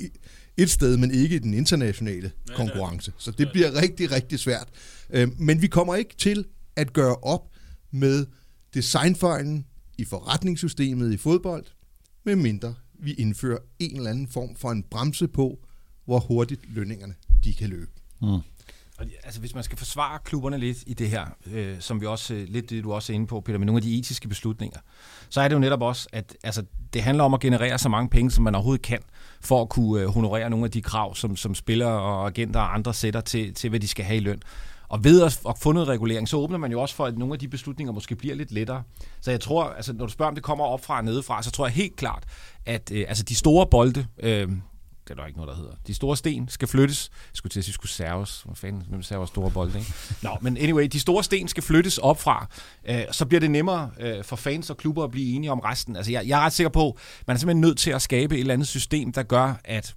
et 0.58 0.70
sted, 0.70 0.98
men 0.98 1.12
ikke 1.12 1.36
i 1.36 1.40
den 1.40 1.54
internationale 1.54 2.32
konkurrence. 2.56 3.14
Så 3.18 3.32
det 3.32 3.50
bliver 3.52 3.82
rigtig, 3.82 4.12
rigtig 4.12 4.40
svært. 4.40 4.68
Øh, 5.10 5.28
men 5.40 5.62
vi 5.62 5.68
kommer 5.68 5.96
ikke 5.96 6.16
til 6.18 6.46
at 6.76 6.94
gøre 6.94 7.16
op 7.16 7.42
med 7.92 8.26
designfejlen 8.74 9.66
i 9.98 10.06
forretningssystemet 10.06 11.14
i 11.14 11.18
fodbold, 11.18 11.66
medmindre 12.26 12.76
vi 13.02 13.14
indfører 13.14 13.60
en 13.80 13.96
eller 13.96 14.10
anden 14.10 14.28
form 14.28 14.56
for 14.56 14.72
en 14.72 14.84
bremse 14.84 15.28
på, 15.28 15.60
hvor 16.06 16.20
hurtigt 16.20 16.62
lønningerne 16.76 17.14
de 17.44 17.54
kan 17.54 17.70
løbe. 17.70 17.92
Mm. 18.22 18.40
Altså, 19.24 19.40
hvis 19.40 19.56
man 19.56 19.64
skal 19.64 19.78
forsvare 19.78 20.20
klubberne 20.24 20.58
lidt 20.58 20.78
i 20.88 20.94
det 20.94 21.10
her, 21.10 21.26
øh, 21.52 21.80
som 21.80 22.02
vi 22.02 22.06
også, 22.06 22.34
øh, 22.34 22.48
lidt 22.50 22.70
det 22.70 22.84
du 22.84 22.94
også 22.94 23.14
er 23.14 23.16
inde 23.16 23.28
på, 23.28 23.42
Peter, 23.42 23.60
med 23.60 23.66
nogle 23.66 23.78
af 23.78 23.82
de 23.82 24.00
etiske 24.00 24.28
beslutninger, 24.28 24.80
så 25.30 25.42
er 25.42 25.48
det 25.48 25.56
jo 25.56 25.60
netop 25.60 25.82
også, 25.82 26.08
at 26.12 26.38
altså, 26.44 26.64
det 26.94 27.04
handler 27.04 27.24
om 27.24 27.34
at 27.34 27.40
generere 27.40 27.78
så 27.78 27.90
mange 27.90 28.10
penge, 28.10 28.32
som 28.32 28.44
man 28.44 28.56
overhovedet 28.56 28.82
kan, 28.82 29.00
for 29.42 29.62
at 29.62 29.70
kunne 29.70 30.02
øh, 30.02 30.08
honorere 30.08 30.50
nogle 30.50 30.66
af 30.66 30.72
de 30.72 30.82
krav, 30.82 31.16
som, 31.16 31.36
som 31.36 31.56
spillere 31.56 32.02
og 32.02 32.28
agenter 32.28 32.60
og 32.60 32.74
andre 32.74 32.94
sætter 32.94 33.22
til, 33.22 33.54
til, 33.54 33.70
hvad 33.70 33.80
de 33.80 33.88
skal 33.88 34.06
have 34.06 34.18
i 34.18 34.20
løn. 34.20 34.42
Og 34.92 35.04
ved 35.04 35.22
at, 35.22 35.40
at 35.50 35.58
få 35.58 35.72
noget 35.72 35.88
regulering, 35.88 36.30
så 36.30 36.38
åbner 36.38 36.58
man 36.58 36.72
jo 36.72 36.82
også 36.82 36.96
for, 36.96 37.06
at 37.06 37.18
nogle 37.18 37.34
af 37.34 37.40
de 37.40 37.48
beslutninger 37.48 37.94
måske 37.94 38.16
bliver 38.16 38.36
lidt 38.36 38.52
lettere. 38.52 38.84
Så 39.22 39.32
jeg 39.32 39.42
tror, 39.42 39.64
altså, 39.64 39.94
når 39.94 40.06
du 40.06 40.12
spørger, 40.12 40.30
om 40.30 40.36
det 40.36 40.44
kommer 40.44 40.66
op 40.66 40.86
fra 40.86 40.98
og 40.98 41.04
nedefra, 41.04 41.44
så 41.44 41.52
tror 41.52 41.66
jeg 41.66 41.74
helt 41.74 41.96
klart, 41.96 42.24
at 42.66 42.92
øh, 42.92 43.06
altså, 43.08 43.24
de 43.24 43.36
store 43.36 43.68
bolde, 43.68 44.06
øh, 44.20 44.48
det 45.04 45.10
er 45.10 45.16
der 45.16 45.26
ikke 45.26 45.40
noget, 45.40 45.50
der 45.50 45.56
hedder. 45.56 45.72
De 45.88 45.94
store 45.94 46.18
sten 46.18 46.48
skal 46.48 46.68
flyttes. 46.68 47.10
Jeg 47.14 47.36
skulle 47.36 47.52
til 47.52 47.60
at 47.60 47.64
sige, 47.64 47.74
skulle 47.74 47.92
serves. 47.92 48.42
Hvad 48.46 48.56
fanden, 48.56 48.84
hvem 48.90 49.04
server 49.04 49.26
store 49.26 49.52
bolde, 49.52 49.80
ikke? 49.80 49.94
Nå, 50.22 50.38
men 50.42 50.58
anyway, 50.58 50.88
de 50.88 51.00
store 51.00 51.24
sten 51.24 51.48
skal 51.48 51.64
flyttes 51.64 51.98
op 51.98 52.22
fra. 52.22 52.48
Øh, 52.86 53.04
så 53.12 53.26
bliver 53.26 53.40
det 53.40 53.52
nemmere 53.52 53.90
øh, 54.00 54.24
for 54.24 54.36
fans 54.36 54.70
og 54.70 54.78
klubber 54.78 55.04
at 55.04 55.12
blive 55.12 55.36
enige 55.36 55.52
om 55.52 55.60
resten. 55.60 55.96
Altså, 55.96 56.12
jeg, 56.12 56.28
jeg 56.28 56.42
er 56.42 56.46
ret 56.46 56.54
sikker 56.54 56.70
på, 56.70 56.90
at 56.90 57.28
man 57.28 57.36
er 57.36 57.40
simpelthen 57.40 57.62
nødt 57.62 57.78
til 57.78 57.92
at 57.92 58.02
skabe 58.02 58.36
et 58.36 58.40
eller 58.40 58.54
andet 58.54 58.68
system, 58.68 59.12
der 59.12 59.24
gør, 59.24 59.54
at 59.64 59.96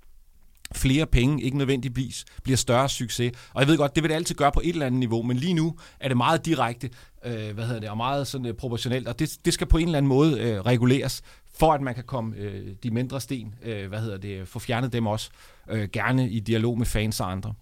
flere 0.72 1.06
penge 1.06 1.42
ikke 1.42 1.58
nødvendigvis 1.58 2.24
bliver 2.42 2.56
større 2.56 2.88
succes. 2.88 3.32
Og 3.52 3.60
jeg 3.60 3.68
ved 3.68 3.76
godt, 3.76 3.94
det 3.94 4.02
vil 4.02 4.10
det 4.10 4.16
altid 4.16 4.34
gøre 4.34 4.52
på 4.52 4.60
et 4.64 4.68
eller 4.68 4.86
andet 4.86 5.00
niveau, 5.00 5.22
men 5.22 5.36
lige 5.36 5.54
nu 5.54 5.76
er 6.00 6.08
det 6.08 6.16
meget 6.16 6.46
direkte, 6.46 6.90
øh, 7.24 7.54
hvad 7.54 7.66
hedder 7.66 7.80
det, 7.80 7.90
og 7.90 7.96
meget 7.96 8.26
sådan, 8.26 8.46
øh, 8.46 8.54
proportionelt, 8.54 9.08
og 9.08 9.18
det, 9.18 9.36
det 9.44 9.54
skal 9.54 9.66
på 9.66 9.78
en 9.78 9.84
eller 9.86 9.98
anden 9.98 10.08
måde 10.08 10.40
øh, 10.40 10.60
reguleres, 10.60 11.22
for 11.58 11.72
at 11.72 11.80
man 11.80 11.94
kan 11.94 12.04
komme 12.04 12.36
øh, 12.36 12.74
de 12.82 12.90
mindre 12.90 13.20
sten, 13.20 13.54
øh, 13.62 13.88
hvad 13.88 14.00
hedder 14.00 14.18
det, 14.18 14.48
få 14.48 14.58
fjernet 14.58 14.92
dem 14.92 15.06
også, 15.06 15.30
øh, 15.70 15.88
gerne 15.92 16.30
i 16.30 16.40
dialog 16.40 16.78
med 16.78 16.86
fans 16.86 17.20
og 17.20 17.32
andre. 17.32 17.54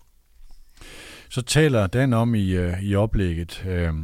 Så 1.29 1.43
taler 1.43 1.87
Dan 1.87 2.13
om 2.13 2.35
i, 2.35 2.51
øh, 2.51 2.83
i 2.83 2.95
oplægget 2.95 3.65
øh, 3.67 3.95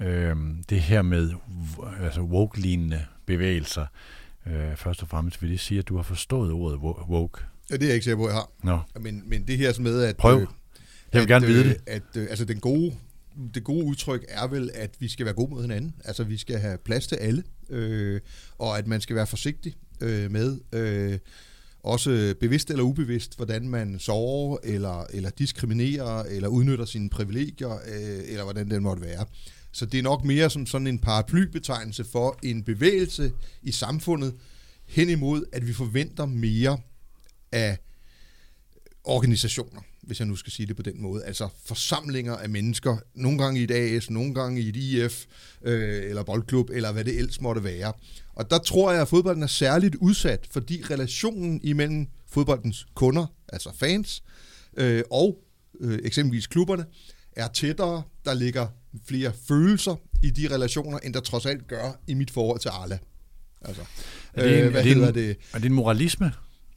øh, 0.00 0.36
det 0.70 0.80
her 0.80 1.02
med 1.02 1.32
øh, 1.82 2.04
altså 2.04 2.20
woke-lignende 2.20 3.04
bevægelser. 3.26 3.86
Øh, 4.46 4.76
først 4.76 5.02
og 5.02 5.08
fremmest 5.08 5.42
vil 5.42 5.50
det 5.50 5.60
sige, 5.60 5.78
at 5.78 5.88
du 5.88 5.96
har 5.96 6.02
forstået 6.02 6.52
ordet 6.52 6.78
woke. 7.08 7.40
Ja, 7.70 7.74
det 7.74 7.82
er 7.82 7.86
jeg 7.86 7.94
ikke 7.94 8.04
sikker 8.04 8.16
på, 8.16 8.28
jeg 8.28 8.34
har. 8.34 8.50
Nå. 8.62 8.78
Men, 9.00 9.22
men 9.26 9.46
det 9.46 9.58
her 9.58 9.80
med, 9.80 10.02
at... 10.02 10.16
Prøv. 10.16 10.40
Øh, 10.40 10.46
jeg 11.12 11.20
vil 11.20 11.20
at, 11.20 11.28
gerne 11.28 11.46
vide 11.46 11.64
det. 11.64 11.76
At, 11.86 12.02
øh, 12.16 12.26
altså, 12.30 12.44
den 12.44 12.60
gode, 12.60 12.94
det 13.54 13.64
gode 13.64 13.84
udtryk 13.84 14.24
er 14.28 14.46
vel, 14.46 14.70
at 14.74 14.90
vi 14.98 15.08
skal 15.08 15.26
være 15.26 15.34
gode 15.34 15.50
mod 15.50 15.62
hinanden. 15.62 15.94
Altså, 16.04 16.24
vi 16.24 16.36
skal 16.36 16.58
have 16.58 16.78
plads 16.84 17.06
til 17.06 17.16
alle, 17.16 17.42
øh, 17.70 18.20
og 18.58 18.78
at 18.78 18.86
man 18.86 19.00
skal 19.00 19.16
være 19.16 19.26
forsigtig 19.26 19.74
øh, 20.00 20.30
med... 20.30 20.58
Øh, 20.72 21.18
også 21.84 22.34
bevidst 22.40 22.70
eller 22.70 22.84
ubevidst, 22.84 23.36
hvordan 23.36 23.68
man 23.68 23.98
sover, 23.98 24.58
eller, 24.64 25.06
eller 25.12 25.30
diskriminerer, 25.30 26.22
eller 26.22 26.48
udnytter 26.48 26.84
sine 26.84 27.10
privilegier, 27.10 27.72
øh, 27.72 28.22
eller 28.28 28.44
hvordan 28.44 28.70
det 28.70 28.82
måtte 28.82 29.02
være. 29.02 29.26
Så 29.72 29.86
det 29.86 29.98
er 29.98 30.02
nok 30.02 30.24
mere 30.24 30.50
som 30.50 30.66
sådan 30.66 30.86
en 30.86 30.98
paraplybetegnelse 30.98 32.04
for 32.04 32.38
en 32.42 32.62
bevægelse 32.62 33.32
i 33.62 33.72
samfundet 33.72 34.34
hen 34.86 35.08
imod, 35.08 35.44
at 35.52 35.66
vi 35.66 35.72
forventer 35.72 36.26
mere 36.26 36.78
af 37.54 37.78
organisationer, 39.04 39.80
hvis 40.02 40.18
jeg 40.18 40.28
nu 40.28 40.36
skal 40.36 40.52
sige 40.52 40.66
det 40.66 40.76
på 40.76 40.82
den 40.82 41.02
måde. 41.02 41.24
Altså 41.24 41.48
forsamlinger 41.64 42.36
af 42.36 42.48
mennesker, 42.48 42.96
nogle 43.14 43.38
gange 43.38 43.60
i 43.60 43.64
et 43.64 43.70
AS, 43.70 44.10
nogle 44.10 44.34
gange 44.34 44.60
i 44.60 44.68
et 44.68 44.76
IF, 44.76 45.24
øh, 45.62 46.10
eller 46.10 46.22
boldklub, 46.22 46.70
eller 46.70 46.92
hvad 46.92 47.04
det 47.04 47.18
ellers 47.18 47.40
måtte 47.40 47.64
være. 47.64 47.92
Og 48.34 48.50
der 48.50 48.58
tror 48.58 48.92
jeg, 48.92 49.02
at 49.02 49.08
fodbolden 49.08 49.42
er 49.42 49.46
særligt 49.46 49.94
udsat, 49.94 50.48
fordi 50.50 50.82
relationen 50.90 51.60
imellem 51.62 52.06
fodboldens 52.28 52.86
kunder, 52.94 53.26
altså 53.48 53.70
fans, 53.78 54.22
øh, 54.76 55.02
og 55.10 55.38
øh, 55.80 55.98
eksempelvis 56.04 56.46
klubberne, 56.46 56.84
er 57.32 57.48
tættere. 57.48 58.02
Der 58.24 58.34
ligger 58.34 58.66
flere 59.06 59.32
følelser 59.48 59.96
i 60.22 60.30
de 60.30 60.54
relationer, 60.54 60.98
end 60.98 61.14
der 61.14 61.20
trods 61.20 61.46
alt 61.46 61.66
gør 61.66 62.00
i 62.06 62.14
mit 62.14 62.30
forhold 62.30 62.60
til 62.60 62.68
Arla. 62.68 62.98
Altså, 63.60 63.82
er 64.34 64.42
det 64.42 64.58
en, 64.58 64.64
øh, 64.64 64.70
hvad 64.70 64.80
er 64.80 64.84
det 64.84 65.08
en, 65.08 65.14
det? 65.14 65.36
Er 65.52 65.58
det 65.58 65.66
en 65.66 65.74
moralisme? 65.74 66.32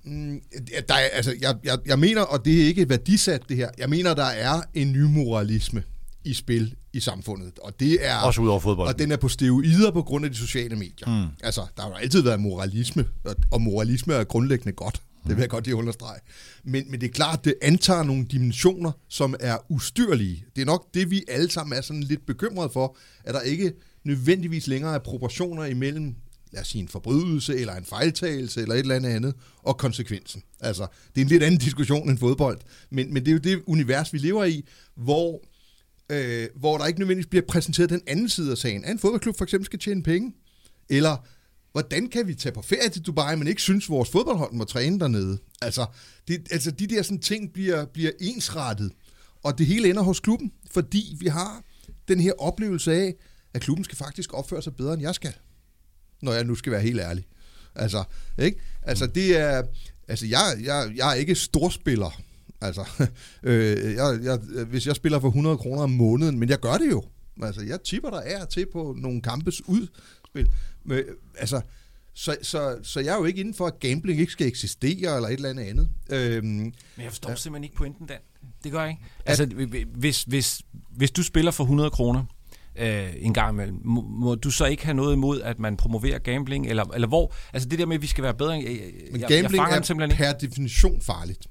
Mm, 0.08 0.41
der 0.88 0.93
er, 0.93 1.10
altså, 1.14 1.36
jeg, 1.41 1.55
jeg, 1.64 1.78
jeg 1.86 1.99
mener, 1.99 2.22
og 2.22 2.45
det 2.45 2.62
er 2.62 2.66
ikke 2.66 2.89
værdisat 2.89 3.41
det 3.49 3.58
her, 3.58 3.70
jeg 3.78 3.89
mener, 3.89 4.14
der 4.14 4.24
er 4.24 4.62
en 4.74 4.91
ny 4.91 5.01
moralisme 5.01 5.84
i 6.26 6.34
spil 6.34 6.76
i 6.93 6.99
samfundet. 6.99 7.60
Og 7.60 7.80
det 7.80 7.97
er, 8.01 8.18
Også 8.18 8.41
ud 8.41 8.47
over 8.47 8.60
fodbold. 8.60 8.88
Og 8.88 8.99
den 8.99 9.12
er 9.12 9.18
på 9.18 9.28
steroider 9.30 9.91
på 9.91 10.01
grund 10.01 10.26
af 10.26 10.32
de 10.32 10.38
sociale 10.38 10.76
medier. 10.76 11.24
Mm. 11.26 11.28
Altså, 11.43 11.62
der 11.78 11.84
har 11.84 11.89
jo 11.89 11.95
altid 11.95 12.22
været 12.22 12.39
moralisme, 12.39 13.05
og 13.51 13.62
moralisme 13.62 14.14
er 14.14 14.24
grundlæggende 14.24 14.72
godt. 14.72 15.01
Det 15.28 15.36
vil 15.36 15.41
jeg 15.41 15.49
godt 15.49 15.66
lige 15.66 15.76
understrege. 15.76 16.20
Men, 16.64 16.91
men 16.91 17.01
det 17.01 17.08
er 17.08 17.14
klart, 17.14 17.45
det 17.45 17.53
antager 17.62 18.03
nogle 18.03 18.26
dimensioner, 18.26 18.91
som 19.10 19.36
er 19.39 19.58
ustyrlige. 19.70 20.45
Det 20.55 20.62
er 20.62 20.66
nok 20.66 20.93
det, 20.93 21.12
vi 21.12 21.24
alle 21.28 21.51
sammen 21.51 21.78
er 21.78 21.82
sådan 21.82 22.03
lidt 22.03 22.26
bekymrede 22.26 22.70
for, 22.74 22.97
at 23.24 23.34
der 23.34 23.41
ikke 23.41 23.74
nødvendigvis 24.03 24.68
længere 24.68 24.95
er 24.95 24.99
proportioner 24.99 25.66
imellem 25.66 26.16
lad 26.51 26.61
os 26.61 26.67
sige, 26.67 26.81
en 26.81 26.87
forbrydelse, 26.87 27.57
eller 27.57 27.75
en 27.75 27.85
fejltagelse, 27.85 28.61
eller 28.61 28.75
et 28.75 28.79
eller 28.79 28.95
andet 28.95 29.09
andet, 29.09 29.33
og 29.57 29.77
konsekvensen. 29.77 30.43
Altså, 30.59 30.87
det 31.15 31.21
er 31.21 31.25
en 31.25 31.29
lidt 31.29 31.43
anden 31.43 31.59
diskussion 31.59 32.09
end 32.09 32.17
fodbold, 32.17 32.59
men, 32.89 33.13
men 33.13 33.25
det 33.25 33.31
er 33.31 33.33
jo 33.33 33.39
det 33.39 33.63
univers, 33.65 34.13
vi 34.13 34.17
lever 34.17 34.45
i, 34.45 34.65
hvor, 34.95 35.41
øh, 36.09 36.47
hvor 36.55 36.77
der 36.77 36.85
ikke 36.85 36.99
nødvendigvis 36.99 37.29
bliver 37.29 37.45
præsenteret 37.47 37.89
den 37.89 38.01
anden 38.07 38.29
side 38.29 38.51
af 38.51 38.57
sagen. 38.57 38.83
Er 38.83 38.91
en 38.91 38.99
fodboldklub 38.99 39.37
for 39.37 39.45
eksempel 39.45 39.65
skal 39.65 39.79
tjene 39.79 40.03
penge, 40.03 40.33
eller 40.89 41.27
hvordan 41.71 42.09
kan 42.09 42.27
vi 42.27 42.35
tage 42.35 42.53
på 42.53 42.61
ferie 42.61 42.89
til 42.89 43.01
Dubai, 43.01 43.35
men 43.35 43.47
ikke 43.47 43.61
synes, 43.61 43.89
vores 43.89 44.09
fodboldhold 44.09 44.53
må 44.53 44.63
træne 44.63 44.99
dernede? 44.99 45.37
Altså, 45.61 45.85
det, 46.27 46.47
altså 46.51 46.71
de 46.71 46.87
der 46.87 47.01
sådan 47.01 47.19
ting 47.19 47.53
bliver, 47.53 47.85
bliver 47.85 48.11
ensrettet, 48.19 48.91
og 49.43 49.57
det 49.57 49.65
hele 49.65 49.89
ender 49.89 50.01
hos 50.01 50.19
klubben, 50.19 50.51
fordi 50.71 51.15
vi 51.19 51.27
har 51.27 51.63
den 52.07 52.19
her 52.19 52.33
oplevelse 52.37 52.93
af, 52.93 53.15
at 53.53 53.61
klubben 53.61 53.83
skal 53.83 53.97
faktisk 53.97 54.33
opføre 54.33 54.61
sig 54.61 54.75
bedre, 54.75 54.93
end 54.93 55.01
jeg 55.01 55.15
skal 55.15 55.33
når 56.22 56.34
jeg 56.34 56.43
nu 56.43 56.55
skal 56.55 56.72
være 56.72 56.82
helt 56.82 56.99
ærlig. 56.99 57.26
Altså, 57.76 58.03
ikke? 58.38 58.59
Altså, 58.82 59.07
det 59.07 59.38
er... 59.38 59.63
Altså, 60.07 60.26
jeg, 60.26 60.57
jeg, 60.63 60.91
jeg 60.95 61.09
er 61.09 61.13
ikke 61.13 61.36
storspiller. 61.36 62.22
Altså, 62.61 62.86
øh, 63.43 63.93
jeg, 63.93 64.20
jeg, 64.24 64.38
hvis 64.63 64.88
jeg 64.88 64.95
spiller 64.95 65.20
for 65.20 65.28
100 65.28 65.57
kroner 65.57 65.82
om 65.82 65.89
måneden, 65.89 66.39
men 66.39 66.49
jeg 66.49 66.59
gør 66.59 66.78
det 66.78 66.91
jo. 66.91 67.03
Altså, 67.43 67.61
jeg 67.61 67.82
tipper 67.82 68.09
der 68.09 68.20
er 68.20 68.45
til 68.45 68.65
på 68.74 68.95
nogle 68.97 69.22
kampes 69.22 69.68
udspil. 69.68 70.49
Men, 70.84 71.03
altså, 71.38 71.61
så, 72.13 72.38
så, 72.41 72.78
så 72.84 72.99
jeg 72.99 73.13
er 73.13 73.18
jo 73.18 73.26
ikke 73.26 73.39
inden 73.39 73.53
for, 73.53 73.68
at 73.68 73.80
gambling 73.80 74.20
ikke 74.20 74.32
skal 74.32 74.47
eksistere, 74.47 75.15
eller 75.15 75.30
et 75.30 75.34
eller 75.34 75.49
andet 75.49 75.63
andet. 75.63 75.89
Øhm, 76.09 76.47
Men 76.47 76.74
jeg 76.97 77.09
forstår 77.09 77.30
ja. 77.30 77.36
simpelthen 77.36 77.63
ikke 77.63 77.76
pointen, 77.76 78.07
Dan. 78.07 78.18
Det 78.63 78.72
gør 78.72 78.82
jeg 78.82 78.89
ikke. 78.89 79.01
Altså, 79.26 79.45
hvis, 79.95 80.24
hvis, 80.24 80.61
hvis 80.91 81.11
du 81.11 81.24
spiller 81.24 81.51
for 81.51 81.63
100 81.63 81.89
kroner 81.89 82.26
øh, 82.80 83.13
en 83.17 83.34
gang 83.34 83.53
imellem, 83.53 83.80
må, 83.84 84.01
må 84.01 84.36
du 84.36 84.51
så 84.51 84.65
ikke 84.65 84.86
have 84.86 84.93
noget 84.93 85.13
imod, 85.13 85.41
at 85.41 85.59
man 85.59 85.78
promoverer 85.78 86.19
gambling? 86.19 86.67
Eller, 86.67 86.84
eller 86.84 87.07
hvor? 87.07 87.34
Altså 87.53 87.69
det 87.69 87.80
der 87.80 87.86
med, 87.86 87.95
at 87.95 88.01
vi 88.01 88.07
skal 88.07 88.23
være 88.23 88.34
bedre... 88.34 88.51
Jeg, 88.51 88.80
men 89.11 89.21
jeg, 89.21 89.30
gambling 89.30 89.63
jeg 89.63 89.78
er 89.78 89.82
simpelthen 89.82 90.17
per 90.17 90.34
definition 90.34 91.01
farligt. 91.01 91.47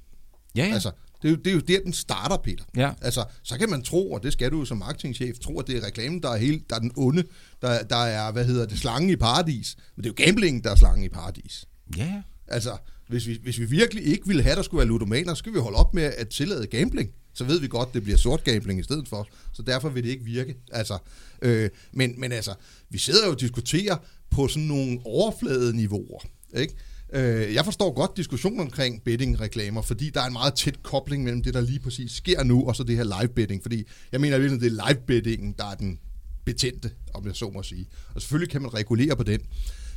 Ja, 0.56 0.66
ja. 0.66 0.72
Altså, 0.72 0.90
det 1.22 1.28
er, 1.28 1.32
jo, 1.32 1.36
det 1.36 1.46
er 1.46 1.54
jo 1.54 1.60
der, 1.60 1.80
den 1.84 1.92
starter, 1.92 2.36
Peter. 2.36 2.64
Ja. 2.76 2.90
Altså, 3.02 3.24
så 3.42 3.58
kan 3.58 3.70
man 3.70 3.82
tro, 3.82 4.12
og 4.12 4.22
det 4.22 4.32
skal 4.32 4.50
du 4.50 4.58
jo 4.58 4.64
som 4.64 4.78
marketingchef, 4.78 5.38
tro, 5.38 5.60
at 5.60 5.66
det 5.66 5.76
er 5.76 5.86
reklamen, 5.86 6.22
der 6.22 6.30
er, 6.30 6.36
helt, 6.36 6.70
der 6.70 6.76
er 6.76 6.80
den 6.80 6.92
onde, 6.96 7.24
der, 7.62 7.82
der 7.82 7.96
er, 7.96 8.32
hvad 8.32 8.44
hedder 8.44 8.66
det, 8.66 8.78
slangen 8.78 9.10
i 9.10 9.16
paradis. 9.16 9.76
Men 9.96 10.04
det 10.04 10.10
er 10.10 10.14
jo 10.18 10.26
gamblingen, 10.26 10.64
der 10.64 10.70
er 10.70 10.74
slangen 10.74 11.04
i 11.04 11.08
paradis. 11.08 11.64
ja. 11.96 12.22
Altså, 12.48 12.76
hvis 13.08 13.26
vi, 13.26 13.38
hvis 13.42 13.60
vi 13.60 13.64
virkelig 13.64 14.04
ikke 14.04 14.26
ville 14.26 14.42
have, 14.42 14.56
der 14.56 14.62
skulle 14.62 14.78
være 14.78 14.88
ludomaner, 14.88 15.34
så 15.34 15.38
skal 15.38 15.54
vi 15.54 15.58
holde 15.58 15.78
op 15.78 15.94
med 15.94 16.02
at 16.02 16.28
tillade 16.28 16.66
gambling. 16.66 17.10
Så 17.36 17.44
ved 17.44 17.60
vi 17.60 17.68
godt, 17.68 17.94
det 17.94 18.02
bliver 18.02 18.18
sort 18.18 18.44
gambling 18.44 18.80
i 18.80 18.82
stedet 18.82 19.08
for. 19.08 19.28
Så 19.52 19.62
derfor 19.62 19.88
vil 19.88 20.04
det 20.04 20.10
ikke 20.10 20.24
virke. 20.24 20.56
Altså, 20.72 20.98
øh, 21.42 21.70
men, 21.92 22.20
men 22.20 22.32
altså, 22.32 22.54
vi 22.90 22.98
sidder 22.98 23.26
jo 23.26 23.32
og 23.32 23.40
diskuterer 23.40 23.96
på 24.30 24.48
sådan 24.48 24.68
nogle 24.68 25.00
overfladeniveauer. 25.04 26.20
Ikke? 26.56 26.74
Øh, 27.12 27.54
jeg 27.54 27.64
forstår 27.64 27.94
godt 27.94 28.16
diskussionen 28.16 28.60
omkring 28.60 29.02
betting-reklamer, 29.04 29.82
fordi 29.82 30.10
der 30.10 30.20
er 30.20 30.26
en 30.26 30.32
meget 30.32 30.54
tæt 30.54 30.82
kobling 30.82 31.24
mellem 31.24 31.42
det, 31.42 31.54
der 31.54 31.60
lige 31.60 31.78
præcis 31.78 32.12
sker 32.12 32.42
nu, 32.42 32.68
og 32.68 32.76
så 32.76 32.84
det 32.84 32.96
her 32.96 33.04
live-betting. 33.04 33.62
Fordi 33.62 33.84
jeg 34.12 34.20
mener 34.20 34.38
virkelig, 34.38 34.60
det 34.60 34.78
er 34.78 34.88
live-bettingen, 34.88 35.54
der 35.58 35.64
er 35.64 35.74
den 35.74 35.98
betændte, 36.44 36.90
om 37.14 37.26
jeg 37.26 37.36
så 37.36 37.50
må 37.50 37.62
sige. 37.62 37.88
Og 38.14 38.22
selvfølgelig 38.22 38.50
kan 38.50 38.62
man 38.62 38.74
regulere 38.74 39.16
på 39.16 39.22
den. 39.22 39.40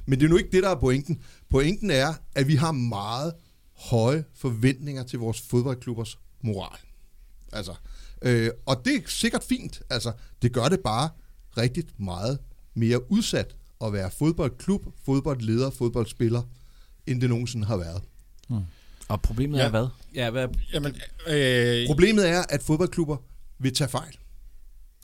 Men 0.05 0.19
det 0.19 0.25
er 0.25 0.29
nu 0.29 0.37
ikke 0.37 0.51
det, 0.51 0.63
der 0.63 0.69
er 0.69 0.79
pointen. 0.79 1.19
Pointen 1.49 1.91
er, 1.91 2.13
at 2.35 2.47
vi 2.47 2.55
har 2.55 2.71
meget 2.71 3.33
høje 3.75 4.23
forventninger 4.35 5.03
til 5.03 5.19
vores 5.19 5.41
fodboldklubbers 5.41 6.19
moral. 6.41 6.79
Altså, 7.53 7.73
øh, 8.21 8.49
og 8.65 8.81
det 8.85 8.95
er 8.95 8.99
sikkert 9.07 9.43
fint. 9.43 9.81
Altså, 9.89 10.11
det 10.41 10.53
gør 10.53 10.67
det 10.67 10.79
bare 10.79 11.09
rigtig 11.57 11.83
meget 11.97 12.39
mere 12.73 13.11
udsat 13.11 13.55
at 13.85 13.93
være 13.93 14.11
fodboldklub, 14.19 14.81
fodboldleder, 15.05 15.69
fodboldspiller, 15.69 16.41
end 17.07 17.21
det 17.21 17.29
nogensinde 17.29 17.67
har 17.67 17.77
været. 17.77 18.01
Og 19.07 19.21
problemet 19.21 19.57
Ja. 19.59 19.63
er 19.65 19.69
hvad? 19.69 19.87
Ja, 20.15 20.29
hvad? 20.29 20.47
Jamen, 20.73 20.95
øh, 21.27 21.87
Problemet 21.87 22.29
er, 22.29 22.43
at 22.49 22.63
fodboldklubber 22.63 23.17
vil 23.59 23.73
tage 23.75 23.89
fejl. 23.89 24.11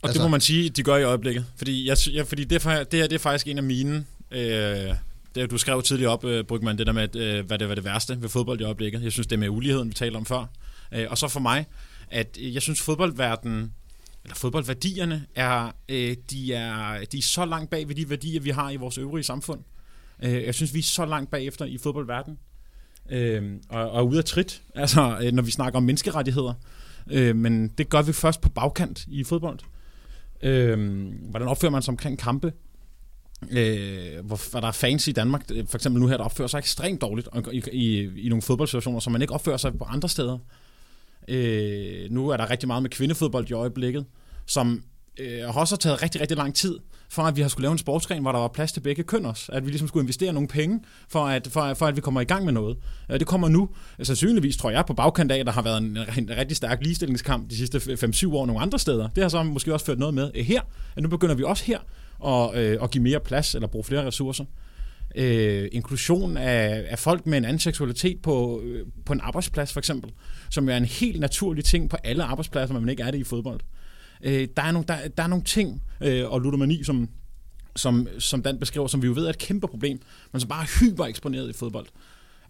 Og 0.02 0.10
Altså- 0.10 0.14
det 0.14 0.26
må 0.26 0.28
man 0.32 0.42
sige, 0.42 0.70
de 0.70 0.84
gør 0.84 0.96
i 0.98 1.04
øjeblikket. 1.04 1.46
Fordi, 1.56 1.88
jeg, 1.88 1.98
ja, 2.08 2.22
fordi 2.24 2.44
det, 2.44 2.64
det 2.64 2.64
her 3.00 3.08
det 3.08 3.14
er 3.14 3.18
faktisk 3.20 3.48
en 3.48 3.58
af 3.58 3.64
mine... 3.64 4.06
Øh, 4.32 4.96
det, 5.36 5.52
du 5.52 5.58
skrev 5.58 5.82
tidligere 5.82 6.12
op, 6.12 6.26
øh, 6.26 6.44
Brygman, 6.44 6.78
det 6.78 6.88
der 6.88 6.94
med, 6.94 7.04
at, 7.04 7.16
øh, 7.16 7.46
hvad 7.46 7.60
det 7.60 7.70
var 7.70 7.76
det 7.76 7.84
værste 7.84 8.22
ved 8.22 8.30
fodbold 8.30 8.62
i 8.62 8.64
øjeblikket. 8.64 9.04
Jeg 9.04 9.12
synes, 9.12 9.28
det 9.28 9.36
er 9.36 9.40
med 9.40 9.50
uligheden, 9.50 9.90
vi 9.90 9.94
talte 9.94 10.18
om 10.18 10.26
før. 10.26 10.46
Øh, 10.94 11.06
og 11.10 11.18
så 11.18 11.28
for 11.28 11.40
mig, 11.40 11.66
at 12.10 12.38
øh, 12.42 12.54
jeg 12.54 12.62
synes, 12.62 12.82
fodboldverdenen, 12.82 13.74
eller 14.24 14.36
fodboldværdierne, 14.36 15.26
er, 15.36 15.72
øh, 15.90 16.16
de, 16.32 16.54
er, 16.54 17.06
de 17.12 17.18
er 17.18 17.22
så 17.22 17.46
langt 17.46 17.70
bag 17.70 17.88
ved 17.88 17.96
de 17.96 18.10
værdier, 18.10 18.42
vi 18.42 18.50
har 18.50 18.70
i 18.70 18.76
vores 18.76 18.98
øvrige 18.98 19.24
samfund. 19.24 19.60
Øh, 20.24 20.44
jeg 20.44 20.56
synes, 20.56 20.74
vi 20.74 20.80
er 20.80 20.84
så 20.84 21.06
langt 21.06 21.32
bagefter 21.32 21.66
i 21.66 21.78
fodboldverdenen. 21.78 22.40
Øh, 23.10 23.60
og, 23.70 23.92
og 23.92 24.08
ude 24.08 24.18
af 24.18 24.26
trit, 24.26 24.62
altså, 24.76 25.20
øh, 25.24 25.32
når 25.32 25.44
vi 25.44 25.52
snakker 25.52 25.78
om 25.78 25.84
menneskerettigheder. 25.84 26.54
Øh, 27.12 27.36
men 27.36 27.68
det 27.68 27.90
gør 27.90 28.02
vi 28.02 28.14
først 28.14 28.42
på 28.42 28.50
bagkant 28.50 29.06
i 29.08 29.24
fodbold. 29.24 29.60
Øh, 30.42 31.08
hvordan 31.30 31.48
opfører 31.48 31.72
man 31.72 31.82
sig 31.82 31.92
omkring 31.92 32.20
kampe? 32.20 32.54
Øh, 33.52 34.26
hvor, 34.26 34.52
hvor 34.52 34.60
der 34.60 34.68
er 34.68 34.72
fans 34.72 35.08
i 35.08 35.12
Danmark, 35.12 35.46
øh, 35.54 35.68
for 35.68 35.78
eksempel 35.78 36.02
nu 36.02 36.08
her, 36.08 36.18
der 36.18 36.24
opfører 36.24 36.48
sig 36.48 36.58
ekstremt 36.58 37.02
dårligt 37.02 37.28
i, 37.52 37.64
i, 37.72 38.10
i 38.26 38.30
nogle 38.30 38.42
fodboldsituationer, 38.42 39.00
som 39.00 39.14
man 39.14 39.22
ikke 39.22 39.34
opfører 39.34 39.58
sig 39.58 39.78
på 39.78 39.84
andre 39.84 40.10
steder. 40.10 40.34
Øh, 40.34 40.65
Øh, 41.28 42.12
nu 42.12 42.30
er 42.30 42.38
der 42.38 42.50
rigtig 42.50 42.68
meget 42.68 42.82
med 42.84 42.90
kvindefodbold 42.90 43.50
i 43.50 43.54
øjeblikket, 43.54 44.06
som 44.46 44.84
øh, 45.20 45.58
også 45.58 45.76
har 45.76 45.78
taget 45.78 46.04
rigtig, 46.04 46.22
rigtig 46.22 46.38
lang 46.38 46.56
tid, 46.56 46.80
for 47.10 47.22
at 47.22 47.36
vi 47.36 47.42
har 47.42 47.48
skulle 47.50 47.64
lave 47.64 47.72
en 47.72 47.78
sportsgren, 47.78 48.22
hvor 48.22 48.32
der 48.32 48.40
var 48.40 48.48
plads 48.48 48.72
til 48.72 48.82
begge 48.82 49.04
køn 49.04 49.26
også. 49.26 49.52
At 49.52 49.66
vi 49.66 49.70
ligesom 49.70 49.88
skulle 49.88 50.04
investere 50.04 50.34
nogle 50.34 50.48
penge, 50.48 50.80
for 51.10 51.26
at, 51.26 51.48
for, 51.52 51.74
for 51.74 51.86
at 51.86 51.96
vi 51.96 52.02
kommer 52.02 52.22
i 52.22 52.24
gang 52.24 52.46
med 52.46 52.54
noget. 52.54 52.78
Øh, 53.12 53.20
det 53.20 53.28
kommer 53.28 53.48
nu, 53.48 53.70
sandsynligvis 54.04 54.58
tror 54.58 54.70
jeg, 54.70 54.86
på 54.86 54.94
bagkant 54.94 55.32
af, 55.32 55.46
der 55.46 55.52
har 55.52 55.62
været 55.62 55.78
en, 55.78 55.98
en 56.18 56.30
rigtig 56.38 56.58
stærk 56.58 56.82
ligestillingskamp 56.82 57.50
de 57.50 57.58
sidste 57.58 57.78
5-7 57.78 58.36
år 58.36 58.46
nogle 58.46 58.62
andre 58.62 58.80
steder. 58.80 59.08
Det 59.08 59.24
har 59.24 59.30
så 59.30 59.44
måske 59.44 59.74
også 59.74 59.86
ført 59.86 60.00
noget 60.00 60.14
med 60.14 60.32
her, 60.34 60.62
at 60.96 61.04
nu 61.04 61.10
begynder 61.10 61.36
vi 61.36 61.44
også 61.44 61.64
her 61.64 61.80
at, 62.26 62.58
øh, 62.60 62.78
at 62.84 62.92
give 62.92 63.04
mere 63.04 63.20
plads, 63.20 63.56
eller 63.56 63.68
bruge 63.68 63.84
flere 63.84 64.06
ressourcer. 64.06 64.46
Øh, 65.18 65.70
inklusion 65.72 66.38
af, 66.38 66.86
af 66.88 67.00
folk 67.00 67.26
med 67.26 67.38
en 67.38 67.46
anden 67.46 67.60
seksualitet 67.60 68.22
på, 68.22 68.62
øh, 68.64 68.86
på 69.06 69.14
en 69.14 69.20
arbejdsplads 69.24 69.74
for 69.74 69.80
eksempel, 69.80 70.12
som 70.50 70.66
jo 70.66 70.74
er 70.74 70.78
en 70.78 70.86
helt 70.86 71.20
naturlig 71.20 71.66
ting 71.66 71.90
på 71.90 71.98
alle 72.04 72.24
arbejdspladser, 72.24 72.74
men 72.74 72.84
man 72.84 72.90
ikke 72.90 73.04
er 73.04 73.12
det 73.12 73.18
i 73.18 73.24
fodbold. 73.24 73.60
Øh, 74.24 74.48
der, 74.58 74.64
er 74.64 74.72
nogle, 74.72 74.88
der, 74.88 75.08
der 75.18 75.24
er 75.24 75.28
nogle 75.28 75.44
ting, 75.44 75.82
øh, 76.02 76.32
og 76.32 76.40
ludomani, 76.42 76.84
som, 76.84 77.10
som, 77.76 78.08
som 78.20 78.44
Dan 78.44 78.60
beskriver, 78.60 78.88
som 78.88 79.02
vi 79.02 79.08
jo 79.08 79.14
ved 79.14 79.26
er 79.26 79.30
et 79.30 79.38
kæmpe 79.38 79.68
problem, 79.68 80.00
men 80.32 80.40
som 80.40 80.50
bare 80.50 80.64
er 80.64 80.80
hyper 80.80 81.06
eksponeret 81.06 81.50
i 81.50 81.54
fodbold. 81.54 81.88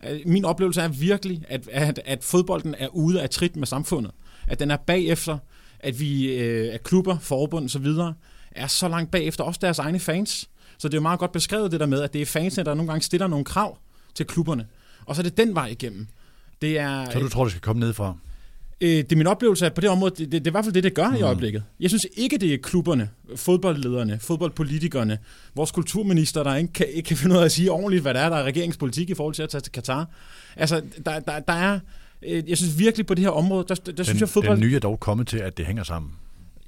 Øh, 0.09 0.19
Min 0.25 0.45
oplevelse 0.45 0.81
er 0.81 0.87
virkelig, 0.87 1.43
at, 1.47 1.67
at, 1.71 2.01
at 2.05 2.23
fodbolden 2.23 2.75
er 2.77 2.87
ude 2.87 3.21
af 3.21 3.29
trit 3.29 3.55
med 3.55 3.67
samfundet. 3.67 4.11
At 4.47 4.59
den 4.59 4.71
er 4.71 4.77
bagefter, 4.77 5.37
at 5.79 5.99
vi 5.99 6.33
øh, 6.33 6.73
at 6.73 6.83
klubber, 6.83 7.17
forbund 7.19 7.63
og 7.63 7.69
så 7.69 7.79
videre, 7.79 8.13
er 8.51 8.67
så 8.67 8.87
langt 8.87 9.11
bagefter, 9.11 9.43
også 9.43 9.59
deres 9.61 9.79
egne 9.79 9.99
fans. 9.99 10.49
Så 10.77 10.87
det 10.87 10.93
er 10.93 10.97
jo 10.97 11.01
meget 11.01 11.19
godt 11.19 11.31
beskrevet 11.31 11.71
det 11.71 11.79
der 11.79 11.85
med, 11.85 12.01
at 12.01 12.13
det 12.13 12.21
er 12.21 12.25
fansene, 12.25 12.65
der 12.65 12.73
nogle 12.73 12.91
gange 12.91 13.03
stiller 13.03 13.27
nogle 13.27 13.45
krav 13.45 13.77
til 14.15 14.25
klubberne. 14.25 14.65
Og 15.05 15.15
så 15.15 15.21
er 15.21 15.23
det 15.23 15.37
den 15.37 15.55
vej 15.55 15.67
igennem. 15.67 16.07
Det 16.61 16.79
er, 16.79 17.11
Så 17.11 17.19
du 17.19 17.29
tror, 17.29 17.43
det 17.43 17.51
skal 17.51 17.61
komme 17.61 17.79
nedefra? 17.79 18.15
Øh, 18.81 18.89
det 18.89 19.11
er 19.11 19.15
min 19.15 19.27
oplevelse, 19.27 19.65
at 19.65 19.73
på 19.73 19.81
det 19.81 19.89
område, 19.89 20.11
det, 20.17 20.19
det, 20.19 20.31
det 20.31 20.47
er 20.47 20.51
i 20.51 20.51
hvert 20.51 20.65
fald 20.65 20.73
det, 20.73 20.83
det 20.83 20.93
gør 20.93 21.09
mm. 21.09 21.15
i 21.15 21.21
øjeblikket. 21.21 21.63
Jeg 21.79 21.89
synes 21.89 22.07
ikke, 22.17 22.37
det 22.37 22.53
er 22.53 22.57
klubberne, 22.63 23.09
fodboldlederne, 23.35 24.19
fodboldpolitikerne, 24.21 25.17
vores 25.55 25.71
kulturminister, 25.71 26.43
der 26.43 26.55
ikke 26.55 26.73
kan, 26.73 26.85
ikke 26.93 27.07
kan 27.07 27.17
finde 27.17 27.35
ud 27.35 27.39
af 27.41 27.45
at 27.45 27.51
sige 27.51 27.71
ordentligt, 27.71 28.01
hvad 28.01 28.13
der 28.13 28.19
er, 28.19 28.29
der 28.29 28.37
er 28.37 28.43
regeringspolitik 28.43 29.09
i 29.09 29.13
forhold 29.13 29.35
til 29.35 29.43
at 29.43 29.49
tage 29.49 29.61
til 29.61 29.71
Katar. 29.71 30.07
Altså, 30.55 30.81
der, 31.05 31.19
der, 31.19 31.39
der 31.39 31.53
er... 31.53 31.79
øh, 32.27 32.49
Jeg 32.49 32.57
synes 32.57 32.79
virkelig 32.79 33.05
på 33.05 33.13
det 33.13 33.23
her 33.23 33.29
område, 33.31 33.65
der, 33.67 33.75
der 33.75 33.91
Den, 33.91 34.05
synes 34.05 34.21
jeg 34.21 34.29
fodbold... 34.29 34.57
den 34.57 34.67
nye 34.67 34.75
er 34.75 34.79
dog 34.79 34.99
kommet 34.99 35.27
til, 35.27 35.37
at 35.37 35.57
det 35.57 35.65
hænger 35.65 35.83
sammen. 35.83 36.11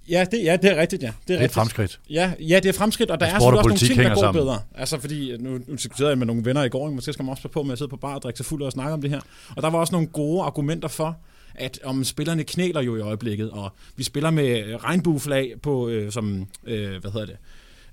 Ja, 0.10 0.26
det, 0.32 0.44
ja, 0.44 0.58
det 0.62 0.72
er 0.72 0.82
rigtigt, 0.82 1.04
ja. 1.04 1.08
Det 1.08 1.14
er, 1.14 1.22
Det 1.28 1.34
er 1.36 1.40
rigtigt. 1.40 1.54
fremskridt. 1.54 2.00
Ja, 2.10 2.34
ja, 2.40 2.56
det 2.60 2.66
er 2.70 2.74
fremskridt, 2.74 3.12
og 3.12 3.20
der 3.20 3.26
er 3.26 3.30
selvfølgelig 3.30 3.58
også 3.58 3.68
nogle 3.68 3.80
ting, 3.80 4.00
der 4.00 4.14
går 4.14 4.22
sammen. 4.22 4.44
bedre. 4.44 4.60
Altså 4.76 5.00
fordi, 5.00 5.38
nu, 5.40 5.50
nu 5.68 5.76
diskuterede 5.76 6.10
jeg 6.10 6.18
med 6.18 6.28
nogle 6.28 6.46
venner 6.46 6.64
i 6.64 6.70
går, 6.70 6.90
måske 6.92 7.14
skal 7.14 7.24
man 7.26 7.30
også 7.32 7.42
passe 7.42 7.54
på 7.54 7.64
med 7.64 7.72
at 7.72 7.78
sidde 7.78 7.90
på 7.90 7.98
bar 7.98 8.16
og 8.16 8.22
drikke 8.22 8.38
sig 8.38 8.46
fuld 8.46 8.62
og 8.62 8.72
snakke 8.72 8.94
om 8.94 9.02
det 9.02 9.10
her. 9.10 9.20
Og 9.56 9.64
der 9.64 9.70
var 9.70 9.80
også 9.80 9.92
nogle 9.94 10.08
gode 10.08 10.42
argumenter 10.44 10.88
for, 10.88 11.18
at 11.56 11.80
om 11.84 12.04
spillerne 12.04 12.44
knæler 12.44 12.82
jo 12.82 12.96
i 12.98 13.00
øjeblikket, 13.00 13.52
og 13.52 13.70
vi 13.96 14.04
spiller 14.04 14.30
med 14.30 14.84
regnbueflag 14.84 15.54
på, 15.64 15.88
øh, 15.90 16.12
som, 16.12 16.48
øh, 16.68 17.02
hvad 17.02 17.12
hedder 17.12 17.26
det, 17.26 17.38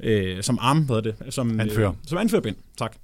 øh, 0.01 0.43
som 0.43 0.59
arm, 0.61 0.79
hvad 0.83 0.97
hedder 0.97 1.12
det? 1.25 1.35
Som, 1.35 1.61
Anfører. 1.61 1.91
Øh, 1.91 1.97
som 2.07 2.19
anførerbind, 2.19 2.57
tak. 2.79 2.97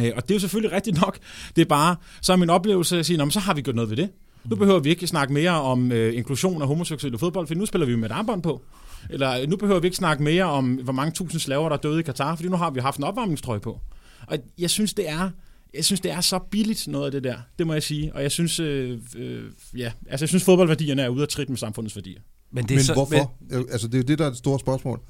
Øh, 0.00 0.12
og 0.16 0.22
det 0.22 0.30
er 0.30 0.34
jo 0.34 0.40
selvfølgelig 0.40 0.72
rigtigt 0.76 1.00
nok. 1.00 1.18
Det 1.56 1.62
er 1.62 1.66
bare, 1.66 1.96
så 2.22 2.32
er 2.32 2.36
min 2.36 2.50
oplevelse 2.50 2.98
at 2.98 3.06
sige, 3.06 3.16
"Nå, 3.16 3.24
men 3.24 3.30
så 3.32 3.40
har 3.40 3.54
vi 3.54 3.60
gjort 3.62 3.76
noget 3.76 3.90
ved 3.90 3.96
det. 3.96 4.08
Nu 4.50 4.56
behøver 4.56 4.80
vi 4.80 4.90
ikke 4.90 5.06
snakke 5.06 5.34
mere 5.34 5.50
om 5.50 5.92
øh, 5.92 6.16
inklusion 6.16 6.62
af 6.62 6.68
homoseksuelle 6.68 7.16
i 7.16 7.18
fodbold, 7.18 7.46
for 7.46 7.54
nu 7.54 7.66
spiller 7.66 7.86
vi 7.86 7.92
jo 7.92 7.98
med 7.98 8.10
et 8.10 8.14
armbånd 8.14 8.42
på. 8.42 8.62
Eller 9.10 9.40
øh, 9.40 9.48
nu 9.48 9.56
behøver 9.56 9.80
vi 9.80 9.86
ikke 9.86 9.96
snakke 9.96 10.22
mere 10.22 10.44
om, 10.44 10.74
hvor 10.74 10.92
mange 10.92 11.12
tusind 11.12 11.40
slaver, 11.40 11.68
der 11.68 11.76
er 11.76 11.80
døde 11.80 12.00
i 12.00 12.02
Katar, 12.02 12.36
fordi 12.36 12.48
nu 12.48 12.56
har 12.56 12.70
vi 12.70 12.80
haft 12.80 12.98
en 12.98 13.04
opvarmningstrøje 13.04 13.60
på. 13.60 13.80
Og 14.26 14.38
jeg 14.58 14.70
synes, 14.70 14.94
det 14.94 15.08
er, 15.08 15.30
jeg 15.74 15.84
synes, 15.84 16.00
det 16.00 16.10
er 16.10 16.20
så 16.20 16.38
billigt 16.50 16.88
noget 16.88 17.06
af 17.06 17.12
det 17.12 17.24
der. 17.24 17.36
Det 17.58 17.66
må 17.66 17.72
jeg 17.72 17.82
sige. 17.82 18.14
Og 18.14 18.22
jeg 18.22 18.32
synes, 18.32 18.60
øh, 18.60 18.98
øh, 19.16 19.44
ja, 19.76 19.92
altså 20.08 20.24
jeg 20.24 20.28
synes, 20.28 20.44
fodboldværdierne 20.44 21.02
er 21.02 21.08
ude 21.08 21.22
af 21.22 21.28
trit 21.28 21.48
med 21.48 21.58
samfundets 21.58 21.96
værdier. 21.96 22.20
Men 22.52 22.64
det 22.64 22.70
er 22.70 22.74
Men 22.74 22.84
så, 22.84 22.92
hvorfor? 22.92 23.34
Men... 23.40 23.66
Altså, 23.72 23.86
det 23.86 23.94
er 23.94 23.98
jo 23.98 24.04
det, 24.04 24.18
der 24.18 24.24
er 24.24 24.28
det 24.28 24.38
store 24.38 24.58
spørgsmål. 24.58 25.00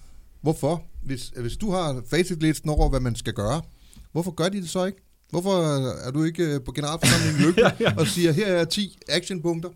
Hvorfor? 0.43 0.84
Hvis, 1.03 1.32
hvis 1.41 1.57
du 1.57 1.70
har 1.70 2.03
facitlisten 2.11 2.70
over, 2.70 2.89
hvad 2.89 3.01
man 3.01 3.14
skal 3.14 3.32
gøre, 3.32 3.62
hvorfor 4.12 4.30
gør 4.30 4.49
de 4.49 4.61
det 4.61 4.68
så 4.68 4.84
ikke? 4.84 4.99
Hvorfor 5.31 5.51
er 6.07 6.11
du 6.11 6.24
ikke 6.24 6.43
øh, 6.45 6.61
på 6.64 6.72
generalforsamlingen 6.72 7.41
i 7.43 7.47
Lykke 7.47 7.61
ja, 7.61 7.70
ja. 7.81 7.95
og 7.99 8.07
siger, 8.07 8.33
her 8.33 8.47
er 8.47 8.64
10 8.64 8.99
actionpunkter? 9.09 9.68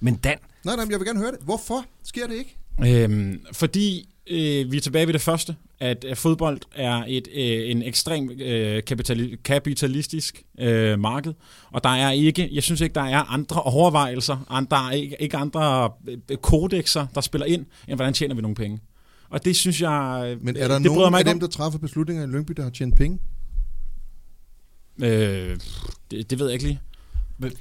Men 0.00 0.14
Dan, 0.16 0.36
Nej, 0.64 0.76
nej, 0.76 0.84
men 0.84 0.90
jeg 0.92 1.00
vil 1.00 1.06
gerne 1.06 1.20
høre 1.20 1.30
det. 1.30 1.38
Hvorfor 1.44 1.84
sker 2.04 2.26
det 2.26 2.34
ikke? 2.34 3.04
Øhm, 3.04 3.40
fordi 3.52 4.08
øh, 4.30 4.72
vi 4.72 4.76
er 4.76 4.80
tilbage 4.80 5.06
ved 5.06 5.12
det 5.12 5.20
første, 5.20 5.56
at, 5.80 6.04
at 6.04 6.18
fodbold 6.18 6.60
er 6.74 7.04
et 7.08 7.28
øh, 7.34 7.70
en 7.70 7.82
ekstrem 7.82 8.30
øh, 8.40 8.82
kapitali- 8.90 9.36
kapitalistisk 9.44 10.42
øh, 10.60 10.98
marked, 10.98 11.32
og 11.72 11.84
der 11.84 11.90
er 11.90 12.10
ikke, 12.10 12.48
jeg 12.52 12.62
synes 12.62 12.80
ikke, 12.80 12.94
der 12.94 13.00
er 13.02 13.32
andre 13.32 13.62
overvejelser, 13.62 14.46
an- 14.50 14.66
der 14.70 14.88
er 14.88 14.90
ikke, 14.90 15.16
ikke 15.22 15.36
andre 15.36 15.90
øh, 16.30 16.36
kodexer, 16.36 17.06
der 17.14 17.20
spiller 17.20 17.46
ind, 17.46 17.66
end 17.88 17.96
hvordan 17.96 18.14
tjener 18.14 18.34
vi 18.34 18.40
nogle 18.42 18.54
penge. 18.54 18.80
Og 19.30 19.44
det 19.44 19.56
synes 19.56 19.80
jeg, 19.80 20.36
Men 20.42 20.56
er 20.56 20.68
der 20.68 20.74
det 20.78 20.84
nogen 20.86 21.10
mig 21.10 21.18
af 21.18 21.24
dem, 21.24 21.40
der 21.40 21.46
træffer 21.46 21.78
beslutninger 21.78 22.24
i 22.24 22.26
Lyngby, 22.26 22.52
der 22.56 22.62
har 22.62 22.70
tjent 22.70 22.96
penge? 22.96 23.18
Øh, 25.02 25.58
det, 26.10 26.30
det 26.30 26.38
ved 26.38 26.46
jeg 26.46 26.54
ikke 26.54 26.64
lige. 26.64 26.80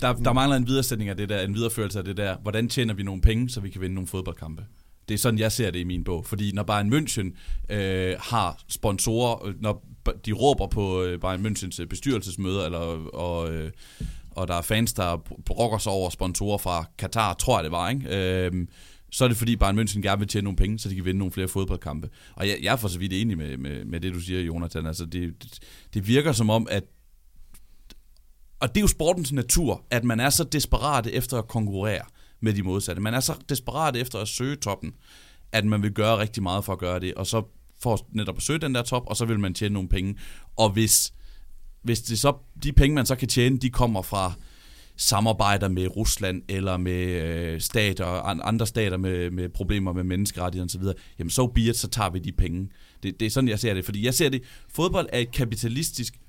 Der, 0.02 0.14
der 0.14 0.34
mangler 0.34 0.58
en 0.58 0.68
videresætning 0.68 1.10
af 1.10 1.18
det 1.18 1.30
der, 1.30 1.42
en 1.42 1.54
videreførelse 1.54 2.00
af 2.00 2.06
det 2.06 2.18
der. 2.18 2.38
Hvordan 2.38 2.70
tjener 2.70 2.94
vi 2.94 3.04
nogle 3.04 3.22
penge, 3.22 3.50
så 3.50 3.62
vi 3.62 3.70
kan 3.70 3.82
vinde 3.82 3.96
nogle 3.96 4.08
fodboldkampe? 4.08 4.66
Det 5.08 5.14
er 5.14 5.18
sådan, 5.18 5.40
jeg 5.40 5.52
ser 5.52 5.72
det 5.72 5.80
i 5.80 5.84
min 5.84 6.04
bog. 6.04 6.26
Fordi 6.26 6.52
når 6.52 6.64
Bayern 6.64 6.94
München 6.94 7.38
øh, 7.74 8.16
har 8.20 8.62
sponsorer, 8.68 9.48
øh, 9.48 9.62
når 9.62 9.86
de 10.26 10.32
råber 10.32 10.68
på 10.68 11.04
øh, 11.04 11.20
Bayern 11.20 11.46
Münchens 11.46 11.82
øh, 11.82 11.88
bestyrelsesmøder, 11.88 12.66
eller, 12.66 12.80
og, 13.14 13.54
øh, 13.54 13.72
og 14.32 14.48
der 14.48 14.54
er 14.54 14.62
fans, 14.62 14.94
der 14.94 15.24
brokker 15.46 15.78
sig 15.78 15.92
over 15.92 16.10
sponsorer 16.10 16.58
fra 16.58 16.86
Katar, 16.98 17.34
tror 17.34 17.58
jeg 17.58 17.64
det 17.64 17.72
var, 17.72 17.90
ikke? 17.90 18.46
Øh, 18.46 18.68
så 19.12 19.24
er 19.24 19.28
det 19.28 19.38
fordi 19.38 19.56
Bayern 19.56 19.80
München 19.80 20.02
gerne 20.02 20.20
vil 20.20 20.28
tjene 20.28 20.44
nogle 20.44 20.58
penge, 20.58 20.80
så 20.80 20.90
de 20.90 20.96
kan 20.96 21.06
vinde 21.06 21.18
nogle 21.18 21.32
flere 21.32 21.48
fodboldkampe. 21.48 22.10
Og 22.36 22.48
jeg, 22.48 22.58
jeg 22.62 22.72
er 22.74 22.78
for 22.78 22.88
så 22.88 23.00
vidt 23.00 23.14
enig 23.14 23.38
med, 23.38 23.58
med, 23.58 23.86
med 23.86 24.00
det, 24.00 24.14
du 24.14 24.20
siger, 24.20 24.42
Jonathan. 24.42 24.86
Altså, 24.86 25.06
det, 25.06 25.34
det 25.94 26.08
virker 26.08 26.32
som 26.32 26.50
om, 26.50 26.68
at 26.72 26.84
og 28.60 28.70
det 28.70 28.78
er 28.78 28.82
jo 28.82 28.88
sportens 28.88 29.32
natur, 29.32 29.86
at 29.90 30.04
man 30.04 30.20
er 30.20 30.30
så 30.30 30.44
desperat 30.44 31.08
efter 31.08 31.38
at 31.38 31.48
konkurrere 31.48 32.02
med 32.40 32.54
de 32.54 32.64
modsatte. 32.64 33.02
Man 33.02 33.14
er 33.14 33.20
så 33.20 33.34
desperat 33.50 33.96
efter 33.96 34.20
at 34.20 34.28
søge 34.28 34.56
toppen, 34.56 34.94
at 35.52 35.66
man 35.66 35.82
vil 35.82 35.92
gøre 35.92 36.18
rigtig 36.18 36.44
meget 36.44 36.66
for 36.66 36.74
at 36.74 36.80
gøre 36.80 37.00
det, 37.00 37.14
og 37.14 37.28
så 37.28 37.44
for 37.82 38.08
netop 38.12 38.38
at 38.38 38.44
søge 38.44 38.60
den 38.60 38.76
der 38.76 38.82
top, 38.82 39.04
og 39.06 39.18
så 39.18 39.26
vil 39.26 39.40
man 39.40 39.54
tjene 39.54 39.74
nogle 39.74 39.90
penge. 39.90 40.16
Og 40.56 40.70
hvis, 40.70 41.14
hvis 41.82 42.02
det 42.02 42.20
så, 42.20 42.34
de 42.64 42.72
penge, 42.72 42.96
man 42.96 43.06
så 43.06 43.16
kan 43.16 43.28
tjene, 43.28 43.58
de 43.58 43.70
kommer 43.70 44.02
fra 44.02 44.34
samarbejder 44.98 45.68
med 45.68 45.96
Rusland 45.96 46.42
eller 46.50 46.78
med 46.78 47.06
øh, 47.06 47.62
stater, 47.62 48.06
andre 48.46 48.68
stater 48.68 48.98
med, 48.98 49.32
med 49.32 49.50
problemer 49.50 49.94
med 49.94 50.04
menneskerettigheder 50.04 50.80
osv., 50.80 51.00
jamen 51.20 51.30
så 51.30 51.48
be 51.48 51.62
it, 51.62 51.78
så 51.78 51.88
tager 51.88 52.10
vi 52.10 52.20
de 52.20 52.32
penge. 52.32 52.70
Det, 53.04 53.20
det 53.20 53.26
er 53.26 53.30
sådan, 53.30 53.48
jeg 53.48 53.60
ser 53.60 53.74
det. 53.74 53.86
Fordi 53.86 54.06
jeg 54.06 54.14
ser 54.14 54.30
det, 54.30 54.44
fodbold 54.70 55.10
er 55.14 55.20
et 55.20 55.32
kapitalistisk 55.32 56.20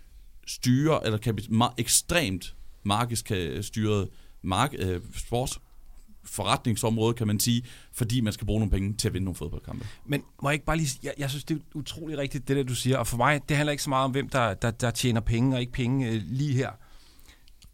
styre, 0.50 1.06
eller 1.06 1.18
kapit- 1.18 1.48
ma- 1.50 1.74
ekstremt 1.78 2.54
markedsstyret 2.82 4.08
mark- 4.42 4.74
øh, 4.78 5.00
sport, 5.16 5.58
forretningsområde, 6.24 7.14
kan 7.14 7.26
man 7.26 7.40
sige, 7.40 7.62
fordi 7.92 8.20
man 8.20 8.32
skal 8.32 8.46
bruge 8.46 8.60
nogle 8.60 8.70
penge 8.70 8.94
til 8.96 9.08
at 9.08 9.14
vinde 9.14 9.24
nogle 9.24 9.36
fodboldkampe. 9.36 9.86
Men 10.06 10.22
må 10.42 10.48
jeg 10.48 10.54
ikke 10.54 10.64
bare 10.64 10.76
lige 10.76 10.88
jeg, 11.02 11.14
jeg 11.18 11.30
synes, 11.30 11.44
det 11.44 11.56
er 11.56 11.60
utrolig 11.74 12.18
rigtigt, 12.18 12.48
det 12.48 12.56
der 12.56 12.62
du 12.62 12.74
siger, 12.74 12.98
og 12.98 13.06
for 13.06 13.16
mig, 13.16 13.40
det 13.48 13.56
handler 13.56 13.70
ikke 13.70 13.82
så 13.82 13.90
meget 13.90 14.04
om, 14.04 14.10
hvem 14.10 14.28
der, 14.28 14.54
der, 14.54 14.70
der 14.70 14.90
tjener 14.90 15.20
penge 15.20 15.56
og 15.56 15.60
ikke 15.60 15.72
penge 15.72 16.08
øh, 16.08 16.22
lige 16.24 16.54
her. 16.54 16.70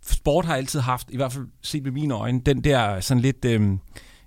Sport 0.07 0.45
har 0.45 0.57
altid 0.57 0.81
haft, 0.81 1.11
i 1.11 1.17
hvert 1.17 1.33
fald 1.33 1.47
set 1.63 1.83
med 1.83 1.93
mine 1.93 2.15
øjne, 2.15 2.41
den 2.41 2.65
der 2.65 3.01
sådan 3.01 3.21
lidt... 3.21 3.45
Øh, 3.45 3.71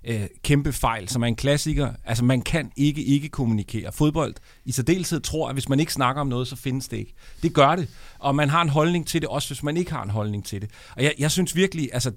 øh, 0.04 0.26
kæmpe 0.42 0.72
fejl, 0.72 1.08
som 1.08 1.22
er 1.22 1.26
en 1.26 1.36
klassiker. 1.36 1.92
Altså, 2.04 2.24
man 2.24 2.42
kan 2.42 2.72
ikke 2.76 3.04
ikke 3.04 3.28
kommunikere. 3.28 3.92
Fodbold 3.92 4.34
i 4.64 4.72
særdeleshed 4.72 5.20
tror, 5.20 5.48
at 5.48 5.54
hvis 5.54 5.68
man 5.68 5.80
ikke 5.80 5.92
snakker 5.92 6.20
om 6.20 6.26
noget, 6.26 6.48
så 6.48 6.56
findes 6.56 6.88
det 6.88 6.96
ikke. 6.96 7.14
Det 7.42 7.54
gør 7.54 7.76
det. 7.76 7.88
Og 8.18 8.34
man 8.34 8.48
har 8.48 8.62
en 8.62 8.68
holdning 8.68 9.06
til 9.06 9.20
det, 9.20 9.28
også 9.28 9.48
hvis 9.48 9.62
man 9.62 9.76
ikke 9.76 9.92
har 9.92 10.02
en 10.02 10.10
holdning 10.10 10.44
til 10.44 10.60
det. 10.62 10.70
Og 10.96 11.02
jeg, 11.02 11.14
jeg 11.18 11.30
synes 11.30 11.56
virkelig, 11.56 11.90
altså, 11.92 12.12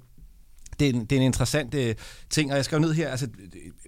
det 0.80 0.90
er 0.90 0.94
en, 0.94 1.06
det 1.06 1.12
er 1.12 1.20
en 1.20 1.26
interessant 1.26 1.74
øh, 1.74 1.96
ting, 2.30 2.52
og 2.52 2.58
jeg 2.58 2.66
skrev 2.66 2.80
ned 2.80 2.94
her, 2.94 3.10
altså, 3.10 3.28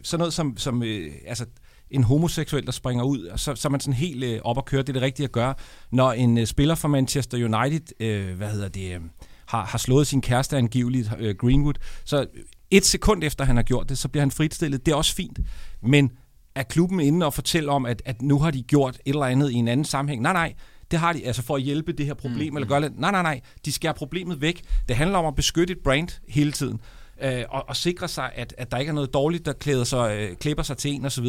sådan 0.03 0.19
noget 0.19 0.33
som, 0.33 0.57
som 0.57 0.83
øh, 0.83 1.11
altså, 1.27 1.45
en 1.91 2.03
homoseksuel, 2.03 2.65
der 2.65 2.71
springer 2.71 3.03
ud, 3.03 3.23
og 3.23 3.39
så, 3.39 3.55
så 3.55 3.67
er 3.67 3.69
man 3.69 3.79
sådan 3.79 3.93
helt 3.93 4.23
øh, 4.23 4.39
op 4.43 4.57
og 4.57 4.65
kører. 4.65 4.81
Det 4.81 4.89
er 4.89 4.93
det 4.93 5.01
rigtige 5.01 5.23
at 5.23 5.31
gøre. 5.31 5.53
Når 5.91 6.11
en 6.11 6.37
øh, 6.37 6.45
spiller 6.45 6.75
fra 6.75 6.87
Manchester 6.87 7.37
United, 7.37 7.87
øh, 7.99 8.37
hvad 8.37 8.49
hedder 8.49 8.69
det, 8.69 8.95
Øh, 8.95 9.01
har, 9.45 9.65
har 9.65 9.77
slået 9.77 10.07
sin 10.07 10.21
kæreste 10.21 10.57
angiveligt, 10.57 11.11
øh, 11.19 11.35
Greenwood, 11.35 11.73
så 12.05 12.27
et 12.77 12.85
sekund 12.85 13.23
efter 13.23 13.45
han 13.45 13.55
har 13.55 13.63
gjort 13.63 13.89
det, 13.89 13.97
så 13.97 14.07
bliver 14.07 14.21
han 14.21 14.31
fritstillet. 14.31 14.85
Det 14.85 14.91
er 14.91 14.95
også 14.95 15.15
fint. 15.15 15.39
Men 15.83 16.11
er 16.55 16.63
klubben 16.63 16.99
inde 16.99 17.25
og 17.25 17.33
fortælle 17.33 17.71
om, 17.71 17.85
at, 17.85 18.01
at 18.05 18.21
nu 18.21 18.39
har 18.39 18.51
de 18.51 18.63
gjort 18.63 18.95
et 18.95 19.01
eller 19.05 19.25
andet 19.25 19.51
i 19.51 19.53
en 19.53 19.67
anden 19.67 19.85
sammenhæng? 19.85 20.21
Nej, 20.21 20.33
nej. 20.33 20.53
Det 20.91 20.99
har 20.99 21.13
de 21.13 21.25
altså 21.27 21.41
for 21.41 21.55
at 21.55 21.61
hjælpe 21.61 21.93
det 21.93 22.05
her 22.05 22.13
problem, 22.13 22.53
mm. 22.53 22.57
eller 22.57 22.67
gøre 22.67 22.81
det. 22.81 22.91
Nej, 22.97 23.11
nej, 23.11 23.21
nej. 23.21 23.41
De 23.65 23.71
skærer 23.71 23.93
problemet 23.93 24.41
væk. 24.41 24.61
Det 24.87 24.95
handler 24.95 25.17
om 25.17 25.25
at 25.25 25.35
beskytte 25.35 25.71
et 25.71 25.79
brand 25.83 26.21
hele 26.27 26.51
tiden 26.51 26.79
øh, 27.23 27.43
og, 27.49 27.63
og 27.67 27.75
sikre 27.75 28.07
sig, 28.07 28.31
at, 28.35 28.55
at 28.57 28.71
der 28.71 28.77
ikke 28.77 28.89
er 28.89 28.93
noget 28.93 29.13
dårligt, 29.13 29.45
der 29.45 29.53
klæder 29.53 29.83
sig, 29.83 30.17
øh, 30.17 30.35
klipper 30.35 30.63
sig 30.63 30.77
til 30.77 30.91
en 30.91 31.05
osv. 31.05 31.25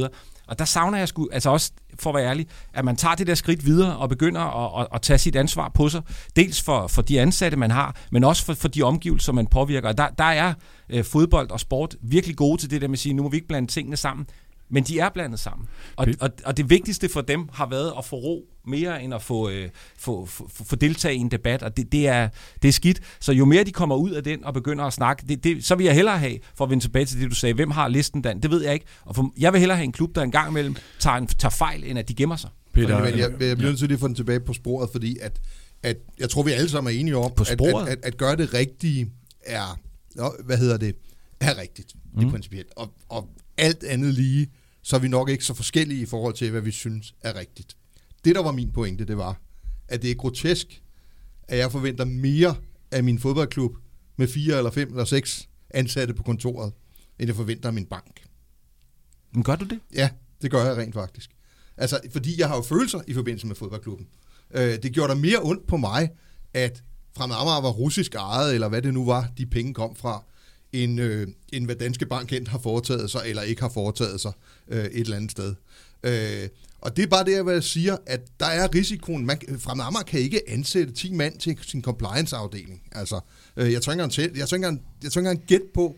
Og 0.47 0.59
der 0.59 0.64
savner 0.64 0.99
jeg 0.99 1.09
sgu, 1.09 1.28
altså 1.32 1.51
også 1.51 1.72
for 1.99 2.11
at 2.11 2.16
være 2.16 2.30
ærlig, 2.30 2.47
at 2.74 2.84
man 2.84 2.97
tager 2.97 3.14
det 3.14 3.26
der 3.26 3.34
skridt 3.34 3.66
videre 3.66 3.97
og 3.97 4.09
begynder 4.09 4.41
at, 4.41 4.82
at, 4.82 4.89
at 4.95 5.03
tage 5.03 5.18
sit 5.18 5.37
ansvar 5.37 5.68
på 5.74 5.89
sig. 5.89 6.03
Dels 6.37 6.62
for, 6.62 6.87
for 6.87 7.03
de 7.03 7.20
ansatte, 7.20 7.57
man 7.57 7.70
har, 7.70 7.97
men 8.11 8.24
også 8.24 8.45
for, 8.45 8.55
for 8.55 8.68
de 8.68 8.82
omgivelser, 8.82 9.32
man 9.32 9.47
påvirker. 9.47 9.89
Og 9.89 9.99
der, 9.99 10.09
der 10.09 10.24
er 10.24 10.55
øh, 10.89 11.05
fodbold 11.05 11.51
og 11.51 11.61
sport 11.61 11.97
virkelig 12.03 12.37
gode 12.37 12.61
til 12.61 12.70
det 12.70 12.80
der 12.80 12.89
med 12.89 12.95
at 12.95 12.99
sige, 12.99 13.14
nu 13.14 13.22
må 13.22 13.28
vi 13.28 13.37
ikke 13.37 13.49
blande 13.49 13.68
tingene 13.68 13.97
sammen. 13.97 14.26
Men 14.69 14.85
de 14.85 14.99
er 14.99 15.09
blandet 15.09 15.41
sammen. 15.41 15.69
Og, 15.97 16.07
og, 16.21 16.31
og 16.45 16.57
det 16.57 16.71
vigtigste 16.71 17.09
for 17.09 17.21
dem 17.21 17.49
har 17.53 17.67
været 17.67 17.93
at 17.99 18.05
få 18.05 18.17
ro 18.17 18.45
mere 18.67 19.03
end 19.03 19.14
at 19.14 19.23
få, 19.23 19.51
øh, 19.51 19.69
få, 19.99 20.27
få, 20.27 20.49
få 20.64 20.77
deltage 20.77 21.14
i 21.14 21.19
en 21.19 21.31
debat, 21.31 21.62
og 21.62 21.77
det, 21.77 21.93
det, 21.93 22.09
er, 22.09 22.29
det 22.62 22.69
er 22.69 22.73
skidt. 22.73 23.01
Så 23.21 23.33
jo 23.33 23.45
mere 23.45 23.64
de 23.64 23.73
kommer 23.73 23.97
ud 23.97 24.11
af 24.11 24.25
den 24.25 24.45
og 24.45 24.55
begynder 24.55 24.85
at 24.85 24.93
snakke, 24.93 25.25
det, 25.29 25.45
det, 25.45 25.64
så 25.64 25.75
vil 25.75 25.85
jeg 25.85 25.95
hellere 25.95 26.19
have, 26.19 26.39
for 26.55 26.64
at 26.64 26.71
vende 26.71 26.85
tilbage 26.85 27.05
til 27.05 27.21
det, 27.21 27.31
du 27.31 27.35
sagde, 27.35 27.55
hvem 27.55 27.71
har 27.71 27.89
listen 27.89 28.23
dan? 28.23 28.41
Det 28.41 28.51
ved 28.51 28.62
jeg 28.62 28.75
ikke. 28.75 28.87
Og 29.05 29.17
for, 29.17 29.33
jeg 29.39 29.53
vil 29.53 29.59
hellere 29.59 29.77
have 29.77 29.85
en 29.85 29.93
klub, 29.93 30.14
der 30.14 30.23
engang 30.23 30.51
imellem 30.51 30.77
tager, 30.99 31.17
en, 31.17 31.27
tager 31.27 31.51
fejl, 31.51 31.85
end 31.85 31.99
at 31.99 32.09
de 32.09 32.14
gemmer 32.14 32.37
sig. 32.37 32.51
Peter, 32.73 33.05
men 33.05 33.19
jeg, 33.19 33.19
jeg 33.19 33.57
bliver 33.57 33.57
nødt 33.57 33.79
til 33.79 33.93
at 33.93 34.01
få 34.01 34.09
den 34.09 34.14
tilbage 34.14 34.41
på 34.41 34.53
sporet, 34.53 34.91
fordi 34.93 35.19
at, 35.21 35.41
at 35.83 35.97
jeg 36.19 36.31
tror, 36.31 36.43
vi 36.43 36.53
alle 36.53 36.69
sammen 36.69 36.95
er 36.95 37.01
enige 37.01 37.17
om, 37.17 37.33
på 37.37 37.43
at, 37.43 37.61
at, 37.61 37.89
at, 37.89 37.99
at 38.03 38.17
gøre 38.17 38.37
det 38.37 38.55
rigtige 38.55 39.12
er, 39.45 39.79
hvad 40.45 40.59
hedder 40.59 40.77
det, 40.77 40.97
er 41.41 41.59
rigtigt, 41.59 41.95
mm. 42.14 42.21
det 42.21 42.31
principielt. 42.31 42.69
Og, 42.77 42.93
og 43.09 43.29
alt 43.59 43.85
andet 43.85 44.15
lige, 44.15 44.51
så 44.83 44.97
er 44.97 45.01
vi 45.01 45.09
nok 45.09 45.31
ikke 45.31 45.45
så 45.45 45.55
forskellige 45.55 46.01
i 46.01 46.07
forhold 46.07 46.35
til, 46.35 46.51
hvad 46.51 46.61
vi 46.61 46.71
synes 46.71 47.15
er 47.21 47.35
rigtigt. 47.35 47.77
Det, 48.25 48.35
der 48.35 48.43
var 48.43 48.53
min 48.53 48.73
pointe, 48.73 49.05
det 49.05 49.17
var, 49.17 49.41
at 49.89 50.03
det 50.03 50.11
er 50.11 50.15
grotesk, 50.15 50.83
at 51.49 51.59
jeg 51.59 51.73
forventer 51.73 52.05
mere 52.05 52.57
af 52.91 53.05
min 53.05 53.19
fodboldklub 53.19 53.77
med 54.17 54.29
fire 54.29 54.57
eller 54.57 54.71
fem 54.71 54.89
eller 54.89 55.05
seks 55.05 55.49
ansatte 55.71 56.15
på 56.15 56.23
kontoret, 56.23 56.73
end 57.19 57.29
jeg 57.29 57.37
forventer 57.37 57.69
af 57.69 57.73
min 57.73 57.87
bank. 57.87 58.23
Men 59.33 59.43
gør 59.43 59.57
du 59.57 59.65
det? 59.65 59.81
Ja, 59.95 60.11
det 60.43 60.51
gør 60.51 60.65
jeg 60.65 60.77
rent 60.77 60.95
faktisk. 60.95 61.31
Altså, 61.77 62.01
fordi 62.13 62.41
jeg 62.41 62.49
har 62.49 62.57
jo 62.57 62.63
følelser 62.63 63.01
i 63.07 63.15
forbindelse 63.15 63.47
med 63.47 63.57
fodboldklubben. 63.57 64.07
Øh, 64.51 64.83
det 64.83 64.93
gjorde 64.93 65.09
der 65.09 65.19
mere 65.19 65.39
ondt 65.43 65.67
på 65.67 65.77
mig, 65.77 66.11
at 66.55 66.83
Fremad 67.17 67.37
Amager 67.37 67.61
var 67.61 67.71
russisk 67.71 68.15
ejet, 68.15 68.55
eller 68.55 68.69
hvad 68.69 68.83
det 68.83 68.95
nu 68.95 69.05
var, 69.05 69.29
de 69.39 69.47
penge 69.47 69.75
kom 69.75 69.97
fra, 69.97 70.25
end, 70.73 71.01
øh, 71.01 71.29
end 71.53 71.64
hvad 71.64 71.77
Danske 71.77 72.07
Bank 72.07 72.33
enten 72.33 72.47
har 72.47 72.59
foretaget 72.59 73.11
sig, 73.11 73.23
eller 73.27 73.43
ikke 73.43 73.62
har 73.62 73.69
foretaget 73.69 74.21
sig 74.21 74.33
øh, 74.69 74.85
et 74.85 75.01
eller 75.01 75.17
andet 75.17 75.31
sted. 75.31 75.55
Øh, 76.03 76.49
og 76.81 76.97
det 76.97 77.03
er 77.03 77.07
bare 77.07 77.25
det, 77.25 77.33
jeg 77.33 77.47
vil 77.47 77.62
sige, 77.62 77.93
at 78.07 78.21
der 78.41 78.47
er 78.47 78.75
risikoen. 78.75 79.27
Man, 79.27 79.39
Fremad 79.59 80.05
kan 80.05 80.21
ikke 80.21 80.51
ansætte 80.51 80.93
10 80.93 81.12
mand 81.12 81.39
til 81.39 81.59
sin 81.62 81.83
compliance-afdeling. 81.83 82.83
Altså, 82.93 83.21
øh, 83.57 83.73
jeg 83.73 83.83
tror 83.83 83.93
ikke 83.93 84.03
engang, 84.03 84.29
jeg 84.39 84.49
tror 84.49 84.57
ikke 84.57 85.31
engang, 85.31 85.43
gæt 85.47 85.62
på, 85.75 85.97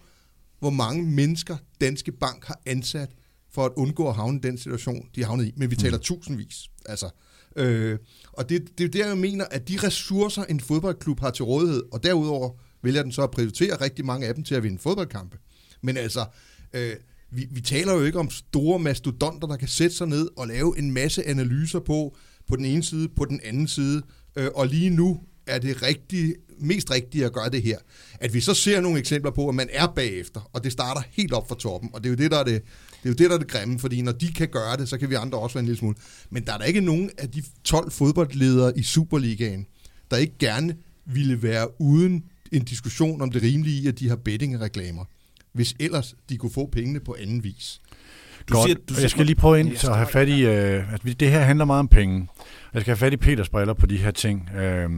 hvor 0.61 0.71
mange 0.71 1.03
mennesker 1.03 1.57
Danske 1.81 2.13
Bank 2.13 2.45
har 2.45 2.61
ansat 2.67 3.11
for 3.51 3.65
at 3.65 3.73
undgå 3.77 4.09
at 4.09 4.15
havne 4.15 4.39
i 4.39 4.41
den 4.41 4.59
situation, 4.59 5.09
de 5.15 5.21
har 5.21 5.27
havnet 5.27 5.47
i. 5.47 5.53
Men 5.57 5.71
vi 5.71 5.77
taler 5.77 5.97
mm. 5.97 6.03
tusindvis. 6.03 6.71
Altså, 6.87 7.11
øh, 7.57 7.99
og 8.33 8.49
det, 8.49 8.79
det 8.79 8.85
er 8.85 8.89
der, 8.89 9.07
jeg 9.07 9.19
mener, 9.19 9.45
at 9.51 9.69
de 9.69 9.79
ressourcer, 9.83 10.45
en 10.45 10.61
fodboldklub 10.61 11.21
har 11.21 11.31
til 11.31 11.45
rådighed, 11.45 11.83
og 11.93 12.03
derudover 12.03 12.51
vælger 12.83 13.03
den 13.03 13.13
så 13.13 13.23
at 13.23 13.31
prioritere 13.31 13.81
rigtig 13.81 14.05
mange 14.05 14.27
af 14.27 14.35
dem 14.35 14.45
til 14.45 14.55
at 14.55 14.63
vinde 14.63 14.79
fodboldkampe. 14.79 15.39
Men 15.83 15.97
altså, 15.97 16.25
øh, 16.73 16.93
vi, 17.31 17.47
vi 17.51 17.61
taler 17.61 17.93
jo 17.93 18.05
ikke 18.05 18.19
om 18.19 18.31
store 18.31 18.79
mastodonter, 18.79 19.49
der 19.49 19.57
kan 19.57 19.69
sætte 19.69 19.97
sig 19.97 20.07
ned 20.07 20.29
og 20.37 20.49
lave 20.49 20.79
en 20.79 20.91
masse 20.91 21.27
analyser 21.27 21.81
på, 21.81 22.17
på 22.49 22.57
den 22.57 22.65
ene 22.65 22.83
side, 22.83 23.09
på 23.09 23.25
den 23.25 23.41
anden 23.45 23.69
side, 23.69 24.03
øh, 24.37 24.49
og 24.55 24.67
lige 24.67 24.91
nu 24.91 25.21
er 25.47 25.59
det 25.59 25.83
rigtige, 25.83 26.35
mest 26.61 26.91
rigtige 26.91 27.25
at 27.25 27.33
gøre 27.33 27.51
det 27.51 27.63
her. 27.63 27.79
At 28.21 28.35
vi 28.35 28.41
så 28.41 28.55
ser 28.55 28.81
nogle 28.81 28.99
eksempler 28.99 29.31
på, 29.31 29.49
at 29.49 29.55
man 29.55 29.69
er 29.73 29.87
bagefter, 29.87 30.51
og 30.53 30.65
det 30.65 30.73
starter 30.73 31.03
helt 31.11 31.33
op 31.33 31.49
fra 31.49 31.55
toppen, 31.55 31.91
og 31.93 32.05
det 32.05 32.09
er 32.09 32.11
jo 32.11 32.17
det, 32.17 32.31
der 32.31 32.39
er 32.39 32.45
det, 32.45 32.63
det, 33.03 33.05
er 33.05 33.09
jo 33.09 33.15
det, 33.15 33.31
der 33.31 33.35
er 33.35 33.39
det 33.39 33.49
grimme, 33.49 33.79
fordi 33.79 34.03
når 34.03 34.13
de 34.13 34.33
kan 34.33 34.49
gøre 34.49 34.77
det, 34.77 34.89
så 34.89 34.99
kan 34.99 35.11
vi 35.11 35.15
andre 35.15 35.39
også 35.39 35.55
være 35.55 35.61
en 35.61 35.67
lille 35.67 35.79
smule. 35.79 35.97
Men 36.31 36.47
der 36.47 36.53
er 36.53 36.59
der 36.59 36.65
ikke 36.65 36.81
nogen 36.81 37.11
af 37.19 37.31
de 37.31 37.43
12 37.65 37.91
fodboldledere 37.91 38.79
i 38.79 38.83
Superligaen, 38.83 39.67
der 40.11 40.17
ikke 40.17 40.39
gerne 40.39 40.77
ville 41.07 41.43
være 41.43 41.81
uden 41.81 42.25
en 42.53 42.65
diskussion 42.65 43.23
om 43.23 43.31
det 43.31 43.43
rimelige 43.43 43.83
i, 43.83 43.87
at 43.87 43.99
de 43.99 44.09
har 44.09 44.17
bettingreklamer, 44.17 45.05
hvis 45.53 45.75
ellers 45.81 46.15
de 46.29 46.37
kunne 46.37 46.53
få 46.53 46.69
pengene 46.73 47.01
på 47.01 47.17
anden 47.21 47.45
vis. 47.45 47.81
Du 48.49 48.55
Godt. 48.55 48.67
Siger, 48.67 48.79
du 48.89 48.95
siger, 48.95 49.03
jeg 49.03 49.11
skal 49.11 49.27
lige 49.27 49.37
prøve 49.37 49.61
ind 49.61 49.73
at 49.73 49.97
have 49.97 50.09
fat 50.09 50.29
i, 50.29 50.45
øh, 50.45 50.93
at 50.95 51.21
det 51.21 51.31
her 51.31 51.41
handler 51.41 51.65
meget 51.65 51.79
om 51.79 51.89
penge. 51.89 52.29
Jeg 52.75 52.81
skal 52.81 52.91
have 52.91 52.97
fat 52.97 53.13
i 53.13 53.17
Peters 53.17 53.49
briller 53.49 53.75
på 53.75 53.87
de 53.87 53.97
her 53.97 54.11
ting. 54.11 54.51
Øh, 54.51 54.91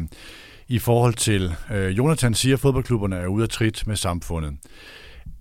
I 0.68 0.78
forhold 0.78 1.14
til, 1.14 1.55
øh, 1.72 1.98
Jonathan 1.98 2.34
siger, 2.34 2.57
at 2.57 2.61
fodboldklubberne 2.61 3.16
er 3.16 3.26
ude 3.26 3.42
af 3.42 3.48
trit 3.48 3.86
med 3.86 3.96
samfundet. 3.96 4.57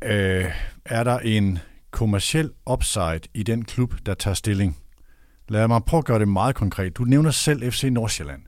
Øh, 0.04 0.46
er 0.86 1.04
der 1.04 1.20
en 1.20 1.60
kommersiel 1.92 2.50
upside 2.72 3.20
i 3.34 3.44
den 3.44 3.66
klub, 3.66 3.94
der 4.06 4.14
tager 4.14 4.36
stilling? 4.36 4.78
Lad 5.50 5.68
mig 5.68 5.84
prøve 5.84 6.00
at 6.00 6.06
gøre 6.06 6.20
det 6.20 6.28
meget 6.28 6.56
konkret. 6.56 6.98
Du 6.98 7.04
nævner 7.04 7.32
selv 7.32 7.72
FC 7.72 7.84
Nordsjælland 7.84 8.42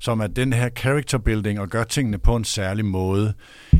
som 0.00 0.20
er 0.20 0.26
den 0.26 0.52
her 0.52 0.68
character 0.68 1.18
building 1.18 1.60
og 1.60 1.68
gør 1.68 1.84
tingene 1.84 2.18
på 2.18 2.36
en 2.36 2.44
særlig 2.44 2.84
måde. 2.84 3.34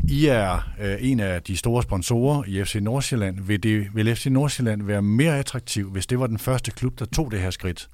I 0.09 0.25
er 0.25 0.69
øh, 0.81 0.97
en 0.99 1.19
af 1.19 1.43
de 1.43 1.57
store 1.57 1.83
sponsorer 1.83 2.43
i 2.47 2.63
FC 2.63 2.75
Nordsjælland. 2.75 3.39
Vil, 3.41 3.63
det, 3.63 3.87
vil 3.93 4.15
FC 4.15 4.25
Nordsjælland 4.25 4.83
være 4.83 5.01
mere 5.01 5.39
attraktiv, 5.39 5.91
hvis 5.91 6.07
det 6.07 6.19
var 6.19 6.27
den 6.27 6.39
første 6.39 6.71
klub, 6.71 6.99
der 6.99 7.05
tog 7.05 7.31
det 7.31 7.39
her 7.39 7.49
skridt? 7.49 7.89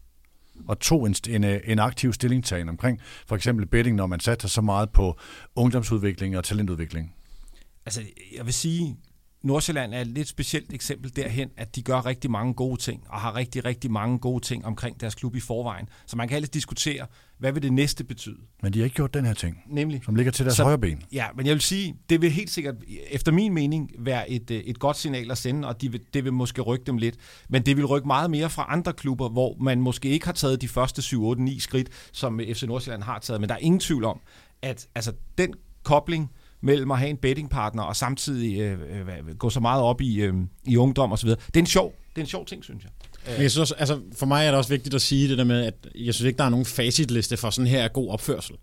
og 0.67 0.79
tog 0.79 1.07
en, 1.07 1.15
en, 1.29 1.43
øh, 1.43 1.59
en 1.65 1.79
aktiv 1.79 2.13
stillingtagen 2.13 2.69
omkring 2.69 3.01
for 3.27 3.35
eksempel 3.35 3.65
betting, 3.65 3.95
når 3.95 4.05
man 4.05 4.19
satte 4.19 4.49
så 4.49 4.61
meget 4.61 4.89
på 4.89 5.19
ungdomsudvikling 5.55 6.37
og 6.37 6.43
talentudvikling? 6.43 7.15
Altså, 7.85 8.01
jeg 8.37 8.45
vil 8.45 8.53
sige, 8.53 8.97
Nordsjælland 9.43 9.93
er 9.93 10.01
et 10.01 10.07
lidt 10.07 10.27
specielt 10.27 10.73
eksempel 10.73 11.15
derhen, 11.15 11.49
at 11.57 11.75
de 11.75 11.81
gør 11.81 12.05
rigtig 12.05 12.31
mange 12.31 12.53
gode 12.53 12.81
ting, 12.81 13.03
og 13.09 13.19
har 13.19 13.35
rigtig, 13.35 13.65
rigtig 13.65 13.91
mange 13.91 14.19
gode 14.19 14.43
ting 14.43 14.65
omkring 14.65 15.01
deres 15.01 15.15
klub 15.15 15.35
i 15.35 15.39
forvejen. 15.39 15.89
Så 16.05 16.17
man 16.17 16.27
kan 16.27 16.35
altid 16.35 16.51
diskutere, 16.51 17.07
hvad 17.37 17.51
vil 17.51 17.63
det 17.63 17.73
næste 17.73 18.03
betyde? 18.03 18.37
Men 18.61 18.73
de 18.73 18.79
har 18.79 18.83
ikke 18.83 18.95
gjort 18.95 19.13
den 19.13 19.25
her 19.25 19.33
ting, 19.33 19.57
Nemlig, 19.67 20.01
som 20.05 20.15
ligger 20.15 20.31
til 20.31 20.45
deres 20.45 20.55
Så- 20.57 20.63
højre 20.63 20.77
ben. 20.79 21.03
Ja, 21.11 21.25
men 21.35 21.45
jeg 21.45 21.53
vil 21.53 21.61
sige, 21.61 21.95
det 22.09 22.21
vil 22.21 22.31
helt 22.31 22.49
sikkert, 22.49 22.75
efter 23.11 23.31
min 23.31 23.53
mening, 23.53 23.91
være 23.99 24.29
et, 24.29 24.51
øh, 24.51 24.57
et 24.59 24.79
godt 24.79 24.97
signal 24.97 25.31
at 25.31 25.37
sende, 25.37 25.67
og 25.67 25.81
de 25.81 25.91
vil, 25.91 26.01
det 26.13 26.23
vil 26.23 26.33
måske 26.33 26.61
rykke 26.61 26.85
dem 26.85 26.97
lidt. 26.97 27.15
Men 27.49 27.65
det 27.65 27.77
vil 27.77 27.85
rykke 27.85 28.07
meget 28.07 28.31
mere 28.31 28.49
fra 28.49 28.65
andre 28.69 28.93
klubber, 28.93 29.29
hvor 29.29 29.57
man 29.61 29.81
måske 29.81 30.09
ikke 30.09 30.25
har 30.25 30.33
taget 30.33 30.61
de 30.61 30.67
første 30.67 31.01
7, 31.01 31.23
8, 31.25 31.41
9 31.43 31.59
skridt, 31.59 31.89
som 32.11 32.39
FC 32.53 32.63
Nordsjælland 32.63 33.03
har 33.03 33.19
taget. 33.19 33.41
Men 33.41 33.49
der 33.49 33.55
er 33.55 33.59
ingen 33.59 33.79
tvivl 33.79 34.03
om, 34.03 34.19
at 34.61 34.87
altså, 34.95 35.13
den 35.37 35.53
kobling 35.83 36.31
mellem 36.63 36.91
at 36.91 36.99
have 36.99 37.09
en 37.09 37.17
bettingpartner 37.17 37.83
og 37.83 37.95
samtidig 37.95 38.59
øh, 38.59 38.79
øh, 38.99 39.35
gå 39.37 39.49
så 39.49 39.59
meget 39.59 39.83
op 39.83 40.01
i, 40.01 40.21
øh, 40.21 40.33
i 40.65 40.77
ungdom 40.77 41.11
osv., 41.11 41.29
det 41.29 41.55
er 41.55 41.59
en 41.59 41.65
sjov, 41.65 41.95
det 42.09 42.21
er 42.21 42.21
en 42.21 42.29
sjov 42.29 42.45
ting, 42.45 42.63
synes 42.63 42.83
jeg. 42.83 42.91
Men 43.25 43.41
jeg 43.41 43.51
synes 43.51 43.71
også, 43.71 43.75
altså, 43.75 43.99
for 44.15 44.25
mig 44.25 44.45
er 44.45 44.49
det 44.49 44.57
også 44.57 44.69
vigtigt 44.69 44.95
at 44.95 45.01
sige 45.01 45.29
det 45.29 45.37
der 45.37 45.43
med, 45.43 45.65
at 45.65 45.73
jeg 45.95 46.13
synes 46.13 46.27
ikke, 46.27 46.37
der 46.37 46.43
er 46.43 46.49
nogen 46.49 46.65
facitliste 46.65 47.37
for 47.37 47.49
sådan 47.49 47.67
her 47.67 47.87
god 47.87 48.09
opførsel. 48.09 48.55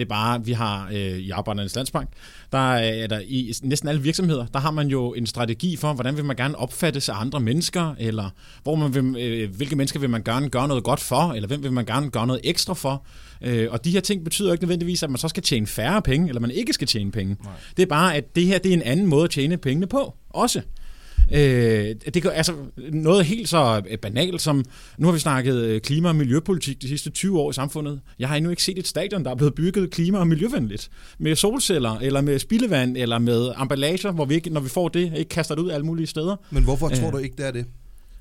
Det 0.00 0.06
er 0.06 0.08
bare, 0.08 0.44
vi 0.44 0.52
har 0.52 0.88
øh, 0.92 1.18
i 1.18 1.30
Arbejdernes 1.30 1.76
Landsbank, 1.76 2.08
der 2.52 2.72
er 2.74 3.06
der 3.06 3.20
i 3.26 3.52
næsten 3.62 3.88
alle 3.88 4.02
virksomheder, 4.02 4.46
der 4.46 4.58
har 4.58 4.70
man 4.70 4.88
jo 4.88 5.14
en 5.14 5.26
strategi 5.26 5.76
for, 5.76 5.92
hvordan 5.92 6.16
vil 6.16 6.24
man 6.24 6.36
gerne 6.36 6.58
opfattes 6.58 7.08
af 7.08 7.20
andre 7.20 7.40
mennesker, 7.40 7.94
eller 7.98 8.30
hvor 8.62 8.74
man 8.74 8.94
vil, 8.94 9.16
øh, 9.22 9.54
hvilke 9.54 9.76
mennesker 9.76 10.00
vil 10.00 10.10
man 10.10 10.22
gerne 10.22 10.48
gøre 10.48 10.68
noget 10.68 10.84
godt 10.84 11.00
for, 11.00 11.32
eller 11.32 11.46
hvem 11.46 11.62
vil 11.62 11.72
man 11.72 11.84
gerne 11.84 12.10
gøre 12.10 12.26
noget 12.26 12.40
ekstra 12.44 12.74
for. 12.74 13.04
Øh, 13.42 13.68
og 13.70 13.84
de 13.84 13.90
her 13.90 14.00
ting 14.00 14.24
betyder 14.24 14.52
ikke 14.52 14.64
nødvendigvis, 14.64 15.02
at 15.02 15.10
man 15.10 15.18
så 15.18 15.28
skal 15.28 15.42
tjene 15.42 15.66
færre 15.66 16.02
penge, 16.02 16.28
eller 16.28 16.40
man 16.40 16.50
ikke 16.50 16.72
skal 16.72 16.86
tjene 16.86 17.12
penge. 17.12 17.36
Nej. 17.44 17.52
Det 17.76 17.82
er 17.82 17.86
bare, 17.86 18.16
at 18.16 18.36
det 18.36 18.46
her 18.46 18.58
det 18.58 18.70
er 18.70 18.76
en 18.76 18.82
anden 18.82 19.06
måde 19.06 19.24
at 19.24 19.30
tjene 19.30 19.56
pengene 19.56 19.86
på, 19.86 20.14
også. 20.30 20.62
Øh, 21.32 21.94
det 22.14 22.22
kan, 22.22 22.30
altså 22.34 22.52
noget 22.92 23.24
helt 23.24 23.48
så 23.48 23.82
øh, 23.90 23.98
banalt 23.98 24.42
som, 24.42 24.64
nu 24.98 25.06
har 25.06 25.12
vi 25.12 25.18
snakket 25.18 25.54
øh, 25.56 25.80
klima- 25.80 26.08
og 26.08 26.16
miljøpolitik 26.16 26.82
de 26.82 26.88
sidste 26.88 27.10
20 27.10 27.40
år 27.40 27.50
i 27.50 27.54
samfundet. 27.54 28.00
Jeg 28.18 28.28
har 28.28 28.36
endnu 28.36 28.50
ikke 28.50 28.62
set 28.62 28.78
et 28.78 28.86
stadion, 28.88 29.24
der 29.24 29.30
er 29.30 29.34
blevet 29.34 29.54
bygget 29.54 29.90
klima- 29.90 30.18
og 30.18 30.26
miljøvenligt. 30.26 30.90
Med 31.18 31.36
solceller, 31.36 31.98
eller 31.98 32.20
med 32.20 32.38
spildevand, 32.38 32.96
eller 32.96 33.18
med 33.18 33.52
emballager, 33.62 34.12
hvor 34.12 34.24
vi 34.24 34.34
ikke, 34.34 34.50
når 34.50 34.60
vi 34.60 34.68
får 34.68 34.88
det, 34.88 35.12
ikke 35.16 35.28
kaster 35.28 35.54
det 35.54 35.62
ud 35.62 35.70
alle 35.70 35.86
mulige 35.86 36.06
steder. 36.06 36.36
Men 36.50 36.62
hvorfor 36.64 36.86
Øh. 36.90 36.96
tror 36.96 37.10
du 37.10 37.16
ikke, 37.16 37.36
det 37.36 37.46
er 37.46 37.50
det? 37.50 37.64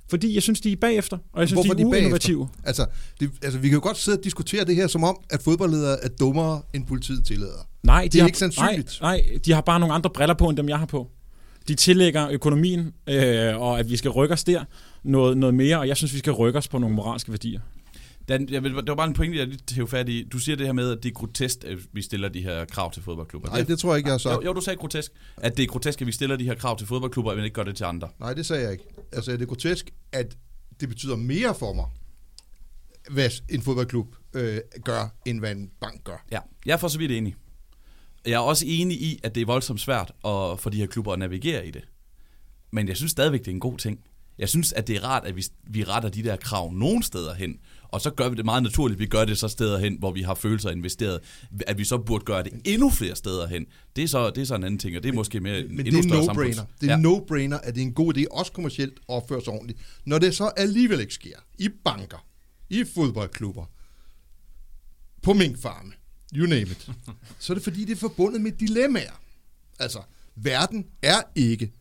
Fordi 0.10 0.34
jeg 0.36 0.44
synes, 0.44 0.62
de 0.62 0.72
er 0.72 0.76
bagefter, 0.76 1.18
og 1.34 1.40
jeg 1.40 1.48
synes, 1.48 1.56
Hvorfor 1.66 1.74
de 1.74 1.82
er 1.82 1.86
er 1.86 1.88
de 1.88 1.92
bagefter? 1.92 2.06
uinnovative. 2.06 2.50
Altså, 2.64 2.86
det, 3.20 3.30
altså, 3.44 3.60
vi 3.60 3.68
kan 3.70 3.76
jo 3.76 3.84
godt 3.84 3.98
sidde 3.98 4.18
og 4.18 4.24
diskutere 4.24 4.66
det 4.66 4.76
her, 4.76 4.88
som 4.88 5.04
om, 5.04 5.18
at 5.30 5.42
fodboldledere 5.42 5.98
er 6.04 6.08
dummere, 6.20 6.62
end 6.74 6.86
politiet 6.86 7.26
tillader. 7.26 7.68
Nej, 7.84 8.04
de 8.04 8.10
Det 8.10 8.16
er 8.16 8.22
har, 8.22 8.28
ikke 8.28 8.38
sandsynligt. 8.40 8.98
Nej, 9.02 9.22
nej, 9.30 9.40
de 9.46 9.52
har 9.54 9.62
bare 9.62 9.80
nogle 9.80 9.96
andre 9.96 10.10
briller 10.10 10.34
på, 10.34 10.50
end 10.50 10.58
dem 10.58 10.70
jeg 10.70 10.78
har 10.80 10.86
på. 10.86 11.08
De 11.70 11.76
tillægger 11.76 12.30
økonomien, 12.30 12.94
øh, 13.10 13.62
og 13.62 13.80
at 13.80 13.90
vi 13.90 13.98
skal 13.98 14.12
rykke 14.12 14.34
os 14.34 14.44
der 14.44 14.66
noget, 15.04 15.38
noget 15.38 15.56
mere, 15.56 15.80
og 15.80 15.88
jeg 15.88 15.98
synes, 15.98 16.14
vi 16.14 16.20
skal 16.20 16.34
rykke 16.34 16.60
os 16.60 16.68
på 16.68 16.78
nogle 16.78 16.96
moralske 16.96 17.32
værdier. 17.32 17.62
Dan, 18.30 18.50
jeg 18.50 18.64
vil, 18.64 18.76
det 18.76 18.88
var 18.88 18.96
bare 18.96 19.08
en 19.08 19.14
pointe, 19.14 19.38
jeg 19.38 19.48
lige 19.48 19.60
hæve 19.76 19.88
fat 19.88 20.10
i. 20.10 20.28
Du 20.32 20.40
siger 20.40 20.56
det 20.56 20.66
her 20.66 20.74
med, 20.74 20.92
at 20.92 21.04
det 21.04 21.10
er 21.10 21.14
grotesk, 21.14 21.64
at 21.64 21.78
vi 21.94 22.02
stiller 22.02 22.30
de 22.30 22.42
her 22.42 22.66
krav 22.66 22.92
til 22.92 23.04
fodboldklubber. 23.04 23.50
Nej, 23.50 23.62
det 23.62 23.80
tror 23.80 23.92
jeg 23.92 23.98
ikke, 23.98 24.08
jeg 24.08 24.14
har 24.14 24.18
sagt. 24.18 24.36
jo, 24.36 24.42
jo, 24.46 24.54
du 24.54 24.62
sagde 24.62 24.78
grotesk. 24.78 25.12
At 25.38 25.58
det 25.58 25.64
er 25.64 25.68
grotesk, 25.68 26.02
at 26.02 26.08
vi 26.08 26.12
stiller 26.12 26.36
de 26.36 26.44
her 26.44 26.56
krav 26.56 26.78
til 26.78 26.88
fodboldklubber, 26.88 27.36
men 27.36 27.44
ikke 27.44 27.54
gør 27.54 27.64
det 27.64 27.76
til 27.76 27.84
andre. 27.84 28.10
Nej, 28.20 28.34
det 28.34 28.46
sagde 28.46 28.64
jeg 28.64 28.72
ikke. 28.72 28.84
Altså, 29.12 29.32
det 29.32 29.42
er 29.42 29.46
grotesk, 29.46 29.90
at 30.12 30.38
det 30.80 30.90
betyder 30.90 31.16
mere 31.16 31.56
for 31.56 31.74
mig, 31.74 31.86
hvad 33.10 33.30
en 33.50 33.62
fodboldklub 33.62 34.16
øh, 34.34 34.60
gør, 34.84 35.16
end 35.26 35.40
hvad 35.40 35.52
en 35.52 35.70
bank 35.82 36.04
gør. 36.04 36.26
Ja, 36.32 36.40
jeg 36.66 36.74
er 36.74 36.78
for 36.78 36.88
så 36.88 36.98
vidt 36.98 37.12
enig. 37.12 37.36
Jeg 38.26 38.34
er 38.34 38.40
også 38.40 38.66
enig 38.68 39.02
i, 39.02 39.20
at 39.24 39.36
det 39.36 39.42
er 39.42 39.46
voldsomt 39.46 39.82
svært 39.82 40.08
at, 40.26 40.60
for 40.60 40.70
de 40.72 40.78
her 40.78 40.88
klubber 40.88 41.14
at 41.14 41.20
navigere 41.20 41.68
i 41.68 41.72
det. 41.72 41.88
Men 42.72 42.88
jeg 42.88 42.98
synes 42.98 43.12
stadigvæk, 43.12 43.40
det 43.40 43.48
er 43.48 43.52
en 43.52 43.60
god 43.60 43.78
ting. 43.78 44.00
Jeg 44.38 44.50
synes, 44.50 44.74
at 44.74 44.88
det 44.88 44.96
er 44.96 45.04
rart, 45.04 45.26
at 45.26 45.36
vi, 45.36 45.46
vi 45.68 45.84
retter 45.84 46.10
de 46.10 46.24
der 46.24 46.36
krav 46.36 46.72
nogle 46.72 47.04
steder 47.04 47.34
hen, 47.34 47.60
og 47.84 48.02
så 48.02 48.10
gør 48.12 48.30
vi 48.30 48.36
det 48.36 48.46
meget 48.46 48.64
naturligt, 48.64 48.96
at 48.96 49.00
vi 49.00 49.06
gør 49.06 49.26
det 49.26 49.38
så 49.38 49.48
steder 49.48 49.80
hen, 49.80 49.96
hvor 50.00 50.12
vi 50.12 50.22
har 50.22 50.34
følelser 50.36 50.70
investeret. 50.70 51.20
At 51.68 51.78
vi 51.78 51.84
så 51.84 51.98
burde 51.98 52.26
gøre 52.26 52.44
det 52.44 52.54
endnu 52.66 52.90
flere 52.90 53.16
steder 53.16 53.48
hen. 53.48 53.66
Det 53.96 54.04
er 54.04 54.08
så, 54.08 54.30
det 54.30 54.42
er 54.42 54.46
så 54.46 54.56
en 54.56 54.64
anden 54.64 54.80
ting, 54.80 54.98
og 54.98 55.04
det 55.04 55.10
er 55.10 55.14
måske 55.14 55.40
mere 55.40 55.64
Men 55.64 55.88
endnu 55.88 56.02
det 56.02 56.12
er 56.12 56.22
no-brainer. 56.22 56.54
samfunds- 56.56 56.66
Det 56.82 56.90
er 56.90 56.98
ja. 56.98 57.02
no-brainer, 57.04 57.60
at 57.68 57.76
det 57.76 57.82
er 57.82 57.86
en 57.86 57.94
god 57.94 58.18
idé, 58.18 58.24
også 58.32 58.52
kommercielt, 58.52 58.94
at 58.94 59.00
opføre 59.08 59.42
sig 59.44 59.54
ordentligt. 59.54 59.80
Når 60.06 60.20
det 60.20 60.36
så 60.36 60.52
alligevel 60.58 61.00
ikke 61.00 61.14
sker, 61.14 61.38
i 61.58 61.70
banker, 61.86 62.26
i 62.70 62.84
fodboldklubber, 62.96 63.66
på 65.24 65.34
minkfarme, 65.34 65.92
you 66.36 66.48
name 66.48 66.62
it, 66.62 66.90
så 67.40 67.54
er 67.54 67.56
det 67.56 67.64
fordi, 67.64 67.86
det 67.86 67.92
er 67.92 68.00
forbundet 68.00 68.42
med 68.42 68.52
dilemmaer. 68.52 69.22
Altså, 69.80 70.00
verden 70.36 70.86
er 71.02 71.22
ikke, 71.36 71.72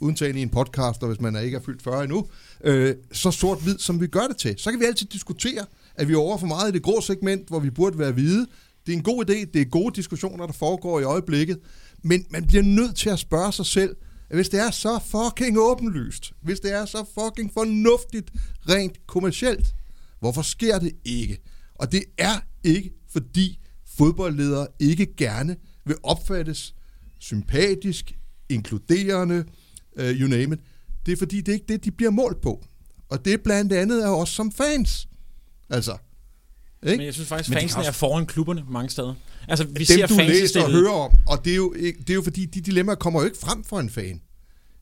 undtagen 0.00 0.36
i 0.36 0.42
en 0.42 0.50
podcast, 0.50 1.02
og 1.02 1.08
hvis 1.08 1.20
man 1.20 1.36
er 1.36 1.40
ikke 1.40 1.56
er 1.56 1.62
fyldt 1.62 1.82
40 1.82 2.04
endnu, 2.04 2.26
øh, 2.64 2.94
så 3.12 3.30
sort-hvid, 3.30 3.78
som 3.78 4.00
vi 4.00 4.06
gør 4.06 4.26
det 4.28 4.36
til. 4.36 4.54
Så 4.58 4.70
kan 4.70 4.80
vi 4.80 4.84
altid 4.84 5.06
diskutere, 5.06 5.66
at 5.94 6.08
vi 6.08 6.12
er 6.12 6.18
over 6.18 6.38
for 6.38 6.46
meget 6.46 6.68
i 6.68 6.72
det 6.72 6.82
grå 6.82 7.00
segment, 7.00 7.48
hvor 7.48 7.60
vi 7.60 7.70
burde 7.70 7.98
være 7.98 8.12
hvide. 8.12 8.46
Det 8.86 8.92
er 8.92 8.96
en 8.96 9.02
god 9.02 9.30
idé, 9.30 9.34
det 9.34 9.56
er 9.56 9.64
gode 9.64 9.94
diskussioner, 9.94 10.46
der 10.46 10.52
foregår 10.52 11.00
i 11.00 11.02
øjeblikket, 11.02 11.60
men 12.02 12.26
man 12.30 12.46
bliver 12.46 12.62
nødt 12.62 12.96
til 12.96 13.10
at 13.10 13.18
spørge 13.18 13.52
sig 13.52 13.66
selv, 13.66 13.96
at 14.30 14.36
hvis 14.36 14.48
det 14.48 14.60
er 14.60 14.70
så 14.70 14.98
fucking 15.06 15.58
åbenlyst, 15.58 16.32
hvis 16.42 16.60
det 16.60 16.72
er 16.72 16.84
så 16.84 17.04
fucking 17.14 17.52
fornuftigt, 17.52 18.30
rent 18.68 19.06
kommercielt, 19.06 19.74
hvorfor 20.20 20.42
sker 20.42 20.78
det 20.78 20.92
ikke? 21.04 21.38
Og 21.74 21.92
det 21.92 22.04
er 22.18 22.40
ikke, 22.64 22.92
fordi 23.12 23.58
fodboldledere 23.98 24.66
ikke 24.80 25.16
gerne 25.16 25.56
vil 25.84 25.96
opfattes 26.02 26.74
sympatisk, 27.18 28.18
inkluderende, 28.48 29.44
uh, 30.00 30.04
you 30.04 30.28
name 30.28 30.54
it. 30.54 30.60
Det 31.06 31.12
er 31.12 31.16
fordi, 31.16 31.36
det 31.36 31.48
er 31.48 31.52
ikke 31.52 31.66
det, 31.68 31.84
de 31.84 31.90
bliver 31.90 32.10
målt 32.10 32.40
på. 32.40 32.64
Og 33.08 33.24
det 33.24 33.32
er 33.32 33.38
blandt 33.44 33.72
andet 33.72 34.02
af 34.02 34.08
os 34.08 34.28
som 34.28 34.52
fans. 34.52 35.08
Altså, 35.70 35.96
ikke? 36.82 36.96
Men 36.96 37.06
jeg 37.06 37.14
synes 37.14 37.28
faktisk, 37.28 37.52
fansene 37.52 37.82
har 37.82 37.88
er 37.88 37.92
foran 37.92 38.26
klubberne 38.26 38.64
mange 38.70 38.90
steder. 38.90 39.14
Altså, 39.48 39.64
vi 39.64 39.72
dem, 39.72 39.84
ser 39.84 40.06
du 40.06 40.14
læser 40.16 40.62
og 40.62 40.70
hører 40.70 40.92
om, 40.92 41.12
og 41.28 41.44
det 41.44 41.52
er, 41.52 41.56
jo, 41.56 41.74
det 41.74 42.10
er 42.10 42.14
jo 42.14 42.22
fordi, 42.22 42.44
de 42.44 42.60
dilemmaer 42.60 42.96
kommer 42.96 43.20
jo 43.20 43.26
ikke 43.26 43.38
frem 43.38 43.64
for 43.64 43.80
en 43.80 43.90
fan. 43.90 44.20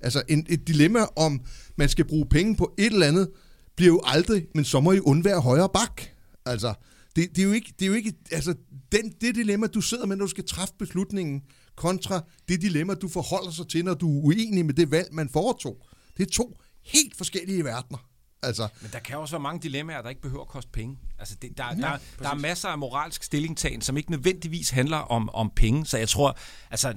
Altså, 0.03 0.23
en, 0.29 0.47
et 0.49 0.69
dilemma 0.69 1.01
om, 1.17 1.41
man 1.77 1.89
skal 1.89 2.05
bruge 2.05 2.27
penge 2.27 2.57
på 2.57 2.75
et 2.79 2.93
eller 2.93 3.07
andet, 3.07 3.29
bliver 3.77 3.93
jo 3.93 4.01
aldrig, 4.05 4.47
men 4.55 4.65
så 4.65 4.81
må 4.81 4.93
I 4.93 5.01
undvære 5.01 5.41
højre 5.41 5.69
bak. 5.75 6.03
Altså, 6.47 6.75
det, 7.17 7.29
det 7.37 7.39
er 7.39 7.47
jo 7.47 7.53
ikke, 7.53 7.73
det 7.79 7.85
er 7.85 7.89
jo 7.89 7.95
ikke 7.95 8.15
altså, 8.31 8.55
den, 8.93 9.13
det 9.21 9.35
dilemma, 9.35 9.67
du 9.67 9.81
sidder 9.81 10.07
med, 10.07 10.17
når 10.17 10.25
du 10.25 10.31
skal 10.31 10.47
træffe 10.47 10.75
beslutningen, 10.79 11.43
kontra 11.77 12.21
det 12.49 12.61
dilemma, 12.61 12.95
du 12.95 13.09
forholder 13.09 13.51
sig 13.51 13.69
til, 13.69 13.85
når 13.85 13.95
du 13.95 14.19
er 14.19 14.25
uenig 14.25 14.67
med 14.67 14.75
det 14.75 14.91
valg, 14.91 15.09
man 15.15 15.29
foretog. 15.29 15.87
Det 16.17 16.27
er 16.27 16.31
to 16.31 16.61
helt 16.83 17.17
forskellige 17.17 17.65
verdener. 17.65 18.09
Altså, 18.43 18.69
Men 18.81 18.91
der 18.93 18.99
kan 18.99 19.19
også 19.19 19.33
være 19.33 19.43
mange 19.43 19.63
dilemmaer, 19.63 20.03
der 20.03 20.09
ikke 20.09 20.23
behøver 20.23 20.43
at 20.43 20.49
koste 20.49 20.71
penge. 20.71 20.99
Altså, 21.19 21.35
det, 21.43 21.59
der, 21.59 21.65
ja, 21.65 21.75
der, 21.75 21.99
der 22.19 22.31
er 22.31 22.35
masser 22.35 22.69
af 22.69 22.79
moralsk 22.79 23.23
stillingtagen, 23.23 23.81
som 23.81 23.97
ikke 23.97 24.11
nødvendigvis 24.11 24.71
handler 24.71 24.97
om, 24.97 25.31
om 25.31 25.51
penge. 25.57 25.87
Så 25.87 25.99
jeg 25.99 26.09
tror, 26.09 26.39
altså, 26.71 26.95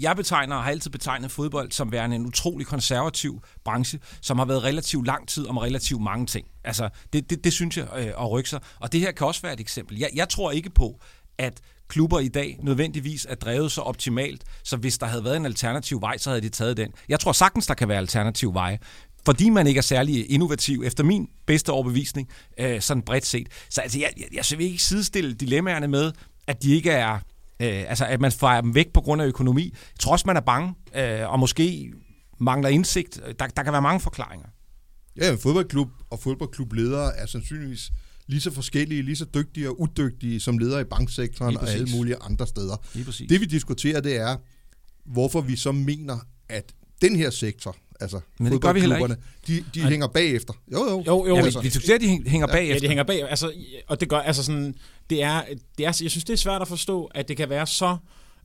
jeg 0.00 0.16
betegner 0.16 0.56
og 0.56 0.62
har 0.62 0.70
altid 0.70 0.90
betegnet 0.90 1.30
fodbold 1.30 1.72
som 1.72 1.92
værende 1.92 2.16
en 2.16 2.26
utrolig 2.26 2.66
konservativ 2.66 3.42
branche, 3.64 3.98
som 4.22 4.38
har 4.38 4.44
været 4.44 4.64
relativt 4.64 5.06
lang 5.06 5.28
tid 5.28 5.46
om 5.46 5.56
relativt 5.56 6.02
mange 6.02 6.26
ting. 6.26 6.46
Altså, 6.64 6.88
det, 7.12 7.30
det, 7.30 7.44
det 7.44 7.52
synes 7.52 7.76
jeg 7.76 7.86
øh, 7.96 8.06
at 8.06 8.30
rykke 8.30 8.50
sig. 8.50 8.60
Og 8.80 8.92
det 8.92 9.00
her 9.00 9.12
kan 9.12 9.26
også 9.26 9.42
være 9.42 9.52
et 9.52 9.60
eksempel. 9.60 9.98
Jeg, 9.98 10.10
jeg 10.14 10.28
tror 10.28 10.50
ikke 10.50 10.70
på, 10.70 11.00
at 11.38 11.60
klubber 11.88 12.20
i 12.20 12.28
dag 12.28 12.58
nødvendigvis 12.62 13.26
er 13.28 13.34
drevet 13.34 13.72
så 13.72 13.80
optimalt, 13.80 14.44
så 14.64 14.76
hvis 14.76 14.98
der 14.98 15.06
havde 15.06 15.24
været 15.24 15.36
en 15.36 15.46
alternativ 15.46 16.00
vej, 16.00 16.18
så 16.18 16.30
havde 16.30 16.40
de 16.40 16.48
taget 16.48 16.76
den. 16.76 16.92
Jeg 17.08 17.20
tror 17.20 17.32
sagtens, 17.32 17.66
der 17.66 17.74
kan 17.74 17.88
være 17.88 17.98
alternativ 17.98 18.54
veje, 18.54 18.78
fordi 19.24 19.48
man 19.50 19.66
ikke 19.66 19.78
er 19.78 19.82
særlig 19.82 20.30
innovativ, 20.30 20.82
efter 20.86 21.04
min 21.04 21.28
bedste 21.46 21.70
overbevisning, 21.70 22.28
øh, 22.58 22.80
sådan 22.80 23.02
bredt 23.02 23.26
set. 23.26 23.48
Så 23.70 23.80
altså, 23.80 23.98
jeg, 23.98 24.12
jeg, 24.16 24.26
jeg 24.50 24.58
vil 24.58 24.66
ikke 24.66 24.82
sidestille 24.82 25.34
dilemmaerne 25.34 25.88
med, 25.88 26.12
at 26.46 26.62
de 26.62 26.74
ikke 26.74 26.90
er, 26.90 27.18
øh, 27.60 27.84
altså 27.88 28.04
at 28.04 28.20
man 28.20 28.32
fejrer 28.32 28.60
dem 28.60 28.74
væk 28.74 28.92
på 28.94 29.00
grund 29.00 29.22
af 29.22 29.26
økonomi. 29.26 29.64
Jeg 29.64 29.98
tror 30.00 30.12
også, 30.12 30.26
man 30.26 30.36
er 30.36 30.40
bange, 30.40 30.74
øh, 30.94 31.32
og 31.32 31.38
måske 31.40 31.92
mangler 32.40 32.68
indsigt. 32.68 33.20
Der, 33.38 33.46
der 33.46 33.62
kan 33.62 33.72
være 33.72 33.82
mange 33.82 34.00
forklaringer. 34.00 34.46
Ja, 35.16 35.32
en 35.32 35.38
fodboldklub 35.38 35.88
og 36.10 36.20
fodboldklubledere 36.20 37.16
er 37.16 37.26
sandsynligvis 37.26 37.90
lige 38.26 38.40
så 38.40 38.50
forskellige, 38.50 39.02
lige 39.02 39.16
så 39.16 39.26
dygtige 39.34 39.68
og 39.68 39.80
udygtige 39.80 40.40
som 40.40 40.58
ledere 40.58 40.80
i 40.80 40.84
banksektoren 40.84 41.56
og 41.56 41.70
alle 41.70 41.96
mulige 41.96 42.16
andre 42.16 42.46
steder. 42.46 42.76
Det 43.28 43.40
vi 43.40 43.46
diskuterer, 43.46 44.00
det 44.00 44.16
er, 44.16 44.36
hvorfor 45.04 45.40
vi 45.40 45.56
så 45.56 45.72
mener, 45.72 46.18
at 46.48 46.72
den 47.02 47.16
her 47.16 47.30
sektor, 47.30 47.76
altså 48.00 48.20
Men 48.38 48.52
det 48.52 48.60
gør 48.62 48.72
vi 48.72 48.80
heller 48.80 48.96
fodboldklubberne, 48.98 49.64
de, 49.74 49.80
de 49.80 49.88
hænger 49.88 50.06
bagefter. 50.06 50.54
Jo, 50.72 50.78
jo. 50.90 51.04
Jo, 51.06 51.26
jo, 51.26 51.36
Ja, 51.36 51.42
altså, 51.42 51.60
vi, 51.60 51.92
at 51.92 52.00
de 52.00 52.06
hæng- 52.06 52.28
hænger 52.28 52.46
Ja, 52.48 52.52
bagefter. 52.54 52.74
Ja, 52.74 52.78
det 52.80 52.88
hænger 52.88 53.04
bag. 53.04 53.30
Altså, 53.30 53.52
og 53.88 54.00
det 54.00 54.08
gør, 54.08 54.18
altså 54.18 54.42
sådan, 54.44 54.74
det 55.10 55.22
er, 55.22 55.42
det 55.78 55.86
er, 55.86 55.98
jeg 56.02 56.10
synes, 56.10 56.24
det 56.24 56.32
er 56.32 56.36
svært 56.36 56.62
at 56.62 56.68
forstå, 56.68 57.04
at 57.14 57.28
det 57.28 57.36
kan 57.36 57.48
være 57.50 57.66
så 57.66 57.96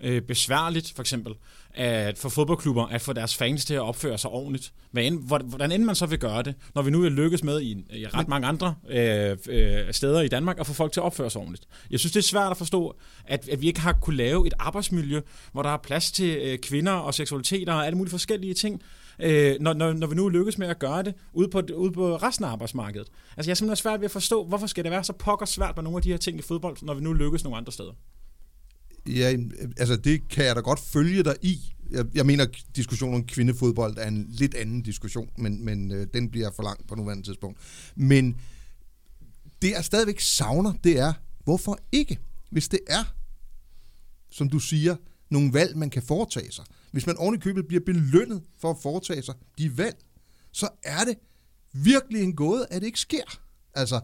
øh, 0.03 0.21
besværligt, 0.21 0.93
for 0.95 1.01
eksempel, 1.03 1.33
at 1.73 2.17
for 2.17 2.29
fodboldklubber 2.29 2.85
at 2.85 3.01
få 3.01 3.13
deres 3.13 3.35
fans 3.35 3.65
til 3.65 3.73
at 3.73 3.81
opføre 3.81 4.17
sig 4.17 4.29
ordentligt. 4.29 4.73
Hvad 4.91 5.03
end, 5.03 5.19
hvordan 5.43 5.71
end 5.71 5.83
man 5.83 5.95
så 5.95 6.05
vil 6.05 6.19
gøre 6.19 6.43
det, 6.43 6.55
når 6.75 6.81
vi 6.81 6.91
nu 6.91 7.03
er 7.05 7.09
lykkes 7.09 7.43
med 7.43 7.61
i, 7.61 7.71
i 7.93 8.07
ret 8.07 8.27
mange 8.27 8.47
andre 8.47 8.75
øh, 8.89 9.37
øh, 9.49 9.79
steder 9.93 10.21
i 10.21 10.27
Danmark 10.27 10.59
at 10.59 10.67
få 10.67 10.73
folk 10.73 10.91
til 10.91 10.99
at 10.99 11.03
opføre 11.03 11.29
sig 11.29 11.41
ordentligt. 11.41 11.65
Jeg 11.91 11.99
synes, 11.99 12.13
det 12.13 12.19
er 12.19 12.23
svært 12.23 12.51
at 12.51 12.57
forstå, 12.57 12.95
at, 13.25 13.49
at 13.49 13.61
vi 13.61 13.67
ikke 13.67 13.79
har 13.79 13.93
kunne 14.01 14.15
lave 14.17 14.47
et 14.47 14.53
arbejdsmiljø, 14.59 15.21
hvor 15.51 15.61
der 15.61 15.69
er 15.69 15.77
plads 15.77 16.11
til 16.11 16.37
øh, 16.37 16.57
kvinder 16.59 16.91
og 16.91 17.13
seksualiteter 17.13 17.73
og 17.73 17.85
alle 17.85 17.97
mulige 17.97 18.11
forskellige 18.11 18.53
ting, 18.53 18.81
øh, 19.19 19.55
når, 19.59 19.73
når, 19.73 19.93
når 19.93 20.07
vi 20.07 20.15
nu 20.15 20.29
lykkes 20.29 20.57
med 20.57 20.67
at 20.67 20.79
gøre 20.79 21.03
det 21.03 21.13
ude 21.33 21.49
på, 21.49 21.61
ude 21.75 21.91
på 21.91 22.15
resten 22.15 22.45
af 22.45 22.49
arbejdsmarkedet. 22.49 23.07
Altså 23.37 23.49
jeg 23.49 23.53
er 23.53 23.55
simpelthen 23.55 23.81
svært 23.81 23.99
ved 23.99 24.05
at 24.05 24.11
forstå, 24.11 24.45
hvorfor 24.45 24.67
skal 24.67 24.83
det 24.83 24.91
være 24.91 25.03
så 25.03 25.13
pokker 25.13 25.45
svært 25.45 25.75
med 25.75 25.83
nogle 25.83 25.97
af 25.97 26.01
de 26.01 26.09
her 26.09 26.17
ting 26.17 26.39
i 26.39 26.41
fodbold, 26.41 26.77
når 26.81 26.93
vi 26.93 27.01
nu 27.01 27.13
lykkes 27.13 27.43
nogle 27.43 27.57
andre 27.57 27.71
steder. 27.71 27.93
Ja, 29.07 29.37
altså 29.77 29.95
det 29.95 30.27
kan 30.29 30.45
jeg 30.45 30.55
da 30.55 30.61
godt 30.61 30.79
følge 30.79 31.23
dig 31.23 31.35
i. 31.41 31.73
Jeg, 31.91 32.05
jeg 32.13 32.25
mener, 32.25 32.45
diskussionen 32.75 33.15
om 33.15 33.25
kvindefodbold 33.27 33.97
er 33.97 34.07
en 34.07 34.25
lidt 34.29 34.55
anden 34.55 34.81
diskussion, 34.81 35.29
men, 35.37 35.65
men 35.65 35.91
øh, 35.91 36.07
den 36.13 36.31
bliver 36.31 36.51
for 36.55 36.63
langt 36.63 36.87
på 36.87 36.95
nuværende 36.95 37.23
tidspunkt. 37.23 37.59
Men 37.95 38.35
det, 39.61 39.71
jeg 39.71 39.85
stadigvæk 39.85 40.19
savner, 40.19 40.73
det 40.83 40.99
er, 40.99 41.13
hvorfor 41.43 41.79
ikke? 41.91 42.19
Hvis 42.49 42.67
det 42.67 42.79
er, 42.87 43.03
som 44.31 44.49
du 44.49 44.59
siger, 44.59 44.95
nogle 45.29 45.53
valg, 45.53 45.77
man 45.77 45.89
kan 45.89 46.03
foretage 46.03 46.51
sig. 46.51 46.65
Hvis 46.95 47.07
man 47.07 47.17
oven 47.17 47.35
i 47.35 47.37
købet 47.37 47.67
bliver 47.67 47.83
belønnet 47.85 48.41
for 48.61 48.69
at 48.69 48.77
foretage 48.83 49.21
sig 49.21 49.35
de 49.57 49.77
valg, 49.77 49.95
så 50.51 50.67
er 50.83 51.03
det 51.03 51.15
virkelig 51.73 52.23
en 52.23 52.35
gåde, 52.35 52.65
at 52.71 52.81
det 52.81 52.87
ikke 52.87 52.99
sker. 52.99 53.39
Altså, 53.73 53.99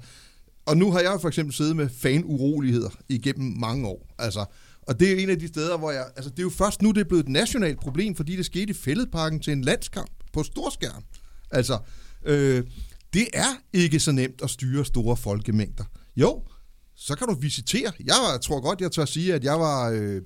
og 0.65 0.77
nu 0.77 0.91
har 0.91 0.99
jeg 0.99 1.17
for 1.21 1.27
eksempel 1.27 1.53
siddet 1.53 1.75
med 1.75 1.89
fanuroligheder 1.89 2.89
igennem 3.09 3.57
mange 3.57 3.87
år. 3.87 4.15
Altså, 4.19 4.45
og 4.81 4.99
det 4.99 5.11
er 5.11 5.23
en 5.23 5.29
af 5.29 5.39
de 5.39 5.47
steder, 5.47 5.77
hvor 5.77 5.91
jeg... 5.91 6.05
Altså, 6.15 6.29
det 6.29 6.39
er 6.39 6.43
jo 6.43 6.49
først 6.49 6.81
nu, 6.81 6.91
det 6.91 7.01
er 7.01 7.05
blevet 7.05 7.23
et 7.23 7.29
nationalt 7.29 7.79
problem, 7.79 8.15
fordi 8.15 8.35
det 8.35 8.45
skete 8.45 8.69
i 8.69 8.73
fældeparken 8.73 9.39
til 9.39 9.53
en 9.53 9.61
landskamp 9.61 10.11
på 10.33 10.43
storskærm. 10.43 11.03
Altså, 11.51 11.79
øh, 12.25 12.63
det 13.13 13.27
er 13.33 13.61
ikke 13.73 13.99
så 13.99 14.11
nemt 14.11 14.41
at 14.43 14.49
styre 14.49 14.85
store 14.85 15.17
folkemængder. 15.17 15.83
Jo, 16.15 16.43
så 17.03 17.15
kan 17.15 17.27
du 17.27 17.33
visitere. 17.33 17.91
Jeg 18.05 18.39
tror 18.41 18.61
godt, 18.61 18.81
jeg 18.81 18.91
tør 18.91 19.05
sige, 19.05 19.33
at 19.33 19.43
jeg 19.43 19.59
var 19.59 19.89
øh, 19.89 20.21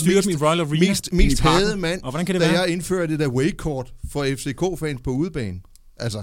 styre 0.00 0.22
dem 0.22 0.30
i 0.30 0.36
Royal 0.36 0.60
Arena 0.60 0.88
mest, 0.88 1.12
mest 1.12 1.40
hadede 1.40 1.76
mand, 1.76 2.02
og 2.02 2.10
hvordan 2.10 2.26
kan 2.26 2.34
det 2.34 2.42
da 2.42 2.46
være? 2.48 2.60
jeg 2.60 2.68
indførte 2.68 3.12
det 3.12 3.20
der 3.20 3.28
waycourt 3.28 3.94
for 4.12 4.24
FCK-fans 4.24 5.00
på 5.04 5.10
udebane. 5.10 5.60
Altså, 5.96 6.22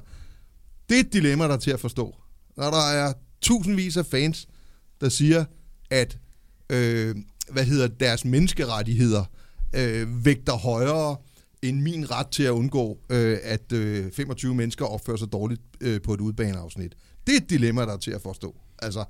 det 0.90 0.96
er 0.96 1.00
et 1.00 1.14
dilemma, 1.14 1.44
der 1.44 1.54
er 1.54 1.58
til 1.58 1.72
at 1.72 1.80
forstå. 1.80 2.16
Når 2.58 2.72
der 2.72 2.90
er 2.92 3.14
tusindvis 3.42 3.98
af 3.98 4.06
fans, 4.06 4.48
der 5.02 5.10
siger, 5.10 5.46
at 5.90 6.18
øh, 6.70 7.16
hvad 7.52 7.64
hedder 7.64 7.88
deres 7.88 8.26
menneskerettigheder 8.26 9.24
øh, 9.76 10.26
vægter 10.26 10.54
højere 10.54 11.16
end 11.62 11.82
min 11.82 12.12
ret 12.12 12.28
til 12.28 12.44
at 12.44 12.52
undgå, 12.52 12.98
øh, 13.10 13.38
at 13.44 13.72
øh, 13.72 14.12
25 14.12 14.56
mennesker 14.56 14.86
opfører 14.86 15.18
sig 15.18 15.32
dårligt 15.32 15.62
øh, 15.82 16.02
på 16.02 16.14
et 16.14 16.22
udbaneafsnit. 16.22 16.96
Det 17.28 17.34
er 17.34 17.38
et 17.38 17.50
dilemma, 17.50 17.82
der 17.82 17.94
er 17.94 17.98
til 17.98 18.12
at 18.12 18.22
forstå. 18.22 18.56
Altså, 18.80 19.04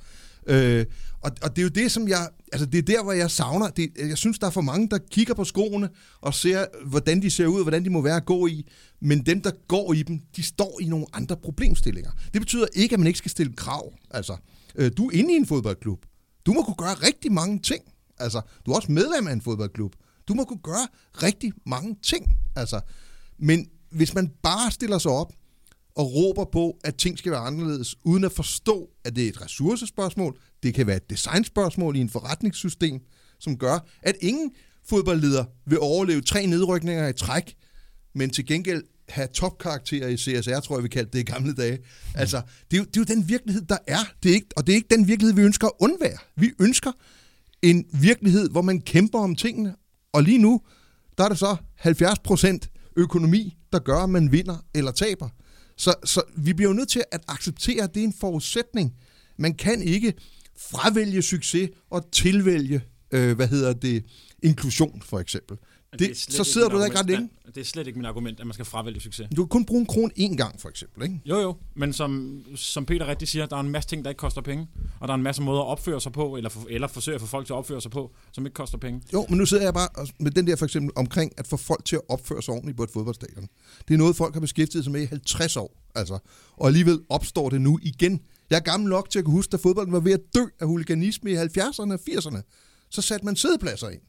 øh, 0.48 0.86
og, 1.22 1.32
og 1.42 1.56
det 1.56 1.62
er 1.62 1.64
jo 1.64 1.70
det, 1.70 1.92
som 1.92 2.08
jeg... 2.08 2.30
Altså, 2.52 2.66
det 2.66 2.78
er 2.78 2.82
der, 2.82 3.04
hvor 3.04 3.12
jeg 3.12 3.32
savner... 3.32 3.70
Det, 3.70 3.92
jeg 3.98 4.18
synes, 4.18 4.40
der 4.40 4.48
er 4.48 4.52
for 4.52 4.62
mange, 4.62 4.90
der 4.90 4.98
kigger 5.12 5.34
på 5.34 5.44
skoene 5.44 5.90
og 6.22 6.34
ser, 6.34 6.66
hvordan 6.86 7.22
de 7.22 7.32
ser 7.32 7.48
ud, 7.48 7.62
hvordan 7.62 7.86
de 7.86 7.90
må 7.90 8.02
være 8.02 8.16
at 8.16 8.26
gå 8.26 8.48
i. 8.48 8.68
Men 9.02 9.26
dem, 9.26 9.42
der 9.42 9.52
går 9.68 9.94
i 9.94 10.04
dem, 10.04 10.20
de 10.36 10.44
står 10.44 10.80
i 10.82 10.86
nogle 10.86 11.06
andre 11.14 11.38
problemstillinger. 11.38 12.12
Det 12.34 12.42
betyder 12.42 12.66
ikke, 12.74 12.94
at 12.94 13.00
man 13.00 13.08
ikke 13.08 13.20
skal 13.20 13.32
stille 13.32 13.54
krav. 13.54 13.94
Altså, 14.12 14.38
øh, 14.76 14.92
du 14.98 15.08
er 15.08 15.12
inde 15.12 15.34
i 15.34 15.38
en 15.38 15.46
fodboldklub. 15.46 16.06
Du 16.46 16.54
må 16.54 16.64
kunne 16.64 16.76
gøre 16.76 16.94
rigtig 16.94 17.32
mange 17.32 17.60
ting. 17.60 17.84
Altså, 18.20 18.42
du 18.66 18.72
er 18.72 18.76
også 18.76 18.92
medlem 18.92 19.28
af 19.28 19.34
en 19.34 19.42
fodboldklub. 19.42 19.96
Du 20.28 20.34
må 20.34 20.44
kunne 20.44 20.60
gøre 20.64 20.88
rigtig 21.24 21.54
mange 21.66 21.96
ting. 22.04 22.38
Altså, 22.56 22.82
men 23.40 23.68
hvis 23.92 24.14
man 24.14 24.32
bare 24.44 24.72
stiller 24.72 24.98
sig 24.98 25.12
op 25.12 25.34
og 25.98 26.14
råber 26.16 26.46
på, 26.52 26.78
at 26.84 26.96
ting 26.96 27.18
skal 27.18 27.32
være 27.32 27.42
anderledes, 27.42 27.96
uden 28.04 28.24
at 28.24 28.32
forstå, 28.32 28.90
at 29.06 29.16
det 29.16 29.26
er 29.26 29.30
et 29.30 29.42
ressourcespørgsmål, 29.42 30.38
det 30.64 30.74
kan 30.74 30.88
være 30.88 30.98
et 30.98 31.10
designspørgsmål 31.10 31.96
i 31.96 32.00
en 32.00 32.10
forretningssystem, 32.10 33.00
som 33.40 33.58
gør, 33.58 33.80
at 34.02 34.16
ingen 34.22 34.52
fodboldleder 34.90 35.46
vil 35.66 35.80
overleve 35.80 36.22
tre 36.22 36.46
nedrykninger 36.46 37.08
i 37.08 37.14
træk, 37.14 37.56
men 38.16 38.30
til 38.30 38.46
gengæld 38.46 38.84
have 39.10 39.28
topkarakterer 39.28 40.08
i 40.08 40.18
CSR, 40.18 40.60
tror 40.60 40.78
jeg, 40.78 40.84
vi 40.84 40.90
kaldte 40.90 41.12
det 41.12 41.20
i 41.20 41.32
gamle 41.32 41.54
dage. 41.54 41.80
Altså, 42.16 42.42
det 42.72 42.78
er, 42.78 42.82
jo, 42.82 42.86
det 42.86 42.98
er 42.98 43.02
jo 43.02 43.16
den 43.16 43.30
virkelighed, 43.30 43.62
der 43.62 43.78
er. 43.88 44.00
Det 44.24 44.32
er 44.32 44.36
ikke, 44.36 44.48
og 44.58 44.68
det 44.68 44.74
er 44.74 44.76
ikke 44.76 44.96
den 44.96 45.08
virkelighed, 45.08 45.36
vi 45.36 45.42
ønsker 45.42 45.68
at 45.68 45.74
undvære. 45.80 46.18
Vi 46.36 46.52
ønsker 46.60 46.92
en 47.62 47.86
virkelighed, 47.94 48.50
hvor 48.50 48.62
man 48.62 48.82
kæmper 48.82 49.20
om 49.20 49.36
tingene, 49.36 49.76
og 50.14 50.24
lige 50.24 50.38
nu, 50.38 50.62
der 51.18 51.24
er 51.24 51.30
det 51.30 51.38
så 51.38 51.56
70% 51.80 52.94
økonomi, 52.96 53.58
der 53.72 53.80
gør, 53.80 53.98
at 53.98 54.10
man 54.10 54.32
vinder 54.32 54.66
eller 54.76 54.92
taber. 54.92 55.30
Så, 55.78 55.94
så 56.04 56.22
vi 56.38 56.54
bliver 56.54 56.70
jo 56.70 56.76
nødt 56.76 56.90
til 56.90 57.04
at 57.12 57.22
acceptere, 57.28 57.84
at 57.84 57.94
det 57.94 58.00
er 58.00 58.04
en 58.04 58.14
forudsætning. 58.20 58.94
Man 59.38 59.54
kan 59.54 59.82
ikke 59.82 60.14
fravælge 60.58 61.22
succes 61.22 61.70
og 61.90 62.12
tilvælge, 62.12 62.82
øh, 63.12 63.36
hvad 63.36 63.48
hedder 63.48 63.74
det, 63.74 64.06
inklusion 64.44 65.02
for 65.02 65.20
eksempel. 65.20 65.58
Det, 66.00 66.18
så 66.18 66.44
sidder 66.44 66.70
du 66.70 66.78
der 66.78 66.86
ikke 66.86 67.00
ret 67.00 67.08
længe. 67.08 67.30
Det 67.46 67.58
er 67.58 67.66
slet 67.66 67.88
ikke 67.88 68.00
mit 68.00 68.08
argument, 68.08 68.40
at 68.40 68.46
man 68.46 68.54
skal 68.54 68.66
fravælge 68.66 69.00
succes. 69.00 69.28
Du 69.36 69.46
kan 69.46 69.50
kun 69.50 69.66
bruge 69.66 69.82
en 69.82 69.86
kron 69.86 70.12
én 70.20 70.36
gang, 70.36 70.62
for 70.62 70.70
eksempel, 70.70 71.04
ikke? 71.04 71.22
Jo, 71.26 71.38
jo, 71.40 71.56
men 71.76 71.94
som, 71.94 72.42
som 72.56 72.86
Peter 72.86 73.08
rigtig 73.08 73.28
siger, 73.28 73.46
der 73.46 73.56
er 73.56 73.60
en 73.60 73.70
masse 73.70 73.90
ting, 73.90 74.04
der 74.04 74.10
ikke 74.10 74.20
koster 74.20 74.42
penge, 74.42 74.68
og 75.00 75.08
der 75.08 75.14
er 75.14 75.16
en 75.16 75.24
masse 75.24 75.42
måder 75.42 75.62
at 75.62 75.68
opføre 75.68 76.02
sig 76.02 76.12
på, 76.12 76.38
eller, 76.38 76.50
for, 76.50 76.66
eller 76.70 76.88
forsøge 76.88 77.16
at 77.16 77.22
få 77.22 77.28
folk 77.28 77.46
til 77.46 77.54
at 77.54 77.58
opføre 77.58 77.82
sig 77.82 77.92
på, 77.92 78.12
som 78.32 78.46
ikke 78.46 78.54
koster 78.54 78.78
penge. 78.78 79.02
Jo, 79.14 79.26
men 79.30 79.38
nu 79.38 79.46
sidder 79.46 79.64
jeg 79.64 79.74
bare 79.74 80.08
med 80.20 80.32
den 80.32 80.48
der 80.48 80.56
for 80.56 80.66
eksempel 80.66 80.92
omkring 80.96 81.32
at 81.38 81.48
få 81.48 81.58
folk 81.58 81.86
til 81.86 81.96
at 81.96 82.02
opføre 82.10 82.42
sig 82.42 82.54
ordentligt 82.54 82.78
på 82.78 82.84
et 82.84 82.90
fodboldstadion. 82.90 83.48
Det 83.88 83.94
er 83.94 83.98
noget, 83.98 84.16
folk 84.16 84.34
har 84.34 84.42
beskæftiget 84.42 84.84
sig 84.84 84.94
med 84.94 85.02
i 85.02 85.06
50 85.06 85.58
år, 85.58 85.84
altså. 85.96 86.20
Og 86.58 86.68
alligevel 86.68 87.00
opstår 87.10 87.50
det 87.50 87.62
nu 87.62 87.80
igen. 87.82 88.22
Jeg 88.50 88.56
er 88.56 88.62
gammel 88.62 88.90
nok 88.90 89.10
til 89.10 89.20
at 89.20 89.26
kunne 89.26 89.34
huske, 89.34 89.54
at 89.54 89.60
fodbolden 89.60 89.94
var 89.94 90.00
ved 90.00 90.12
at 90.12 90.22
dø 90.36 90.44
af 90.60 90.68
huliganisme 90.68 91.32
i 91.32 91.36
70'erne 91.36 91.94
og 91.94 92.00
80'erne. 92.10 92.42
Så 92.90 93.02
satte 93.02 93.26
man 93.26 93.36
sædepladser 93.36 93.90
ind. 93.90 94.02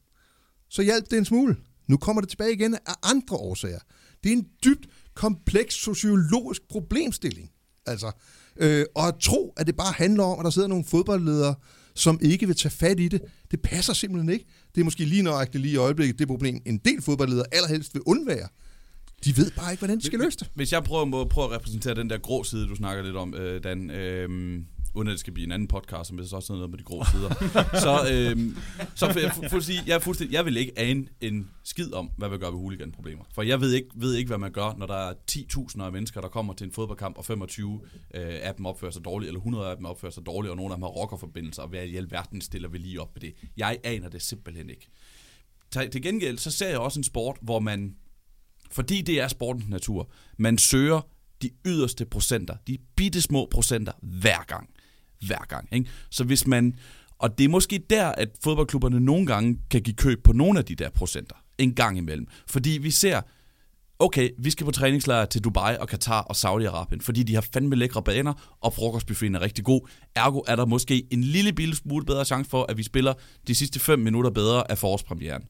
Så 0.70 0.82
hjalp 0.82 1.10
det 1.10 1.18
en 1.18 1.24
smule. 1.24 1.56
Nu 1.88 1.96
kommer 1.96 2.20
det 2.20 2.30
tilbage 2.30 2.52
igen 2.52 2.74
af 2.74 2.94
andre 3.02 3.36
årsager. 3.36 3.78
Det 4.22 4.32
er 4.32 4.36
en 4.36 4.46
dybt 4.64 4.86
kompleks 5.14 5.74
sociologisk 5.74 6.62
problemstilling. 6.68 7.50
Altså, 7.86 8.10
øh, 8.56 8.84
og 8.94 9.08
at 9.08 9.14
tro, 9.20 9.54
at 9.56 9.66
det 9.66 9.76
bare 9.76 9.92
handler 9.92 10.24
om, 10.24 10.38
at 10.38 10.44
der 10.44 10.50
sidder 10.50 10.68
nogle 10.68 10.84
fodboldledere, 10.84 11.54
som 11.94 12.18
ikke 12.22 12.46
vil 12.46 12.56
tage 12.56 12.72
fat 12.72 13.00
i 13.00 13.08
det, 13.08 13.22
det 13.50 13.60
passer 13.60 13.92
simpelthen 13.92 14.32
ikke. 14.32 14.44
Det 14.74 14.80
er 14.80 14.84
måske 14.84 15.04
lige 15.04 15.22
nøjagtigt 15.22 15.62
lige 15.62 15.72
i 15.72 15.76
øjeblikket 15.76 16.18
det 16.18 16.28
problem, 16.28 16.62
en 16.66 16.78
del 16.78 17.02
fodboldledere 17.02 17.46
allerhelst 17.52 17.94
vil 17.94 18.02
undvære. 18.06 18.48
De 19.24 19.36
ved 19.36 19.50
bare 19.50 19.72
ikke, 19.72 19.80
hvordan 19.80 19.98
de 19.98 20.06
skal 20.06 20.18
løse 20.18 20.38
det. 20.38 20.50
Hvis 20.54 20.72
jeg 20.72 20.84
prøver, 20.84 21.04
må 21.04 21.24
prøve 21.24 21.44
at 21.44 21.52
repræsentere 21.52 21.94
den 21.94 22.10
der 22.10 22.18
grå 22.18 22.44
side, 22.44 22.68
du 22.68 22.74
snakker 22.74 23.02
lidt 23.02 23.16
om, 23.16 23.34
øh, 23.34 23.64
Dan, 23.64 23.90
øh, 23.90 24.60
uden 24.94 25.08
at 25.08 25.12
det 25.12 25.20
skal 25.20 25.32
blive 25.32 25.46
en 25.46 25.52
anden 25.52 25.68
podcast, 25.68 26.08
som 26.08 26.18
hvis 26.18 26.32
også 26.32 26.52
noget 26.52 26.70
med 26.70 26.78
de 26.78 26.84
grå 26.84 27.04
sider, 27.04 27.28
så, 27.86 28.08
øh, 28.12 28.56
så 28.94 29.12
for, 29.12 29.20
jeg, 29.20 29.32
for, 29.34 29.48
for 29.48 29.56
at 29.56 29.64
sige, 29.64 29.82
jeg, 29.86 29.94
er 29.94 29.98
fuldstændig, 29.98 30.34
jeg 30.34 30.44
vil 30.44 30.56
ikke 30.56 30.78
ane 30.78 31.06
en 31.20 31.50
skid 31.64 31.92
om, 31.92 32.10
hvad 32.16 32.28
vi 32.28 32.38
gør 32.38 32.50
ved 32.50 32.58
huliganproblemer. 32.58 33.24
For 33.34 33.42
jeg 33.42 33.60
ved 33.60 33.72
ikke, 33.72 33.88
ved 33.94 34.14
ikke, 34.14 34.28
hvad 34.28 34.38
man 34.38 34.52
gør, 34.52 34.74
når 34.78 34.86
der 34.86 34.94
er 34.94 35.14
10.000 35.30 35.82
af 35.82 35.92
mennesker, 35.92 36.20
der 36.20 36.28
kommer 36.28 36.54
til 36.54 36.64
en 36.64 36.72
fodboldkamp, 36.72 37.18
og 37.18 37.24
25 37.24 37.80
øh, 38.14 38.38
af 38.42 38.54
dem 38.54 38.66
opfører 38.66 38.92
sig 38.92 39.04
dårligt, 39.04 39.28
eller 39.28 39.40
100 39.40 39.66
af 39.66 39.76
dem 39.76 39.84
opfører 39.84 40.12
sig 40.12 40.26
dårligt, 40.26 40.50
og 40.50 40.56
nogle 40.56 40.72
af 40.72 40.76
dem 40.76 40.82
har 40.82 40.90
rockerforbindelser, 40.90 41.62
og 41.62 41.68
hvad 41.68 41.84
i 41.84 41.96
alverden 41.96 42.40
stiller 42.40 42.68
vi 42.68 42.78
lige 42.78 43.00
op 43.00 43.14
med 43.14 43.20
det. 43.20 43.34
Jeg 43.56 43.78
aner 43.84 44.08
det 44.08 44.22
simpelthen 44.22 44.70
ikke. 44.70 44.88
Til 45.70 46.02
gengæld, 46.02 46.38
så 46.38 46.50
ser 46.50 46.68
jeg 46.68 46.78
også 46.78 47.00
en 47.00 47.04
sport, 47.04 47.36
hvor 47.42 47.60
man 47.60 47.94
fordi 48.70 49.02
det 49.02 49.20
er 49.20 49.28
sportens 49.28 49.68
natur. 49.68 50.10
Man 50.36 50.58
søger 50.58 51.00
de 51.42 51.50
yderste 51.66 52.06
procenter, 52.06 52.56
de 52.66 52.78
bitte 52.96 53.22
små 53.22 53.48
procenter 53.50 53.92
hver 54.02 54.44
gang. 54.44 54.70
Hver 55.26 55.46
gang. 55.48 55.68
Ikke? 55.72 55.90
Så 56.10 56.24
hvis 56.24 56.46
man, 56.46 56.74
og 57.18 57.38
det 57.38 57.44
er 57.44 57.48
måske 57.48 57.82
der, 57.90 58.06
at 58.06 58.28
fodboldklubberne 58.44 59.00
nogle 59.00 59.26
gange 59.26 59.58
kan 59.70 59.82
give 59.82 59.96
køb 59.96 60.22
på 60.24 60.32
nogle 60.32 60.58
af 60.58 60.64
de 60.64 60.74
der 60.74 60.90
procenter. 60.90 61.34
En 61.58 61.74
gang 61.74 61.98
imellem. 61.98 62.26
Fordi 62.46 62.70
vi 62.70 62.90
ser, 62.90 63.20
okay, 63.98 64.30
vi 64.38 64.50
skal 64.50 64.64
på 64.64 64.70
træningslejr 64.70 65.24
til 65.24 65.44
Dubai 65.44 65.76
og 65.80 65.88
Katar 65.88 66.20
og 66.20 66.36
Saudi-Arabien, 66.36 67.00
fordi 67.00 67.22
de 67.22 67.34
har 67.34 67.46
fandme 67.52 67.76
lækre 67.76 68.02
baner, 68.02 68.56
og 68.60 68.74
frokostbuffeten 68.74 69.34
er 69.34 69.40
rigtig 69.40 69.64
god. 69.64 69.88
Ergo 70.14 70.40
er 70.46 70.56
der 70.56 70.66
måske 70.66 71.06
en 71.10 71.24
lille 71.24 71.52
bitte 71.52 71.76
smule 71.76 72.04
bedre 72.04 72.24
chance 72.24 72.50
for, 72.50 72.66
at 72.68 72.76
vi 72.76 72.82
spiller 72.82 73.14
de 73.46 73.54
sidste 73.54 73.80
5 73.80 73.98
minutter 73.98 74.30
bedre 74.30 74.70
af 74.70 74.78
forårspremieren. 74.78 75.42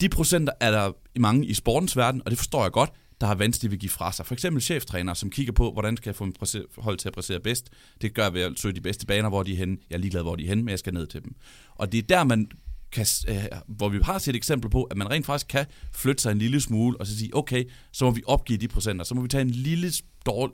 De 0.00 0.08
procenter 0.08 0.52
er 0.60 0.70
der 0.70 0.92
mange 1.18 1.46
i 1.46 1.54
sportens 1.54 1.96
verden, 1.96 2.22
og 2.24 2.30
det 2.30 2.38
forstår 2.38 2.62
jeg 2.62 2.72
godt, 2.72 2.90
der 3.20 3.26
har 3.26 3.34
vanskeligt 3.34 3.70
ved 3.70 3.76
at 3.76 3.80
give 3.80 3.90
fra 3.90 4.12
sig. 4.12 4.26
For 4.26 4.34
eksempel 4.34 4.62
cheftræner, 4.62 5.14
som 5.14 5.30
kigger 5.30 5.52
på, 5.52 5.72
hvordan 5.72 5.96
skal 5.96 6.10
jeg 6.10 6.16
få 6.16 6.24
en 6.24 6.34
hold 6.78 6.96
til 6.96 7.08
at 7.08 7.14
præstere 7.14 7.40
bedst. 7.40 7.70
Det 8.00 8.14
gør 8.14 8.22
jeg 8.22 8.34
ved 8.34 8.42
at 8.42 8.52
søge 8.56 8.74
de 8.74 8.80
bedste 8.80 9.06
baner, 9.06 9.28
hvor 9.28 9.42
de 9.42 9.52
er 9.52 9.56
henne. 9.56 9.76
Jeg 9.90 9.96
er 9.96 10.00
ligeglad, 10.00 10.22
hvor 10.22 10.36
de 10.36 10.44
er 10.44 10.48
henne, 10.48 10.62
men 10.62 10.70
jeg 10.70 10.78
skal 10.78 10.94
ned 10.94 11.06
til 11.06 11.22
dem. 11.24 11.34
Og 11.74 11.92
det 11.92 11.98
er 11.98 12.02
der, 12.02 12.24
man 12.24 12.50
kan, 12.92 13.06
øh, 13.28 13.44
hvor 13.66 13.88
vi 13.88 13.98
har 14.02 14.18
set 14.18 14.28
et 14.28 14.36
eksempel 14.36 14.70
på, 14.70 14.82
at 14.82 14.96
man 14.96 15.10
rent 15.10 15.26
faktisk 15.26 15.48
kan 15.48 15.66
flytte 15.92 16.22
sig 16.22 16.32
en 16.32 16.38
lille 16.38 16.60
smule, 16.60 17.00
og 17.00 17.06
så 17.06 17.18
sige, 17.18 17.36
okay, 17.36 17.64
så 17.92 18.04
må 18.04 18.10
vi 18.10 18.22
opgive 18.26 18.58
de 18.58 18.68
procenter, 18.68 19.04
så 19.04 19.14
må 19.14 19.22
vi 19.22 19.28
tage 19.28 19.42
en 19.42 19.50
lille 19.50 19.92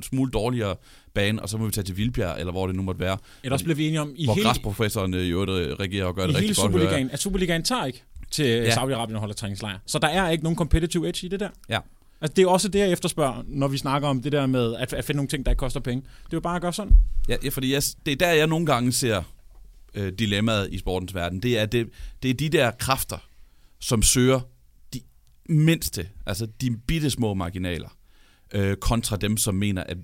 smule 0.03 0.31
dårligere 0.31 0.77
bane, 1.15 1.43
og 1.43 1.49
så 1.49 1.59
må 1.59 1.65
vi 1.65 1.71
tage 1.71 1.85
til 1.85 1.97
Vildbjerg, 1.97 2.41
eller 2.41 2.53
hvor 2.53 2.67
det 2.67 2.77
nu 2.77 2.83
måtte 2.83 3.01
være. 3.01 3.19
Ellers 3.45 3.63
bliver 3.63 3.77
vi 3.77 3.87
enige 3.87 4.01
om, 4.01 4.13
i 4.17 4.25
hvor 4.25 4.35
hele, 4.35 4.47
græsprofessoren 4.47 5.15
øh, 5.15 5.23
i 5.23 5.29
øvrigt 5.29 5.81
reagerer 5.81 6.05
og 6.05 6.15
gør 6.15 6.27
det 6.27 6.37
rigtig 6.37 6.57
godt. 6.57 6.71
I 6.71 6.73
hele 6.73 6.83
Superligaen, 6.85 7.11
at 7.11 7.21
Superligaen 7.21 7.63
tager 7.63 7.85
ikke 7.85 8.03
til 8.31 8.47
ja. 8.47 8.63
Ja. 8.63 8.75
Saudi-Arabien 8.75 9.15
og 9.15 9.21
holder 9.21 9.35
træningslejr. 9.35 9.79
Så 9.87 9.99
der 9.99 10.09
er 10.09 10.31
ikke 10.31 10.45
nogen 10.45 10.57
competitive 10.57 11.09
edge 11.09 11.27
i 11.27 11.29
det 11.29 11.41
der. 11.41 11.49
Ja. 11.69 11.79
Altså, 12.23 12.35
det 12.35 12.43
er 12.43 12.49
også 12.49 12.69
det, 12.69 12.79
jeg 12.79 12.93
efterspørger, 12.93 13.43
når 13.47 13.69
vi 13.69 13.79
snakker 13.79 14.09
om 14.09 14.23
det 14.23 14.33
der 14.33 14.47
med 14.47 14.75
at, 14.75 14.93
at 14.93 15.05
finde 15.05 15.17
nogle 15.17 15.29
ting, 15.29 15.47
der 15.47 15.53
ikke 15.53 15.61
koster 15.61 15.81
penge. 15.81 16.03
Det 16.03 16.33
er 16.33 16.37
jo 16.37 16.41
bare 16.41 16.57
at 16.57 16.63
gøre 16.63 16.73
sådan. 16.73 16.97
Ja, 17.29 17.37
ja 17.45 17.49
fordi 17.49 17.73
jeg, 17.73 17.83
det 18.07 18.13
er 18.13 18.17
der, 18.17 18.33
jeg 18.33 18.47
nogle 18.47 18.67
gange 18.67 18.93
ser 18.93 19.23
øh, 19.95 20.13
dilemmaet 20.13 20.69
i 20.73 20.79
sportens 20.79 21.15
verden. 21.15 21.43
Det 21.43 21.59
er, 21.59 21.67
det, 21.67 21.89
det 22.23 22.31
er 22.31 22.35
de 22.35 22.49
der 22.49 22.71
kræfter, 22.71 23.29
som 23.79 24.03
søger 24.03 24.41
de 24.95 25.01
mindste, 25.49 26.09
altså 26.27 26.47
de 26.61 26.77
bitte 26.77 27.11
små 27.11 27.35
marginaler, 27.35 27.97
øh, 28.53 28.77
kontra 28.77 29.17
dem, 29.17 29.37
som 29.37 29.55
mener, 29.55 29.85
at 29.85 29.97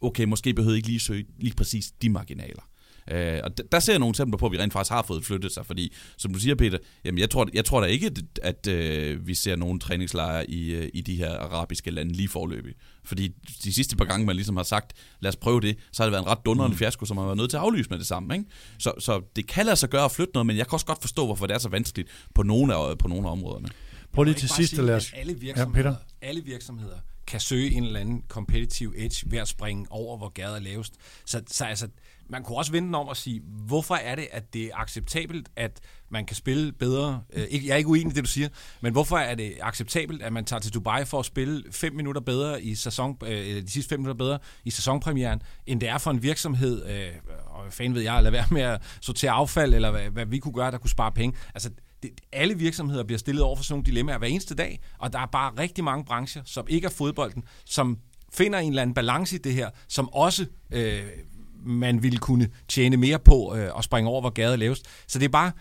okay, 0.00 0.24
måske 0.24 0.54
behøver 0.54 0.74
I 0.74 0.76
ikke 0.76 0.88
lige 0.88 1.00
søge 1.00 1.26
lige 1.38 1.54
præcis 1.54 1.92
de 2.02 2.08
marginaler. 2.08 2.62
Øh, 3.10 3.40
og 3.44 3.58
der, 3.58 3.64
der 3.72 3.80
ser 3.80 3.92
jeg 3.92 4.00
nogle 4.00 4.10
eksempler 4.10 4.38
på, 4.38 4.46
at 4.46 4.52
vi 4.52 4.58
rent 4.58 4.72
faktisk 4.72 4.92
har 4.92 5.02
fået 5.02 5.24
flyttet 5.24 5.52
sig, 5.52 5.66
fordi, 5.66 5.92
som 6.16 6.32
du 6.32 6.38
siger, 6.38 6.54
Peter, 6.54 6.78
jamen 7.04 7.18
jeg 7.18 7.30
tror, 7.30 7.48
jeg 7.54 7.64
tror 7.64 7.80
da 7.80 7.86
ikke, 7.86 8.10
at, 8.42 8.66
øh, 8.66 9.26
vi 9.26 9.34
ser 9.34 9.56
nogen 9.56 9.80
træningslejre 9.80 10.50
i, 10.50 10.74
øh, 10.74 10.88
i 10.94 11.00
de 11.00 11.16
her 11.16 11.38
arabiske 11.38 11.90
lande 11.90 12.12
lige 12.12 12.28
forløbig. 12.28 12.74
Fordi 13.04 13.28
de 13.64 13.72
sidste 13.72 13.96
par 13.96 14.04
gange, 14.04 14.26
man 14.26 14.36
ligesom 14.36 14.56
har 14.56 14.64
sagt, 14.64 14.92
lad 15.20 15.28
os 15.28 15.36
prøve 15.36 15.60
det, 15.60 15.76
så 15.92 16.02
har 16.02 16.06
det 16.06 16.12
været 16.12 16.22
en 16.22 16.28
ret 16.28 16.38
dundrende 16.44 16.74
mm. 16.74 16.78
fiasko, 16.78 17.04
som 17.04 17.16
har 17.16 17.24
været 17.24 17.36
nødt 17.36 17.50
til 17.50 17.56
at 17.56 17.62
aflyse 17.62 17.90
med 17.90 17.98
det 17.98 18.06
samme. 18.06 18.34
Ikke? 18.34 18.46
Så, 18.78 18.92
så 18.98 19.22
det 19.36 19.46
kan 19.46 19.66
lade 19.66 19.76
sig 19.76 19.88
gøre 19.88 20.04
at 20.04 20.12
flytte 20.12 20.32
noget, 20.34 20.46
men 20.46 20.56
jeg 20.56 20.66
kan 20.66 20.72
også 20.72 20.86
godt 20.86 21.00
forstå, 21.00 21.26
hvorfor 21.26 21.46
det 21.46 21.54
er 21.54 21.58
så 21.58 21.68
vanskeligt 21.68 22.08
på 22.34 22.42
nogle 22.42 22.74
af, 22.74 22.98
på 22.98 23.08
nogle 23.08 23.28
af 23.28 23.32
områderne. 23.32 23.68
Prøv 24.12 24.24
lige 24.24 24.34
til 24.34 24.48
sidst 24.48 24.76
lade 24.76 24.96
os... 24.96 25.12
alle 25.12 25.32
Ja, 25.32 25.38
virksomheder, 25.38 25.82
Peter. 25.82 25.94
alle 26.22 26.44
virksomheder 26.44 26.96
kan 27.26 27.40
søge 27.40 27.70
en 27.70 27.84
eller 27.84 28.00
anden 28.00 28.22
competitive 28.28 29.04
edge 29.04 29.30
ved 29.30 29.38
at 29.38 29.48
springe 29.48 29.86
over, 29.90 30.18
hvor 30.18 30.28
gader 30.28 30.56
er 30.56 30.60
lavest. 30.60 30.94
Så, 31.26 31.42
så 31.46 31.64
altså, 31.64 31.88
man 32.28 32.42
kunne 32.42 32.58
også 32.58 32.72
vende 32.72 32.86
den 32.86 32.94
om 32.94 33.08
og 33.08 33.16
sige, 33.16 33.42
hvorfor 33.66 33.94
er 33.94 34.14
det, 34.14 34.28
at 34.32 34.54
det 34.54 34.64
er 34.64 34.70
acceptabelt, 34.74 35.48
at 35.56 35.80
man 36.10 36.26
kan 36.26 36.36
spille 36.36 36.72
bedre? 36.72 37.22
Øh, 37.32 37.66
jeg 37.66 37.72
er 37.72 37.76
ikke 37.76 37.88
uenig 37.88 38.12
i 38.12 38.14
det, 38.14 38.24
du 38.24 38.28
siger, 38.28 38.48
men 38.80 38.92
hvorfor 38.92 39.16
er 39.16 39.34
det 39.34 39.54
acceptabelt, 39.60 40.22
at 40.22 40.32
man 40.32 40.44
tager 40.44 40.60
til 40.60 40.74
Dubai 40.74 41.04
for 41.04 41.18
at 41.18 41.26
spille 41.26 41.64
fem 41.70 41.92
minutter 41.94 42.20
bedre 42.20 42.62
i 42.62 42.74
sæson, 42.74 43.16
øh, 43.22 43.30
eller 43.30 43.62
de 43.62 43.70
sidste 43.70 43.88
fem 43.88 44.00
minutter 44.00 44.24
bedre 44.24 44.38
i 44.64 44.70
sæsonpremieren, 44.70 45.42
end 45.66 45.80
det 45.80 45.88
er 45.88 45.98
for 45.98 46.10
en 46.10 46.22
virksomhed, 46.22 46.86
øh, 46.86 47.08
og 47.46 47.64
fan 47.64 47.72
fanden 47.72 47.94
ved 47.94 48.02
jeg, 48.02 48.22
lade 48.22 48.32
være 48.32 48.46
med 48.50 48.62
at 48.62 48.82
sortere 49.00 49.30
affald, 49.30 49.74
eller 49.74 49.90
hvad, 49.90 50.10
hvad 50.10 50.26
vi 50.26 50.38
kunne 50.38 50.54
gøre, 50.54 50.70
der 50.70 50.78
kunne 50.78 50.90
spare 50.90 51.12
penge. 51.12 51.38
Altså, 51.54 51.70
det, 52.02 52.10
alle 52.32 52.58
virksomheder 52.58 53.04
bliver 53.04 53.18
stillet 53.18 53.42
over 53.42 53.56
for 53.56 53.64
sådan 53.64 53.74
nogle 53.74 53.84
dilemmaer 53.84 54.18
hver 54.18 54.28
eneste 54.28 54.54
dag, 54.54 54.80
og 54.98 55.12
der 55.12 55.18
er 55.18 55.26
bare 55.26 55.52
rigtig 55.58 55.84
mange 55.84 56.04
brancher, 56.04 56.42
som 56.44 56.66
ikke 56.68 56.86
er 56.86 56.90
fodbolden, 56.90 57.44
som 57.64 57.98
finder 58.32 58.58
en 58.58 58.68
eller 58.68 58.82
anden 58.82 58.94
balance 58.94 59.36
i 59.36 59.38
det 59.38 59.54
her, 59.54 59.70
som 59.88 60.08
også 60.08 60.46
øh, 60.70 61.02
man 61.66 62.02
ville 62.02 62.18
kunne 62.18 62.48
tjene 62.68 62.96
mere 62.96 63.18
på 63.18 63.54
øh, 63.56 63.78
at 63.78 63.84
springe 63.84 64.10
over, 64.10 64.20
hvor 64.20 64.30
gader 64.30 64.52
er 64.52 64.56
lavest. 64.56 64.86
Så 65.06 65.18
det 65.18 65.24
er 65.24 65.28
bare, 65.28 65.52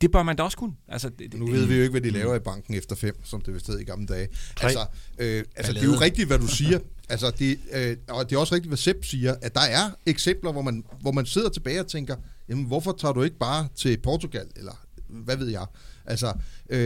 det 0.00 0.12
bør 0.12 0.22
man 0.22 0.36
da 0.36 0.42
også 0.42 0.56
kunne. 0.56 0.72
Altså, 0.88 1.08
det, 1.08 1.34
Nu 1.34 1.46
ved 1.46 1.66
vi 1.66 1.74
jo 1.74 1.82
ikke, 1.82 1.90
hvad 1.90 2.00
de 2.00 2.10
laver 2.10 2.34
i 2.34 2.38
banken 2.38 2.74
efter 2.74 2.96
fem, 2.96 3.24
som 3.24 3.40
det 3.40 3.54
vist 3.54 3.66
hed 3.66 3.78
i 3.78 3.84
gamle 3.84 4.06
dage. 4.06 4.28
Altså, 4.60 4.86
øh, 5.18 5.44
altså 5.56 5.72
det 5.72 5.82
er 5.82 5.86
jo 5.86 5.92
rigtigt, 6.00 6.26
hvad 6.26 6.38
du 6.38 6.46
siger. 6.46 6.78
Altså, 7.10 7.30
det, 7.38 7.58
øh, 7.72 7.96
og 8.08 8.30
det 8.30 8.36
er 8.36 8.40
også 8.40 8.54
rigtigt, 8.54 8.70
hvad 8.70 8.78
Sepp 8.78 9.04
siger, 9.04 9.34
at 9.42 9.54
der 9.54 9.60
er 9.60 9.90
eksempler, 10.06 10.52
hvor 10.52 10.62
man, 10.62 10.84
hvor 11.00 11.12
man 11.12 11.26
sidder 11.26 11.48
tilbage 11.48 11.80
og 11.80 11.86
tænker, 11.86 12.16
jamen, 12.48 12.64
hvorfor 12.64 12.92
tager 12.92 13.12
du 13.12 13.22
ikke 13.22 13.38
bare 13.38 13.68
til 13.76 13.98
Portugal, 14.02 14.46
eller 14.56 14.72
hvad 15.08 15.36
ved 15.36 15.48
jeg? 15.48 15.66
Altså, 16.06 16.32
øh, 16.70 16.78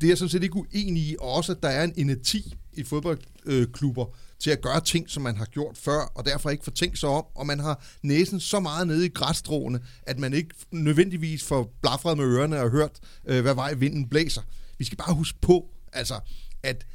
det 0.00 0.04
er 0.04 0.08
jeg 0.08 0.18
sådan 0.18 0.28
set 0.28 0.42
ikke 0.42 0.56
uenig 0.56 1.02
i, 1.02 1.16
og 1.20 1.32
også, 1.32 1.52
at 1.52 1.62
der 1.62 1.68
er 1.68 1.84
en 1.84 1.92
energi 1.96 2.54
i 2.72 2.82
fodboldklubber 2.82 4.16
til 4.44 4.50
at 4.50 4.60
gøre 4.60 4.80
ting, 4.80 5.10
som 5.10 5.22
man 5.22 5.36
har 5.36 5.44
gjort 5.44 5.78
før, 5.78 6.12
og 6.14 6.24
derfor 6.24 6.50
ikke 6.50 6.64
får 6.64 6.72
tænkt 6.72 6.98
sig 6.98 7.08
om, 7.08 7.24
og 7.34 7.46
man 7.46 7.60
har 7.60 7.84
næsen 8.02 8.40
så 8.40 8.60
meget 8.60 8.86
nede 8.86 9.06
i 9.06 9.08
græsstråene, 9.08 9.80
at 10.02 10.18
man 10.18 10.32
ikke 10.32 10.54
nødvendigvis 10.70 11.44
får 11.44 11.74
blafret 11.80 12.16
med 12.16 12.24
ørerne 12.24 12.60
og 12.60 12.70
hørt, 12.70 13.00
øh, 13.26 13.42
hvad 13.42 13.54
vej 13.54 13.74
vinden 13.74 14.08
blæser. 14.08 14.42
Vi 14.78 14.84
skal 14.84 14.98
bare 14.98 15.14
huske 15.14 15.38
på, 15.40 15.68
altså, 15.92 16.20
at, 16.62 16.86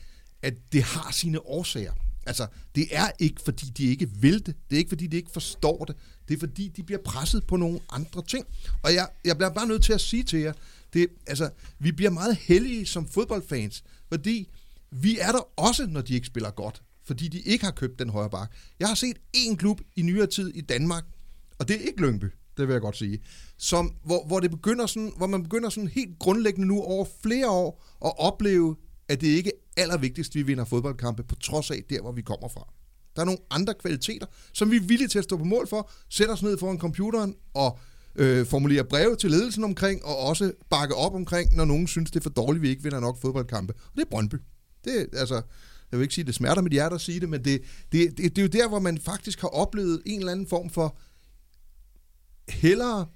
at 0.42 0.54
det 0.72 0.84
har 0.84 1.12
sine 1.12 1.48
årsager. 1.48 1.94
Altså, 2.26 2.48
det 2.76 2.88
er 2.92 3.12
ikke, 3.20 3.42
fordi 3.46 3.66
de 3.66 3.84
ikke 3.86 4.10
vil 4.10 4.46
det. 4.46 4.56
Det 4.70 4.76
er 4.76 4.78
ikke, 4.78 4.90
fordi 4.90 5.08
de 5.08 5.18
ikke 5.18 5.32
forstår 5.32 5.86
det. 5.86 5.96
Det 6.28 6.34
er, 6.34 6.40
fordi 6.40 6.68
de 6.68 6.84
bliver 6.84 7.02
presset 7.06 7.48
på 7.48 7.56
nogle 7.56 7.80
andre 7.92 8.24
ting. 8.24 8.46
Og 8.84 8.94
jeg, 8.94 9.08
jeg 9.26 9.38
bliver 9.38 9.50
bare 9.50 9.68
nødt 9.68 9.84
til 9.84 9.94
at 9.94 10.02
sige 10.02 10.24
til 10.24 10.40
jer, 10.40 10.54
det, 10.94 11.08
altså, 11.28 11.50
vi 11.80 11.92
bliver 11.92 12.12
meget 12.12 12.36
heldige 12.36 12.86
som 12.86 13.08
fodboldfans, 13.08 13.84
fordi 14.10 14.50
vi 14.92 15.18
er 15.20 15.32
der 15.32 15.60
også, 15.60 15.86
når 15.86 16.02
de 16.02 16.14
ikke 16.14 16.28
spiller 16.28 16.52
godt. 16.52 16.82
Fordi 17.10 17.28
de 17.28 17.40
ikke 17.40 17.66
har 17.66 17.72
købt 17.72 18.00
den 18.00 18.10
højre 18.10 18.30
bak. 18.30 18.52
Jeg 18.80 18.88
har 18.88 18.96
set 18.96 19.18
én 19.38 19.56
klub 19.56 19.82
i 19.96 20.02
nyere 20.02 20.28
tid 20.28 20.50
i 20.50 20.62
Danmark, 20.62 21.04
og 21.60 21.68
det 21.68 21.76
er 21.76 21.80
ikke 21.80 22.02
Lyngby, 22.02 22.26
det 22.58 22.68
vil 22.68 22.74
jeg 22.74 22.82
godt 22.82 22.98
sige, 22.98 23.20
som, 23.58 23.94
hvor, 24.04 24.26
hvor, 24.28 24.40
det 24.40 24.52
begynder 24.52 24.86
sådan, 24.86 25.12
hvor 25.18 25.28
man 25.28 25.44
begynder 25.44 25.70
sådan 25.70 25.88
helt 25.88 26.20
grundlæggende 26.20 26.68
nu 26.68 26.82
over 26.82 27.06
flere 27.24 27.50
år 27.50 27.84
at 28.06 28.14
opleve, 28.20 28.76
at 29.08 29.22
det 29.22 29.28
ikke 29.28 29.52
er 29.78 29.82
allervigtigst, 29.82 30.32
at 30.32 30.36
vi 30.36 30.42
vinder 30.42 30.66
fodboldkampe, 30.66 31.24
på 31.24 31.36
trods 31.36 31.72
af 31.72 31.84
der, 31.90 32.02
hvor 32.02 32.12
vi 32.12 32.22
kommer 32.22 32.48
fra. 32.48 32.74
Der 33.16 33.22
er 33.22 33.26
nogle 33.26 33.40
andre 33.52 33.74
kvaliteter, 33.74 34.26
som 34.54 34.72
vi 34.72 34.76
er 34.76 34.82
villige 34.82 35.08
til 35.08 35.18
at 35.18 35.24
stå 35.24 35.38
på 35.38 35.44
mål 35.44 35.68
for, 35.68 35.92
sætte 36.10 36.32
os 36.32 36.44
ned 36.44 36.58
foran 36.58 36.78
computeren 36.78 37.36
og 37.54 37.80
øh, 38.16 38.46
formulere 38.46 38.84
breve 38.84 39.16
til 39.16 39.32
ledelsen 39.32 39.64
omkring, 39.64 40.06
og 40.06 40.18
også 40.18 40.52
bakke 40.70 40.96
op 40.96 41.16
omkring, 41.16 41.56
når 41.56 41.66
nogen 41.66 41.88
synes, 41.88 42.12
det 42.12 42.20
er 42.20 42.24
for 42.24 42.30
dårligt, 42.30 42.62
vi 42.62 42.70
ikke 42.70 42.84
vinder 42.84 43.00
nok 43.00 43.22
fodboldkampe. 43.22 43.74
Og 43.74 43.96
det 43.96 44.02
er 44.02 44.10
Brøndby. 44.10 44.36
Det 44.86 45.08
altså, 45.14 45.42
jeg 45.92 46.00
vil 46.00 46.04
ikke 46.04 46.16
sige, 46.16 46.26
det 46.26 46.36
smerter 46.36 46.62
mit 46.62 46.72
hjerte 46.72 46.96
at 46.96 47.02
sige 47.02 47.20
det, 47.20 47.30
men 47.30 47.44
det, 47.44 47.62
det, 47.92 48.18
det, 48.18 48.36
det 48.36 48.38
er 48.38 48.42
jo 48.42 48.48
der, 48.48 48.68
hvor 48.68 48.80
man 48.80 48.98
faktisk 48.98 49.42
har 49.42 49.48
oplevet 49.48 50.02
en 50.06 50.20
eller 50.20 50.32
anden 50.32 50.48
form 50.48 50.70
for 50.70 50.98
hellere 52.50 53.08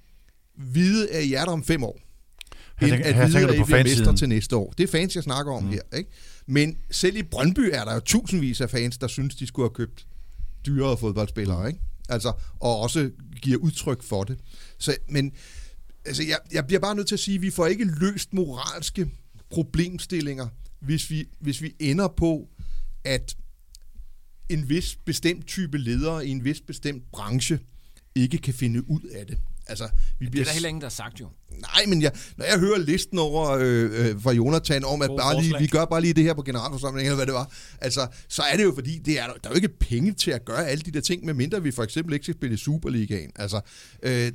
vide, 0.56 1.34
er 1.34 1.44
der 1.44 1.52
om 1.52 1.64
fem 1.64 1.84
år, 1.84 2.00
Her 2.78 2.94
end 2.94 3.04
at 3.04 3.14
her 3.14 3.26
vide, 3.26 3.48
at 3.48 3.54
I 3.54 3.62
bliver 3.62 3.82
mester 3.82 4.12
til 4.12 4.28
næste 4.28 4.56
år. 4.56 4.74
Det 4.78 4.84
er 4.84 4.88
fans, 4.88 5.14
jeg 5.14 5.22
snakker 5.22 5.52
om 5.52 5.62
mm. 5.62 5.68
her. 5.68 5.80
Ikke? 5.96 6.10
Men 6.46 6.76
selv 6.90 7.16
i 7.16 7.22
Brøndby 7.22 7.70
er 7.72 7.84
der 7.84 7.94
jo 7.94 8.00
tusindvis 8.00 8.60
af 8.60 8.70
fans, 8.70 8.98
der 8.98 9.06
synes, 9.06 9.34
de 9.34 9.46
skulle 9.46 9.68
have 9.68 9.74
købt 9.74 10.06
dyrere 10.66 10.96
fodboldspillere. 10.96 11.68
Ikke? 11.68 11.80
Altså, 12.08 12.32
og 12.60 12.80
også 12.80 13.10
giver 13.42 13.58
udtryk 13.58 14.02
for 14.02 14.24
det. 14.24 14.38
Så, 14.78 14.96
men 15.08 15.32
altså, 16.04 16.22
jeg, 16.22 16.38
jeg 16.52 16.66
bliver 16.66 16.80
bare 16.80 16.94
nødt 16.94 17.06
til 17.06 17.14
at 17.14 17.20
sige, 17.20 17.34
at 17.34 17.42
vi 17.42 17.50
får 17.50 17.66
ikke 17.66 17.84
løst 17.84 18.32
moralske 18.32 19.10
problemstillinger, 19.50 20.48
hvis 20.80 21.10
vi, 21.10 21.24
hvis 21.40 21.62
vi 21.62 21.74
ender 21.80 22.08
på, 22.08 22.48
at 23.04 23.36
en 24.48 24.68
vis 24.68 24.96
bestemt 25.04 25.46
type 25.46 25.78
ledere 25.78 26.26
i 26.26 26.30
en 26.30 26.44
vis 26.44 26.60
bestemt 26.60 27.02
branche 27.12 27.58
ikke 28.14 28.38
kan 28.38 28.54
finde 28.54 28.90
ud 28.90 29.02
af 29.02 29.26
det. 29.26 29.38
Altså, 29.66 29.88
vi 30.18 30.24
det 30.24 30.30
bliver 30.30 30.44
er 30.44 30.46
der 30.46 30.52
heller 30.52 30.68
ingen, 30.68 30.80
der 30.80 30.86
har 30.86 30.90
sagt 30.90 31.20
jo. 31.20 31.28
Nej, 31.50 31.86
men 31.88 32.02
jeg, 32.02 32.12
når 32.36 32.44
jeg 32.44 32.58
hører 32.58 32.78
listen 32.78 33.18
over 33.18 33.50
øh, 33.50 34.10
øh, 34.10 34.22
fra 34.22 34.32
Jonathan 34.32 34.84
om, 34.84 35.02
at 35.02 35.08
God 35.08 35.18
bare 35.18 35.42
lige, 35.42 35.58
vi 35.58 35.66
gør 35.66 35.84
bare 35.84 36.00
lige 36.00 36.14
det 36.14 36.24
her 36.24 36.34
på 36.34 36.42
generalforsamlingen, 36.42 37.06
eller 37.06 37.16
hvad 37.16 37.26
det 37.26 37.34
var, 37.34 37.52
altså, 37.80 38.06
så 38.28 38.42
er 38.42 38.56
det 38.56 38.64
jo 38.64 38.72
fordi, 38.74 38.98
det 38.98 39.20
er, 39.20 39.26
der 39.26 39.32
er 39.44 39.48
jo 39.48 39.54
ikke 39.54 39.68
penge 39.68 40.12
til 40.12 40.30
at 40.30 40.44
gøre 40.44 40.66
alle 40.66 40.82
de 40.82 40.90
der 40.90 41.00
ting, 41.00 41.24
medmindre 41.24 41.62
vi 41.62 41.70
for 41.70 41.82
eksempel 41.82 42.14
ikke 42.14 42.24
skal 42.24 42.34
spille 42.34 42.54
i 42.54 42.56
Superligaen. 42.56 43.30
Altså, 43.36 43.60
øh, 44.02 44.26
øh, 44.26 44.30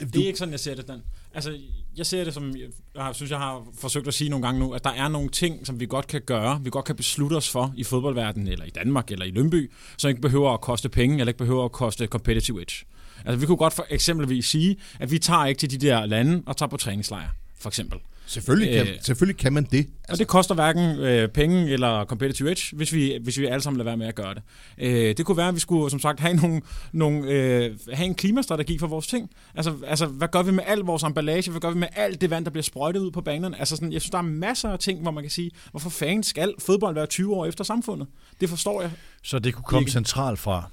øh, 0.00 0.12
Det 0.12 0.22
er 0.22 0.26
ikke 0.26 0.38
sådan, 0.38 0.52
jeg 0.52 0.60
ser 0.60 0.74
det, 0.74 0.88
Dan. 0.88 1.00
Altså, 1.34 1.58
jeg 1.96 2.06
ser 2.06 2.24
det 2.24 2.34
som, 2.34 2.56
jeg 2.94 3.04
har, 3.04 3.12
synes, 3.12 3.30
jeg 3.30 3.38
har 3.38 3.66
forsøgt 3.78 4.08
at 4.08 4.14
sige 4.14 4.30
nogle 4.30 4.46
gange 4.46 4.60
nu, 4.60 4.72
at 4.72 4.84
der 4.84 4.90
er 4.90 5.08
nogle 5.08 5.28
ting, 5.28 5.66
som 5.66 5.80
vi 5.80 5.86
godt 5.86 6.06
kan 6.06 6.20
gøre, 6.26 6.60
vi 6.64 6.70
godt 6.70 6.84
kan 6.84 6.96
beslutte 6.96 7.34
os 7.34 7.48
for 7.48 7.74
i 7.76 7.84
fodboldverdenen, 7.84 8.48
eller 8.48 8.64
i 8.64 8.70
Danmark, 8.70 9.10
eller 9.10 9.24
i 9.24 9.30
Lønby, 9.30 9.72
som 9.98 10.08
ikke 10.08 10.20
behøver 10.20 10.50
at 10.50 10.60
koste 10.60 10.88
penge, 10.88 11.18
eller 11.18 11.28
ikke 11.28 11.38
behøver 11.38 11.64
at 11.64 11.72
koste 11.72 12.06
competitive 12.06 12.62
edge. 12.62 12.84
Altså, 13.24 13.40
vi 13.40 13.46
kunne 13.46 13.56
godt 13.56 13.72
for 13.72 13.86
eksempelvis 13.90 14.46
sige, 14.46 14.76
at 15.00 15.10
vi 15.10 15.18
tager 15.18 15.46
ikke 15.46 15.58
til 15.58 15.70
de 15.70 15.86
der 15.86 16.06
lande 16.06 16.42
og 16.46 16.56
tager 16.56 16.70
på 16.70 16.76
træningslejr, 16.76 17.28
for 17.58 17.68
eksempel 17.68 17.98
selvfølgelig, 18.30 18.74
kan, 18.74 18.86
Øh, 18.86 18.98
selvfølgelig 19.02 19.36
kan 19.36 19.52
man 19.52 19.64
det. 19.64 19.78
Altså. 19.78 19.92
Og 20.08 20.18
det 20.18 20.26
koster 20.26 20.54
hverken 20.54 20.98
øh, 21.00 21.28
penge 21.28 21.70
eller 21.70 22.04
competitive 22.04 22.50
edge, 22.50 22.76
hvis 22.76 22.92
vi, 22.92 23.18
hvis 23.22 23.38
vi 23.38 23.46
alle 23.46 23.62
sammen 23.62 23.78
lader 23.78 23.90
være 23.90 23.96
med 23.96 24.06
at 24.06 24.14
gøre 24.14 24.34
det. 24.34 24.42
Øh, 24.78 25.16
det 25.16 25.26
kunne 25.26 25.36
være, 25.36 25.48
at 25.48 25.54
vi 25.54 25.60
skulle 25.60 25.90
som 25.90 26.00
sagt 26.00 26.20
have, 26.20 26.34
nogle, 26.36 26.60
nogle, 26.92 27.28
øh, 27.28 27.78
have 27.92 28.06
en 28.06 28.14
klimastrategi 28.14 28.78
for 28.78 28.86
vores 28.86 29.06
ting. 29.06 29.30
Altså, 29.54 29.74
altså, 29.86 30.06
hvad 30.06 30.28
gør 30.28 30.42
vi 30.42 30.52
med 30.52 30.64
al 30.66 30.78
vores 30.78 31.02
emballage? 31.02 31.50
Hvad 31.50 31.60
gør 31.60 31.70
vi 31.70 31.78
med 31.78 31.88
alt 31.96 32.20
det 32.20 32.30
vand, 32.30 32.44
der 32.44 32.50
bliver 32.50 32.62
sprøjtet 32.62 33.00
ud 33.00 33.10
på 33.10 33.20
banerne? 33.20 33.58
Altså, 33.58 33.76
sådan, 33.76 33.92
jeg 33.92 34.00
synes, 34.00 34.10
der 34.10 34.18
er 34.18 34.22
masser 34.22 34.68
af 34.68 34.78
ting, 34.78 35.02
hvor 35.02 35.10
man 35.10 35.24
kan 35.24 35.30
sige, 35.30 35.50
hvorfor 35.70 35.90
fanden 35.90 36.22
skal 36.22 36.54
fodbold 36.58 36.94
være 36.94 37.06
20 37.06 37.34
år 37.34 37.46
efter 37.46 37.64
samfundet? 37.64 38.06
Det 38.40 38.48
forstår 38.48 38.80
jeg. 38.82 38.90
Så 39.22 39.38
det 39.38 39.54
kunne 39.54 39.64
komme 39.64 39.82
Ikke. 39.82 39.92
centralt 39.92 40.38
fra. 40.38 40.70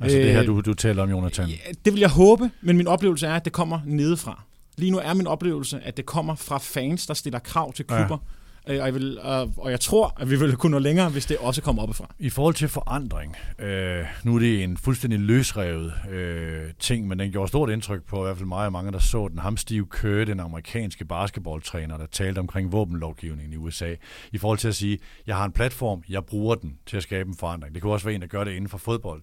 Altså 0.00 0.18
Øh, 0.18 0.24
det 0.24 0.32
her, 0.32 0.42
du, 0.42 0.60
du 0.60 0.74
taler 0.74 1.02
om, 1.02 1.10
Jonathan. 1.10 1.48
Ja, 1.48 1.54
det 1.84 1.92
vil 1.92 2.00
jeg 2.00 2.10
håbe, 2.10 2.50
men 2.60 2.76
min 2.76 2.86
oplevelse 2.86 3.26
er, 3.26 3.34
at 3.34 3.44
det 3.44 3.52
kommer 3.52 3.80
nedefra. 3.86 4.42
Lige 4.76 4.90
nu 4.90 4.98
er 4.98 5.14
min 5.14 5.26
oplevelse, 5.26 5.80
at 5.80 5.96
det 5.96 6.06
kommer 6.06 6.34
fra 6.34 6.58
fans, 6.58 7.06
der 7.06 7.14
stiller 7.14 7.38
krav 7.38 7.72
til 7.72 7.86
klubber. 7.86 8.18
Ja. 8.22 8.36
Og, 8.66 8.74
jeg 8.74 8.94
vil, 8.94 9.18
og, 9.20 9.52
og 9.56 9.70
jeg 9.70 9.80
tror, 9.80 10.14
at 10.20 10.30
vi 10.30 10.38
vil 10.38 10.56
kunne 10.56 10.70
nå 10.70 10.78
længere, 10.78 11.10
hvis 11.10 11.26
det 11.26 11.36
også 11.38 11.62
kommer 11.62 11.82
oppefra. 11.82 12.14
I 12.18 12.30
forhold 12.30 12.54
til 12.54 12.68
forandring, 12.68 13.36
øh, 13.58 14.04
nu 14.24 14.34
er 14.34 14.38
det 14.38 14.64
en 14.64 14.76
fuldstændig 14.76 15.20
løsrevet 15.20 15.92
øh, 16.10 16.72
ting, 16.78 17.08
men 17.08 17.18
den 17.18 17.32
gjorde 17.32 17.48
stort 17.48 17.70
indtryk 17.70 18.04
på 18.04 18.20
i 18.20 18.24
hvert 18.24 18.36
fald 18.36 18.48
mig 18.48 18.66
og 18.66 18.72
mange, 18.72 18.92
der 18.92 18.98
så 18.98 19.28
den. 19.28 19.38
Ham 19.38 19.56
Steve 19.56 19.86
Kerr, 19.86 20.24
den 20.24 20.40
amerikanske 20.40 21.04
basketballtræner, 21.04 21.96
der 21.96 22.06
talte 22.06 22.38
omkring 22.38 22.72
våbenlovgivningen 22.72 23.52
i 23.52 23.56
USA, 23.56 23.94
i 24.32 24.38
forhold 24.38 24.58
til 24.58 24.68
at 24.68 24.74
sige, 24.74 24.98
jeg 25.26 25.36
har 25.36 25.44
en 25.44 25.52
platform, 25.52 26.02
jeg 26.08 26.24
bruger 26.24 26.54
den 26.54 26.78
til 26.86 26.96
at 26.96 27.02
skabe 27.02 27.28
en 27.28 27.36
forandring. 27.36 27.74
Det 27.74 27.82
kunne 27.82 27.92
også 27.92 28.06
være 28.06 28.14
en, 28.14 28.20
der 28.20 28.26
gør 28.26 28.44
det 28.44 28.52
inden 28.52 28.68
for 28.68 28.78
fodbold. 28.78 29.22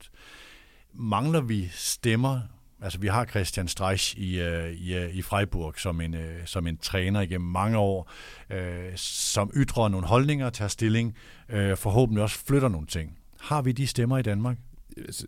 Mangler 0.93 1.41
vi 1.41 1.69
stemmer 1.73 2.39
Altså, 2.83 2.99
vi 2.99 3.07
har 3.07 3.25
Christian 3.25 3.67
Streich 3.67 4.17
i, 4.17 4.39
øh, 4.39 4.73
i, 4.73 4.95
øh, 4.95 5.15
i 5.15 5.21
Freiburg 5.21 5.73
som 5.77 6.01
en, 6.01 6.13
øh, 6.13 6.45
som 6.45 6.67
en 6.67 6.77
træner 6.77 7.21
igennem 7.21 7.49
mange 7.49 7.77
år, 7.77 8.11
øh, 8.49 8.91
som 8.95 9.51
ytrer 9.55 9.87
nogle 9.89 10.07
holdninger, 10.07 10.49
tager 10.49 10.69
stilling, 10.69 11.15
øh, 11.49 11.77
forhåbentlig 11.77 12.23
også 12.23 12.39
flytter 12.45 12.67
nogle 12.67 12.87
ting. 12.87 13.17
Har 13.39 13.61
vi 13.61 13.71
de 13.71 13.87
stemmer 13.87 14.17
i 14.17 14.21
Danmark? 14.21 14.57
Altså, 14.97 15.25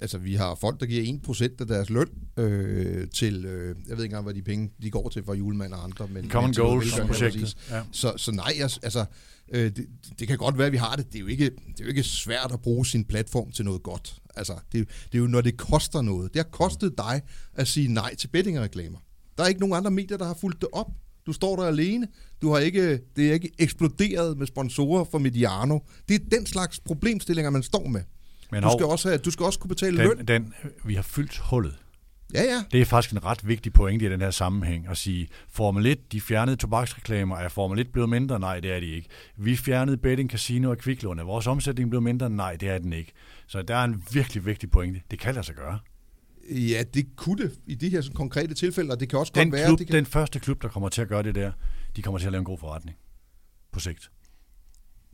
altså, 0.00 0.18
vi 0.18 0.34
har 0.34 0.54
folk, 0.54 0.80
der 0.80 0.86
giver 0.86 1.02
1% 1.02 1.60
af 1.60 1.66
deres 1.66 1.90
løn 1.90 2.08
øh, 2.36 3.08
til, 3.10 3.44
øh, 3.44 3.68
jeg 3.88 3.96
ved 3.96 4.04
ikke 4.04 4.04
engang, 4.04 4.24
hvad 4.24 4.34
de 4.34 4.42
penge 4.42 4.70
de 4.82 4.90
går 4.90 5.08
til 5.08 5.24
for 5.24 5.34
julemand 5.34 5.72
og 5.72 5.84
andre. 5.84 6.06
Men, 6.06 6.30
Common 6.30 6.48
men 6.48 6.54
til 6.54 6.62
noget 6.62 6.72
Goals 6.72 6.84
velgørenhed, 6.84 7.14
projektet. 7.14 7.40
præcis. 7.40 7.70
Ja. 7.70 7.82
Så, 7.92 8.12
så 8.16 8.32
nej, 8.32 8.52
altså, 8.82 9.04
øh, 9.52 9.64
det, 9.76 9.86
det 10.18 10.28
kan 10.28 10.38
godt 10.38 10.58
være, 10.58 10.66
at 10.66 10.72
vi 10.72 10.76
har 10.76 10.96
det. 10.96 11.06
Det 11.12 11.14
er, 11.14 11.20
jo 11.20 11.26
ikke, 11.26 11.44
det 11.44 11.80
er 11.80 11.84
jo 11.84 11.88
ikke 11.88 12.02
svært 12.02 12.50
at 12.52 12.60
bruge 12.60 12.86
sin 12.86 13.04
platform 13.04 13.50
til 13.50 13.64
noget 13.64 13.82
godt. 13.82 14.16
Altså, 14.38 14.52
det, 14.72 14.88
det 15.12 15.14
er 15.14 15.18
jo, 15.18 15.26
når 15.26 15.40
det 15.40 15.56
koster 15.56 16.02
noget. 16.02 16.34
Det 16.34 16.38
har 16.42 16.50
kostet 16.50 16.98
dig 16.98 17.22
at 17.54 17.68
sige 17.68 17.88
nej 17.92 18.14
til 18.14 18.28
bettingreklamer. 18.28 18.98
Der 19.38 19.44
er 19.44 19.48
ikke 19.48 19.60
nogen 19.60 19.74
andre 19.76 19.90
medier, 19.90 20.16
der 20.18 20.26
har 20.26 20.34
fulgt 20.40 20.60
det 20.60 20.68
op. 20.72 20.86
Du 21.26 21.32
står 21.32 21.56
der 21.56 21.62
alene. 21.64 22.08
Du 22.42 22.52
har 22.52 22.58
ikke, 22.58 23.00
det 23.16 23.28
er 23.28 23.32
ikke 23.32 23.50
eksploderet 23.58 24.38
med 24.38 24.46
sponsorer 24.46 25.04
for 25.04 25.18
Mediano. 25.18 25.78
Det 26.08 26.14
er 26.14 26.36
den 26.36 26.46
slags 26.46 26.80
problemstillinger, 26.80 27.50
man 27.50 27.62
står 27.62 27.88
med. 27.88 28.02
Men 28.52 28.62
Du 28.62 28.68
hov, 28.68 28.78
skal, 28.78 28.86
også 28.86 29.08
have, 29.08 29.18
du 29.18 29.30
skal 29.30 29.46
også 29.46 29.58
kunne 29.58 29.68
betale 29.68 29.96
løn. 29.96 30.18
den, 30.18 30.26
den, 30.28 30.52
vi 30.84 30.94
har 30.94 31.02
fyldt 31.02 31.38
hullet. 31.38 31.74
Ja, 32.34 32.42
ja. 32.42 32.62
Det 32.72 32.80
er 32.80 32.84
faktisk 32.84 33.12
en 33.12 33.24
ret 33.24 33.48
vigtig 33.48 33.72
pointe 33.72 34.06
i 34.06 34.08
den 34.08 34.20
her 34.20 34.30
sammenhæng 34.30 34.88
at 34.88 34.96
sige, 34.96 35.28
Formel 35.50 35.86
1, 35.86 36.12
de 36.12 36.20
fjernede 36.20 36.56
tobaksreklamer, 36.56 37.36
er 37.36 37.48
Formel 37.48 37.78
1 37.78 37.92
blevet 37.92 38.08
mindre? 38.08 38.40
Nej, 38.40 38.60
det 38.60 38.72
er 38.72 38.80
de 38.80 38.86
ikke. 38.86 39.08
Vi 39.36 39.56
fjernede 39.56 39.96
betting, 39.96 40.30
casino 40.30 40.70
og 40.70 40.78
kviklån. 40.78 41.18
Er 41.18 41.24
vores 41.24 41.46
omsætning 41.46 41.90
blevet 41.90 42.02
mindre? 42.02 42.30
Nej, 42.30 42.56
det 42.56 42.68
er 42.68 42.78
den 42.78 42.92
ikke. 42.92 43.12
Så 43.48 43.62
der 43.62 43.74
er 43.74 43.84
en 43.84 44.02
virkelig 44.12 44.46
vigtig 44.46 44.70
pointe. 44.70 45.00
Det 45.10 45.18
kan 45.18 45.34
lade 45.34 45.46
sig 45.46 45.54
gøre. 45.54 45.78
Ja, 46.50 46.82
det 46.94 47.16
kunne 47.16 47.44
det 47.44 47.58
i 47.66 47.74
de 47.74 47.88
her 47.88 48.00
sådan, 48.00 48.16
konkrete 48.16 48.54
tilfælde, 48.54 48.90
og 48.90 49.00
det 49.00 49.08
kan 49.08 49.18
også 49.18 49.32
Den, 49.34 49.50
godt 49.50 49.58
være... 49.58 49.66
klub, 49.66 49.78
det 49.78 49.86
kan... 49.86 49.96
den 49.96 50.06
første 50.06 50.38
klub, 50.38 50.62
der 50.62 50.68
kommer 50.68 50.88
til 50.88 51.02
at 51.02 51.08
gøre 51.08 51.22
det 51.22 51.34
der, 51.34 51.52
de 51.96 52.02
kommer 52.02 52.18
til 52.18 52.26
at 52.26 52.32
lave 52.32 52.38
en 52.38 52.44
god 52.44 52.58
forretning 52.58 52.96
på 53.72 53.80
sigt. 53.80 54.10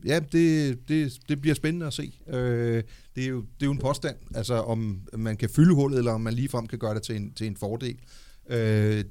Ja, 0.05 0.19
det, 0.19 0.79
det, 0.89 1.17
det 1.29 1.41
bliver 1.41 1.55
spændende 1.55 1.85
at 1.85 1.93
se. 1.93 2.19
Øh, 2.27 2.83
det, 3.15 3.23
er 3.23 3.27
jo, 3.27 3.41
det 3.41 3.61
er 3.61 3.65
jo 3.65 3.71
en 3.71 3.77
påstand, 3.77 4.15
altså 4.35 4.53
om 4.53 5.01
man 5.13 5.37
kan 5.37 5.49
fylde 5.49 5.75
hullet, 5.75 5.97
eller 5.97 6.11
om 6.11 6.21
man 6.21 6.33
ligefrem 6.33 6.67
kan 6.67 6.79
gøre 6.79 6.93
det 6.95 7.03
til 7.03 7.15
en, 7.15 7.33
til 7.33 7.47
en 7.47 7.57
fordel. 7.57 7.97
Øh, 8.49 8.57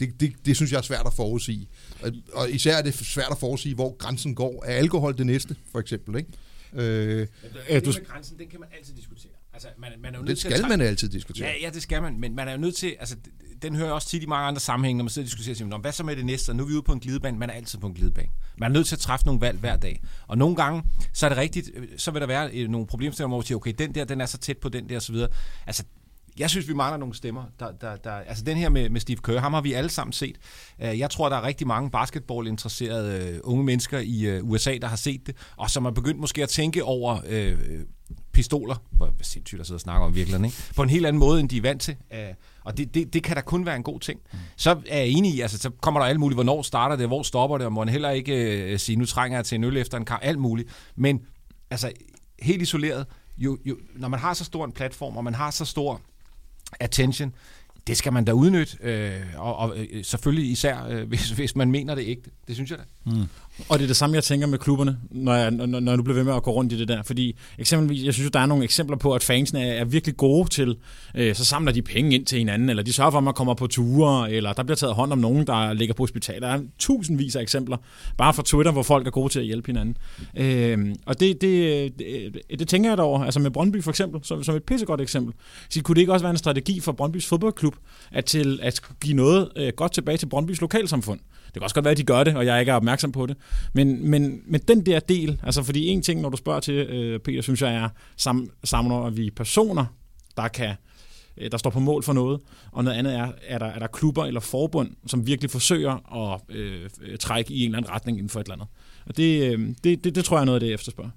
det, 0.00 0.20
det, 0.20 0.32
det 0.46 0.56
synes 0.56 0.72
jeg 0.72 0.78
er 0.78 0.82
svært 0.82 1.06
at 1.06 1.12
forudsige. 1.12 1.68
Og, 2.02 2.12
og 2.32 2.50
især 2.50 2.76
er 2.76 2.82
det 2.82 2.94
svært 2.94 3.30
at 3.30 3.38
forudsige, 3.38 3.74
hvor 3.74 3.96
grænsen 3.96 4.34
går. 4.34 4.64
Er 4.66 4.72
alkohol 4.74 5.18
det 5.18 5.26
næste, 5.26 5.56
for 5.72 5.80
eksempel? 5.80 6.16
Ikke? 6.16 6.30
Øh, 6.74 7.26
Ja, 7.70 7.80
du... 7.80 7.86
med 7.86 8.06
grænsen, 8.06 8.38
den 8.38 8.48
kan 8.48 8.60
man 8.60 8.68
altid 8.78 8.94
diskutere. 8.94 9.32
Altså, 9.52 9.68
man, 9.78 9.90
man 10.02 10.14
er 10.14 10.18
jo 10.18 10.24
nødt 10.24 10.28
det 10.28 10.38
til 10.38 10.48
at 10.48 10.52
skal 10.54 10.64
træ- 10.64 10.68
man 10.68 10.80
altid 10.80 11.08
diskutere. 11.08 11.46
Ja, 11.48 11.52
ja, 11.62 11.70
det 11.70 11.82
skal 11.82 12.02
man, 12.02 12.20
men 12.20 12.34
man 12.36 12.48
er 12.48 12.52
jo 12.52 12.58
nødt 12.58 12.76
til, 12.76 12.96
altså, 13.00 13.16
den 13.62 13.74
hører 13.76 13.86
jeg 13.86 13.94
også 13.94 14.08
tit 14.08 14.22
i 14.22 14.26
mange 14.26 14.46
andre 14.48 14.60
sammenhænge, 14.60 14.98
når 14.98 15.04
man 15.04 15.10
sidder 15.10 15.26
og 15.26 15.30
diskuterer, 15.30 15.54
siger, 15.54 15.68
"Nå, 15.68 15.78
hvad 15.78 15.92
så 15.92 16.04
med 16.04 16.16
det 16.16 16.26
næste, 16.26 16.50
og 16.50 16.56
nu 16.56 16.62
er 16.62 16.66
vi 16.68 16.72
ude 16.74 16.82
på 16.82 16.92
en 16.92 17.00
glidebane, 17.00 17.38
man 17.38 17.50
er 17.50 17.54
altid 17.54 17.78
på 17.78 17.86
en 17.86 17.94
glidebane. 17.94 18.28
Man 18.58 18.70
er 18.70 18.74
nødt 18.74 18.86
til 18.86 18.94
at 18.96 19.00
træffe 19.00 19.26
nogle 19.26 19.40
valg 19.40 19.58
hver 19.58 19.76
dag, 19.76 20.02
og 20.26 20.38
nogle 20.38 20.56
gange, 20.56 20.82
så 21.12 21.26
er 21.26 21.28
det 21.30 21.38
rigtigt, 21.38 21.70
øh, 21.74 21.88
så 21.96 22.10
vil 22.10 22.20
der 22.20 22.26
være 22.26 22.50
øh, 22.52 22.68
nogle 22.68 22.86
problemstillinger, 22.86 23.28
hvor 23.28 23.36
man 23.38 23.46
siger, 23.46 23.56
okay, 23.56 23.72
den 23.78 23.94
der, 23.94 24.04
den 24.04 24.20
er 24.20 24.26
så 24.26 24.38
tæt 24.38 24.58
på 24.58 24.68
den 24.68 24.88
der, 24.88 24.96
og 24.96 25.02
så 25.02 25.12
videre. 25.12 25.28
Altså, 25.66 25.84
jeg 26.38 26.50
synes, 26.50 26.68
vi 26.68 26.74
mangler 26.74 26.96
nogle 26.96 27.14
stemmer. 27.14 27.44
Der, 27.60 27.72
der, 27.80 27.96
der, 27.96 28.10
altså 28.12 28.44
den 28.44 28.56
her 28.56 28.68
med, 28.68 28.90
med 28.90 29.00
Steve 29.00 29.16
Kerr, 29.24 29.38
ham 29.40 29.52
har 29.54 29.60
vi 29.60 29.72
alle 29.72 29.90
sammen 29.90 30.12
set. 30.12 30.36
Øh, 30.82 30.98
Jeg 30.98 31.10
tror, 31.10 31.28
der 31.28 31.36
er 31.36 31.42
rigtig 31.42 31.66
mange 31.66 31.90
basketballinteresserede 31.90 33.28
øh, 33.28 33.40
unge 33.44 33.64
mennesker 33.64 33.98
i 33.98 34.20
øh, 34.26 34.44
USA, 34.44 34.76
der 34.82 34.88
har 34.88 34.96
set 34.96 35.26
det, 35.26 35.36
og 35.56 35.70
som 35.70 35.84
er 35.84 35.90
begyndt 35.90 36.20
måske 36.20 36.42
at 36.42 36.48
tænke 36.48 36.84
over 36.84 37.18
øh, 37.28 37.58
pistoler, 38.32 38.76
hvor 38.90 39.14
sindssygt 39.22 39.60
at 39.60 39.66
sidde 39.66 39.76
og 39.76 39.80
snakke 39.80 40.04
om 40.06 40.14
virkelig, 40.14 40.44
ikke? 40.44 40.56
på 40.76 40.82
en 40.82 40.90
helt 40.90 41.06
anden 41.06 41.20
måde, 41.20 41.40
end 41.40 41.48
de 41.48 41.56
er 41.56 41.62
vant 41.62 41.82
til. 41.82 41.96
Og 42.64 42.76
det, 42.76 42.94
det, 42.94 43.12
det 43.12 43.22
kan 43.22 43.36
da 43.36 43.42
kun 43.42 43.66
være 43.66 43.76
en 43.76 43.82
god 43.82 44.00
ting. 44.00 44.20
Så 44.56 44.70
er 44.88 44.98
jeg 44.98 45.08
enig 45.08 45.34
i, 45.34 45.40
altså 45.40 45.58
så 45.58 45.70
kommer 45.70 46.00
der 46.00 46.06
alt 46.06 46.20
muligt, 46.20 46.36
hvornår 46.36 46.62
starter 46.62 46.96
det, 46.96 47.06
hvor 47.06 47.22
stopper 47.22 47.58
det, 47.58 47.66
og 47.66 47.72
må 47.72 47.80
man 47.80 47.88
heller 47.88 48.10
ikke 48.10 48.62
øh, 48.72 48.78
sige, 48.78 48.96
nu 48.96 49.06
trænger 49.06 49.38
jeg 49.38 49.44
til 49.44 49.56
en 49.56 49.64
øl 49.64 49.76
efter 49.76 49.98
en 49.98 50.04
kamp, 50.04 50.20
alt 50.24 50.38
muligt. 50.38 50.68
Men 50.96 51.20
altså 51.70 51.92
helt 52.42 52.62
isoleret, 52.62 53.06
jo, 53.38 53.58
jo, 53.64 53.76
når 53.96 54.08
man 54.08 54.20
har 54.20 54.34
så 54.34 54.44
stor 54.44 54.64
en 54.64 54.72
platform, 54.72 55.16
og 55.16 55.24
man 55.24 55.34
har 55.34 55.50
så 55.50 55.64
stor 55.64 56.00
attention, 56.80 57.32
det 57.86 57.96
skal 57.96 58.12
man 58.12 58.24
da 58.24 58.32
udnytte, 58.32 58.76
øh, 58.82 59.12
og, 59.36 59.56
og 59.56 59.74
øh, 59.76 60.04
selvfølgelig 60.04 60.50
især, 60.50 60.86
øh, 60.90 61.02
hvis, 61.08 61.30
hvis 61.30 61.56
man 61.56 61.70
mener 61.70 61.94
det 61.94 62.04
ægte. 62.06 62.30
Det 62.48 62.54
synes 62.54 62.70
jeg 62.70 62.78
da. 62.78 63.10
Mm. 63.10 63.22
Og 63.68 63.78
det 63.78 63.84
er 63.84 63.86
det 63.86 63.96
samme, 63.96 64.16
jeg 64.16 64.24
tænker 64.24 64.46
med 64.46 64.58
klubberne, 64.58 64.98
når 65.10 65.34
jeg, 65.34 65.50
når, 65.50 65.80
når 65.80 65.96
du 65.96 66.02
bliver 66.02 66.16
ved 66.16 66.24
med 66.24 66.34
at 66.34 66.42
gå 66.42 66.50
rundt 66.50 66.72
i 66.72 66.78
det 66.78 66.88
der. 66.88 67.02
Fordi 67.02 67.36
eksempelvis, 67.58 68.04
jeg 68.04 68.14
synes, 68.14 68.30
der 68.30 68.40
er 68.40 68.46
nogle 68.46 68.64
eksempler 68.64 68.96
på, 68.96 69.12
at 69.12 69.22
fansene 69.22 69.62
er, 69.62 69.72
er 69.72 69.84
virkelig 69.84 70.16
gode 70.16 70.48
til, 70.48 70.76
øh, 71.14 71.34
så 71.34 71.44
samler 71.44 71.72
de 71.72 71.82
penge 71.82 72.14
ind 72.14 72.26
til 72.26 72.38
hinanden, 72.38 72.68
eller 72.68 72.82
de 72.82 72.92
sørger 72.92 73.10
for, 73.10 73.18
at 73.18 73.24
man 73.24 73.34
kommer 73.34 73.54
på 73.54 73.66
ture, 73.66 74.32
eller 74.32 74.52
der 74.52 74.62
bliver 74.62 74.76
taget 74.76 74.94
hånd 74.94 75.12
om 75.12 75.18
nogen, 75.18 75.46
der 75.46 75.72
ligger 75.72 75.94
på 75.94 76.02
hospital. 76.02 76.40
Der 76.40 76.48
er 76.48 76.60
tusindvis 76.78 77.36
af 77.36 77.42
eksempler, 77.42 77.76
bare 78.16 78.34
fra 78.34 78.42
Twitter, 78.46 78.72
hvor 78.72 78.82
folk 78.82 79.06
er 79.06 79.10
gode 79.10 79.32
til 79.32 79.40
at 79.40 79.46
hjælpe 79.46 79.66
hinanden. 79.66 79.96
Øh, 80.36 80.94
og 81.06 81.20
det, 81.20 81.40
det, 81.40 81.92
det, 81.98 82.58
det 82.58 82.68
tænker 82.68 82.90
jeg 82.90 82.98
over, 82.98 83.24
altså 83.24 83.40
med 83.40 83.50
Brøndby 83.50 83.82
for 83.82 83.90
eksempel, 83.90 84.20
som, 84.24 84.44
som 84.44 84.56
et 84.56 84.62
pissegodt 84.62 85.00
eksempel. 85.00 85.34
Så 85.70 85.82
kunne 85.82 85.94
det 85.94 86.00
ikke 86.00 86.12
også 86.12 86.24
være 86.24 86.30
en 86.30 86.38
strategi 86.38 86.80
for 86.80 86.92
Brøndbys 86.92 87.26
fodboldklub, 87.26 87.73
at, 88.12 88.24
til, 88.24 88.58
at 88.62 88.80
give 89.00 89.14
noget 89.14 89.52
øh, 89.56 89.72
godt 89.76 89.92
tilbage 89.92 90.18
til 90.18 90.26
Brøndbys 90.26 90.60
lokalsamfund? 90.60 91.20
Det 91.46 91.52
kan 91.52 91.62
også 91.62 91.74
godt 91.74 91.84
være, 91.84 91.92
at 91.92 91.98
de 91.98 92.04
gør 92.04 92.24
det, 92.24 92.36
og 92.36 92.46
jeg 92.46 92.60
ikke 92.60 92.72
er 92.72 92.76
opmærksom 92.76 93.12
på 93.12 93.26
det. 93.26 93.36
Men, 93.72 94.10
men, 94.10 94.42
men 94.46 94.60
den 94.68 94.86
der 94.86 95.00
del, 95.00 95.40
altså 95.42 95.62
fordi 95.62 95.86
en 95.86 96.02
ting, 96.02 96.20
når 96.20 96.28
du 96.28 96.36
spørger 96.36 96.60
til, 96.60 96.74
øh, 96.74 97.20
Peter, 97.20 97.42
synes 97.42 97.62
jeg 97.62 97.74
er, 97.74 97.88
sam, 98.16 98.50
samler 98.64 99.10
vi 99.10 99.30
personer, 99.30 99.84
der 100.36 100.48
kan 100.48 100.74
øh, 101.36 101.50
der 101.50 101.58
står 101.58 101.70
på 101.70 101.80
mål 101.80 102.02
for 102.02 102.12
noget, 102.12 102.40
og 102.72 102.84
noget 102.84 102.98
andet 102.98 103.14
er, 103.14 103.32
er 103.46 103.58
der, 103.58 103.66
er 103.66 103.78
der 103.78 103.86
klubber 103.86 104.24
eller 104.24 104.40
forbund, 104.40 104.90
som 105.06 105.26
virkelig 105.26 105.50
forsøger 105.50 106.14
at 106.34 106.56
øh, 106.56 106.90
trække 107.20 107.54
i 107.54 107.60
en 107.60 107.64
eller 107.64 107.78
anden 107.78 107.90
retning 107.90 108.18
inden 108.18 108.30
for 108.30 108.40
et 108.40 108.44
eller 108.44 108.54
andet. 108.54 108.68
Og 109.06 109.16
det, 109.16 109.52
øh, 109.52 109.68
det, 109.84 110.04
det, 110.04 110.14
det 110.14 110.24
tror 110.24 110.36
jeg 110.36 110.40
er 110.40 110.44
noget 110.44 110.56
af 110.56 110.60
det, 110.60 110.66
jeg 110.66 110.74
efterspørger. 110.74 111.10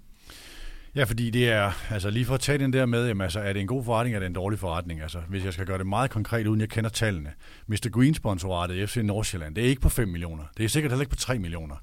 Ja, 0.97 1.03
fordi 1.03 1.29
det 1.29 1.49
er, 1.49 1.71
altså 1.89 2.09
lige 2.09 2.25
for 2.25 2.33
at 2.33 2.39
tage 2.39 2.57
den 2.57 2.73
der 2.73 2.85
med, 2.85 3.07
jamen, 3.07 3.21
altså, 3.21 3.39
er 3.39 3.53
det 3.53 3.59
en 3.59 3.67
god 3.67 3.83
forretning, 3.83 4.15
eller 4.15 4.25
er 4.25 4.29
det 4.29 4.29
en 4.29 4.35
dårlig 4.35 4.59
forretning? 4.59 5.01
Altså, 5.01 5.19
hvis 5.29 5.45
jeg 5.45 5.53
skal 5.53 5.65
gøre 5.65 5.77
det 5.77 5.87
meget 5.87 6.11
konkret, 6.11 6.47
uden 6.47 6.61
jeg 6.61 6.69
kender 6.69 6.89
tallene. 6.89 7.33
Mr. 7.67 7.89
Green 7.89 8.13
sponsoratet 8.13 8.75
i 8.75 8.85
FC 8.85 8.97
Nordsjælland, 9.03 9.55
det 9.55 9.63
er 9.63 9.67
ikke 9.69 9.81
på 9.81 9.89
5 9.89 10.07
millioner. 10.07 10.43
Det 10.57 10.65
er 10.65 10.69
sikkert 10.69 10.91
heller 10.91 11.01
ikke 11.01 11.09
på 11.09 11.15
3 11.15 11.39
millioner. 11.39 11.75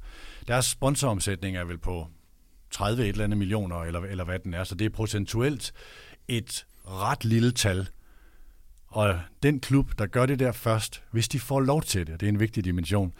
Deres 0.48 0.66
sponsoromsætning 0.66 1.56
er 1.56 1.64
vel 1.64 1.78
på 1.78 2.06
30 2.70 3.02
et 3.02 3.08
eller 3.08 3.24
andet 3.24 3.38
millioner, 3.38 3.76
eller, 3.76 4.00
eller 4.00 4.24
hvad 4.24 4.38
den 4.38 4.54
er. 4.54 4.64
Så 4.64 4.74
det 4.74 4.84
er 4.84 4.90
procentuelt 4.90 5.72
et 6.28 6.66
ret 6.86 7.24
lille 7.24 7.52
tal. 7.52 7.88
Og 8.86 9.20
den 9.42 9.60
klub, 9.60 9.98
der 9.98 10.06
gør 10.06 10.26
det 10.26 10.38
der 10.38 10.52
først, 10.52 11.02
hvis 11.10 11.28
de 11.28 11.40
får 11.40 11.60
lov 11.60 11.82
til 11.82 12.06
det, 12.06 12.14
og 12.14 12.20
det 12.20 12.26
er 12.26 12.30
en 12.30 12.40
vigtig 12.40 12.64
dimension, 12.64 13.12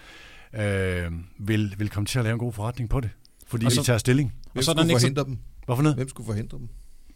øh, 0.54 1.12
vil, 1.38 1.74
vil 1.78 1.90
komme 1.90 2.06
til 2.06 2.18
at 2.18 2.24
lave 2.24 2.32
en 2.32 2.38
god 2.38 2.52
forretning 2.52 2.90
på 2.90 3.00
det. 3.00 3.10
Fordi 3.46 3.66
Og 3.66 3.72
så, 3.72 3.80
de 3.80 3.86
tager 3.86 3.98
stilling. 3.98 4.34
Hvem 4.52 4.62
så 4.62 4.70
er 4.70 4.74
der 4.74 4.88
forhindre 4.88 5.24
dem? 5.24 5.38
Hvorfor 5.64 5.82
noget? 5.82 5.96
Hvem 5.96 6.08
skulle 6.08 6.26
forhindre 6.26 6.58
dem 6.58 6.68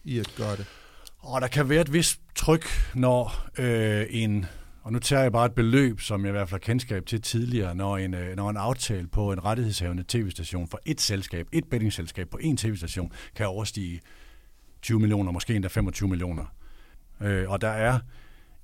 i 0.05 0.19
at 0.19 0.35
gøre 0.37 0.57
det? 0.57 0.67
Og 1.19 1.41
der 1.41 1.49
kan 1.49 1.69
være 1.69 1.81
et 1.81 1.93
vist 1.93 2.21
tryk, 2.35 2.67
når 2.95 3.49
øh, 3.59 4.07
en, 4.11 4.47
og 4.83 4.93
nu 4.93 4.99
tager 4.99 5.23
jeg 5.23 5.33
bare 5.33 5.47
et 5.47 5.53
beløb, 5.53 6.01
som 6.01 6.23
jeg 6.25 6.29
i 6.29 6.33
hvert 6.33 6.49
fald 6.49 6.61
har 6.61 6.67
kendskab 6.67 7.07
til 7.07 7.23
tidligere, 7.23 7.75
når 7.75 7.97
en, 7.97 8.15
øh, 8.15 8.37
når 8.37 8.51
en 8.51 8.57
aftale 8.57 9.07
på 9.07 9.33
en 9.33 9.45
rettighedshavende 9.45 10.05
tv-station 10.09 10.69
for 10.69 10.81
et 10.87 11.01
selskab, 11.01 11.47
et 11.53 11.65
bettingselskab 11.71 12.29
på 12.29 12.39
en 12.41 12.57
tv-station, 12.57 13.13
kan 13.37 13.47
overstige 13.47 14.01
20 14.83 15.01
millioner, 15.01 15.33
måske 15.33 15.55
endda 15.55 15.69
25 15.69 16.09
millioner. 16.09 16.45
Øh, 17.21 17.51
og 17.51 17.61
der 17.61 17.69
er 17.69 17.99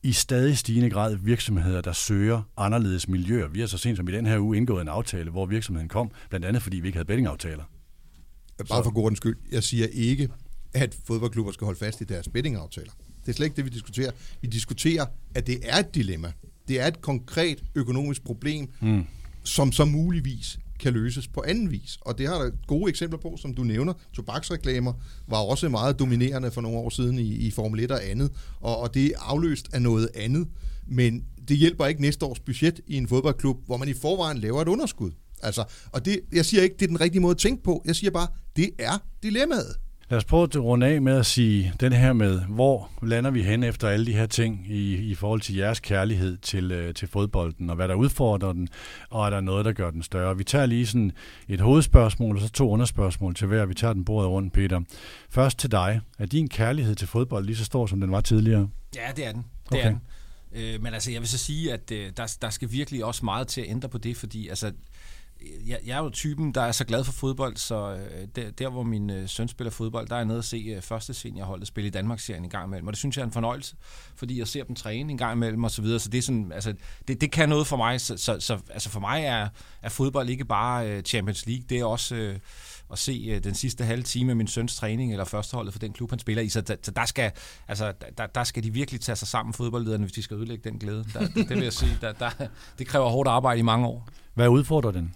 i 0.02 0.12
stadig 0.12 0.58
stigende 0.58 0.90
grad 0.90 1.16
virksomheder, 1.16 1.80
der 1.80 1.92
søger 1.92 2.42
anderledes 2.56 3.08
miljøer. 3.08 3.48
Vi 3.48 3.60
har 3.60 3.66
så 3.66 3.78
sent 3.78 3.96
som 3.96 4.08
i 4.08 4.12
den 4.12 4.26
her 4.26 4.38
uge 4.38 4.56
indgået 4.56 4.82
en 4.82 4.88
aftale, 4.88 5.30
hvor 5.30 5.46
virksomheden 5.46 5.88
kom, 5.88 6.10
blandt 6.28 6.46
andet 6.46 6.62
fordi 6.62 6.80
vi 6.80 6.88
ikke 6.88 6.96
havde 6.96 7.06
bettingaftaler. 7.06 7.64
Bare 8.68 8.84
for 8.84 8.90
god 8.90 9.16
skyld, 9.16 9.36
jeg 9.52 9.62
siger 9.62 9.86
ikke, 9.92 10.28
at 10.74 10.96
fodboldklubber 11.04 11.52
skal 11.52 11.64
holde 11.64 11.78
fast 11.78 12.00
i 12.00 12.04
deres 12.04 12.28
bettingaftaler. 12.28 12.92
Det 13.26 13.28
er 13.28 13.32
slet 13.32 13.46
ikke 13.46 13.56
det, 13.56 13.64
vi 13.64 13.70
diskuterer. 13.70 14.10
Vi 14.40 14.48
diskuterer, 14.48 15.06
at 15.34 15.46
det 15.46 15.58
er 15.62 15.76
et 15.78 15.94
dilemma. 15.94 16.32
Det 16.68 16.80
er 16.80 16.86
et 16.86 17.00
konkret 17.00 17.64
økonomisk 17.74 18.24
problem, 18.24 18.68
mm. 18.80 19.04
som 19.44 19.72
så 19.72 19.84
muligvis 19.84 20.58
kan 20.80 20.92
løses 20.92 21.28
på 21.28 21.44
anden 21.46 21.70
vis. 21.70 21.98
Og 22.00 22.18
det 22.18 22.28
har 22.28 22.38
der 22.42 22.50
gode 22.66 22.88
eksempler 22.88 23.18
på, 23.18 23.36
som 23.40 23.54
du 23.54 23.64
nævner. 23.64 23.92
Tobaksreklamer 24.12 24.92
var 25.28 25.38
også 25.38 25.68
meget 25.68 25.98
dominerende 25.98 26.50
for 26.50 26.60
nogle 26.60 26.78
år 26.78 26.88
siden 26.88 27.18
i, 27.18 27.34
i 27.34 27.50
Formel 27.50 27.80
1 27.80 27.90
og 27.90 28.04
andet, 28.04 28.30
og, 28.60 28.78
og 28.78 28.94
det 28.94 29.06
er 29.06 29.18
afløst 29.18 29.68
af 29.72 29.82
noget 29.82 30.08
andet. 30.14 30.48
Men 30.86 31.24
det 31.48 31.56
hjælper 31.56 31.86
ikke 31.86 32.00
næste 32.00 32.26
års 32.26 32.40
budget 32.40 32.80
i 32.86 32.96
en 32.96 33.08
fodboldklub, 33.08 33.66
hvor 33.66 33.76
man 33.76 33.88
i 33.88 33.92
forvejen 33.92 34.38
laver 34.38 34.62
et 34.62 34.68
underskud. 34.68 35.10
Altså, 35.42 35.64
og 35.92 36.04
det, 36.04 36.20
jeg 36.32 36.44
siger 36.44 36.62
ikke, 36.62 36.76
det 36.78 36.82
er 36.82 36.88
den 36.88 37.00
rigtige 37.00 37.20
måde 37.20 37.30
at 37.30 37.38
tænke 37.38 37.62
på. 37.62 37.82
Jeg 37.86 37.96
siger 37.96 38.10
bare, 38.10 38.26
det 38.56 38.70
er 38.78 39.02
dilemmaet. 39.22 39.76
Lad 40.10 40.18
os 40.18 40.24
prøve 40.24 40.42
at 40.42 40.56
runde 40.56 40.86
af 40.86 41.02
med 41.02 41.18
at 41.18 41.26
sige 41.26 41.72
den 41.80 41.92
her 41.92 42.12
med, 42.12 42.40
hvor 42.40 42.90
lander 43.02 43.30
vi 43.30 43.42
hen 43.42 43.62
efter 43.62 43.88
alle 43.88 44.06
de 44.06 44.12
her 44.12 44.26
ting 44.26 44.66
i, 44.70 44.94
i 44.94 45.14
forhold 45.14 45.40
til 45.40 45.54
jeres 45.54 45.80
kærlighed 45.80 46.36
til, 46.36 46.72
øh, 46.72 46.94
til 46.94 47.08
fodbolden, 47.08 47.70
og 47.70 47.76
hvad 47.76 47.88
der 47.88 47.94
udfordrer 47.94 48.52
den, 48.52 48.68
og 49.10 49.26
er 49.26 49.30
der 49.30 49.40
noget, 49.40 49.64
der 49.64 49.72
gør 49.72 49.90
den 49.90 50.02
større. 50.02 50.36
Vi 50.36 50.44
tager 50.44 50.66
lige 50.66 50.86
sådan 50.86 51.12
et 51.48 51.60
hovedspørgsmål, 51.60 52.36
og 52.36 52.42
så 52.42 52.48
to 52.50 52.70
underspørgsmål 52.70 53.34
til 53.34 53.46
hver. 53.46 53.66
Vi 53.66 53.74
tager 53.74 53.92
den 53.92 54.04
bordet 54.04 54.30
rundt, 54.30 54.52
Peter. 54.52 54.80
Først 55.30 55.58
til 55.58 55.70
dig. 55.70 56.00
Er 56.18 56.26
din 56.26 56.48
kærlighed 56.48 56.94
til 56.94 57.08
fodbold 57.08 57.46
lige 57.46 57.56
så 57.56 57.64
stor, 57.64 57.86
som 57.86 58.00
den 58.00 58.10
var 58.10 58.20
tidligere? 58.20 58.68
Ja, 58.96 59.12
det 59.16 59.26
er 59.26 59.32
den. 59.32 59.42
Det 59.42 59.78
Okay. 59.78 59.84
er 59.84 59.88
den. 59.88 60.00
Øh, 60.74 60.82
men 60.82 60.94
altså, 60.94 61.10
jeg 61.10 61.20
vil 61.20 61.28
så 61.28 61.38
sige, 61.38 61.72
at 61.72 61.90
øh, 61.90 62.10
der, 62.16 62.36
der 62.42 62.50
skal 62.50 62.72
virkelig 62.72 63.04
også 63.04 63.24
meget 63.24 63.48
til 63.48 63.60
at 63.60 63.66
ændre 63.70 63.88
på 63.88 63.98
det, 63.98 64.16
fordi 64.16 64.48
altså, 64.48 64.72
jeg, 65.66 65.78
jeg 65.86 65.98
er 65.98 66.02
jo 66.02 66.10
typen, 66.10 66.54
der 66.54 66.60
er 66.60 66.72
så 66.72 66.84
glad 66.84 67.04
for 67.04 67.12
fodbold, 67.12 67.56
så 67.56 67.94
øh, 67.94 68.28
der, 68.36 68.50
der 68.50 68.68
hvor 68.68 68.82
min 68.82 69.10
øh, 69.10 69.28
søn 69.28 69.48
spiller 69.48 69.70
fodbold, 69.70 70.08
der 70.08 70.14
er 70.14 70.18
jeg 70.18 70.26
nede 70.26 70.38
og 70.38 70.44
se 70.44 70.56
øh, 70.56 70.82
første 70.82 71.14
seniorholdet 71.14 71.68
spille 71.68 71.88
i 71.88 71.90
Danmarksserien 71.90 72.44
en 72.44 72.50
gang 72.50 72.66
imellem, 72.66 72.86
og 72.86 72.92
det 72.92 72.98
synes 72.98 73.16
jeg 73.16 73.22
er 73.22 73.26
en 73.26 73.32
fornøjelse, 73.32 73.76
fordi 74.16 74.38
jeg 74.38 74.48
ser 74.48 74.64
dem 74.64 74.76
træne 74.76 75.10
en 75.10 75.18
gang 75.18 75.32
imellem 75.32 75.64
og 75.64 75.70
så 75.70 75.82
videre, 75.82 76.00
så 76.00 76.08
det 76.08 76.18
er 76.18 76.22
sådan, 76.22 76.52
altså, 76.52 76.74
det, 77.08 77.20
det 77.20 77.32
kan 77.32 77.48
noget 77.48 77.66
for 77.66 77.76
mig, 77.76 78.00
så, 78.00 78.16
så, 78.16 78.40
så 78.40 78.58
altså 78.70 78.90
for 78.90 79.00
mig 79.00 79.24
er, 79.24 79.48
er 79.82 79.88
fodbold 79.88 80.28
ikke 80.28 80.44
bare 80.44 80.90
øh, 80.90 81.02
Champions 81.02 81.46
League, 81.46 81.64
det 81.68 81.80
er 81.80 81.84
også... 81.84 82.14
Øh, 82.14 82.38
at 82.92 82.98
se 82.98 83.26
øh, 83.30 83.44
den 83.44 83.54
sidste 83.54 83.84
halve 83.84 84.02
time 84.02 84.32
af 84.32 84.36
min 84.36 84.46
søns 84.46 84.76
træning, 84.76 85.12
eller 85.12 85.24
førsteholdet 85.24 85.72
for 85.72 85.78
den 85.78 85.92
klub, 85.92 86.10
han 86.10 86.18
spiller 86.18 86.42
i. 86.42 86.48
Så, 86.48 86.60
der, 86.60 86.76
så 86.82 86.90
der, 86.90 87.04
skal, 87.04 87.32
altså, 87.68 87.92
der, 88.18 88.26
der 88.26 88.44
skal 88.44 88.62
de 88.64 88.72
virkelig 88.72 89.00
tage 89.00 89.16
sig 89.16 89.28
sammen, 89.28 89.52
fodboldlederne, 89.52 90.04
hvis 90.04 90.12
de 90.12 90.22
skal 90.22 90.36
ødelægge 90.36 90.70
den 90.70 90.78
glæde. 90.78 91.04
Der, 91.12 91.20
det, 91.20 91.34
det 91.34 91.50
vil 91.50 91.62
jeg 91.62 91.72
sige, 91.72 91.98
der, 92.00 92.12
der, 92.12 92.30
det 92.78 92.86
kræver 92.86 93.08
hårdt 93.08 93.28
arbejde 93.28 93.58
i 93.58 93.62
mange 93.62 93.86
år. 93.86 94.08
Hvad 94.34 94.48
udfordrer 94.48 94.90
den? 94.90 95.14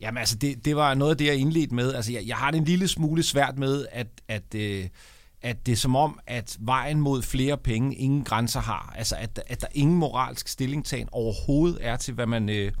Jamen 0.00 0.18
altså, 0.18 0.36
det, 0.36 0.64
det 0.64 0.76
var 0.76 0.94
noget 0.94 1.10
af 1.10 1.16
det, 1.16 1.26
jeg 1.26 1.36
indledte 1.36 1.74
med. 1.74 1.94
Altså, 1.94 2.12
jeg, 2.12 2.22
jeg 2.26 2.36
har 2.36 2.50
det 2.50 2.58
en 2.58 2.64
lille 2.64 2.88
smule 2.88 3.22
svært 3.22 3.58
med, 3.58 3.86
at, 3.92 4.06
at, 4.28 4.54
øh, 4.54 4.88
at 5.42 5.66
det 5.66 5.72
er 5.72 5.76
som 5.76 5.96
om, 5.96 6.18
at 6.26 6.56
vejen 6.60 7.00
mod 7.00 7.22
flere 7.22 7.58
penge 7.58 7.96
ingen 7.96 8.24
grænser 8.24 8.60
har. 8.60 8.94
Altså, 8.96 9.16
at, 9.16 9.40
at 9.46 9.60
der 9.60 9.66
ingen 9.72 9.96
moralsk 9.96 10.48
stillingtagen 10.48 11.08
overhovedet 11.12 11.78
er 11.80 11.96
til, 11.96 12.14
hvad 12.14 12.26
man... 12.26 12.48
Øh, 12.48 12.72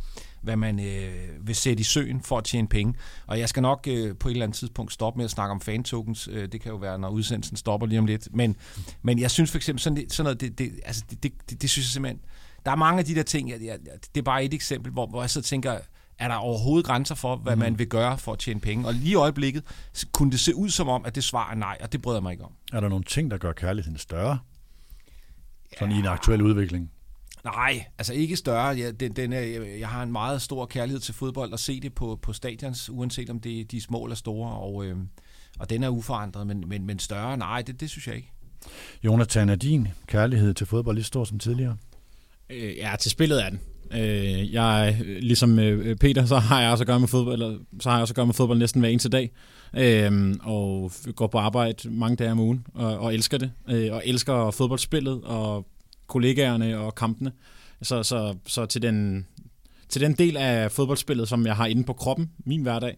hvad 0.44 0.56
man 0.56 0.80
øh, 0.80 1.46
vil 1.46 1.54
sætte 1.54 1.80
i 1.80 1.84
søen 1.84 2.22
for 2.22 2.38
at 2.38 2.44
tjene 2.44 2.68
penge. 2.68 2.94
Og 3.26 3.38
jeg 3.38 3.48
skal 3.48 3.62
nok 3.62 3.86
øh, 3.88 4.16
på 4.16 4.28
et 4.28 4.32
eller 4.32 4.46
andet 4.46 4.58
tidspunkt 4.58 4.92
stoppe 4.92 5.18
med 5.18 5.24
at 5.24 5.30
snakke 5.30 5.52
om 5.52 5.60
fan-tokens. 5.60 6.28
Øh, 6.32 6.48
det 6.52 6.60
kan 6.60 6.72
jo 6.72 6.76
være, 6.76 6.98
når 6.98 7.08
udsendelsen 7.08 7.56
stopper 7.56 7.86
lige 7.86 7.98
om 7.98 8.06
lidt. 8.06 8.28
Men, 8.32 8.56
men 9.02 9.18
jeg 9.18 9.30
synes 9.30 9.50
for 9.50 9.58
eksempel, 9.58 9.82
sådan, 9.82 10.10
sådan 10.10 10.24
noget, 10.24 10.40
det, 10.40 10.58
det, 10.58 10.72
altså, 10.84 11.04
det, 11.10 11.22
det, 11.22 11.32
det, 11.50 11.62
det 11.62 11.70
synes 11.70 11.86
jeg 11.86 11.90
simpelthen... 11.90 12.20
Der 12.64 12.70
er 12.70 12.76
mange 12.76 12.98
af 12.98 13.04
de 13.04 13.14
der 13.14 13.22
ting, 13.22 13.50
jeg, 13.50 13.60
jeg, 13.64 13.78
det 14.14 14.20
er 14.20 14.24
bare 14.24 14.44
et 14.44 14.54
eksempel, 14.54 14.92
hvor, 14.92 15.06
hvor 15.06 15.22
jeg 15.22 15.30
så 15.30 15.42
tænker, 15.42 15.78
er 16.18 16.28
der 16.28 16.34
overhovedet 16.34 16.86
grænser 16.86 17.14
for, 17.14 17.36
hvad 17.36 17.56
mm. 17.56 17.60
man 17.60 17.78
vil 17.78 17.88
gøre 17.88 18.18
for 18.18 18.32
at 18.32 18.38
tjene 18.38 18.60
penge? 18.60 18.86
Og 18.86 18.94
lige 18.94 19.10
i 19.10 19.14
øjeblikket 19.14 19.64
kunne 20.12 20.30
det 20.30 20.40
se 20.40 20.54
ud 20.54 20.70
som 20.70 20.88
om, 20.88 21.04
at 21.04 21.14
det 21.14 21.24
svar 21.24 21.50
er 21.50 21.54
nej, 21.54 21.78
og 21.80 21.92
det 21.92 22.02
bryder 22.02 22.16
jeg 22.18 22.22
mig 22.22 22.32
ikke 22.32 22.44
om. 22.44 22.52
Er 22.72 22.80
der 22.80 22.88
nogle 22.88 23.04
ting, 23.04 23.30
der 23.30 23.38
gør 23.38 23.52
kærligheden 23.52 23.98
større? 23.98 24.38
Sådan 25.78 25.90
ja. 25.90 25.96
i 25.96 26.00
en 26.00 26.06
aktuel 26.06 26.42
udvikling? 26.42 26.90
Nej, 27.44 27.84
altså 27.98 28.14
ikke 28.14 28.36
større. 28.36 28.76
Ja, 28.76 28.90
den, 28.90 29.12
den 29.12 29.32
er, 29.32 29.40
jeg 29.78 29.88
har 29.88 30.02
en 30.02 30.12
meget 30.12 30.42
stor 30.42 30.66
kærlighed 30.66 31.00
til 31.00 31.14
fodbold 31.14 31.52
og 31.52 31.58
se 31.58 31.80
det 31.80 31.94
på, 31.94 32.18
på 32.22 32.32
stadions, 32.32 32.90
uanset 32.90 33.30
om 33.30 33.40
det 33.40 33.60
er 33.60 33.64
de 33.64 33.80
små 33.80 34.04
eller 34.04 34.16
store, 34.16 34.50
og, 34.50 34.84
øh, 34.84 34.96
og 35.58 35.70
den 35.70 35.82
er 35.82 35.88
uforandret, 35.88 36.46
men, 36.46 36.68
men, 36.68 36.86
men 36.86 36.98
større, 36.98 37.36
nej, 37.36 37.62
det, 37.62 37.80
det 37.80 37.90
synes 37.90 38.06
jeg 38.06 38.16
ikke. 38.16 38.32
Jonathan, 39.04 39.48
er 39.48 39.56
din 39.56 39.88
kærlighed 40.06 40.54
til 40.54 40.66
fodbold 40.66 40.96
lige 40.96 41.04
stor 41.04 41.24
som 41.24 41.38
tidligere? 41.38 41.76
Øh, 42.50 42.76
ja, 42.76 42.96
til 43.00 43.10
spillet 43.10 43.44
er 43.44 43.50
den. 43.50 43.60
Øh, 43.90 44.52
jeg, 44.52 44.96
ligesom 45.20 45.58
øh, 45.58 45.96
Peter, 45.96 46.24
så 46.26 46.36
har 46.36 46.60
jeg 46.60 46.70
også 46.70 46.82
at 46.82 46.86
gøre 46.86 47.00
med 47.00 47.08
fodbold, 47.08 47.42
eller, 47.42 47.58
så 47.80 47.88
har 47.88 47.96
jeg 47.96 48.02
også 48.02 48.12
at 48.12 48.16
gøre 48.16 48.26
med 48.26 48.34
fodbold 48.34 48.58
næsten 48.58 48.80
hver 48.80 48.88
eneste 48.88 49.08
dag. 49.08 49.30
Øh, 49.76 50.34
og 50.42 50.92
går 51.16 51.26
på 51.26 51.38
arbejde 51.38 51.90
mange 51.90 52.16
dage 52.16 52.32
om 52.32 52.40
ugen, 52.40 52.66
og, 52.74 52.98
og 52.98 53.14
elsker 53.14 53.38
det. 53.38 53.52
Øh, 53.68 53.92
og 53.92 54.02
elsker 54.04 54.50
fodboldspillet, 54.50 55.20
og 55.24 55.66
kollegaerne 56.06 56.78
og 56.78 56.94
kampene. 56.94 57.32
Så, 57.82 58.02
så, 58.02 58.34
så 58.46 58.66
til, 58.66 58.82
den, 58.82 59.26
til 59.88 60.00
den 60.00 60.12
del 60.12 60.36
af 60.36 60.72
fodboldspillet, 60.72 61.28
som 61.28 61.46
jeg 61.46 61.56
har 61.56 61.66
inde 61.66 61.84
på 61.84 61.92
kroppen, 61.92 62.30
min 62.46 62.62
hverdag, 62.62 62.96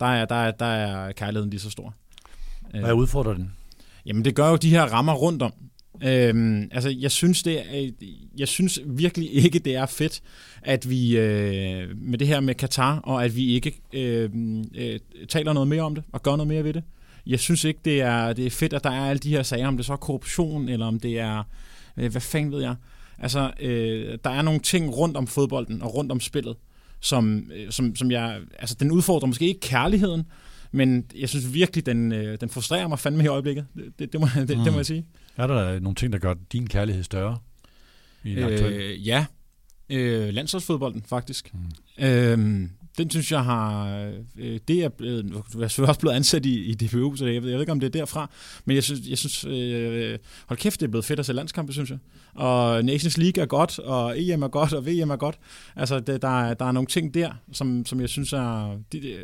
der 0.00 0.06
er, 0.06 0.24
der 0.24 0.34
er, 0.34 0.50
der 0.50 0.66
er 0.66 1.12
kærligheden 1.12 1.50
lige 1.50 1.60
så 1.60 1.70
stor. 1.70 1.94
Hvad 2.70 2.92
udfordrer 2.92 3.34
den? 3.34 3.52
Jamen 4.06 4.24
det 4.24 4.34
gør 4.34 4.50
jo 4.50 4.56
de 4.56 4.70
her 4.70 4.82
rammer 4.82 5.12
rundt 5.14 5.42
om. 5.42 5.52
Øhm, 6.04 6.68
altså, 6.72 6.94
jeg 6.98 7.10
synes, 7.10 7.42
det 7.42 7.60
er, 7.60 7.90
jeg 8.38 8.48
synes 8.48 8.80
virkelig 8.86 9.34
ikke, 9.34 9.58
det 9.58 9.74
er 9.74 9.86
fedt, 9.86 10.22
at 10.62 10.90
vi 10.90 11.16
øh, 11.18 11.88
med 11.96 12.18
det 12.18 12.26
her 12.26 12.40
med 12.40 12.54
Katar, 12.54 12.98
og 12.98 13.24
at 13.24 13.36
vi 13.36 13.54
ikke 13.54 13.80
øh, 13.92 14.30
øh, 14.74 14.98
taler 15.28 15.52
noget 15.52 15.68
mere 15.68 15.82
om 15.82 15.94
det, 15.94 16.04
og 16.12 16.22
gør 16.22 16.36
noget 16.36 16.48
mere 16.48 16.64
ved 16.64 16.72
det. 16.72 16.82
Jeg 17.26 17.40
synes 17.40 17.64
ikke, 17.64 17.80
det 17.84 18.00
er, 18.00 18.32
det 18.32 18.46
er 18.46 18.50
fedt, 18.50 18.72
at 18.72 18.84
der 18.84 18.90
er 18.90 19.10
alle 19.10 19.18
de 19.18 19.30
her 19.30 19.42
sager, 19.42 19.68
om 19.68 19.76
det 19.76 19.86
så 19.86 19.92
er 19.92 19.96
korruption, 19.96 20.68
eller 20.68 20.86
om 20.86 21.00
det 21.00 21.18
er, 21.18 21.42
øh, 21.96 22.10
hvad 22.10 22.20
fanden 22.20 22.52
ved 22.52 22.60
jeg. 22.60 22.74
Altså, 23.18 23.50
øh, 23.60 24.18
der 24.24 24.30
er 24.30 24.42
nogle 24.42 24.60
ting 24.60 24.96
rundt 24.96 25.16
om 25.16 25.26
fodbolden 25.26 25.82
og 25.82 25.94
rundt 25.94 26.12
om 26.12 26.20
spillet, 26.20 26.56
som, 27.00 27.50
øh, 27.56 27.70
som, 27.70 27.96
som 27.96 28.10
jeg, 28.10 28.38
altså 28.58 28.76
den 28.80 28.90
udfordrer 28.90 29.26
måske 29.26 29.46
ikke 29.46 29.60
kærligheden, 29.60 30.22
men 30.72 31.04
jeg 31.18 31.28
synes 31.28 31.54
virkelig, 31.54 31.86
den, 31.86 32.12
øh, 32.12 32.38
den 32.40 32.48
frustrerer 32.48 32.88
mig 32.88 32.98
fandme 32.98 33.24
i 33.24 33.26
øjeblikket. 33.26 33.66
Det, 33.76 33.98
det, 33.98 34.12
det, 34.12 34.20
må, 34.20 34.26
det, 34.34 34.40
mm. 34.40 34.46
det 34.46 34.58
må 34.58 34.70
mm. 34.70 34.76
jeg 34.76 34.86
sige. 34.86 35.04
Er 35.36 35.46
der 35.46 35.80
nogle 35.80 35.94
ting, 35.94 36.12
der 36.12 36.18
gør 36.18 36.34
din 36.52 36.68
kærlighed 36.68 37.02
større? 37.02 37.38
I 38.24 38.34
øh, 38.34 39.06
ja, 39.06 39.26
øh, 39.90 40.28
landsholdsfodbolden 40.28 41.02
faktisk. 41.02 41.54
Mm. 41.54 42.04
Øh, 42.04 42.68
den 42.98 43.10
synes 43.10 43.32
jeg 43.32 43.44
har, 43.44 43.96
øh, 44.38 44.60
det 44.68 44.84
er 44.84 44.88
blevet, 44.88 45.32
jeg 45.54 45.62
er 45.62 45.86
også 45.88 46.00
blevet 46.00 46.14
ansat 46.14 46.46
i, 46.46 46.64
i 46.64 46.74
DPU, 46.74 47.16
så 47.16 47.26
jeg 47.26 47.42
ved, 47.42 47.50
jeg 47.50 47.56
ved 47.56 47.60
ikke, 47.60 47.72
om 47.72 47.80
det 47.80 47.86
er 47.86 47.98
derfra, 47.98 48.30
men 48.64 48.74
jeg 48.74 48.84
synes, 48.84 49.00
jeg 49.08 49.18
synes 49.18 49.44
øh, 49.44 50.18
hold 50.46 50.58
kæft, 50.58 50.80
det 50.80 50.86
er 50.86 50.90
blevet 50.90 51.04
fedt 51.04 51.20
at 51.20 51.26
se 51.26 51.32
landskampe, 51.32 51.72
synes 51.72 51.90
jeg. 51.90 51.98
Og 52.34 52.84
Nations 52.84 53.18
League 53.18 53.42
er 53.42 53.46
godt, 53.46 53.78
og 53.78 54.20
EM 54.20 54.42
er 54.42 54.48
godt, 54.48 54.72
og 54.72 54.86
VM 54.86 55.10
er 55.10 55.16
godt. 55.16 55.38
Altså, 55.76 56.00
det, 56.00 56.22
der, 56.22 56.40
er, 56.40 56.54
der 56.54 56.64
er 56.64 56.72
nogle 56.72 56.86
ting 56.86 57.14
der, 57.14 57.30
som, 57.52 57.86
som 57.86 58.00
jeg 58.00 58.08
synes 58.08 58.32
er, 58.32 58.78
det, 58.92 59.16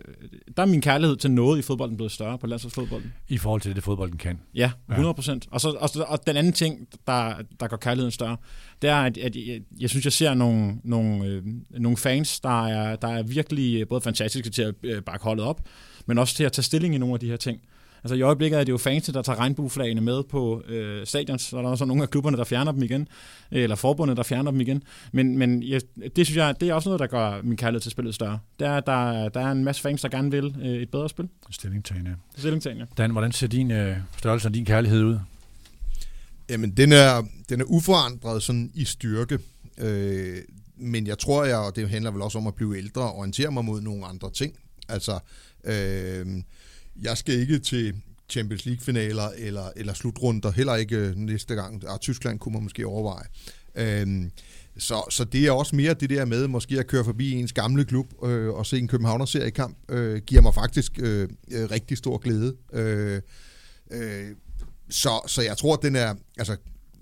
der 0.56 0.62
er 0.62 0.66
min 0.66 0.80
kærlighed 0.80 1.16
til 1.16 1.30
noget 1.30 1.58
i 1.58 1.62
fodbolden 1.62 1.96
blevet 1.96 2.12
større 2.12 2.38
på 2.38 2.46
landsholdsfodbolden. 2.46 3.12
I 3.28 3.38
forhold 3.38 3.60
til 3.60 3.74
det, 3.74 3.84
fodbolden 3.84 4.18
kan? 4.18 4.40
Ja, 4.54 4.70
100 4.90 5.14
procent. 5.14 5.46
Ja. 5.46 5.54
Og, 5.54 5.60
så, 5.60 5.70
og, 5.70 5.90
og 6.08 6.26
den 6.26 6.36
anden 6.36 6.52
ting, 6.52 6.88
der, 7.06 7.34
der 7.60 7.66
gør 7.66 7.76
kærligheden 7.76 8.12
større, 8.12 8.36
det 8.82 8.90
er, 8.90 8.96
at, 8.96 9.18
at 9.18 9.36
jeg, 9.36 9.60
jeg 9.80 9.90
synes, 9.90 10.04
jeg 10.04 10.12
ser 10.12 10.34
nogle, 10.34 10.76
nogle, 10.84 11.26
øh, 11.26 11.42
nogle 11.70 11.96
fans, 11.96 12.40
der 12.40 12.66
er, 12.66 12.96
der 12.96 13.08
er 13.08 13.22
virkelig 13.22 13.88
både 13.88 14.00
fantastiske 14.00 14.50
til 14.50 14.62
at 14.62 14.74
øh, 14.82 15.02
bakke 15.02 15.24
holdet 15.24 15.44
op, 15.44 15.60
men 16.06 16.18
også 16.18 16.34
til 16.34 16.44
at 16.44 16.52
tage 16.52 16.62
stilling 16.62 16.94
i 16.94 16.98
nogle 16.98 17.14
af 17.14 17.20
de 17.20 17.26
her 17.26 17.36
ting. 17.36 17.60
Altså 18.04 18.14
i 18.14 18.22
øjeblikket 18.22 18.60
er 18.60 18.64
det 18.64 18.72
jo 18.72 18.78
fans, 18.78 19.06
der 19.06 19.22
tager 19.22 19.38
regnbueflagene 19.38 20.00
med 20.00 20.22
på 20.22 20.62
øh, 20.68 21.06
stadions, 21.06 21.42
så 21.42 21.58
er 21.58 21.62
der 21.62 21.68
også 21.68 21.84
nogle 21.84 22.02
af 22.02 22.10
klubberne, 22.10 22.36
der 22.36 22.44
fjerner 22.44 22.72
dem 22.72 22.82
igen, 22.82 23.08
eller 23.50 23.76
forbundet, 23.76 24.16
der 24.16 24.22
fjerner 24.22 24.50
dem 24.50 24.60
igen. 24.60 24.82
Men, 25.12 25.38
men 25.38 25.62
ja, 25.62 25.78
det 26.16 26.26
synes 26.26 26.36
jeg, 26.36 26.60
det 26.60 26.68
er 26.68 26.74
også 26.74 26.88
noget, 26.88 27.00
der 27.00 27.06
gør 27.06 27.40
min 27.42 27.56
kærlighed 27.56 27.80
til 27.80 27.90
spillet 27.90 28.14
større. 28.14 28.38
Det 28.58 28.66
er, 28.66 28.80
der, 28.80 29.28
der 29.28 29.40
er 29.40 29.52
en 29.52 29.64
masse 29.64 29.82
fans, 29.82 30.02
der 30.02 30.08
gerne 30.08 30.30
vil 30.30 30.56
øh, 30.62 30.68
et 30.68 30.90
bedre 30.90 31.08
spil. 31.08 31.28
Stillingtagen, 31.50 32.06
ja. 32.06 32.12
Stillingtagen, 32.36 32.78
ja. 32.78 32.84
Dan, 32.98 33.10
hvordan 33.10 33.32
ser 33.32 33.46
din 33.46 33.70
øh, 33.70 33.96
størrelse 34.18 34.48
af 34.48 34.52
din 34.52 34.64
kærlighed 34.64 35.02
ud? 35.02 35.18
Jamen, 36.48 36.70
den 36.70 36.92
er, 36.92 37.22
den 37.48 37.60
er 37.60 37.64
uforandret 37.64 38.42
sådan 38.42 38.70
i 38.74 38.84
styrke. 38.84 39.38
Øh, 39.78 40.38
men 40.76 41.06
jeg 41.06 41.18
tror, 41.18 41.44
jeg, 41.44 41.56
og 41.56 41.76
det 41.76 41.90
handler 41.90 42.10
vel 42.10 42.22
også 42.22 42.38
om 42.38 42.46
at 42.46 42.54
blive 42.54 42.78
ældre, 42.78 43.02
og 43.02 43.16
orientere 43.16 43.52
mig 43.52 43.64
mod 43.64 43.80
nogle 43.80 44.06
andre 44.06 44.30
ting. 44.30 44.54
Altså, 44.88 45.18
øh, 45.64 46.26
jeg 47.02 47.18
skal 47.18 47.34
ikke 47.34 47.58
til 47.58 47.94
Champions 48.28 48.66
League-finaler 48.66 49.28
eller, 49.38 49.70
eller 49.76 49.94
slutrunder, 49.94 50.50
heller 50.50 50.74
ikke 50.74 50.96
øh, 50.96 51.16
næste 51.16 51.54
gang. 51.54 51.88
Og 51.88 52.00
Tyskland 52.00 52.38
kunne 52.38 52.52
man 52.52 52.62
måske 52.62 52.86
overveje. 52.86 53.24
Øh, 53.74 54.30
så, 54.78 55.06
så 55.10 55.24
det 55.24 55.46
er 55.46 55.50
også 55.50 55.76
mere 55.76 55.94
det 55.94 56.10
der 56.10 56.24
med, 56.24 56.48
måske 56.48 56.78
at 56.78 56.86
køre 56.86 57.04
forbi 57.04 57.32
ens 57.32 57.52
gamle 57.52 57.84
klub 57.84 58.24
øh, 58.24 58.48
og 58.48 58.66
se 58.66 58.78
en 58.78 58.88
Københavner-seriekamp, 58.88 59.76
øh, 59.88 60.22
giver 60.22 60.42
mig 60.42 60.54
faktisk 60.54 60.98
øh, 60.98 61.28
øh 61.50 61.70
rigtig 61.70 61.98
stor 61.98 62.18
glæde. 62.18 62.56
Øh, 62.72 63.20
øh, 63.90 64.30
så, 64.92 65.20
så 65.26 65.42
jeg 65.42 65.56
tror, 65.56 65.74
at 65.76 65.82
den 65.82 65.96
er, 65.96 66.14
altså 66.38 66.56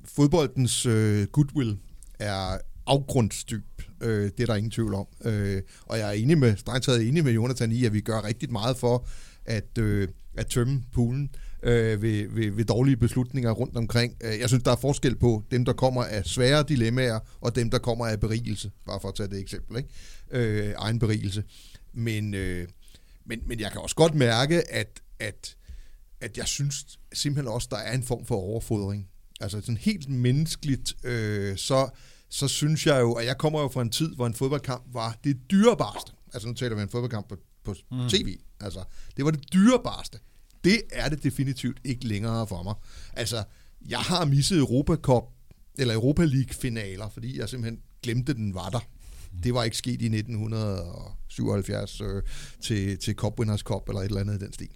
fodboldens 0.05 0.87
øh, 0.87 1.27
goodwill 1.27 1.79
er 2.19 2.59
afgrundsdyb. 2.87 3.83
Øh, 4.01 4.31
det 4.37 4.41
er 4.41 4.47
der 4.47 4.55
ingen 4.55 4.71
tvivl 4.71 4.95
om. 4.95 5.07
Øh, 5.25 5.63
og 5.87 5.99
jeg 5.99 6.09
er 6.09 6.13
enig 6.13 6.39
med, 6.39 6.57
strengt 6.57 6.85
taget 6.85 7.09
enig 7.09 7.25
med 7.25 7.33
Jonathan 7.33 7.73
i, 7.73 7.85
at 7.85 7.93
vi 7.93 8.01
gør 8.01 8.25
rigtig 8.25 8.53
meget 8.53 8.77
for 8.77 9.07
at, 9.45 9.79
øh, 9.79 10.09
at 10.37 10.47
tømme 10.47 10.83
poolen 10.93 11.31
øh, 11.63 12.03
ved, 12.03 12.29
ved, 12.29 12.51
ved 12.51 12.65
dårlige 12.65 12.97
beslutninger 12.97 13.51
rundt 13.51 13.77
omkring. 13.77 14.17
Øh, 14.25 14.41
jeg 14.41 14.49
synes, 14.49 14.65
der 14.65 14.73
er 14.73 14.77
forskel 14.77 15.17
på 15.17 15.45
dem, 15.51 15.65
der 15.65 15.73
kommer 15.73 16.05
af 16.05 16.25
svære 16.25 16.65
dilemmaer, 16.69 17.19
og 17.41 17.55
dem, 17.57 17.71
der 17.71 17.79
kommer 17.79 18.07
af 18.07 18.21
berigelse. 18.21 18.71
Bare 18.87 19.01
for 19.01 19.09
at 19.09 19.15
tage 19.15 19.29
det 19.29 19.41
eksempel. 19.41 19.77
Ikke? 19.77 19.89
Øh, 20.31 20.75
egen 20.79 20.99
berigelse. 20.99 21.45
Men, 21.93 22.35
øh, 22.35 22.69
men, 23.27 23.41
men 23.47 23.61
jeg 23.61 23.73
kan 23.73 23.81
også 23.81 23.97
godt 23.97 24.15
mærke, 24.15 24.73
at, 24.73 25.01
at 25.21 25.57
at 26.21 26.39
jeg 26.39 26.47
synes 26.47 26.99
simpelthen 27.13 27.55
også, 27.55 27.69
der 27.71 27.77
er 27.77 27.95
en 27.95 28.03
form 28.03 28.27
for 28.27 28.37
overfodring. 28.37 29.09
Altså 29.41 29.61
sådan 29.61 29.77
helt 29.77 30.09
menneskeligt, 30.09 30.95
øh, 31.05 31.57
så, 31.57 31.89
så 32.29 32.49
synes 32.49 32.87
jeg 32.87 33.01
jo, 33.01 33.13
at 33.13 33.27
jeg 33.27 33.39
kommer 33.39 33.61
jo 33.61 33.69
fra 33.69 33.83
en 33.83 33.91
tid, 33.91 34.15
hvor 34.15 34.27
en 34.27 34.35
fodboldkamp 34.35 34.85
var 34.93 35.19
det 35.25 35.51
dyrebarste. 35.51 36.13
Altså 36.35 36.49
nu 36.49 36.55
taler 36.55 36.77
vi 36.77 36.83
en 36.83 36.89
fodboldkamp 36.89 37.29
på, 37.29 37.37
på 37.65 37.75
mm. 37.93 38.09
tv. 38.09 38.39
Altså, 38.61 38.85
det 39.17 39.25
var 39.25 39.31
det 39.31 39.53
dyrebarste. 39.53 40.19
Det 40.65 40.83
er 40.93 41.09
det 41.09 41.23
definitivt 41.23 41.79
ikke 41.85 42.07
længere 42.07 42.47
for 42.47 42.63
mig. 42.63 42.75
Altså, 43.13 43.45
jeg 43.89 43.99
har 43.99 44.25
misset 44.25 44.59
Europa 44.59 44.97
Cup, 44.97 45.25
eller 45.79 45.95
Europa 45.95 46.25
League 46.25 46.55
finaler, 46.55 47.09
fordi 47.09 47.39
jeg 47.39 47.49
simpelthen 47.49 47.83
glemte, 48.03 48.35
den 48.35 48.55
var 48.55 48.69
der. 48.69 48.81
Det 49.43 49.55
var 49.55 49.65
ikke 49.65 49.77
sket 49.77 50.03
i 50.03 50.07
1977 50.07 52.01
øh, 52.01 52.23
til, 52.61 52.99
til 52.99 53.15
Cup 53.15 53.39
Winners 53.39 53.61
Cup, 53.61 53.89
eller 53.89 54.01
et 54.01 54.05
eller 54.05 54.21
andet 54.21 54.43
i 54.43 54.45
den 54.45 54.53
stil. 54.53 54.69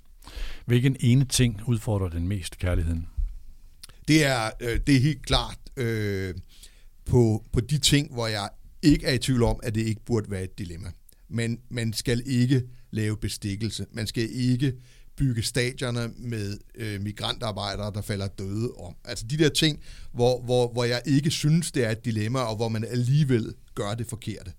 Hvilken 0.67 0.97
ene 1.01 1.25
ting 1.25 1.61
udfordrer 1.67 2.09
den 2.09 2.29
mest 2.29 2.59
kærligheden? 2.59 3.09
Det 4.09 4.25
er, 4.25 4.51
øh, 4.61 4.81
det 4.87 4.97
er 4.97 5.01
helt 5.01 5.27
klart 5.27 5.59
øh, 5.77 6.35
på, 7.05 7.45
på 7.53 7.61
de 7.61 7.79
ting, 7.79 8.13
hvor 8.13 8.27
jeg 8.27 8.49
ikke 8.83 9.07
er 9.07 9.13
i 9.13 9.19
tvivl 9.19 9.43
om, 9.43 9.61
at 9.63 9.75
det 9.75 9.81
ikke 9.81 10.05
burde 10.07 10.31
være 10.31 10.45
et 10.45 10.59
dilemma. 10.59 10.89
Men 11.29 11.61
man 11.69 11.93
skal 11.93 12.23
ikke 12.27 12.63
lave 12.91 13.17
bestikkelse. 13.17 13.87
Man 13.93 14.07
skal 14.07 14.29
ikke 14.33 14.73
bygge 15.17 15.43
stadioner 15.43 16.09
med 16.17 16.59
øh, 16.75 17.01
migrantarbejdere, 17.01 17.93
der 17.95 18.03
falder 18.03 18.27
døde 18.27 18.71
om. 18.71 18.95
Altså 19.05 19.27
de 19.31 19.39
der 19.39 19.49
ting, 19.49 19.81
hvor, 20.13 20.43
hvor, 20.43 20.73
hvor 20.73 20.85
jeg 20.85 21.03
ikke 21.07 21.31
synes, 21.31 21.73
det 21.73 21.85
er 21.85 21.91
et 21.91 22.05
dilemma, 22.05 22.39
og 22.39 22.57
hvor 22.57 22.69
man 22.69 22.85
alligevel 22.85 23.55
gør 23.75 23.95
det 23.95 24.07
forkerte. 24.07 24.53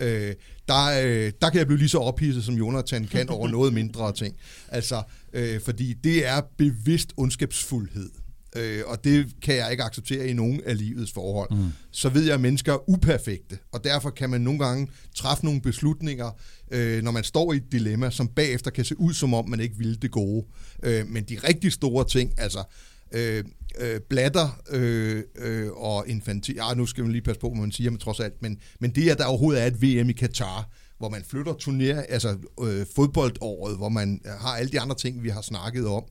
Øh, 0.00 0.34
der, 0.68 1.02
øh, 1.04 1.32
der 1.42 1.50
kan 1.50 1.58
jeg 1.58 1.66
blive 1.66 1.78
lige 1.78 1.88
så 1.88 1.98
ophidset, 1.98 2.44
som 2.44 2.54
Jonathan 2.54 3.06
kan 3.06 3.28
over 3.28 3.48
noget 3.48 3.72
mindre 3.72 4.12
ting. 4.12 4.36
Altså, 4.68 5.02
øh, 5.32 5.60
fordi 5.60 5.92
det 5.92 6.26
er 6.26 6.40
bevidst 6.58 7.12
ondskabsfuldhed. 7.16 8.10
Øh, 8.56 8.82
og 8.86 9.04
det 9.04 9.26
kan 9.42 9.56
jeg 9.56 9.70
ikke 9.70 9.82
acceptere 9.82 10.28
i 10.28 10.32
nogen 10.32 10.60
af 10.66 10.78
livets 10.78 11.12
forhold. 11.12 11.50
Mm. 11.50 11.72
Så 11.90 12.08
ved 12.08 12.24
jeg, 12.24 12.34
at 12.34 12.40
mennesker 12.40 12.72
er 12.72 12.90
uperfekte, 12.90 13.58
og 13.72 13.84
derfor 13.84 14.10
kan 14.10 14.30
man 14.30 14.40
nogle 14.40 14.58
gange 14.58 14.88
træffe 15.16 15.44
nogle 15.44 15.60
beslutninger, 15.60 16.30
øh, 16.70 17.02
når 17.02 17.10
man 17.10 17.24
står 17.24 17.52
i 17.52 17.56
et 17.56 17.72
dilemma, 17.72 18.10
som 18.10 18.28
bagefter 18.28 18.70
kan 18.70 18.84
se 18.84 19.00
ud, 19.00 19.14
som 19.14 19.34
om 19.34 19.48
man 19.48 19.60
ikke 19.60 19.76
ville 19.78 19.96
det 19.96 20.10
gode. 20.10 20.46
Øh, 20.82 21.08
men 21.08 21.24
de 21.24 21.38
rigtig 21.48 21.72
store 21.72 22.08
ting, 22.08 22.32
altså 22.38 22.64
øh, 23.12 23.44
øh, 23.78 24.00
blatter 24.00 24.62
øh, 24.70 25.22
øh, 25.36 25.72
og 25.72 26.08
infantil... 26.08 26.54
Ja, 26.54 26.74
nu 26.74 26.86
skal 26.86 27.04
man 27.04 27.12
lige 27.12 27.22
passe 27.22 27.40
på, 27.40 27.48
hvad 27.48 27.60
man 27.60 27.72
siger, 27.72 27.90
men 27.90 28.00
trods 28.00 28.20
alt. 28.20 28.42
Men, 28.42 28.58
men 28.80 28.90
det, 28.90 29.10
at 29.10 29.18
der 29.18 29.24
overhovedet 29.24 29.62
er 29.62 29.66
et 29.66 29.82
VM 29.82 30.10
i 30.10 30.12
Katar, 30.12 30.68
hvor 30.98 31.08
man 31.08 31.24
flytter 31.24 31.52
turnér, 31.52 32.12
altså 32.12 32.38
øh, 32.62 32.86
fodboldåret, 32.96 33.76
hvor 33.76 33.88
man 33.88 34.20
har 34.38 34.56
alle 34.56 34.72
de 34.72 34.80
andre 34.80 34.96
ting, 34.96 35.22
vi 35.22 35.28
har 35.28 35.42
snakket 35.42 35.86
om, 35.86 36.04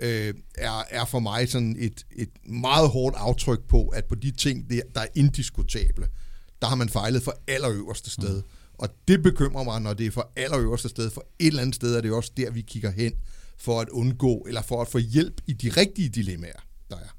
øh, 0.00 0.34
er, 0.54 0.84
er 0.90 1.04
for 1.04 1.18
mig 1.18 1.48
sådan 1.48 1.76
et, 1.78 2.06
et 2.16 2.30
meget 2.44 2.88
hårdt 2.88 3.16
aftryk 3.18 3.60
på, 3.68 3.88
at 3.88 4.04
på 4.04 4.14
de 4.14 4.30
ting, 4.30 4.70
der, 4.70 4.80
der 4.94 5.00
er 5.00 5.06
indiskutable, 5.14 6.06
der 6.62 6.68
har 6.68 6.76
man 6.76 6.88
fejlet 6.88 7.22
for 7.22 7.34
allerøverste 7.48 8.10
sted. 8.10 8.36
Mm. 8.36 8.48
Og 8.78 8.88
det 9.08 9.22
bekymrer 9.22 9.64
mig, 9.64 9.80
når 9.80 9.94
det 9.94 10.06
er 10.06 10.10
for 10.10 10.32
allerøverste 10.36 10.88
sted. 10.88 11.10
For 11.10 11.26
et 11.38 11.46
eller 11.46 11.62
andet 11.62 11.74
sted 11.74 11.94
er 11.94 12.00
det 12.00 12.12
også 12.12 12.32
der, 12.36 12.50
vi 12.50 12.60
kigger 12.60 12.90
hen 12.90 13.12
for 13.56 13.80
at 13.80 13.88
undgå, 13.88 14.44
eller 14.48 14.62
for 14.62 14.82
at 14.82 14.88
få 14.88 14.98
hjælp 14.98 15.40
i 15.46 15.52
de 15.52 15.68
rigtige 15.68 16.08
dilemmaer, 16.08 16.60
der 16.90 16.96
er. 16.96 17.16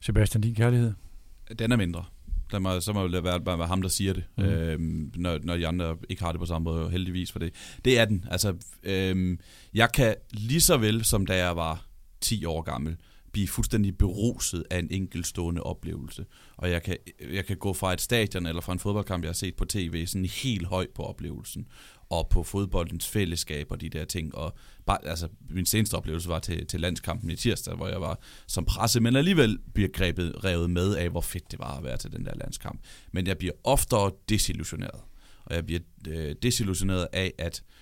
Sebastian, 0.00 0.42
din 0.42 0.54
kærlighed? 0.54 0.92
Den 1.58 1.72
er 1.72 1.76
mindre. 1.76 2.04
Der 2.50 2.58
må, 2.58 2.80
så 2.80 2.92
må 2.92 3.08
det 3.08 3.24
være, 3.24 3.46
være 3.46 3.66
ham, 3.66 3.82
der 3.82 3.88
siger 3.88 4.12
det, 4.12 4.24
mm. 4.38 4.44
øhm, 4.44 5.12
når, 5.16 5.38
når 5.42 5.56
de 5.56 5.66
andre 5.66 5.96
ikke 6.08 6.22
har 6.22 6.32
det 6.32 6.38
på 6.38 6.46
samme 6.46 6.64
måde, 6.64 6.90
heldigvis 6.90 7.32
for 7.32 7.38
det. 7.38 7.54
Det 7.84 7.98
er 7.98 8.04
den. 8.04 8.24
Altså, 8.30 8.54
øhm, 8.82 9.38
jeg 9.74 9.92
kan 9.92 10.14
lige 10.30 10.60
så 10.60 10.76
vel, 10.76 11.04
som 11.04 11.26
da 11.26 11.36
jeg 11.36 11.56
var 11.56 11.86
10 12.20 12.44
år 12.44 12.62
gammel, 12.62 12.96
blive 13.32 13.48
fuldstændig 13.48 13.98
beruset 13.98 14.64
af 14.70 14.78
en 14.78 14.88
enkeltstående 14.90 15.62
oplevelse. 15.62 16.26
Og 16.56 16.70
jeg 16.70 16.82
kan, 16.82 16.96
jeg 17.32 17.46
kan 17.46 17.56
gå 17.56 17.72
fra 17.72 17.92
et 17.92 18.00
stadion 18.00 18.46
eller 18.46 18.60
fra 18.60 18.72
en 18.72 18.78
fodboldkamp, 18.78 19.24
jeg 19.24 19.28
har 19.28 19.34
set 19.34 19.56
på 19.56 19.64
tv, 19.64 20.06
sådan 20.06 20.24
helt 20.24 20.66
høj 20.66 20.86
på 20.94 21.02
oplevelsen, 21.02 21.66
og 22.10 22.28
på 22.28 22.42
fodboldens 22.42 23.08
fællesskab 23.08 23.66
og 23.70 23.80
de 23.80 23.88
der 23.88 24.04
ting. 24.04 24.34
Og 24.34 24.54
bare, 24.86 24.98
altså, 25.06 25.28
min 25.50 25.66
seneste 25.66 25.94
oplevelse 25.94 26.28
var 26.28 26.38
til, 26.38 26.66
til 26.66 26.80
landskampen 26.80 27.30
i 27.30 27.36
tirsdag, 27.36 27.74
hvor 27.74 27.88
jeg 27.88 28.00
var 28.00 28.20
som 28.46 28.64
presse, 28.64 29.00
men 29.00 29.16
alligevel 29.16 29.58
bliver 29.74 29.88
grebet, 29.88 30.44
revet 30.44 30.70
med 30.70 30.96
af, 30.96 31.10
hvor 31.10 31.20
fedt 31.20 31.50
det 31.50 31.58
var 31.58 31.78
at 31.78 31.84
være 31.84 31.96
til 31.96 32.12
den 32.12 32.24
der 32.24 32.34
landskamp. 32.34 32.80
Men 33.12 33.26
jeg 33.26 33.38
bliver 33.38 33.54
oftere 33.64 34.10
desillusioneret. 34.28 35.00
Og 35.44 35.54
jeg 35.54 35.66
bliver 35.66 35.80
øh, 36.08 36.34
desillusioneret 36.42 37.08
af, 37.12 37.32
at 37.38 37.62
øh, 37.62 37.79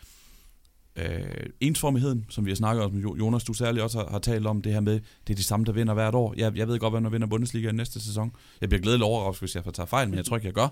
Øh, 0.98 1.46
ensformigheden, 1.60 2.26
som 2.28 2.44
vi 2.44 2.50
har 2.50 2.56
snakket 2.56 2.84
om, 2.84 2.98
Jonas, 2.98 3.44
du 3.44 3.52
særligt 3.52 3.82
også 3.82 3.98
har, 3.98 4.10
har 4.10 4.18
talt 4.18 4.46
om, 4.46 4.62
det 4.62 4.72
her 4.72 4.80
med, 4.80 5.00
det 5.26 5.32
er 5.32 5.36
de 5.36 5.42
samme, 5.42 5.66
der 5.66 5.72
vinder 5.72 5.94
hvert 5.94 6.14
år. 6.14 6.34
Jeg, 6.36 6.56
jeg 6.56 6.68
ved 6.68 6.78
godt, 6.78 6.92
hvem 6.92 7.02
der 7.02 7.10
vinder 7.10 7.26
Bundesliga 7.26 7.72
næste 7.72 8.00
sæson. 8.00 8.32
Jeg 8.60 8.68
bliver 8.68 8.82
glædelig 8.82 9.04
overrasket, 9.04 9.40
hvis 9.40 9.54
jeg 9.54 9.64
får 9.64 9.70
taget 9.70 9.88
fejl, 9.88 10.08
men 10.08 10.16
jeg 10.16 10.24
tror 10.24 10.36
ikke, 10.36 10.46
jeg 10.46 10.54
gør. 10.54 10.68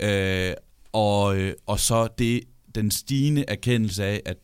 Øh, 0.00 0.54
og, 0.92 1.38
øh, 1.38 1.52
og 1.66 1.80
så 1.80 2.08
det, 2.18 2.40
den 2.74 2.90
stigende 2.90 3.44
erkendelse 3.48 4.04
af, 4.04 4.22
at 4.24 4.36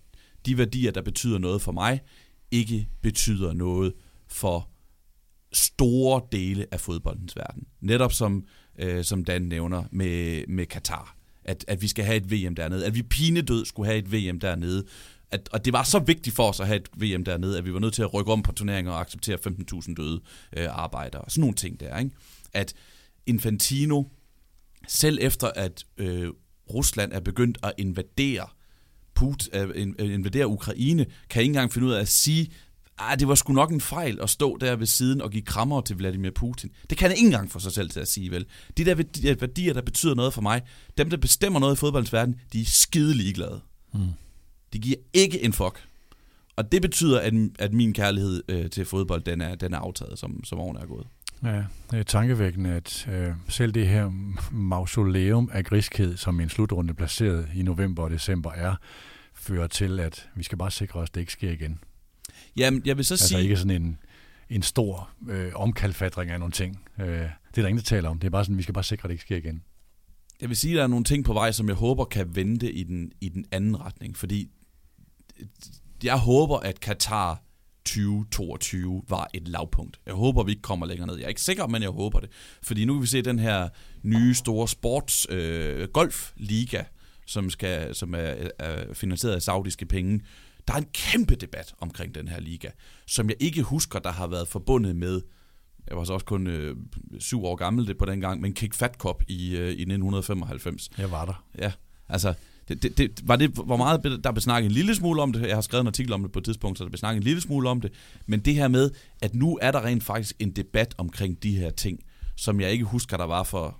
de 0.47 0.59
værdier, 0.59 0.91
der 0.91 1.03
betyder 1.03 1.39
noget 1.39 1.63
for 1.63 1.73
mig, 1.73 2.01
ikke 2.51 2.89
betyder 3.03 3.53
noget 3.53 3.93
for 4.29 4.69
store 5.53 6.23
dele 6.33 6.67
af 6.71 6.81
fodboldens 6.81 7.37
verden. 7.37 7.67
Netop 7.81 8.13
som, 8.13 8.45
øh, 8.79 9.05
som 9.05 9.25
Dan 9.25 9.43
nævner 9.43 9.85
med, 9.91 10.45
med 10.49 10.67
Katar. 10.67 11.17
At, 11.45 11.65
at 11.69 11.83
vi 11.83 11.89
skal 11.89 12.05
have 12.05 12.17
et 12.17 12.31
VM 12.31 12.55
dernede. 12.55 12.87
At 12.87 12.95
vi 12.95 13.03
pinedød 13.03 13.65
skulle 13.65 13.87
have 13.87 13.99
et 13.99 14.13
VM 14.13 14.41
dernede 14.41 14.85
at, 15.33 15.49
og 15.53 15.65
det 15.65 15.73
var 15.73 15.83
så 15.83 15.99
vigtigt 15.99 16.37
for 16.37 16.49
os 16.49 16.61
at 16.61 16.67
have 16.67 16.77
et 16.77 16.89
VM 16.97 17.25
dernede, 17.25 17.59
at 17.59 17.65
vi 17.65 17.73
var 17.73 17.81
nødt 17.81 17.95
til 17.95 18.03
at 18.03 18.15
rykke 18.15 18.33
om 18.33 18.43
på 18.43 18.53
turneringer 18.53 18.93
og 18.93 19.01
acceptere 19.01 19.39
15.000 19.47 19.95
døde 19.95 20.21
øh, 20.57 20.67
arbejdere. 20.71 21.25
Sådan 21.29 21.41
nogle 21.41 21.55
ting 21.55 21.81
der, 21.81 21.99
ikke? 21.99 22.11
At 22.53 22.75
Infantino, 23.27 24.05
selv 24.89 25.19
efter 25.21 25.51
at 25.57 25.85
øh, 25.99 26.29
Rusland 26.75 27.13
er 27.13 27.21
begyndt 27.21 27.59
at 27.63 27.73
invadere 27.79 28.47
Put, 29.15 29.49
øh, 29.53 29.69
øh, 29.99 30.15
invadere 30.15 30.47
Ukraine, 30.47 31.07
kan 31.31 31.43
ikke 31.43 31.51
engang 31.51 31.73
finde 31.73 31.89
ud 31.89 31.93
af 31.93 32.01
at 32.01 32.09
sige, 32.09 32.51
ah, 32.99 33.19
det 33.19 33.29
var 33.29 33.35
sgu 33.35 33.53
nok 33.53 33.71
en 33.71 33.81
fejl 33.81 34.19
at 34.23 34.31
stå 34.31 34.57
der 34.57 34.77
ved 34.77 34.87
siden 34.87 35.23
og 35.23 35.31
give 35.31 35.43
krammer 35.43 35.81
til 35.81 35.97
Vladimir 35.97 36.31
Putin. 36.31 36.71
Det 36.91 36.99
kan 36.99 37.09
han 37.11 37.17
ikke 37.17 37.27
engang 37.27 37.51
for 37.51 37.59
sig 37.59 37.73
selv 37.73 37.91
til 37.91 38.01
at 38.01 38.09
sige, 38.09 38.31
vel? 38.31 38.47
De 38.77 38.85
der 38.85 39.35
værdier, 39.35 39.73
der 39.73 39.83
betyder 39.83 40.15
noget 40.15 40.35
for 40.35 40.43
mig, 40.43 40.63
dem, 40.99 41.11
der 41.11 41.17
bestemmer 41.17 41.61
noget 41.61 41.77
i 41.77 41.79
fodboldens 41.79 42.13
verden, 42.13 42.41
de 42.53 42.61
er 42.61 42.65
skide 42.65 43.15
ligeglade. 43.15 43.61
Mm. 43.95 44.01
De 44.73 44.79
giver 44.79 44.97
ikke 45.13 45.45
en 45.45 45.53
fuck. 45.53 45.87
Og 46.57 46.73
det 46.73 46.83
betyder, 46.83 47.21
at, 47.21 47.35
at 47.59 47.73
min 47.73 47.93
kærlighed 47.93 48.43
øh, 48.49 48.71
til 48.71 48.85
fodbold, 48.85 49.23
den 49.23 49.41
er, 49.41 49.55
den 49.55 49.75
er 49.75 49.79
aftaget, 49.79 50.19
som, 50.19 50.45
som 50.45 50.59
årene 50.59 50.81
er 50.81 50.87
gået. 50.87 51.07
Ja, 51.45 51.65
det 51.91 51.99
er 51.99 52.03
tankevækkende, 52.03 52.71
at 52.71 53.09
øh, 53.13 53.33
selv 53.49 53.73
det 53.73 53.89
her 53.89 54.11
mausoleum 54.53 55.51
af 55.53 55.65
griskhed, 55.65 56.17
som 56.17 56.41
en 56.41 56.49
slutrunde 56.49 56.95
placeret 56.95 57.49
i 57.55 57.63
november 57.63 58.03
og 58.03 58.11
december 58.11 58.53
er, 58.53 58.75
fører 59.35 59.67
til, 59.67 60.01
at 60.01 60.29
vi 60.35 60.43
skal 60.43 60.59
bare 60.59 60.71
sikre 60.71 61.01
os, 61.01 61.09
at 61.09 61.15
det 61.15 61.21
ikke 61.21 61.33
sker 61.33 61.51
igen. 61.51 61.79
Jamen, 62.57 62.83
jeg 62.85 62.97
vil 62.97 63.05
så 63.05 63.15
altså 63.15 63.29
sige... 63.29 63.43
ikke 63.43 63.57
sådan 63.57 63.83
en, 63.83 63.99
en 64.51 64.63
stor 64.63 65.11
øh, 65.29 65.53
omkalfatring 65.55 66.31
af 66.31 66.39
nogle 66.39 66.53
ting. 66.53 66.81
Øh, 67.01 67.07
det 67.07 67.19
er 67.19 67.29
der 67.55 67.67
ingen, 67.67 67.77
der 67.77 67.83
taler 67.83 68.09
om. 68.09 68.19
Det 68.19 68.27
er 68.27 68.31
bare 68.31 68.45
sådan, 68.45 68.59
vi 68.59 68.63
skal 68.63 68.75
bare 68.75 68.85
sikre, 68.85 69.07
at 69.07 69.09
det 69.09 69.15
ikke 69.15 69.23
sker 69.23 69.37
igen. 69.37 69.63
Jeg 70.41 70.49
vil 70.49 70.57
sige, 70.57 70.75
at 70.75 70.77
der 70.77 70.83
er 70.83 70.87
nogle 70.87 71.05
ting 71.05 71.25
på 71.25 71.33
vej, 71.33 71.53
som 71.53 71.69
jeg 71.69 71.77
håber 71.77 72.05
kan 72.05 72.37
vente 72.37 72.73
i 72.73 72.83
den, 72.83 73.13
i 73.21 73.29
den 73.29 73.45
anden 73.53 73.81
retning. 73.81 74.17
Fordi 74.17 74.51
jeg 76.05 76.19
håber, 76.19 76.57
at 76.57 76.81
Katar 76.81 77.43
2022 77.85 79.03
var 79.09 79.31
et 79.35 79.49
lavpunkt. 79.49 80.01
Jeg 80.07 80.15
håber, 80.15 80.43
vi 80.43 80.53
ikke 80.53 80.63
kommer 80.63 80.87
længere 80.87 81.07
ned. 81.07 81.17
Jeg 81.17 81.25
er 81.25 81.29
ikke 81.29 81.41
sikker, 81.41 81.67
men 81.67 81.83
jeg 81.83 81.91
håber 81.91 82.21
det. 82.21 82.31
Fordi 82.63 82.85
nu 82.85 82.95
kan 82.95 83.03
vi 83.03 83.07
se 83.07 83.23
den 83.23 83.39
her 83.39 83.69
nye 84.03 84.35
store 84.35 84.69
sports 84.69 85.27
øh, 85.31 85.89
golfliga, 85.89 86.83
som, 87.27 87.51
skal, 87.51 87.95
som 87.95 88.15
er, 88.15 88.49
er 88.59 88.95
finansieret 88.95 89.35
af 89.35 89.43
saudiske 89.43 89.87
penge. 89.87 90.21
Der 90.69 90.75
er 90.75 90.79
en 90.79 90.89
kæmpe 90.93 91.35
debat 91.35 91.75
omkring 91.81 92.15
den 92.15 92.29
her 92.29 92.41
liga, 92.41 92.69
som 93.07 93.29
jeg 93.29 93.37
ikke 93.41 93.63
husker, 93.63 93.99
der 93.99 94.13
har 94.13 94.27
været 94.27 94.49
forbundet 94.49 94.97
med 94.97 95.21
jeg 95.89 95.97
var 95.97 96.05
så 96.05 96.13
også 96.13 96.27
kun 96.27 96.47
øh, 96.47 96.77
syv 97.19 97.45
år 97.45 97.57
gammel 97.57 97.87
det 97.87 97.99
på 97.99 98.05
den 98.05 98.21
gang, 98.21 98.41
men 98.41 98.55
Kick 98.55 98.75
Fat 98.75 98.95
Cup 98.95 99.23
i, 99.29 99.57
øh, 99.57 99.69
i 99.69 99.83
1995. 99.83 100.91
Jeg 100.99 101.11
var 101.11 101.25
der. 101.25 101.45
Ja, 101.59 101.73
altså, 102.09 102.35
det, 102.71 102.83
det, 102.83 102.99
det, 102.99 103.29
var 103.29 103.37
det, 103.37 103.51
hvor 103.51 103.77
meget 103.77 104.21
der 104.25 104.33
blev 104.33 104.41
snakket 104.41 104.69
en 104.69 104.73
lille 104.73 104.95
smule 104.95 105.23
om 105.23 105.33
det, 105.33 105.49
jeg 105.49 105.57
har 105.57 105.61
skrevet 105.61 105.81
en 105.81 105.87
artikel 105.87 106.13
om 106.13 106.23
det 106.23 106.33
på 106.33 106.39
et 106.39 106.45
tidspunkt, 106.45 106.79
så 106.79 106.85
der 106.85 106.91
blev 106.91 106.99
snakket 106.99 107.17
en 107.17 107.25
lille 107.25 107.41
smule 107.41 107.69
om 107.69 107.81
det, 107.81 107.93
men 108.27 108.41
det 108.41 108.55
her 108.55 108.69
med, 108.69 108.91
at 109.23 109.35
nu 109.35 109.59
er 109.63 109.71
der 109.71 109.85
rent 109.85 110.05
faktisk 110.05 110.37
en 110.39 110.51
debat 110.51 110.95
omkring 110.99 111.43
de 111.43 111.57
her 111.57 111.71
ting, 111.71 112.01
som 112.37 112.61
jeg 112.61 112.73
ikke 112.73 112.85
husker, 112.85 113.17
der 113.17 113.25
var 113.25 113.43
for 113.43 113.79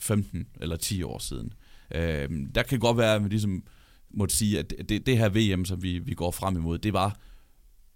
15 0.00 0.46
eller 0.60 0.76
10 0.76 1.02
år 1.02 1.18
siden. 1.18 1.52
Øh, 1.94 2.28
der 2.54 2.62
kan 2.62 2.78
godt 2.78 2.96
være, 2.96 3.14
at 3.14 3.24
vi 3.24 3.28
ligesom 3.28 3.62
måtte 4.14 4.36
sige, 4.36 4.58
at 4.58 4.74
det, 4.88 5.06
det 5.06 5.18
her 5.18 5.28
VM, 5.28 5.64
som 5.64 5.82
vi, 5.82 5.98
vi 5.98 6.14
går 6.14 6.30
frem 6.30 6.56
imod, 6.56 6.78
det 6.78 6.92
var 6.92 7.18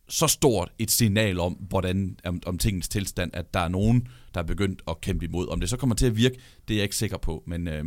så 0.09 0.27
stort 0.27 0.73
et 0.79 0.91
signal 0.91 1.41
om, 1.41 1.53
hvordan, 1.53 2.17
om, 2.25 2.41
om 2.47 2.59
tingens 2.59 2.89
tilstand, 2.89 3.31
at 3.35 3.55
der 3.55 3.61
er 3.61 3.69
nogen, 3.69 4.09
der 4.35 4.41
er 4.41 4.45
begyndt 4.45 4.83
at 4.89 5.01
kæmpe 5.01 5.25
imod. 5.25 5.49
Om 5.49 5.61
det 5.61 5.71
så 5.71 5.77
kommer 5.77 5.97
til 5.97 6.07
at 6.07 6.17
virke, 6.17 6.37
det 6.69 6.75
er 6.75 6.79
jeg 6.79 6.83
ikke 6.83 6.97
sikker 6.97 7.19
på, 7.19 7.43
men, 7.47 7.69
øh, 7.69 7.85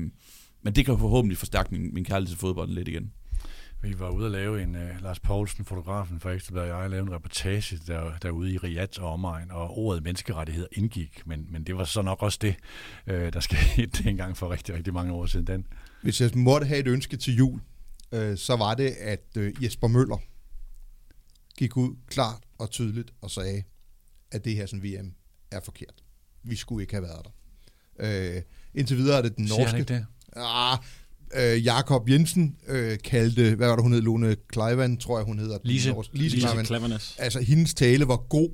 men 0.62 0.76
det 0.76 0.86
kan 0.86 1.00
forhåbentlig 1.00 1.38
forstærke 1.38 1.72
min, 1.72 1.94
min 1.94 2.04
kærlighed 2.04 2.36
til 2.36 2.40
fodbolden 2.40 2.76
lidt 2.76 2.88
igen. 2.88 3.12
Vi 3.82 4.00
var 4.00 4.10
ude 4.10 4.26
at 4.26 4.32
lave 4.32 4.64
en, 4.64 4.76
uh, 4.76 5.02
Lars 5.02 5.20
Poulsen, 5.20 5.66
fotografen 5.66 6.20
for 6.20 6.30
Ekstrabladet, 6.30 6.72
og 6.72 6.82
jeg 6.82 6.90
lavede 6.90 7.08
en 7.08 7.14
reportage 7.14 7.80
der, 7.88 8.18
derude 8.18 8.54
i 8.54 8.58
Riyadh 8.58 9.04
og 9.04 9.14
omegn, 9.14 9.52
og 9.52 9.78
ordet 9.78 10.04
menneskerettigheder 10.04 10.68
indgik, 10.72 11.22
men, 11.26 11.48
men 11.50 11.64
det 11.64 11.78
var 11.78 11.84
så 11.84 12.02
nok 12.02 12.24
også 12.24 12.40
det, 12.42 12.56
uh, 13.08 13.14
der 13.14 13.40
skete 13.40 13.86
dengang 14.04 14.38
for 14.38 14.50
rigtig, 14.50 14.76
rigtig 14.76 14.94
mange 14.94 15.14
år 15.14 15.26
siden. 15.26 15.48
Den. 15.48 15.68
Hvis 16.04 16.22
jeg 16.22 16.32
måtte 16.36 16.68
have 16.68 16.80
et 16.80 16.88
ønske 16.88 17.18
til 17.18 17.36
jul, 17.36 17.62
uh, 18.12 18.36
så 18.36 18.56
var 18.60 18.74
det, 18.74 18.90
at 18.90 19.38
uh, 19.38 19.64
Jesper 19.64 19.88
Møller 19.88 20.18
gik 21.58 21.78
ud 21.78 21.96
klart 22.08 22.44
og 22.58 22.70
tydeligt 22.70 23.14
og 23.22 23.32
sagde, 23.32 23.64
at 24.32 24.46
det 24.46 24.56
her 24.56 24.66
som 24.66 24.84
VM 24.84 25.14
er 25.52 25.60
forkert. 25.66 26.04
Vi 26.44 26.56
skulle 26.56 26.84
ikke 26.84 26.94
have 26.94 27.04
været 27.04 27.26
der. 27.26 28.38
Uh, 28.38 28.42
indtil 28.74 28.98
videre 28.98 29.18
er 29.18 29.22
det 29.22 29.38
den 29.38 29.46
norske... 29.46 29.56
Siger 29.56 29.68
han 29.68 29.80
ikke 29.80 29.94
det? 29.94 30.06
Ah, 30.36 30.78
øh, 31.36 31.66
Jakob 31.66 32.10
Jensen 32.10 32.56
øh, 32.68 32.98
kaldte, 33.04 33.56
hvad 33.56 33.68
var 33.68 33.76
det 33.76 33.84
hun 33.84 33.94
hed, 33.94 34.02
Lone 34.02 34.36
Kleivan, 34.48 34.98
tror 34.98 35.18
jeg 35.18 35.26
hun 35.26 35.40
hedder. 35.40 35.58
Lise, 35.64 35.94
Lise, 36.14 36.36
Lise 36.36 36.48
Kleivan. 36.64 36.92
Altså 37.18 37.42
hendes 37.42 37.74
tale 37.74 38.08
var 38.08 38.18
god, 38.18 38.50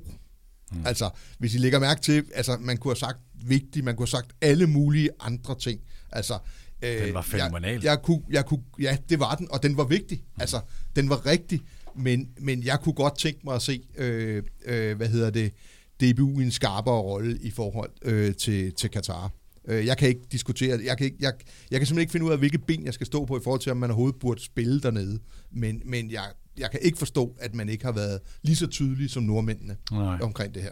Mm. 0.74 0.86
Altså, 0.86 1.10
hvis 1.38 1.54
I 1.54 1.58
lægger 1.58 1.78
mærke 1.78 2.00
til, 2.00 2.24
altså, 2.34 2.56
man 2.60 2.76
kunne 2.76 2.90
have 2.90 2.96
sagt 2.98 3.18
vigtigt, 3.46 3.84
man 3.84 3.96
kunne 3.96 4.04
have 4.04 4.10
sagt 4.10 4.32
alle 4.40 4.66
mulige 4.66 5.10
andre 5.20 5.58
ting. 5.58 5.80
Altså, 6.12 6.38
øh, 6.82 7.06
den 7.06 7.14
var 7.14 7.22
fænomenal. 7.22 7.74
Jeg, 7.74 7.84
jeg 7.84 8.02
kunne, 8.02 8.22
jeg 8.30 8.46
kunne, 8.46 8.62
ja, 8.80 8.96
det 9.08 9.20
var 9.20 9.34
den, 9.34 9.48
og 9.50 9.62
den 9.62 9.76
var 9.76 9.84
vigtig. 9.84 10.18
Mm. 10.18 10.40
Altså, 10.40 10.60
den 10.96 11.08
var 11.08 11.26
rigtig, 11.26 11.60
men, 11.96 12.28
men 12.40 12.62
jeg 12.62 12.80
kunne 12.80 12.92
godt 12.92 13.18
tænke 13.18 13.40
mig 13.44 13.54
at 13.54 13.62
se, 13.62 13.82
øh, 13.96 14.42
øh, 14.64 14.96
hvad 14.96 15.08
hedder 15.08 15.30
det, 15.30 15.52
DBU 16.00 16.40
i 16.40 16.42
en 16.42 16.50
skarpere 16.50 17.00
rolle 17.00 17.38
i 17.42 17.50
forhold 17.50 17.90
øh, 18.02 18.34
til, 18.34 18.72
til 18.72 18.90
Katar. 18.90 19.30
Øh, 19.68 19.86
jeg 19.86 19.98
kan 19.98 20.08
ikke 20.08 20.20
diskutere 20.32 20.80
Jeg 20.84 20.96
kan, 20.98 21.04
ikke, 21.04 21.16
jeg, 21.20 21.32
jeg 21.70 21.80
kan 21.80 21.86
simpelthen 21.86 22.00
ikke 22.00 22.12
finde 22.12 22.26
ud 22.26 22.32
af, 22.32 22.38
hvilke 22.38 22.58
ben 22.58 22.84
jeg 22.84 22.94
skal 22.94 23.06
stå 23.06 23.24
på 23.24 23.36
i 23.36 23.40
forhold 23.44 23.60
til, 23.60 23.72
om 23.72 23.78
man 23.78 23.90
overhovedet 23.90 24.20
burde 24.20 24.40
spille 24.40 24.80
dernede. 24.80 25.18
Men, 25.50 25.82
men 25.84 26.10
jeg, 26.10 26.24
jeg 26.58 26.70
kan 26.70 26.80
ikke 26.82 26.98
forstå, 26.98 27.36
at 27.40 27.54
man 27.54 27.68
ikke 27.68 27.84
har 27.84 27.92
været 27.92 28.20
lige 28.42 28.56
så 28.56 28.66
tydelig 28.66 29.10
som 29.10 29.22
nordmændene 29.22 29.76
Nej. 29.92 30.18
omkring 30.22 30.54
det 30.54 30.62
her. 30.62 30.70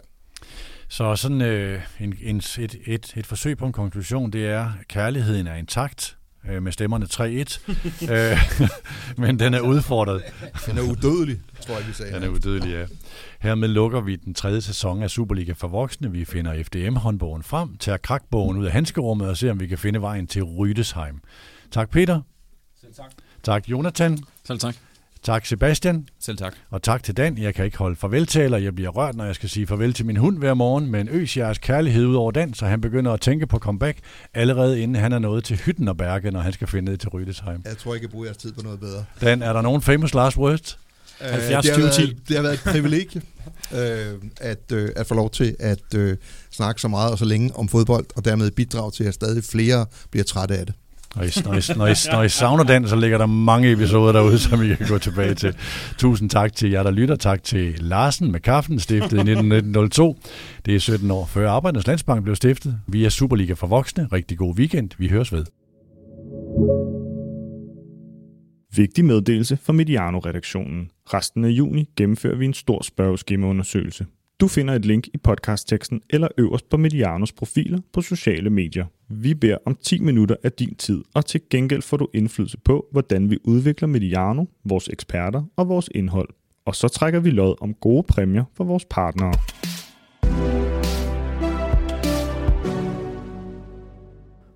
Så 0.87 1.15
sådan 1.15 1.41
øh, 1.41 1.81
en, 1.99 2.15
en, 2.21 2.37
et, 2.37 2.75
et, 2.85 3.13
et 3.17 3.25
forsøg 3.25 3.57
på 3.57 3.65
en 3.65 3.71
konklusion, 3.71 4.31
det 4.31 4.45
er, 4.45 4.65
at 4.65 4.87
kærligheden 4.87 5.47
er 5.47 5.55
intakt 5.55 6.17
øh, 6.49 6.63
med 6.63 6.71
stemmerne 6.71 7.05
3-1, 7.05 7.21
øh, 8.13 8.37
men 9.17 9.39
den 9.39 9.53
er 9.53 9.59
udfordret. 9.59 10.23
Den 10.67 10.77
er 10.77 10.81
udødelig, 10.81 11.39
tror 11.61 11.77
jeg, 11.77 11.87
vi 11.87 11.93
sagde. 11.93 12.13
Den 12.15 12.23
er 12.23 12.27
udødelig, 12.27 12.71
ja. 12.71 12.85
Hermed 13.39 13.67
lukker 13.67 14.01
vi 14.01 14.15
den 14.15 14.33
tredje 14.33 14.61
sæson 14.61 15.03
af 15.03 15.09
Superliga 15.09 15.53
for 15.53 15.67
voksne. 15.67 16.11
Vi 16.11 16.25
finder 16.25 16.63
FDM-håndbogen 16.63 17.43
frem, 17.43 17.77
tager 17.77 17.97
krakbogen 17.97 18.57
ud 18.57 18.65
af 18.65 18.71
handskerummet 18.71 19.29
og 19.29 19.37
ser, 19.37 19.51
om 19.51 19.59
vi 19.59 19.67
kan 19.67 19.77
finde 19.77 20.01
vejen 20.01 20.27
til 20.27 20.43
Rydesheim. 20.43 21.19
Tak 21.71 21.89
Peter. 21.89 22.21
Selv 22.81 22.93
tak. 22.93 23.11
Tak 23.43 23.69
Jonathan. 23.69 24.17
Selv 24.43 24.59
tak. 24.59 24.75
Tak 25.23 25.45
Sebastian. 25.45 26.07
Selv 26.19 26.37
tak. 26.37 26.53
Og 26.69 26.83
tak 26.83 27.03
til 27.03 27.17
Dan. 27.17 27.37
Jeg 27.37 27.55
kan 27.55 27.65
ikke 27.65 27.77
holde 27.77 27.95
farvel 27.95 28.25
til, 28.25 28.41
eller 28.41 28.57
jeg 28.57 28.75
bliver 28.75 28.89
rørt, 28.89 29.15
når 29.15 29.25
jeg 29.25 29.35
skal 29.35 29.49
sige 29.49 29.67
farvel 29.67 29.93
til 29.93 30.05
min 30.05 30.17
hund 30.17 30.37
hver 30.37 30.53
morgen, 30.53 30.91
men 30.91 31.09
øs 31.11 31.37
jeres 31.37 31.57
kærlighed 31.57 32.05
ud 32.05 32.15
over 32.15 32.31
Dan, 32.31 32.53
så 32.53 32.65
han 32.65 32.81
begynder 32.81 33.11
at 33.11 33.21
tænke 33.21 33.47
på 33.47 33.59
comeback, 33.59 33.97
allerede 34.33 34.81
inden 34.81 34.95
han 34.95 35.13
er 35.13 35.19
nået 35.19 35.43
til 35.43 35.57
Hyttenerberge, 35.57 36.31
når 36.31 36.39
han 36.39 36.53
skal 36.53 36.67
finde 36.67 36.91
ned 36.91 36.97
til 36.97 37.09
Rydesheim. 37.09 37.61
Jeg 37.65 37.77
tror 37.77 37.93
ikke, 37.93 38.05
jeg 38.05 38.11
bruger 38.11 38.25
jeres 38.25 38.37
tid 38.37 38.51
på 38.51 38.61
noget 38.61 38.79
bedre. 38.79 39.05
Dan, 39.21 39.41
er 39.41 39.53
der 39.53 39.61
nogen 39.61 39.81
famous 39.81 40.13
last 40.13 40.37
words? 40.37 40.79
70 41.19 41.65
20 41.65 41.89
10. 41.89 42.13
Det 42.27 42.35
har 42.35 42.43
været 42.43 42.53
et 42.53 42.63
privilegie 42.65 43.21
øh, 43.73 44.13
at, 44.41 44.71
øh, 44.71 44.89
at 44.95 45.07
få 45.07 45.15
lov 45.15 45.29
til 45.29 45.55
at 45.59 45.93
øh, 45.95 46.17
snakke 46.51 46.81
så 46.81 46.87
meget 46.87 47.11
og 47.11 47.17
så 47.17 47.25
længe 47.25 47.55
om 47.55 47.69
fodbold, 47.69 48.05
og 48.15 48.25
dermed 48.25 48.51
bidrage 48.51 48.91
til, 48.91 49.03
at 49.03 49.13
stadig 49.13 49.43
flere 49.43 49.85
bliver 50.11 50.23
trætte 50.23 50.57
af 50.57 50.65
det. 50.65 50.75
Når 51.15 51.23
I, 51.23 51.29
når, 51.45 51.53
I, 51.53 51.77
når, 51.77 51.87
I, 51.87 51.95
når 52.11 52.23
I 52.23 52.29
savner 52.29 52.63
den, 52.63 52.87
så 52.87 52.95
ligger 52.95 53.17
der 53.17 53.25
mange 53.25 53.71
episoder 53.71 54.11
derude, 54.11 54.39
som 54.39 54.63
I 54.63 54.75
kan 54.75 54.87
gå 54.87 54.97
tilbage 54.97 55.35
til. 55.35 55.55
Tusind 55.97 56.29
tak 56.29 56.53
til 56.53 56.71
jer, 56.71 56.83
der 56.83 56.91
lytter. 56.91 57.15
Tak 57.15 57.43
til 57.43 57.75
Larsen 57.79 58.31
med 58.31 58.39
Kaffen, 58.39 58.79
stiftet 58.79 59.17
i 59.17 59.19
1902. 59.19 60.19
Det 60.65 60.75
er 60.75 60.79
17 60.79 61.11
år 61.11 61.25
før 61.25 61.49
Arbejdernes 61.49 61.87
Landsbank 61.87 62.23
blev 62.23 62.35
stiftet. 62.35 62.79
Vi 62.87 63.05
er 63.05 63.09
Superliga 63.09 63.53
for 63.53 63.67
voksne. 63.67 64.07
Rigtig 64.13 64.37
god 64.37 64.55
weekend. 64.55 64.89
Vi 64.97 65.07
høres 65.07 65.33
ved. 65.33 65.45
Vigtig 68.75 69.05
meddelelse 69.05 69.57
fra 69.63 69.73
Mediano-redaktionen. 69.73 70.89
Resten 71.13 71.45
af 71.45 71.49
juni 71.49 71.89
gennemfører 71.95 72.35
vi 72.35 72.45
en 72.45 72.53
stor 72.53 72.83
spørgeskemaundersøgelse. 72.83 74.05
Du 74.39 74.47
finder 74.47 74.73
et 74.73 74.85
link 74.85 75.07
i 75.13 75.17
podcastteksten 75.17 76.01
eller 76.09 76.27
øverst 76.37 76.69
på 76.69 76.77
Medianos 76.77 77.31
profiler 77.31 77.79
på 77.93 78.01
sociale 78.01 78.49
medier. 78.49 78.85
Vi 79.15 79.33
beder 79.33 79.57
om 79.65 79.75
10 79.81 79.99
minutter 79.99 80.35
af 80.43 80.51
din 80.51 80.75
tid, 80.75 81.03
og 81.13 81.25
til 81.25 81.41
gengæld 81.49 81.81
får 81.81 81.97
du 81.97 82.07
indflydelse 82.13 82.57
på, 82.57 82.85
hvordan 82.91 83.29
vi 83.29 83.37
udvikler 83.43 83.87
Mediano, 83.87 84.45
vores 84.65 84.87
eksperter 84.87 85.43
og 85.55 85.69
vores 85.69 85.89
indhold. 85.95 86.29
Og 86.65 86.75
så 86.75 86.87
trækker 86.87 87.19
vi 87.19 87.29
lod 87.29 87.55
om 87.61 87.73
gode 87.73 88.03
præmier 88.03 88.43
for 88.53 88.63
vores 88.63 88.85
partnere. 88.85 89.33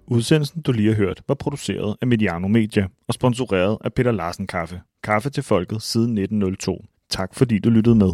Udsendelsen, 0.07 0.61
du 0.61 0.71
lige 0.71 0.87
har 0.87 0.95
hørt, 0.95 1.21
var 1.27 1.35
produceret 1.35 1.95
af 2.01 2.07
Mediano 2.07 2.47
Media 2.47 2.87
og 3.07 3.13
sponsoreret 3.13 3.77
af 3.83 3.93
Peter 3.93 4.11
Larsen 4.11 4.47
Kaffe. 4.47 4.81
Kaffe 5.03 5.29
til 5.29 5.43
folket 5.43 5.81
siden 5.81 6.17
1902. 6.17 6.85
Tak 7.09 7.35
fordi 7.35 7.59
du 7.59 7.69
lyttede 7.69 7.95
med. 7.95 8.11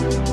thank 0.00 0.28
you 0.28 0.29